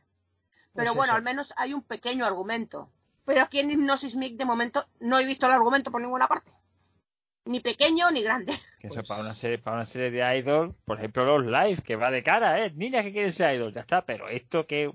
Pero 0.75 0.87
Pues 0.89 0.97
bueno, 0.97 1.13
eso. 1.13 1.17
al 1.17 1.23
menos 1.23 1.55
hay 1.57 1.73
un 1.75 1.83
pequeño 1.83 2.27
argumento. 2.27 2.91
Pero 3.25 3.41
aquí 3.43 3.61
en 3.61 3.71
Hypnosis 3.71 4.17
Mic 4.17 4.37
de 4.37 4.45
momento 4.45 4.87
no 5.01 5.19
he 5.19 5.25
visto 5.25 5.47
el 5.47 5.53
argumento 5.53 5.91
por 5.91 6.03
ninguna 6.03 6.27
parte. 6.29 6.51
Ni 7.45 7.61
pequeño 7.61 8.11
ni 8.11 8.23
grande. 8.23 8.53
Que 8.79 8.89
Pues- 8.89 9.01
eso 9.01 9.09
para 9.09 9.21
una 9.23 9.35
serie, 9.35 9.59
para 9.59 9.77
una 9.77 9.85
serie 9.85 10.11
de 10.11 10.39
idol, 10.39 10.75
por 10.85 10.99
ejemplo 10.99 11.25
los 11.39 11.47
live, 11.47 11.83
que 11.83 11.97
va 11.97 12.11
de 12.11 12.23
cara, 12.23 12.65
eh, 12.65 12.73
niñas 12.75 13.05
que 13.05 13.13
quieren 13.13 13.33
ser 13.33 13.55
idol, 13.55 13.73
ya 13.73 13.81
está, 13.83 14.03
pero 14.05 14.29
esto 14.29 14.67
que, 14.67 14.93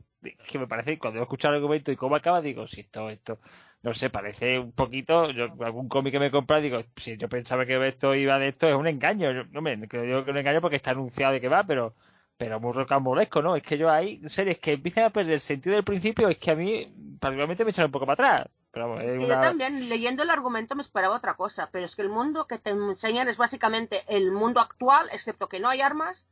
que 0.49 0.59
me 0.59 0.67
parece, 0.67 0.99
cuando 0.99 1.19
he 1.19 1.23
escuchado 1.23 1.53
el 1.53 1.61
argumento 1.61 1.91
y 1.91 1.95
cómo 1.95 2.15
acaba, 2.15 2.41
digo, 2.41 2.67
si 2.67 2.81
esto, 2.81 3.09
esto, 3.09 3.39
no 3.83 3.93
sé, 3.93 4.09
parece 4.09 4.59
un 4.59 4.71
poquito, 4.71 5.29
yo, 5.31 5.47
algún 5.63 5.87
cómic 5.87 6.11
que 6.13 6.19
me 6.19 6.27
he 6.27 6.31
comprado, 6.31 6.61
digo, 6.61 6.83
si 6.95 7.17
yo 7.17 7.29
pensaba 7.29 7.65
que 7.65 7.87
esto 7.87 8.15
iba 8.15 8.37
de 8.39 8.49
esto, 8.49 8.67
es 8.67 8.75
un 8.75 8.87
engaño, 8.87 9.31
yo, 9.31 9.43
no 9.51 9.61
me 9.61 9.87
creo 9.87 10.25
que 10.25 10.31
un 10.31 10.37
engaño 10.37 10.61
porque 10.61 10.77
está 10.77 10.91
anunciado 10.91 11.33
de 11.33 11.41
que 11.41 11.47
va, 11.47 11.63
pero, 11.63 11.93
pero 12.37 12.59
muy 12.59 12.73
rocambolesco, 12.73 13.41
¿no? 13.41 13.55
Es 13.55 13.63
que 13.63 13.77
yo 13.77 13.89
hay 13.89 14.21
series 14.27 14.59
que 14.59 14.73
empiezan 14.73 15.05
a 15.05 15.09
perder 15.11 15.33
el 15.33 15.39
sentido 15.39 15.75
del 15.75 15.83
principio, 15.83 16.27
es 16.27 16.37
que 16.37 16.51
a 16.51 16.55
mí, 16.55 16.91
particularmente 17.19 17.63
me 17.63 17.71
echan 17.71 17.85
un 17.85 17.91
poco 17.91 18.05
para 18.05 18.13
atrás. 18.13 18.49
Pero 18.71 18.93
una... 18.93 19.35
yo 19.35 19.39
también, 19.41 19.89
leyendo 19.89 20.23
el 20.23 20.29
argumento, 20.29 20.75
me 20.75 20.81
esperaba 20.81 21.15
otra 21.15 21.35
cosa. 21.35 21.69
Pero 21.71 21.85
es 21.85 21.95
que 21.95 22.03
el 22.03 22.09
mundo 22.09 22.45
que 22.45 22.59
te 22.59 22.69
enseñan 22.69 23.27
es 23.27 23.37
básicamente 23.37 24.03
el 24.07 24.31
mundo 24.31 24.59
actual, 24.59 25.09
excepto 25.11 25.49
que 25.49 25.59
no 25.59 25.69
hay 25.69 25.81
armas, 25.81 26.25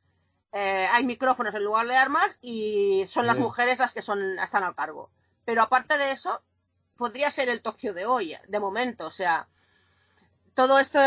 eh, 0.52 0.88
hay 0.91 1.06
micrófonos 1.06 1.56
en 1.56 1.64
lugar 1.64 1.88
de 1.88 1.96
armas 1.96 2.38
y 2.41 3.06
son 3.08 3.26
las 3.26 3.38
Sí. 3.38 3.41
mujeres 3.41 3.80
las 3.80 3.93
que 3.93 4.02
son 4.02 4.38
están 4.39 4.64
al 4.64 4.76
cargo. 4.76 5.10
Pero 5.43 5.64
aparte 5.64 5.98
de 5.98 6.12
eso, 6.12 6.41
podría 6.98 7.32
ser 7.32 7.50
el 7.50 7.62
Tokio 7.62 7.93
de 7.93 8.06
hoy, 8.06 8.36
de 8.48 8.60
momento. 8.60 9.08
O 9.08 9.12
sea, 9.12 9.48
todo 10.54 10.80
esto 10.80 11.00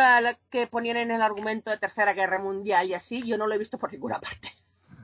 que 0.50 0.66
ponían 0.66 0.98
en 0.98 1.10
el 1.10 1.22
argumento 1.22 1.70
de 1.70 1.78
Tercera 1.78 2.12
Guerra 2.12 2.38
Mundial 2.38 2.88
y 2.88 2.94
así, 2.94 3.26
yo 3.26 3.38
no 3.38 3.46
lo 3.46 3.54
he 3.54 3.58
visto 3.58 3.78
por 3.78 3.92
ninguna 3.92 4.20
parte. 4.20 4.52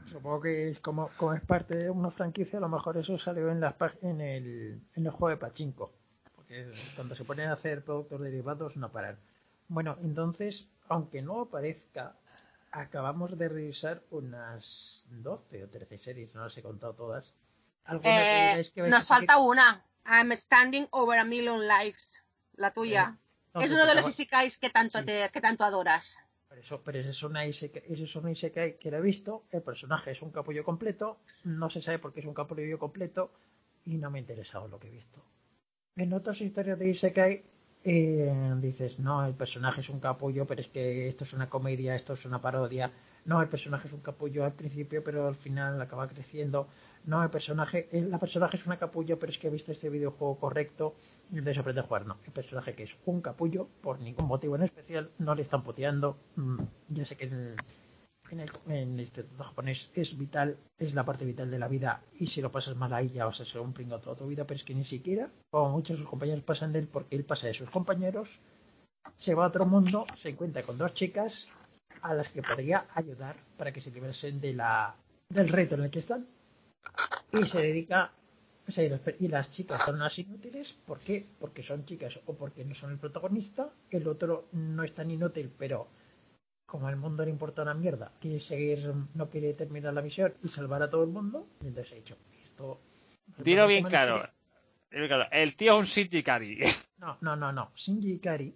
Supongo 0.06 0.42
que 0.42 0.68
es 0.68 0.78
como, 0.78 1.08
como 1.16 1.34
es 1.34 1.42
parte 1.42 1.74
de 1.74 1.90
una 1.90 2.10
franquicia, 2.10 2.58
a 2.58 2.62
lo 2.62 2.68
mejor 2.68 2.96
eso 2.96 3.18
salió 3.18 3.50
en, 3.50 3.60
las, 3.60 3.74
en, 4.02 4.20
el, 4.20 4.80
en 4.94 5.06
el 5.06 5.10
juego 5.10 5.30
de 5.30 5.36
Pachinko. 5.38 5.92
Porque 6.36 6.70
cuando 6.94 7.16
se 7.16 7.24
ponen 7.24 7.48
a 7.48 7.54
hacer 7.54 7.84
productos 7.84 8.20
derivados 8.20 8.76
no 8.76 8.92
paran. 8.92 9.18
Bueno, 9.66 9.96
entonces, 10.02 10.68
aunque 10.88 11.22
no 11.22 11.46
parezca, 11.46 12.14
acabamos 12.70 13.36
de 13.38 13.48
revisar 13.48 14.02
unas 14.10 15.04
12 15.08 15.64
o 15.64 15.68
13 15.68 15.98
series, 15.98 16.34
no 16.34 16.44
las 16.44 16.56
he 16.56 16.62
contado 16.62 16.92
todas. 16.92 17.32
Eh, 18.02 18.62
que 18.74 18.82
nos 18.82 19.06
falta 19.06 19.38
una. 19.38 19.82
I'm 20.06 20.32
standing 20.36 20.86
over 20.90 21.18
a 21.18 21.24
million 21.24 21.66
lives. 21.66 22.20
La 22.56 22.72
tuya. 22.72 23.18
Es 23.54 23.70
uno 23.70 23.86
de 23.86 23.94
los 23.94 24.08
isekais 24.08 24.58
que 24.58 24.70
tanto, 24.70 24.98
Sí. 24.98 25.04
te, 25.06 25.30
que 25.32 25.40
tanto 25.40 25.64
adoras. 25.64 26.16
Pero 26.48 26.60
eso, 26.60 26.82
pero 26.82 26.98
eso 26.98 27.10
es 27.10 27.22
una 27.22 27.46
isekai, 27.46 27.82
eso 27.88 28.04
es 28.04 28.16
una 28.16 28.30
isekai 28.30 28.78
que 28.78 28.90
lo 28.90 28.98
he 28.98 29.00
visto, 29.00 29.44
el 29.50 29.62
personaje 29.62 30.10
es 30.12 30.22
un 30.22 30.30
capullo 30.30 30.64
completo, 30.64 31.18
no 31.44 31.68
se 31.70 31.82
sabe 31.82 31.98
por 31.98 32.12
qué 32.12 32.20
es 32.20 32.26
un 32.26 32.34
capullo 32.34 32.78
completo 32.78 33.32
y 33.84 33.96
no 33.96 34.10
me 34.10 34.18
ha 34.18 34.20
interesado 34.20 34.68
lo 34.68 34.78
que 34.78 34.88
he 34.88 34.90
visto. 34.90 35.24
En 35.96 36.12
otras 36.12 36.40
historias 36.40 36.78
de 36.78 36.88
isekai 36.88 37.44
eh, 37.84 38.54
dices, 38.60 38.98
no, 38.98 39.24
el 39.26 39.34
personaje 39.34 39.80
es 39.82 39.88
un 39.88 40.00
capullo, 40.00 40.46
pero 40.46 40.60
es 40.60 40.68
que 40.68 41.06
esto 41.08 41.24
es 41.24 41.32
una 41.32 41.48
comedia, 41.48 41.94
esto 41.94 42.14
es 42.14 42.24
una 42.24 42.40
parodia. 42.40 42.90
No, 43.24 43.40
el 43.40 43.48
personaje 43.48 43.88
es 43.88 43.94
un 43.94 44.00
capullo 44.00 44.44
al 44.44 44.52
principio, 44.52 45.02
pero 45.02 45.26
al 45.28 45.34
final 45.34 45.80
acaba 45.80 46.08
creciendo. 46.08 46.68
No, 47.06 47.22
el 47.22 47.30
personaje, 47.30 47.88
el- 47.92 48.10
la 48.10 48.18
personaje 48.18 48.56
es 48.58 48.66
una 48.66 48.78
capullo, 48.78 49.18
pero 49.18 49.32
es 49.32 49.38
que 49.38 49.46
he 49.48 49.50
visto 49.50 49.72
este 49.72 49.88
videojuego 49.90 50.38
correcto 50.38 50.94
y 51.30 51.38
entonces 51.38 51.58
aprende 51.58 51.80
a 51.80 51.84
jugar. 51.84 52.06
No, 52.06 52.18
el 52.24 52.32
personaje 52.32 52.74
que 52.74 52.82
es 52.84 52.96
un 53.06 53.20
capullo, 53.22 53.68
por 53.80 53.98
ningún 54.00 54.26
motivo 54.26 54.56
en 54.56 54.62
especial, 54.64 55.10
no 55.18 55.34
le 55.34 55.42
están 55.42 55.62
puteando. 55.62 56.16
Mm, 56.36 56.60
ya 56.90 57.04
sé 57.04 57.16
que 57.16 57.24
en 57.26 57.56
en 58.30 58.40
el, 58.40 58.50
en 58.68 59.06
japonés 59.38 59.90
es 59.94 60.16
vital, 60.18 60.56
es 60.78 60.94
la 60.94 61.04
parte 61.04 61.24
vital 61.24 61.50
de 61.50 61.58
la 61.58 61.68
vida 61.68 62.02
y 62.18 62.26
si 62.26 62.40
lo 62.40 62.50
pasas 62.50 62.74
mal 62.76 62.92
ahí 62.94 63.10
ya 63.10 63.26
vas 63.26 63.40
a 63.40 63.44
ser 63.44 63.60
un 63.60 63.72
pringo 63.74 63.98
toda 64.00 64.16
tu 64.16 64.26
vida, 64.26 64.44
pero 64.46 64.56
es 64.56 64.64
que 64.64 64.74
ni 64.74 64.84
siquiera, 64.84 65.30
como 65.50 65.70
muchos 65.70 65.96
de 65.96 66.02
sus 66.02 66.10
compañeros 66.10 66.42
pasan 66.42 66.72
de 66.72 66.80
él, 66.80 66.88
porque 66.88 67.16
él 67.16 67.24
pasa 67.24 67.46
de 67.48 67.54
sus 67.54 67.70
compañeros, 67.70 68.28
se 69.16 69.34
va 69.34 69.44
a 69.44 69.48
otro 69.48 69.66
mundo, 69.66 70.06
se 70.16 70.30
encuentra 70.30 70.62
con 70.62 70.78
dos 70.78 70.94
chicas 70.94 71.48
a 72.02 72.14
las 72.14 72.28
que 72.28 72.42
podría 72.42 72.86
ayudar 72.94 73.36
para 73.56 73.72
que 73.72 73.80
se 73.80 73.90
liberasen 73.90 74.40
de 74.40 74.54
la, 74.54 74.94
del 75.28 75.48
reto 75.48 75.74
en 75.76 75.82
el 75.84 75.90
que 75.90 75.98
están 76.00 76.26
y 77.32 77.44
se 77.46 77.62
dedica 77.62 78.12
o 78.66 78.72
sea, 78.72 78.84
y 78.84 78.88
las 78.88 79.00
y 79.20 79.28
las 79.28 79.50
chicas 79.50 79.82
son 79.84 79.96
unas 79.96 80.18
inútiles, 80.18 80.72
¿por 80.72 80.98
qué? 80.98 81.24
Porque 81.38 81.62
son 81.62 81.84
chicas 81.84 82.18
o 82.24 82.34
porque 82.34 82.64
no 82.64 82.74
son 82.74 82.92
el 82.92 82.98
protagonista, 82.98 83.68
el 83.90 84.08
otro 84.08 84.48
no 84.52 84.82
es 84.82 84.94
tan 84.94 85.10
inútil, 85.10 85.52
pero 85.58 85.86
como 86.66 86.88
al 86.88 86.96
mundo 86.96 87.24
le 87.24 87.30
importa 87.30 87.60
una 87.60 87.74
mierda, 87.74 88.10
quiere 88.20 88.40
seguir, 88.40 88.90
no 89.14 89.28
quiere 89.28 89.52
terminar 89.52 89.92
la 89.92 90.00
misión 90.00 90.32
y 90.42 90.48
salvar 90.48 90.82
a 90.82 90.88
todo 90.88 91.04
el 91.04 91.10
mundo, 91.10 91.46
y 91.60 91.66
entonces 91.66 91.92
he 91.92 91.96
dicho, 91.96 92.16
esto... 92.42 92.80
Dilo 93.36 93.66
bien 93.66 93.84
claro. 93.84 94.24
el- 94.24 94.30
Dilo 94.90 95.08
claro. 95.08 95.28
El 95.30 95.56
tío 95.56 95.74
es 95.74 95.78
un 95.80 95.84
Shinji 95.84 96.18
Ikari. 96.18 96.58
No, 96.96 97.18
no, 97.20 97.36
no, 97.36 97.52
no. 97.52 97.70
Shinji 97.76 98.12
Ikari 98.14 98.54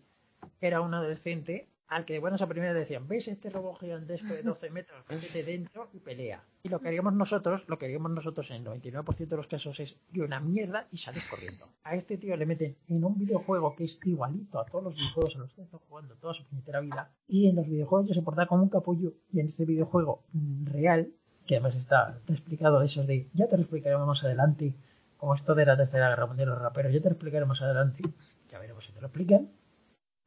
era 0.60 0.80
un 0.80 0.94
adolescente 0.94 1.68
al 1.88 2.04
que 2.04 2.12
de 2.12 2.18
buenas 2.18 2.42
a 2.42 2.46
primeras 2.46 2.74
decían, 2.74 3.08
¿ves 3.08 3.28
este 3.28 3.48
robot 3.50 3.80
gigantesco 3.80 4.34
de 4.34 4.42
12 4.42 4.70
metros? 4.70 5.04
Métete 5.08 5.42
dentro 5.42 5.88
y 5.92 5.98
pelea. 6.00 6.44
Y 6.62 6.68
lo 6.68 6.80
que 6.80 6.88
haríamos 6.88 7.14
nosotros, 7.14 7.64
lo 7.66 7.78
que 7.78 7.86
haríamos 7.86 8.10
nosotros 8.10 8.50
en 8.50 8.66
el 8.66 8.82
99% 8.82 9.28
de 9.28 9.36
los 9.36 9.46
casos 9.46 9.80
es, 9.80 9.98
y 10.12 10.20
una 10.20 10.38
mierda 10.38 10.86
y 10.92 10.98
sales 10.98 11.24
corriendo. 11.24 11.66
A 11.84 11.94
este 11.94 12.18
tío 12.18 12.36
le 12.36 12.44
meten 12.46 12.76
en 12.88 13.04
un 13.04 13.18
videojuego 13.18 13.74
que 13.74 13.84
es 13.84 13.98
igualito 14.04 14.60
a 14.60 14.66
todos 14.66 14.84
los 14.84 14.94
videojuegos 14.94 15.36
a 15.36 15.38
los 15.38 15.54
que 15.54 15.62
está 15.62 15.78
jugando 15.88 16.14
toda 16.16 16.34
su 16.34 16.44
puñetera 16.44 16.80
vida. 16.80 17.10
Y 17.26 17.48
en 17.48 17.56
los 17.56 17.66
videojuegos 17.66 18.08
ya 18.08 18.14
se 18.14 18.22
porta 18.22 18.46
como 18.46 18.62
un 18.62 18.68
capullo. 18.68 19.14
Y 19.32 19.40
en 19.40 19.46
este 19.46 19.64
videojuego 19.64 20.24
mm, 20.32 20.66
real, 20.66 21.10
que 21.46 21.56
además 21.56 21.74
está, 21.74 22.20
explicado 22.28 22.82
esos 22.82 23.06
de, 23.06 23.30
ya 23.32 23.48
te 23.48 23.56
lo 23.56 23.62
explicaremos 23.62 24.06
más 24.06 24.22
adelante, 24.24 24.74
como 25.16 25.34
esto 25.34 25.54
de 25.54 25.64
la 25.64 25.76
tercera 25.76 26.10
guerra 26.10 26.26
mundial, 26.26 26.50
los 26.50 26.60
raperos, 26.60 26.92
ya 26.92 27.00
te 27.00 27.08
lo 27.08 27.14
explicaré 27.14 27.46
más 27.46 27.62
adelante. 27.62 28.02
Ya 28.50 28.58
veremos 28.58 28.84
si 28.84 28.92
te 28.92 29.00
lo 29.00 29.06
explican. 29.06 29.48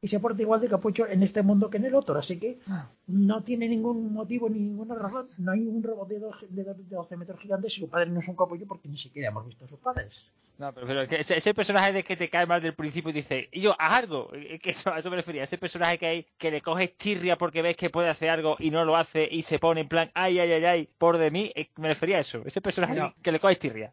Y 0.04 0.08
se 0.08 0.18
porta 0.18 0.42
igual 0.42 0.60
de 0.60 0.68
capucho 0.68 1.06
en 1.06 1.22
este 1.22 1.42
mundo 1.42 1.70
que 1.70 1.76
en 1.76 1.84
el 1.84 1.94
otro, 1.94 2.18
así 2.18 2.36
que 2.36 2.58
no 3.06 3.44
tiene 3.44 3.68
ningún 3.68 4.12
motivo 4.12 4.48
ni 4.50 4.58
ninguna 4.58 4.96
razón. 4.96 5.28
No 5.38 5.52
hay 5.52 5.60
un 5.60 5.80
robot 5.80 6.08
de, 6.08 6.18
do- 6.18 6.32
de 6.48 6.64
do- 6.64 6.74
de 6.74 6.82
12 6.96 7.16
metros 7.16 7.38
gigantes 7.38 7.76
y 7.76 7.80
su 7.82 7.88
padre 7.88 8.10
no 8.10 8.18
es 8.18 8.26
un 8.26 8.34
capullo 8.34 8.66
porque 8.66 8.88
ni 8.88 8.98
siquiera 8.98 9.28
hemos 9.28 9.46
visto 9.46 9.64
a 9.64 9.68
sus 9.68 9.78
padres. 9.78 10.32
No, 10.58 10.72
pero, 10.74 11.02
ese, 11.02 11.36
ese 11.36 11.54
personaje 11.54 11.92
de 11.92 12.02
que 12.02 12.16
te 12.16 12.28
cae 12.28 12.46
mal 12.46 12.60
del 12.60 12.74
principio 12.74 13.10
y 13.10 13.14
dice, 13.14 13.48
y 13.52 13.60
yo, 13.60 13.76
haz 13.78 13.92
algo. 14.02 14.32
Es 14.34 14.60
que 14.60 14.70
eso, 14.70 14.92
a 14.92 14.98
eso 14.98 15.08
me 15.08 15.14
refería. 15.16 15.44
Ese 15.44 15.56
personaje 15.56 15.98
que 15.98 16.06
hay, 16.06 16.26
que 16.36 16.50
le 16.50 16.60
coges 16.62 16.96
tirria 16.96 17.38
porque 17.38 17.62
ves 17.62 17.76
que 17.76 17.88
puede 17.88 18.08
hacer 18.08 18.28
algo 18.30 18.56
y 18.58 18.72
no 18.72 18.84
lo 18.84 18.96
hace 18.96 19.28
y 19.30 19.42
se 19.42 19.60
pone 19.60 19.82
en 19.82 19.88
plan, 19.88 20.10
ay, 20.14 20.40
ay, 20.40 20.50
ay, 20.52 20.64
ay, 20.64 20.88
por 20.98 21.16
de 21.16 21.30
mí, 21.30 21.52
eh, 21.54 21.68
me 21.76 21.86
refería 21.86 22.16
a 22.16 22.20
eso. 22.22 22.42
Ese 22.44 22.60
personaje 22.60 22.96
No. 22.96 23.14
que 23.22 23.30
le 23.30 23.38
coges 23.38 23.60
tirria. 23.60 23.92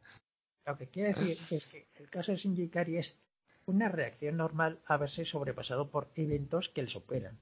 Lo 0.66 0.76
que 0.76 0.88
quiere 0.88 1.10
decir 1.14 1.38
es 1.52 1.68
que 1.68 1.86
el 2.00 2.10
caso 2.10 2.32
de 2.32 2.40
Shinji 2.40 2.64
Ikari 2.64 2.98
es 2.98 3.16
una 3.70 3.88
reacción 3.90 4.38
normal 4.38 4.80
a 4.86 4.98
verse 4.98 5.26
sobrepasado 5.26 5.90
por 5.90 6.10
eventos 6.16 6.70
que 6.70 6.82
le 6.84 6.90
superan. 6.90 7.38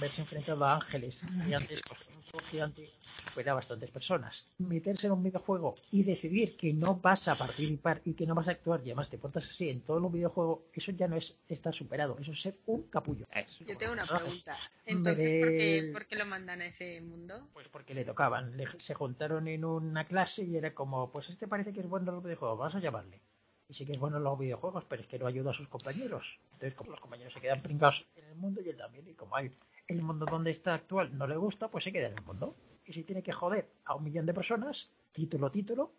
Verse 0.00 0.20
enfrentado 0.20 0.64
a 0.64 0.74
ángeles 0.76 1.16
gigantes, 1.44 1.80
pues 1.86 2.00
un 2.34 2.40
gigante 2.44 2.90
supera 3.24 3.52
a 3.52 3.54
bastantes 3.54 3.90
personas. 3.90 4.46
Meterse 4.58 5.06
en 5.06 5.12
un 5.12 5.22
videojuego 5.22 5.76
y 5.92 6.02
decidir 6.02 6.56
que 6.56 6.72
no 6.72 6.96
vas 6.96 7.28
a 7.28 7.36
participar 7.36 8.02
y 8.04 8.14
que 8.14 8.26
no 8.26 8.34
vas 8.34 8.48
a 8.48 8.52
actuar 8.52 8.80
y 8.80 8.90
además 8.90 9.08
te 9.08 9.16
portas 9.18 9.46
así 9.46 9.70
en 9.70 9.80
todos 9.82 10.02
los 10.02 10.12
videojuegos, 10.12 10.60
eso 10.72 10.90
ya 10.92 11.06
no 11.06 11.16
es 11.16 11.36
estar 11.48 11.72
superado, 11.72 12.16
eso 12.20 12.32
es 12.32 12.40
ser 12.42 12.56
un 12.66 12.82
capullo. 12.88 13.26
Eso. 13.32 13.64
Yo 13.64 13.76
tengo 13.76 13.92
una 13.92 14.02
Ah, 14.02 14.18
pregunta. 14.18 14.56
Entonces, 14.86 15.18
Veré 15.18 15.40
¿por 15.40 15.50
qué, 15.52 15.78
el- 15.78 15.92
por 15.92 16.06
qué 16.06 16.16
lo 16.16 16.26
mandan 16.26 16.60
a 16.62 16.66
ese 16.66 17.00
mundo? 17.00 17.48
Pues 17.52 17.68
porque 17.68 17.94
le 17.94 18.04
tocaban, 18.04 18.56
le- 18.56 18.66
se 18.78 18.94
juntaron 18.94 19.46
en 19.46 19.64
una 19.64 20.04
clase 20.04 20.44
y 20.44 20.56
era 20.56 20.74
como, 20.74 21.10
pues 21.12 21.28
este 21.28 21.46
parece 21.46 21.72
que 21.72 21.80
es 21.80 21.88
bueno 21.88 22.10
en 22.10 22.16
los 22.16 22.24
videojuegos, 22.24 22.58
vamos 22.58 22.74
a 22.74 22.80
llamarle. 22.80 23.20
Y 23.68 23.74
sí 23.74 23.84
que 23.84 23.92
es 23.92 23.98
bueno 23.98 24.18
en 24.18 24.24
los 24.24 24.38
videojuegos, 24.38 24.84
pero 24.84 25.02
es 25.02 25.08
que 25.08 25.18
no 25.18 25.26
ayuda 25.26 25.50
a 25.50 25.54
sus 25.54 25.68
compañeros. 25.68 26.38
Entonces, 26.52 26.74
como 26.74 26.92
los 26.92 27.00
compañeros 27.00 27.32
se 27.32 27.40
quedan 27.40 27.60
pringados 27.60 28.06
en 28.14 28.24
el 28.26 28.34
mundo 28.36 28.60
y 28.62 28.68
él 28.68 28.76
también, 28.76 29.08
y 29.08 29.14
como 29.14 29.34
hay 29.36 29.50
el 29.88 30.02
mundo 30.02 30.26
donde 30.26 30.50
está 30.50 30.74
actual 30.74 31.16
no 31.16 31.26
le 31.26 31.36
gusta, 31.36 31.68
pues 31.68 31.84
se 31.84 31.92
queda 31.92 32.08
en 32.08 32.14
el 32.14 32.24
mundo. 32.24 32.54
Y 32.84 32.92
si 32.92 33.02
tiene 33.02 33.22
que 33.22 33.32
joder 33.32 33.68
a 33.84 33.94
un 33.94 34.04
millón 34.04 34.26
de 34.26 34.34
personas, 34.34 34.90
título, 35.12 35.50
título, 35.50 35.92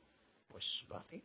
pues 0.47 0.85
lo 0.87 0.97
hace. 0.97 1.21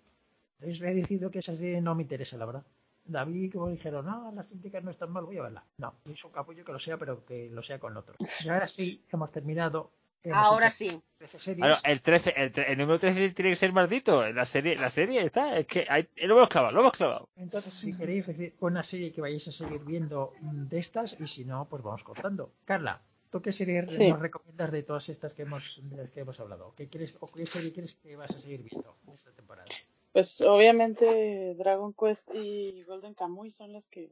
Entonces 0.58 0.82
he 0.82 0.94
decidido 0.94 1.30
que 1.30 1.38
esa 1.38 1.54
serie 1.56 1.80
no 1.80 1.94
me 1.94 2.02
interesa, 2.02 2.36
la 2.38 2.46
verdad. 2.46 2.64
David, 3.04 3.52
como 3.52 3.68
dijeron, 3.68 4.06
no, 4.06 4.32
las 4.32 4.46
críticas 4.46 4.82
no 4.84 4.90
están 4.90 5.10
mal, 5.10 5.24
voy 5.24 5.38
a 5.38 5.42
verla. 5.42 5.64
No, 5.78 5.94
es 6.04 6.24
un 6.24 6.30
capullo 6.30 6.64
que 6.64 6.72
lo 6.72 6.78
sea, 6.78 6.96
pero 6.98 7.24
que 7.24 7.50
lo 7.50 7.62
sea 7.62 7.78
con 7.78 7.96
otro. 7.96 8.14
Y 8.44 8.48
ahora 8.48 8.68
sí, 8.68 9.04
hemos 9.10 9.30
terminado. 9.32 9.90
Ahora 10.32 10.70
sí. 10.70 11.00
13 11.18 11.38
series. 11.38 11.58
Claro, 11.66 11.80
el 11.84 12.00
13, 12.02 12.34
el, 12.36 12.52
tre- 12.52 12.64
el 12.68 12.78
número 12.78 12.98
13 12.98 13.30
tiene 13.30 13.50
que 13.50 13.56
ser 13.56 13.72
maldito. 13.72 14.28
La 14.32 14.44
serie, 14.44 14.76
la 14.76 14.90
serie 14.90 15.22
está, 15.24 15.56
es 15.58 15.66
que 15.66 15.86
hay, 15.88 16.08
lo 16.16 16.36
hemos 16.36 16.48
clavado, 16.48 16.72
lo 16.74 16.80
hemos 16.80 16.92
clavado. 16.92 17.28
Entonces, 17.36 17.74
si 17.74 17.96
queréis 17.96 18.26
decir 18.26 18.54
una 18.60 18.82
serie 18.82 19.12
que 19.12 19.20
vayáis 19.20 19.46
a 19.48 19.52
seguir 19.52 19.80
viendo 19.84 20.32
mm, 20.40 20.64
de 20.68 20.78
estas, 20.78 21.18
y 21.20 21.26
si 21.26 21.44
no, 21.44 21.66
pues 21.68 21.82
vamos 21.82 22.02
contando. 22.04 22.52
Carla, 22.64 23.00
¿tú 23.30 23.40
qué 23.40 23.52
serie 23.52 23.86
Sí. 23.88 24.10
nos 24.10 24.20
recomiendas 24.20 24.70
de 24.72 24.82
todas 24.82 25.08
estas 25.08 25.32
que 25.32 25.42
hemos, 25.42 25.80
de 25.82 25.96
las 25.96 26.10
que 26.10 26.20
hemos 26.20 26.38
hablado? 26.40 26.74
¿Qué 26.76 26.88
quieres, 26.88 27.14
o 27.20 27.26
qué 27.30 27.46
serie 27.46 27.72
quieres 27.72 27.94
que 27.94 28.16
vas 28.16 28.30
a 28.30 28.40
seguir 28.40 28.62
viendo 28.62 28.96
esta 29.14 29.30
temporada? 29.32 29.68
Pues 30.12 30.40
obviamente 30.42 31.54
Dragon 31.56 31.94
Quest 31.94 32.28
y 32.34 32.82
Golden 32.84 33.14
Kamuy 33.14 33.50
son 33.50 33.72
las 33.72 33.86
que 33.86 34.10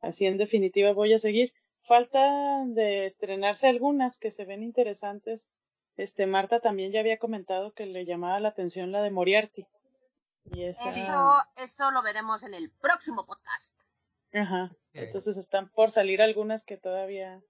así 0.00 0.26
en 0.26 0.38
definitiva 0.38 0.92
voy 0.92 1.12
a 1.12 1.18
seguir. 1.18 1.52
Falta 1.82 2.64
de 2.66 3.06
estrenarse 3.06 3.68
algunas 3.68 4.18
que 4.18 4.30
se 4.30 4.44
ven 4.44 4.62
interesantes. 4.62 5.48
Este 5.96 6.26
Marta 6.26 6.60
también 6.60 6.92
ya 6.92 7.00
había 7.00 7.18
comentado 7.18 7.72
que 7.72 7.86
le 7.86 8.04
llamaba 8.04 8.40
la 8.40 8.48
atención 8.48 8.92
la 8.92 9.02
de 9.02 9.10
Moriarty. 9.10 9.66
Y 10.44 10.64
esa 10.64 10.88
Eso, 10.88 11.42
eso 11.56 11.90
lo 11.90 12.02
veremos 12.02 12.42
en 12.42 12.54
el 12.54 12.70
próximo 12.70 13.26
podcast. 13.26 13.74
Ajá. 14.32 14.70
Entonces 14.92 15.36
están 15.36 15.68
por 15.70 15.90
salir 15.90 16.22
algunas 16.22 16.62
que 16.62 16.76
todavía 16.76 17.42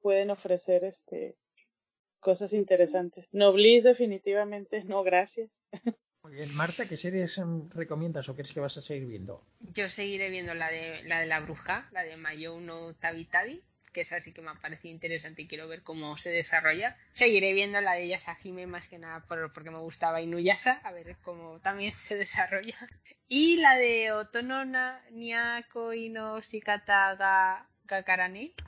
pueden 0.00 0.30
ofrecer 0.30 0.84
este 0.84 1.36
cosas 2.20 2.52
interesantes. 2.52 3.28
Noblis 3.32 3.84
definitivamente 3.84 4.84
no, 4.84 5.02
gracias. 5.02 5.50
Marta, 6.54 6.86
¿qué 6.88 6.96
series 6.96 7.38
mm, 7.38 7.70
recomiendas 7.70 8.28
o 8.28 8.34
crees 8.34 8.52
que 8.52 8.60
vas 8.60 8.76
a 8.76 8.82
seguir 8.82 9.06
viendo? 9.06 9.42
Yo 9.60 9.88
seguiré 9.88 10.30
viendo 10.30 10.54
la 10.54 10.68
de 10.70 11.02
la 11.04 11.20
de 11.20 11.26
la 11.26 11.40
bruja, 11.40 11.88
la 11.92 12.02
de 12.02 12.16
Mayo 12.16 12.58
no 12.60 12.94
Tabi 12.94 13.24
Tabi, 13.24 13.62
que 13.92 14.02
esa 14.02 14.20
sí 14.20 14.32
que 14.32 14.42
me 14.42 14.50
ha 14.50 14.54
parecido 14.54 14.92
interesante 14.92 15.42
y 15.42 15.48
quiero 15.48 15.66
ver 15.68 15.82
cómo 15.82 16.16
se 16.18 16.30
desarrolla. 16.30 16.96
Seguiré 17.12 17.52
viendo 17.54 17.80
la 17.80 17.94
de 17.94 18.08
Yasahime 18.08 18.66
más 18.66 18.86
que 18.88 18.98
nada 18.98 19.20
por- 19.26 19.52
porque 19.52 19.70
me 19.70 19.78
gustaba 19.78 20.20
Inuyasha, 20.20 20.80
a 20.84 20.92
ver 20.92 21.16
cómo 21.22 21.58
también 21.60 21.94
se 21.94 22.16
desarrolla. 22.16 22.76
Y 23.28 23.60
la 23.60 23.76
de 23.76 24.12
Otono 24.12 24.64
na- 24.64 25.00
Niako 25.10 25.92
Ino 25.94 26.40
Shikata 26.40 27.66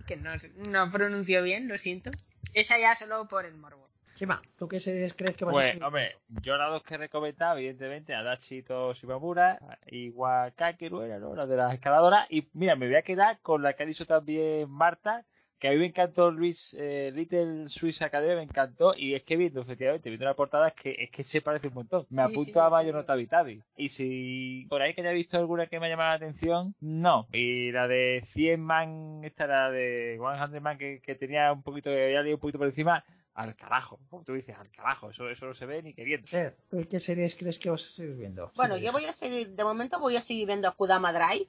que 0.06 0.16
no, 0.16 0.34
no 0.70 0.90
pronuncio 0.90 1.42
bien, 1.42 1.68
lo 1.68 1.76
siento. 1.76 2.10
Esa 2.54 2.78
ya 2.78 2.94
solo 2.96 3.28
por 3.28 3.44
el 3.44 3.54
morbo. 3.54 3.89
Chima, 4.20 4.42
¿tú 4.58 4.68
qué 4.68 4.78
series 4.80 5.14
crees 5.14 5.34
que 5.34 5.46
vas 5.46 5.52
a 5.52 5.54
Pues, 5.54 5.80
hombre, 5.80 6.14
yo 6.42 6.54
las 6.58 6.68
dos 6.70 6.82
que 6.82 6.96
he 6.96 6.98
recomendado, 6.98 7.56
evidentemente, 7.56 8.14
Adachi 8.14 8.62
Shimamura 8.92 9.58
y 9.86 10.10
Wakakeru 10.10 11.00
era, 11.00 11.18
¿no? 11.18 11.34
La 11.34 11.46
de 11.46 11.56
las 11.56 11.72
escaladoras. 11.72 12.26
Y 12.30 12.46
mira, 12.52 12.76
me 12.76 12.86
voy 12.86 12.96
a 12.96 13.02
quedar 13.02 13.40
con 13.40 13.62
la 13.62 13.72
que 13.72 13.82
ha 13.82 13.86
dicho 13.86 14.04
también 14.04 14.68
Marta, 14.68 15.24
que 15.58 15.68
a 15.68 15.70
mí 15.70 15.78
me 15.78 15.86
encantó 15.86 16.30
Luis, 16.30 16.76
eh, 16.78 17.12
Little 17.14 17.70
Swiss 17.70 18.02
Academy, 18.02 18.34
me 18.36 18.42
encantó. 18.42 18.92
Y 18.94 19.14
es 19.14 19.22
que 19.22 19.38
viendo, 19.38 19.62
efectivamente, 19.62 20.10
viendo 20.10 20.26
la 20.26 20.34
portada, 20.34 20.68
es 20.68 20.74
que, 20.74 20.96
es 20.98 21.10
que 21.10 21.22
se 21.22 21.40
parece 21.40 21.68
un 21.68 21.74
montón. 21.74 22.04
Me 22.10 22.16
Sí, 22.16 22.20
apunto 22.22 22.52
sí, 22.52 22.58
a 22.58 22.64
me 22.64 22.70
Mayo 22.70 22.90
acuerdo. 22.90 22.98
no 22.98 23.04
Tabi 23.06 23.26
Tabi. 23.26 23.62
Y 23.78 23.88
si 23.88 24.66
por 24.68 24.82
ahí 24.82 24.92
que 24.92 25.00
haya 25.00 25.12
visto 25.12 25.38
alguna 25.38 25.66
que 25.66 25.80
me 25.80 25.86
ha 25.86 25.88
llamado 25.88 26.10
la 26.10 26.16
atención, 26.16 26.74
no. 26.80 27.26
Y 27.32 27.72
la 27.72 27.88
de 27.88 28.22
100 28.26 28.60
man, 28.60 29.20
esta 29.24 29.46
la 29.46 29.70
de 29.70 30.18
100 30.50 30.62
man 30.62 30.76
que, 30.76 31.00
que 31.00 31.14
tenía 31.14 31.52
un 31.52 31.62
poquito, 31.62 31.88
que 31.88 32.04
había 32.04 32.20
leído 32.20 32.36
un 32.36 32.40
poquito 32.40 32.58
por 32.58 32.66
encima, 32.66 33.02
al 33.34 33.54
carajo. 33.56 33.98
Como 34.08 34.24
tú 34.24 34.34
dices, 34.34 34.56
al 34.58 34.70
carajo. 34.70 35.10
Eso, 35.10 35.28
eso 35.28 35.46
no 35.46 35.54
se 35.54 35.66
ve 35.66 35.82
ni 35.82 35.94
queriendo. 35.94 36.26
¿tú 36.70 36.86
¿Qué 36.88 36.98
series 37.00 37.34
crees 37.36 37.58
que 37.58 37.70
vas 37.70 37.82
a 37.84 37.90
seguir 37.92 38.16
viendo? 38.16 38.52
Bueno, 38.54 38.76
Sí, 38.76 38.82
yo 38.82 38.92
voy 38.92 39.04
a 39.06 39.12
seguir, 39.12 39.50
de 39.50 39.64
momento 39.64 39.98
voy 39.98 40.16
a 40.16 40.20
seguir 40.20 40.46
viendo 40.46 40.68
Akudama 40.68 41.12
Drive. 41.12 41.48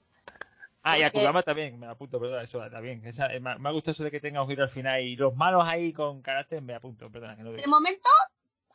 Ah, 0.84 0.98
y 0.98 1.04
Porque- 1.04 1.20
Akudama 1.20 1.44
también, 1.44 1.80
me 1.80 1.88
apunto, 1.88 2.20
perdón, 2.20 2.44
eso 2.44 2.60
también. 2.72 3.06
Esa, 3.06 3.28
eh, 3.34 3.40
me, 3.40 3.58
me 3.60 3.70
ha 3.70 3.72
gustado 3.72 3.92
eso 3.92 4.04
de 4.04 4.12
que 4.12 4.20
tenga 4.20 4.42
un 4.42 4.50
giro 4.50 4.64
al 4.64 4.70
final 4.70 5.02
y 5.02 5.16
los 5.16 5.36
malos 5.36 5.64
ahí 5.66 5.94
con 5.94 6.22
carácter, 6.22 6.62
me 6.62 6.74
apunto, 6.74 7.12
perdona, 7.12 7.36
que 7.36 7.44
no 7.44 7.52
De 7.52 7.68
momento 7.68 8.10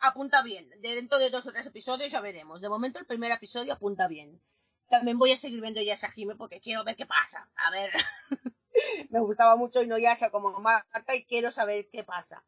apunta 0.01 0.43
bien. 0.43 0.69
De 0.81 0.95
dentro 0.95 1.19
de 1.19 1.31
dos 1.31 1.47
o 1.47 1.53
tres 1.53 1.67
episodios 1.67 2.13
ya 2.13 2.21
veremos. 2.21 2.61
De 2.61 2.69
momento 2.69 2.99
el 3.01 3.07
primer 3.07 3.33
episodio 3.33 3.73
apunta 3.73 4.07
bien. 4.07 4.41
También 4.89 5.19
voy 5.19 5.33
a 5.33 5.37
seguir 5.37 5.61
viendo 5.61 5.81
Yasahime 5.83 6.37
porque 6.37 6.61
quiero 6.61 6.85
ver 6.85 6.95
qué 6.95 7.07
pasa. 7.07 7.49
A 7.57 7.71
ver. 7.71 7.91
Me 9.11 9.19
gustaba 9.21 9.57
mucho 9.57 9.83
Inuyasha 9.83 10.31
como 10.31 10.53
Marta 10.61 11.15
y 11.17 11.25
quiero 11.25 11.51
saber 11.51 11.89
qué 11.91 12.05
pasa. 12.05 12.45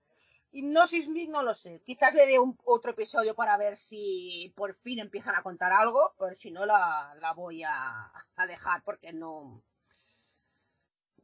Hipnosis 0.53 1.09
Mic 1.09 1.31
no 1.31 1.43
lo 1.43 1.55
sé. 1.55 1.81
Quizás 1.87 2.15
le 2.15 2.27
dé 2.27 2.39
un 2.39 2.59
otro 2.65 2.91
episodio 2.91 3.35
para 3.35 3.57
ver 3.57 3.77
si 3.77 4.53
por 4.57 4.75
fin 4.75 4.99
empiezan 4.99 5.35
a 5.37 5.43
contar 5.43 5.73
algo. 5.73 6.15
Pero 6.19 6.35
si 6.35 6.51
no 6.51 6.67
la, 6.67 7.15
la 7.21 7.33
voy 7.33 7.63
a, 7.63 8.13
a 8.37 8.47
dejar 8.47 8.83
porque 8.85 9.13
no. 9.13 9.63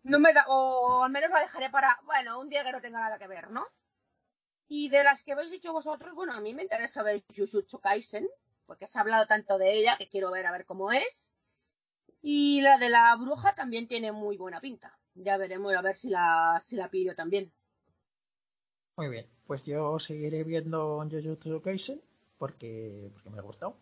No 0.05 0.19
me 0.21 0.33
da. 0.33 0.45
O 0.49 1.03
al 1.05 1.11
menos 1.11 1.31
la 1.31 1.41
dejaré 1.41 1.69
para. 1.71 1.99
Bueno, 2.05 2.39
un 2.41 2.49
día 2.49 2.63
que 2.63 2.73
no 2.73 2.81
tenga 2.81 3.01
nada 3.01 3.19
que 3.19 3.27
ver, 3.27 3.51
¿no? 3.51 3.67
Y 4.69 4.89
de 4.91 5.03
las 5.05 5.23
que 5.23 5.33
habéis 5.33 5.51
dicho 5.51 5.73
vosotros, 5.73 6.15
bueno, 6.15 6.35
a 6.35 6.41
mí 6.41 6.53
me 6.55 6.63
interesa 6.63 7.03
ver 7.03 7.25
Jujutsu 7.35 7.81
Kaisen, 7.81 8.29
porque 8.67 8.87
se 8.87 8.99
ha 8.99 9.03
hablado 9.03 9.27
tanto 9.27 9.57
de 9.59 9.73
ella 9.75 9.97
que 9.97 10.09
quiero 10.09 10.31
ver 10.31 10.47
a 10.47 10.53
ver 10.53 10.67
cómo 10.67 10.93
es. 10.93 11.33
Y 12.23 12.61
la 12.63 12.79
de 12.79 12.91
la 12.91 13.15
bruja 13.17 13.55
también 13.55 13.89
tiene 13.89 14.13
muy 14.13 14.37
buena 14.37 14.61
pinta. 14.61 14.99
Ya 15.15 15.37
veremos 15.37 15.75
a 15.75 15.83
ver 15.83 15.95
si 15.95 16.09
la, 16.09 16.61
si 16.65 16.77
la 16.77 16.91
pillo 16.91 17.15
también. 17.15 17.53
Muy 18.97 19.09
bien, 19.09 19.27
pues 19.47 19.65
yo 19.65 19.99
seguiré 19.99 20.45
viendo 20.45 21.05
Jujutsu 21.11 21.61
Kaisen 21.61 22.01
porque, 22.39 23.11
porque 23.13 23.31
me 23.31 23.39
ha 23.39 23.43
gustado. 23.43 23.77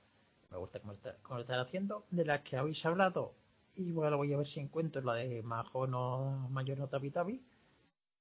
Me 0.50 0.56
gusta 0.56 0.80
cómo, 0.80 0.94
está, 0.94 1.16
cómo 1.22 1.36
lo 1.36 1.42
están 1.42 1.60
haciendo. 1.60 2.04
De 2.10 2.24
las 2.24 2.40
que 2.40 2.56
habéis 2.56 2.84
hablado, 2.86 3.34
y 3.76 3.92
voy 3.92 4.32
a 4.32 4.36
ver 4.36 4.46
si 4.46 4.60
encuentro 4.60 5.02
la 5.02 5.14
de 5.14 5.42
Majo 5.42 5.86
no 5.86 6.48
Mayor 6.50 6.78
no 6.78 6.88
Tabi 6.88 7.10
Tabi. 7.10 7.42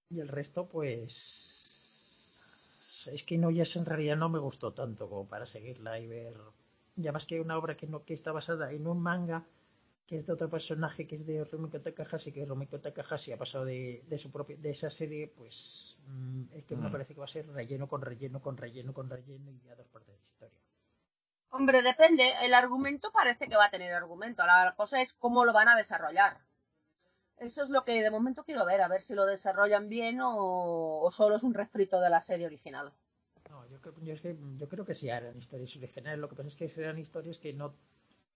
Y 0.10 0.20
el 0.20 0.28
resto, 0.28 0.68
pues. 0.68 1.64
Es 3.12 3.24
que 3.24 3.38
no 3.38 3.52
ya 3.52 3.64
en 3.76 3.86
realidad 3.86 4.18
no 4.18 4.30
me 4.30 4.40
gustó 4.40 4.74
tanto 4.74 5.10
como 5.10 5.28
para 5.28 5.46
seguirla 5.46 5.98
y 6.00 6.08
ver. 6.08 6.36
Ya 6.98 7.14
más 7.14 7.26
que 7.26 7.40
una 7.40 7.58
obra 7.58 7.78
que 7.78 7.88
no 7.88 8.04
que 8.04 8.14
está 8.14 8.34
basada 8.34 8.72
en 8.74 8.86
un 8.86 9.02
manga 9.02 9.46
que 10.12 10.18
es 10.20 10.26
de 10.28 10.34
otro 10.34 10.50
personaje 10.50 11.08
que 11.08 11.16
es 11.16 11.26
de 11.26 11.44
Rumiko 11.46 11.80
Takahashi, 11.82 12.32
que 12.34 12.46
Rumiko 12.46 12.80
Takahashi 12.82 13.32
ha 13.32 13.38
pasado 13.44 13.66
de, 13.66 14.04
de 14.12 14.18
su 14.18 14.30
propia, 14.32 14.58
de 14.58 14.70
esa 14.72 14.90
serie, 14.90 15.28
pues 15.30 15.98
mm, 16.08 16.44
es 16.58 16.66
que 16.66 16.76
me 16.76 16.90
Mm. 16.90 16.92
parece 16.92 17.14
que 17.14 17.20
va 17.22 17.26
a 17.26 17.36
ser 17.36 17.48
relleno 17.48 17.88
con 17.88 18.02
relleno 18.02 18.42
con 18.42 18.58
relleno 18.58 18.94
con 18.94 19.10
relleno 19.10 19.50
y 19.52 19.60
ya 19.62 19.76
dos 19.76 19.88
partes 19.88 20.16
de 20.18 20.22
historia. 20.22 20.60
Hombre, 21.50 21.84
depende. 21.84 22.34
El 22.42 22.54
argumento 22.56 23.12
parece 23.12 23.48
que 23.48 23.56
va 23.56 23.66
a 23.66 23.70
tener 23.70 23.94
argumento. 23.94 24.44
La 24.44 24.74
cosa 24.76 25.02
es 25.04 25.14
cómo 25.14 25.46
lo 25.46 25.54
van 25.54 25.70
a 25.70 25.76
desarrollar. 25.78 26.42
Eso 27.38 27.64
es 27.64 27.70
lo 27.70 27.84
que 27.84 28.02
de 28.02 28.10
momento 28.10 28.46
quiero 28.46 28.66
ver, 28.66 28.82
a 28.82 28.88
ver 28.88 29.02
si 29.02 29.16
lo 29.16 29.26
desarrollan 29.26 29.90
bien 29.90 30.22
o, 30.22 31.02
o 31.02 31.12
solo 31.12 31.36
es 31.36 31.44
un 31.44 31.54
refrito 31.54 32.00
de 32.00 32.10
la 32.10 32.22
serie 32.22 32.46
original. 32.48 32.94
No, 33.50 33.68
yo 33.68 33.80
creo, 33.82 33.94
yo, 34.02 34.14
es 34.14 34.22
que, 34.22 34.36
yo 34.58 34.68
creo 34.70 34.86
que 34.86 34.96
sí 34.96 35.10
harán 35.10 35.38
historias 35.38 35.76
originales, 35.76 36.20
lo 36.20 36.30
que 36.30 36.36
pasa 36.36 36.48
es 36.48 36.56
que 36.56 36.70
serán 36.70 36.98
historias 36.98 37.38
que 37.40 37.54
no, 37.54 37.76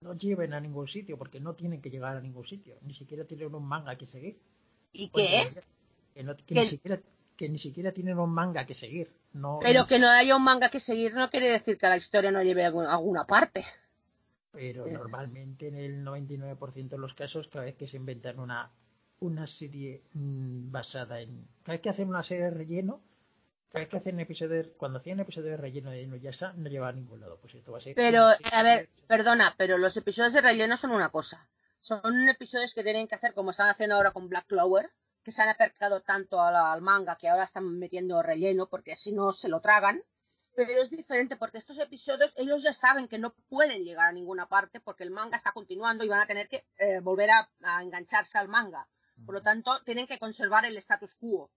no 0.06 0.14
lleven 0.16 0.54
a 0.54 0.60
ningún 0.60 0.86
sitio, 0.86 1.18
porque 1.18 1.40
no 1.40 1.54
tienen 1.54 1.80
que 1.82 1.90
llegar 1.90 2.16
a 2.16 2.20
ningún 2.20 2.44
sitio, 2.46 2.76
ni 2.82 2.94
siquiera 2.94 3.24
tienen 3.24 3.54
un 3.54 3.66
manga 3.66 3.96
que 3.96 4.06
seguir. 4.06 4.38
¿Y 4.92 5.08
Pues, 5.08 5.28
qué? 5.28 5.62
Que, 6.14 6.22
no- 6.22 6.36
que 6.36 6.54
ni 6.54 6.66
siquiera, 6.66 7.00
que 7.36 7.48
ni 7.48 7.58
siquiera 7.58 7.92
tienen 7.92 8.18
un 8.18 8.30
manga 8.30 8.64
que 8.64 8.74
seguir. 8.74 9.12
No, 9.34 9.58
Pero 9.60 9.80
no- 9.80 9.86
que 9.86 9.98
no 9.98 10.08
haya 10.08 10.36
un 10.36 10.44
manga 10.44 10.70
que 10.70 10.80
seguir 10.80 11.12
no 11.14 11.28
quiere 11.28 11.48
decir 11.50 11.76
que 11.76 11.88
la 11.88 11.96
historia 11.98 12.30
no 12.30 12.42
lleve 12.42 12.64
a 12.64 12.68
alguna 12.68 13.26
parte. 13.26 13.64
Pero 14.52 14.86
Eh. 14.86 14.92
normalmente 14.92 15.68
en 15.68 15.74
el 15.74 16.02
99% 16.04 16.88
de 16.96 16.98
los 16.98 17.12
casos, 17.14 17.48
cada 17.48 17.64
vez 17.66 17.74
que 17.74 17.86
se 17.86 17.96
inventan 17.98 18.38
una, 18.38 18.70
una 19.20 19.46
serie 19.46 20.02
mm, 20.14 20.70
basada 20.70 21.20
en... 21.20 21.46
Cada 21.62 21.74
vez 21.74 21.82
que 21.82 21.90
hacen 21.90 22.08
una 22.08 22.22
serie 22.22 22.44
de 22.44 22.50
relleno, 22.52 23.02
que 23.72 23.96
hacen 23.96 24.18
episodios... 24.20 24.68
Cuando 24.76 24.98
hacían 24.98 25.20
episodios 25.20 25.50
de 25.50 25.56
relleno 25.56 25.90
de 25.90 26.02
Inuyasha, 26.02 26.52
no 26.54 26.68
lleva 26.68 26.88
a 26.88 26.92
ningún 26.92 27.20
lado. 27.20 27.38
Pues 27.40 27.54
esto 27.54 27.72
va 27.72 27.78
a 27.78 27.80
ser... 27.80 27.94
Pero, 27.94 28.26
a 28.52 28.62
ver, 28.62 28.88
perdona, 29.06 29.54
pero 29.56 29.76
los 29.78 29.96
episodios 29.96 30.32
de 30.32 30.40
relleno 30.40 30.76
son 30.76 30.92
una 30.92 31.10
cosa. 31.10 31.48
Son 31.80 32.28
episodios 32.28 32.74
que 32.74 32.82
tienen 32.82 33.06
que 33.06 33.14
hacer 33.14 33.34
como 33.34 33.50
están 33.50 33.68
haciendo 33.68 33.96
ahora 33.96 34.12
con 34.12 34.28
Black 34.28 34.46
Clover, 34.46 34.90
que 35.22 35.32
se 35.32 35.42
han 35.42 35.48
acercado 35.48 36.00
tanto 36.00 36.36
la- 36.36 36.72
al 36.72 36.82
manga 36.82 37.16
que 37.16 37.28
ahora 37.28 37.44
están 37.44 37.78
metiendo 37.78 38.22
relleno 38.22 38.68
porque 38.68 38.96
si 38.96 39.12
no 39.12 39.32
se 39.32 39.48
lo 39.48 39.60
tragan. 39.60 40.02
Pero 40.54 40.80
es 40.80 40.88
diferente 40.88 41.36
porque 41.36 41.58
estos 41.58 41.78
episodios 41.78 42.32
ellos 42.36 42.62
ya 42.62 42.72
saben 42.72 43.08
que 43.08 43.18
no 43.18 43.34
pueden 43.50 43.84
llegar 43.84 44.06
a 44.06 44.12
ninguna 44.12 44.46
parte 44.48 44.80
porque 44.80 45.02
el 45.04 45.10
manga 45.10 45.36
está 45.36 45.52
continuando 45.52 46.02
y 46.02 46.08
van 46.08 46.20
a 46.22 46.26
tener 46.26 46.48
que 46.48 46.64
eh, 46.78 47.00
volver 47.00 47.30
a, 47.30 47.50
a 47.62 47.82
engancharse 47.82 48.38
al 48.38 48.48
manga. 48.48 48.88
Por 49.26 49.34
lo 49.34 49.42
tanto, 49.42 49.82
tienen 49.84 50.06
que 50.06 50.18
conservar 50.18 50.64
el 50.64 50.76
status 50.78 51.14
quo. 51.14 51.50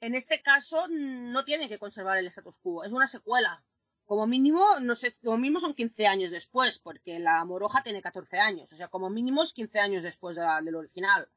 En 0.00 0.14
este 0.14 0.42
caso, 0.42 0.86
no 0.88 1.44
tienen 1.44 1.68
que 1.68 1.78
conservar 1.78 2.18
el 2.18 2.26
status 2.28 2.58
quo. 2.58 2.84
Es 2.84 2.92
una 2.92 3.08
secuela. 3.08 3.62
Como 4.04 4.26
mínimo, 4.26 4.80
no 4.80 4.94
sé, 4.94 5.16
como 5.22 5.36
mínimo 5.36 5.60
son 5.60 5.74
15 5.74 6.06
años 6.06 6.30
después, 6.30 6.78
porque 6.78 7.18
la 7.18 7.44
Moroja 7.44 7.82
tiene 7.82 8.00
14 8.00 8.38
años, 8.38 8.72
o 8.72 8.76
sea, 8.76 8.88
como 8.88 9.10
mínimo 9.10 9.42
es 9.42 9.52
15 9.52 9.80
años 9.80 10.02
después 10.02 10.34
de 10.36 10.42
la- 10.42 10.62
del 10.62 10.76
original. 10.76 11.28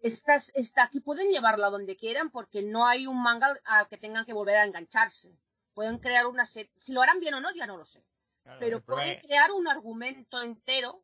Estas, 0.00 0.52
esta, 0.54 0.84
aquí 0.84 1.00
pueden 1.00 1.30
llevarla 1.30 1.68
donde 1.68 1.96
quieran 1.96 2.30
porque 2.30 2.62
no 2.62 2.86
hay 2.86 3.06
un 3.06 3.20
manga 3.20 3.58
al 3.64 3.88
que 3.88 3.98
tengan 3.98 4.24
que 4.24 4.32
volver 4.32 4.56
a 4.56 4.64
engancharse. 4.64 5.36
Pueden 5.74 5.98
crear 5.98 6.26
una 6.26 6.46
serie, 6.46 6.70
si 6.76 6.92
lo 6.92 7.02
harán 7.02 7.18
bien 7.20 7.34
o 7.34 7.40
no, 7.40 7.52
ya 7.54 7.66
no 7.66 7.76
lo 7.76 7.84
sé. 7.84 8.02
Claro, 8.44 8.58
Pero 8.60 8.82
pueden 8.84 9.20
crear 9.20 9.50
un 9.50 9.68
argumento 9.68 10.40
entero 10.42 11.02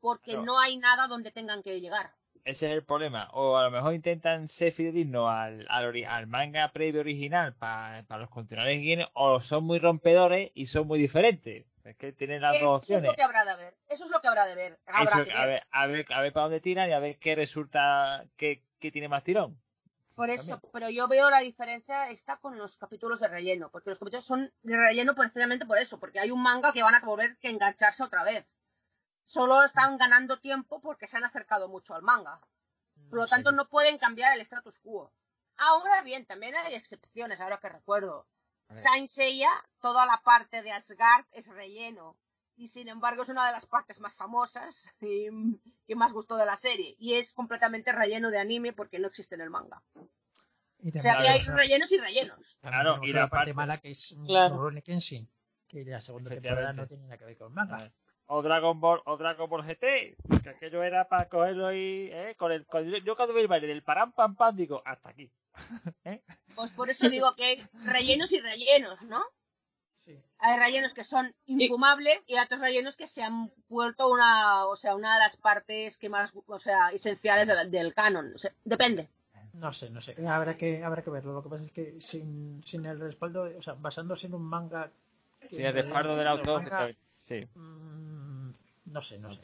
porque 0.00 0.30
Claro. 0.32 0.44
no 0.46 0.58
hay 0.60 0.76
nada 0.76 1.08
donde 1.08 1.30
tengan 1.32 1.62
que 1.62 1.80
llegar. 1.80 2.14
Ese 2.48 2.66
es 2.66 2.72
el 2.72 2.84
problema. 2.84 3.28
O 3.32 3.56
a 3.56 3.64
lo 3.64 3.70
mejor 3.70 3.94
intentan 3.94 4.48
ser 4.48 4.72
fidedignos 4.72 5.30
al, 5.30 5.66
al, 5.68 6.26
manga 6.26 6.72
previo 6.72 7.00
original 7.00 7.54
para 7.54 8.02
los 8.18 8.30
continuadores 8.30 8.78
que 8.78 8.82
vienen, 8.82 9.06
o 9.14 9.40
son 9.40 9.64
muy 9.64 9.78
rompedores 9.78 10.50
y 10.54 10.66
son 10.66 10.86
muy 10.86 10.98
diferentes. 10.98 11.66
Es 11.84 11.96
que 11.96 12.12
tienen 12.12 12.42
las 12.42 12.60
dos 12.60 12.82
Eso 12.82 12.96
es 12.96 13.02
opciones. 13.02 13.10
lo 13.10 13.14
que 13.14 13.22
habrá 13.22 13.44
de 13.44 13.56
ver. 13.56 13.74
Eso 13.88 14.04
es 14.04 14.10
lo 14.10 14.20
que 14.20 14.28
habrá 14.28 14.46
de 14.46 14.54
ver. 14.54 14.78
Habrá 14.86 15.02
Eso, 15.04 15.24
que 15.24 15.32
a, 15.32 15.46
ver. 15.46 15.48
ver, 15.48 15.62
a, 15.70 15.86
ver, 15.86 16.06
a 16.10 16.20
ver 16.20 16.32
para 16.32 16.44
dónde 16.44 16.60
tiran 16.60 16.88
y 16.90 16.92
a 16.92 16.98
ver 16.98 17.18
qué 17.18 17.34
resulta 17.34 18.26
que, 18.36 18.62
que 18.78 18.90
tiene 18.90 19.08
más 19.08 19.24
tirón. 19.24 19.58
Por 20.14 20.30
eso, 20.30 20.50
También. 20.52 20.70
pero 20.72 20.90
yo 20.90 21.06
veo 21.06 21.30
la 21.30 21.40
diferencia 21.40 22.10
está 22.10 22.38
con 22.38 22.58
los 22.58 22.76
capítulos 22.76 23.20
de 23.20 23.28
relleno, 23.28 23.70
porque 23.70 23.90
los 23.90 23.98
capítulos 23.98 24.26
son 24.26 24.52
de 24.62 24.76
relleno 24.76 25.14
precisamente 25.14 25.64
por 25.64 25.78
eso, 25.78 26.00
porque 26.00 26.18
hay 26.18 26.30
un 26.30 26.42
manga 26.42 26.72
que 26.72 26.82
van 26.82 26.94
a 26.94 27.00
volver 27.00 27.36
que 27.38 27.50
engancharse 27.50 28.02
otra 28.02 28.24
vez. 28.24 28.44
Solo 29.28 29.62
están 29.62 29.98
ganando 29.98 30.40
tiempo 30.40 30.80
porque 30.80 31.06
se 31.06 31.18
han 31.18 31.24
acercado 31.24 31.68
mucho 31.68 31.94
al 31.94 32.00
manga. 32.00 32.40
Por 33.10 33.18
lo 33.18 33.26
tanto, 33.26 33.52
no 33.52 33.68
pueden 33.68 33.98
cambiar 33.98 34.34
el 34.34 34.40
status 34.40 34.78
quo. 34.78 35.12
Ahora 35.58 36.00
bien, 36.02 36.24
también 36.24 36.54
hay 36.56 36.74
excepciones, 36.74 37.38
ahora 37.38 37.58
que 37.58 37.68
recuerdo. 37.68 38.26
Saint 38.70 39.10
Seiya, 39.10 39.50
toda 39.80 40.06
la 40.06 40.16
parte 40.24 40.62
de 40.62 40.72
Asgard 40.72 41.26
es 41.32 41.46
relleno. 41.46 42.16
Y 42.56 42.68
sin 42.68 42.88
embargo 42.88 43.22
es 43.22 43.28
una 43.28 43.44
de 43.46 43.52
las 43.52 43.66
partes 43.66 44.00
más 44.00 44.14
famosas 44.14 44.86
y 45.02 45.28
que 45.86 45.94
más 45.94 46.10
gustó 46.14 46.38
de 46.38 46.46
la 46.46 46.56
serie. 46.56 46.96
Y 46.98 47.12
es 47.14 47.34
completamente 47.34 47.92
relleno 47.92 48.30
de 48.30 48.38
anime 48.38 48.72
porque 48.72 48.98
no 48.98 49.08
existe 49.08 49.34
en 49.34 49.42
el 49.42 49.50
manga. 49.50 49.82
Y 50.78 50.88
O 50.96 51.02
sea 51.02 51.18
que 51.18 51.28
hay 51.28 51.40
rellenos 51.40 51.92
y 51.92 51.98
rellenos. 51.98 52.56
Claro, 52.62 52.98
y 53.02 53.12
la 53.12 53.28
parte 53.28 53.52
parte- 53.52 53.54
mala 53.54 53.78
que 53.78 53.90
es 53.90 54.16
Claro. 54.24 54.56
Rurouni 54.56 54.80
Kenshin, 54.80 55.30
que 55.68 55.84
la 55.84 56.00
segunda 56.00 56.30
temporada 56.30 56.72
no 56.72 56.86
tiene 56.86 57.02
nada 57.04 57.18
que 57.18 57.26
ver 57.26 57.36
con 57.36 57.52
manga. 57.52 57.92
O 58.30 58.42
Dragon 58.42 58.78
Ball, 58.78 59.00
o 59.06 59.16
Dragon 59.16 59.48
Ball 59.48 59.62
GT, 59.64 60.16
que 60.42 60.48
aquello 60.50 60.82
era 60.82 61.08
para 61.08 61.28
cogerlo 61.28 61.72
y, 61.72 62.10
¿eh? 62.12 62.34
Con 62.38 62.52
el, 62.52 62.66
con- 62.66 62.84
yo 63.04 63.16
cuando 63.16 63.34
vi 63.34 63.40
el 63.40 63.48
baile 63.48 63.66
del 63.66 63.82
param 63.82 64.12
pam 64.12 64.36
pam 64.36 64.54
digo, 64.54 64.82
hasta 64.84 65.08
aquí. 65.10 65.30
¿Eh? 66.04 66.20
Pues 66.54 66.70
por 66.72 66.90
eso 66.90 67.08
digo 67.08 67.34
que 67.34 67.44
hay 67.44 67.66
rellenos 67.86 68.30
y 68.32 68.40
rellenos, 68.40 69.00
¿no? 69.02 69.22
Sí. 69.96 70.18
Hay 70.38 70.58
rellenos 70.58 70.92
que 70.94 71.04
son 71.04 71.34
infumables 71.46 72.20
y 72.26 72.38
otros 72.38 72.60
rellenos 72.60 72.96
que 72.96 73.06
se 73.06 73.22
han 73.22 73.50
vuelto 73.68 74.08
una, 74.10 74.66
o 74.66 74.76
sea, 74.76 74.94
una 74.94 75.14
de 75.14 75.20
las 75.20 75.36
partes 75.36 75.96
que 75.98 76.08
más, 76.08 76.32
o 76.46 76.58
sea, 76.58 76.90
esenciales 76.90 77.48
del, 77.48 77.70
del 77.70 77.94
canon. 77.94 78.32
O 78.34 78.38
sea, 78.38 78.52
depende. 78.64 79.08
No 79.54 79.72
sé, 79.72 79.90
no 79.90 80.00
sé. 80.00 80.14
Habrá 80.28 80.56
que, 80.56 80.84
habrá 80.84 81.02
que 81.02 81.10
verlo. 81.10 81.32
Lo 81.32 81.42
que 81.42 81.48
pasa 81.48 81.64
es 81.64 81.72
que 81.72 82.00
sin, 82.00 82.62
sin 82.64 82.84
el 82.86 83.00
respaldo, 83.00 83.50
o 83.58 83.62
sea, 83.62 83.72
basándose 83.74 84.26
en 84.28 84.34
un 84.34 84.42
manga. 84.42 84.90
Sin 85.50 85.64
el 85.64 85.72
respaldo 85.74 86.14
del 86.14 86.28
autor, 86.28 86.62
manga, 86.62 86.90
sí. 87.24 87.46
mm, 87.54 87.97
no 88.90 89.02
sé, 89.02 89.18
no 89.18 89.34
sé. 89.34 89.40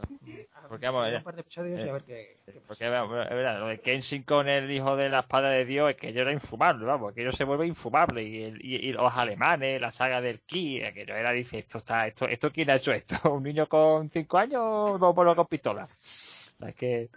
Porque, 0.69 0.87
vamos, 0.87 1.03
Seguir 1.03 1.15
eh, 1.15 1.19
un 1.19 1.23
par 1.25 1.35
de 1.35 1.41
episodios 1.43 1.81
y 1.81 1.87
eh, 1.87 1.91
a 1.91 1.93
ver 1.93 2.03
qué, 2.05 2.35
qué 2.47 2.53
pasa. 2.53 2.67
Porque 2.69 2.89
vamos, 2.89 3.25
es 3.25 3.31
verdad, 3.31 3.61
lo 3.61 3.67
de 3.69 3.81
Kenshin 3.81 4.23
con 4.23 4.49
el 4.49 4.71
hijo 4.71 4.97
de 4.97 5.09
la 5.09 5.21
espada 5.21 5.51
de 5.51 5.65
Dios 5.65 5.91
es 5.91 5.97
que 5.97 6.13
yo 6.13 6.23
era 6.23 6.33
infumable, 6.33 6.85
vamos, 6.85 7.13
que 7.15 7.23
ello 7.23 7.33
se 7.33 7.45
vuelve 7.45 7.67
infumable 7.67 8.23
y, 8.23 8.43
el- 8.43 8.65
y- 8.65 8.77
y 8.77 8.93
los 8.93 9.13
alemanes, 9.15 9.81
la 9.81 9.91
saga 9.91 10.21
del 10.21 10.41
Ki, 10.41 10.81
que 10.95 11.05
yo 11.07 11.15
era, 11.15 11.33
dice, 11.33 11.59
esto 11.59 11.79
está, 11.79 12.07
esto, 12.07 12.27
esto 12.27 12.51
quién 12.53 12.71
ha 12.71 12.77
hecho 12.77 12.93
esto, 12.93 13.17
un 13.33 13.43
niño 13.43 13.69
con 13.69 14.09
cinco 14.11 14.39
años 14.39 14.61
o 14.63 14.99
dos 14.99 15.15
bolos 15.15 15.35
con 15.37 15.47
pistola. 15.47 15.87
Es 15.87 16.75
que 16.77 17.11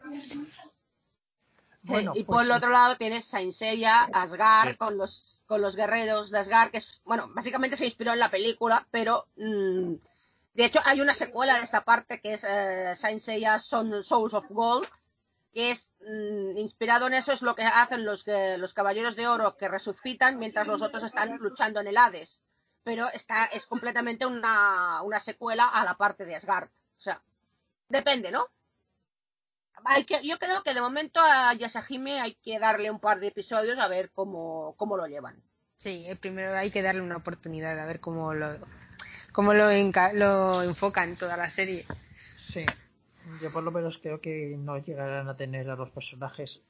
Bueno, 1.83 2.11
y 2.15 2.23
pues 2.23 2.37
por 2.37 2.41
el 2.41 2.47
sí. 2.47 2.53
otro 2.57 2.69
lado 2.71 2.95
tienes 2.97 3.25
Saint 3.25 3.53
Seiya, 3.53 4.03
Asgard, 4.11 4.71
Sí. 4.71 4.75
con 4.77 4.97
los, 4.97 5.39
con 5.45 5.61
los 5.61 5.75
guerreros 5.75 6.29
de 6.31 6.39
Asgard, 6.39 6.71
que 6.71 6.79
es, 6.79 7.01
bueno, 7.05 7.29
básicamente 7.33 7.77
se 7.77 7.85
inspiró 7.85 8.11
en 8.11 8.19
la 8.19 8.29
película, 8.29 8.85
pero 8.91 9.27
mm, 9.37 9.93
de 10.57 10.65
hecho 10.65 10.81
hay 10.85 10.99
una 10.99 11.13
secuela 11.13 11.57
de 11.57 11.63
esta 11.63 11.85
parte 11.85 12.19
que 12.19 12.34
es 12.34 12.43
eh, 12.43 12.93
Saint 12.95 13.21
Seiya 13.21 13.59
Son- 13.59 14.03
Souls 14.03 14.34
of 14.34 14.49
Gold, 14.49 14.88
que 15.53 15.71
es 15.71 15.91
mm, 16.01 16.57
inspirado 16.57 17.07
en 17.07 17.13
eso, 17.13 17.31
es 17.31 17.41
lo 17.41 17.55
que 17.55 17.63
hacen 17.63 18.03
los, 18.05 18.23
que- 18.23 18.57
los 18.57 18.73
caballeros 18.73 19.15
de 19.15 19.27
oro 19.27 19.55
que 19.55 19.67
resucitan 19.69 20.38
mientras 20.39 20.67
los 20.67 20.81
otros 20.81 21.03
están 21.03 21.38
luchando 21.38 21.79
en 21.79 21.88
el 21.88 21.97
Hades. 21.97 22.41
Pero 22.84 23.07
está, 23.13 23.45
es 23.45 23.65
completamente 23.65 24.25
una, 24.25 25.01
una 25.03 25.19
secuela 25.19 25.65
a 25.67 25.84
la 25.84 25.95
parte 25.95 26.25
de 26.25 26.35
Asgard. 26.35 26.69
O 26.69 26.99
sea, 26.99 27.21
depende, 27.89 28.31
¿no? 28.31 28.47
Hay 29.85 30.05
que, 30.05 30.25
yo 30.27 30.39
creo 30.39 30.63
que 30.63 30.73
de 30.73 30.81
momento 30.81 31.19
a 31.21 31.53
Yasahime 31.53 32.19
hay 32.19 32.34
que 32.34 32.57
darle 32.59 32.89
un 32.89 32.99
par 32.99 33.19
de 33.19 33.27
episodios 33.27 33.77
a 33.77 33.88
ver 33.88 34.11
cómo, 34.11 34.73
cómo 34.77 34.97
lo 34.97 35.05
llevan. 35.05 35.43
Sí, 35.77 36.05
eh, 36.07 36.15
primero 36.15 36.57
hay 36.57 36.71
que 36.71 36.81
darle 36.81 37.01
una 37.01 37.17
oportunidad 37.17 37.77
a 37.79 37.85
ver 37.85 37.99
cómo 37.99 38.34
lo, 38.34 38.57
cómo 39.31 39.53
lo, 39.53 39.67
lo 40.13 40.63
enfocan 40.63 41.15
toda 41.15 41.37
la 41.37 41.49
serie. 41.49 41.85
Sí. 42.35 42.65
Yo 43.41 43.51
por 43.51 43.63
lo 43.63 43.71
menos 43.71 43.97
creo 43.99 44.21
que 44.21 44.55
no 44.57 44.77
llegarán 44.77 45.27
a 45.27 45.35
tener 45.35 45.69
a 45.69 45.75
los 45.75 45.89
personajes 45.91 46.61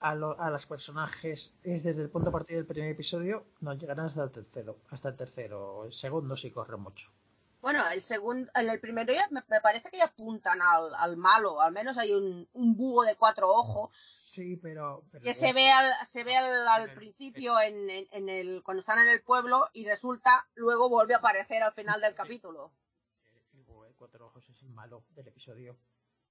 a, 0.00 0.14
lo- 0.16 0.38
a 0.40 0.50
los 0.50 0.66
personajes 0.66 1.54
es 1.62 1.84
desde 1.84 2.02
el 2.02 2.10
punto 2.10 2.30
de 2.30 2.32
partida 2.32 2.56
del 2.56 2.66
primer 2.66 2.90
episodio 2.90 3.44
no 3.60 3.72
llegarán 3.74 4.06
hasta 4.06 4.24
el 4.24 4.30
tercero 4.30 4.78
hasta 4.90 5.10
el 5.10 5.16
tercero 5.16 5.84
el 5.84 5.92
segundo 5.92 6.36
sí 6.36 6.50
corre 6.50 6.76
mucho 6.76 7.10
Bueno, 7.62 7.88
el 7.90 8.02
segundo, 8.02 8.50
en 8.54 8.68
el 8.68 8.80
primero 8.80 9.14
ya 9.14 9.26
me, 9.30 9.42
me 9.48 9.60
parece 9.62 9.88
que 9.88 9.96
ya 9.98 10.06
apuntan 10.06 10.60
al, 10.60 10.94
al 10.96 11.16
malo, 11.16 11.60
al 11.62 11.72
menos 11.72 11.96
hay 11.96 12.12
un, 12.12 12.46
un 12.52 12.76
búho 12.76 13.04
de 13.04 13.14
cuatro 13.16 13.48
ojos 13.48 13.94
sí 14.26 14.56
pero, 14.56 15.04
pero 15.12 15.22
que 15.24 15.32
se 15.32 15.52
ve 15.52 15.70
al, 15.70 15.92
se 16.06 16.24
ve 16.24 16.36
al, 16.36 16.66
al 16.68 16.92
principio 16.92 17.58
en, 17.60 17.88
en- 17.88 18.08
en 18.10 18.28
el, 18.28 18.62
cuando 18.64 18.80
están 18.80 18.98
en 18.98 19.08
el 19.08 19.22
pueblo 19.22 19.70
y 19.72 19.86
resulta 19.86 20.46
luego 20.54 20.88
vuelve 20.90 21.14
a 21.14 21.18
aparecer 21.18 21.62
al 21.62 21.72
final 21.72 22.00
del 22.00 22.14
capítulo. 22.16 22.72
el 23.54 23.62
búho 23.62 23.84
de 23.84 23.94
cuatro 23.94 24.26
ojos 24.26 24.48
es 24.50 24.60
el 24.62 24.70
malo 24.70 25.04
del 25.10 25.28
episodio 25.28 25.78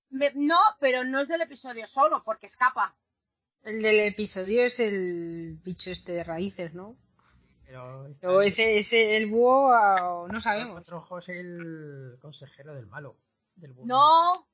Me- 0.10 0.34
no, 0.36 0.60
pero 0.82 1.06
no 1.06 1.22
es 1.22 1.30
del 1.30 1.42
episodio 1.42 1.88
solo, 1.88 2.24
porque 2.26 2.48
escapa. 2.48 2.94
El 3.64 3.82
del 3.82 4.02
episodio 4.02 4.64
es 4.64 4.80
el 4.82 5.60
bicho 5.64 5.92
este 5.92 6.12
de 6.12 6.24
raíces, 6.26 6.74
¿no? 6.74 6.98
Pero 8.20 8.38
O 8.38 8.42
ese, 8.42 8.78
ese 8.80 9.18
el 9.18 9.30
búho, 9.30 9.72
ah, 9.72 10.28
no 10.30 10.42
sabemos. 10.42 10.88
ojos 10.92 11.30
es 11.30 11.38
el 11.38 12.18
consejero 12.22 12.76
del 12.76 12.88
malo 12.88 13.18
del 13.56 13.74
búho. 13.74 13.86
No, 13.86 14.48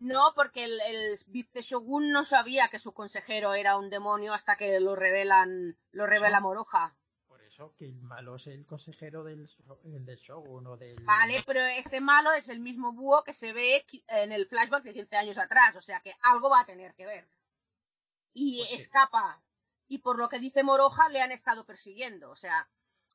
no, 0.00 0.32
porque 0.34 0.64
el, 0.64 0.80
el 0.80 1.18
viceshogun 1.26 2.10
no 2.10 2.24
sabía 2.24 2.68
que 2.68 2.78
su 2.78 2.92
consejero 2.92 3.54
era 3.54 3.76
un 3.76 3.90
demonio 3.90 4.32
hasta 4.32 4.56
que 4.56 4.78
lo 4.80 4.94
revelan, 4.94 5.76
lo 5.92 6.06
revela. 6.06 6.40
Moroja. 6.40 6.96
por 7.26 7.42
eso 7.42 7.74
que 7.76 7.86
el 7.86 8.00
malo 8.02 8.36
es 8.36 8.46
el 8.46 8.64
consejero 8.64 9.24
del 9.24 9.50
el 9.84 10.04
del 10.04 10.18
shogun 10.18 10.66
o 10.68 10.76
del 10.76 11.02
Vale, 11.04 11.42
pero 11.46 11.60
ese 11.60 12.00
malo 12.00 12.32
es 12.32 12.48
el 12.48 12.60
mismo 12.60 12.92
búho 12.92 13.24
que 13.24 13.32
se 13.32 13.52
ve 13.52 13.84
en 14.08 14.32
el 14.32 14.46
flashback 14.46 14.84
de 14.84 14.94
15 14.94 15.16
años 15.16 15.38
atrás, 15.38 15.74
o 15.74 15.80
sea 15.80 16.00
que 16.00 16.14
algo 16.22 16.48
va 16.48 16.60
a 16.60 16.66
tener 16.66 16.94
que 16.94 17.06
ver. 17.06 17.28
Y 18.34 18.58
Pues 18.58 18.70
sí. 18.70 18.76
Y 19.88 19.98
por 19.98 20.18
lo 20.18 20.28
que 20.28 20.38
dice 20.38 20.62
Moroja, 20.62 21.08
le 21.08 21.20
han 21.22 21.32
estado 21.32 21.64
persiguiendo. 21.64 22.30
O 22.30 22.36
sea, 22.36 22.68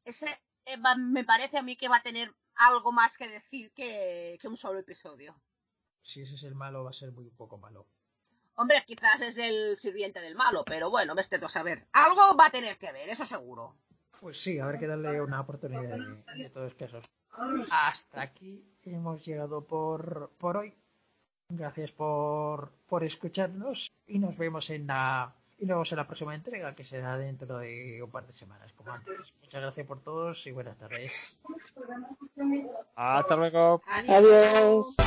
ese 0.04 0.28
eh, 0.66 0.78
va- 0.78 0.96
me 0.96 1.24
parece 1.24 1.58
a 1.58 1.64
mí 1.64 1.76
que 1.76 1.88
va 1.88 1.98
a 1.98 2.02
tener 2.04 2.34
algo 2.56 2.92
más 2.92 3.18
que 3.18 3.28
decir 3.28 3.72
que, 3.74 4.38
que 4.42 4.48
un 4.48 4.58
solo 4.58 4.80
episodio. 4.80 5.36
si 6.02 6.22
ese 6.22 6.36
es 6.36 6.44
el 6.44 6.56
malo 6.56 6.84
va 6.84 6.90
a 6.90 6.94
ser 6.94 7.12
muy 7.14 7.30
poco 7.32 7.58
malo 7.58 7.88
Hombre, 8.56 8.84
quizás 8.86 9.20
es 9.22 9.38
el 9.40 9.78
sirviente 9.78 10.20
del 10.22 10.36
malo, 10.36 10.64
pero 10.64 10.92
bueno, 10.92 11.16
vete 11.16 11.40
tú 11.40 11.48
a 11.48 11.50
saber. 11.50 11.88
Algo 11.94 12.36
va 12.38 12.46
a 12.48 12.52
tener 12.52 12.78
que 12.78 12.92
ver, 12.92 13.10
eso 13.10 13.26
seguro. 13.26 13.76
Pues 14.22 14.40
sí, 14.44 14.60
habrá 14.60 14.78
que 14.78 14.86
darle 14.86 15.20
una 15.22 15.42
oportunidad 15.42 15.98
de, 15.98 16.44
de 16.44 16.50
todos 16.52 16.76
casos. 16.76 17.04
Hasta 17.72 18.22
aquí 18.22 18.64
hemos 18.84 19.26
llegado 19.26 19.66
por, 19.66 20.32
por 20.38 20.58
hoy. 20.58 20.76
Gracias 21.50 21.92
por, 21.92 22.72
por 22.88 23.04
escucharnos 23.04 23.92
y 24.06 24.20
nos 24.20 24.38
vemos 24.38 24.70
en 24.70 24.86
la 24.86 25.34
y 25.58 25.66
nos 25.66 25.76
vemos 25.76 25.92
en 25.92 25.98
la 25.98 26.08
próxima 26.08 26.36
entrega 26.36 26.76
que 26.76 26.84
será 26.84 27.18
dentro 27.18 27.58
de 27.58 28.02
un 28.04 28.12
par 28.12 28.26
de 28.26 28.34
semanas 28.34 28.74
como 28.74 28.92
antes. 28.92 29.34
Muchas 29.42 29.62
gracias 29.62 29.88
por 29.88 30.02
todos 30.02 30.46
y 30.48 30.52
buenas 30.52 30.78
tardes. 30.78 31.38
hasta 32.96 33.36
luego. 33.36 33.82
Adiós. 33.88 34.98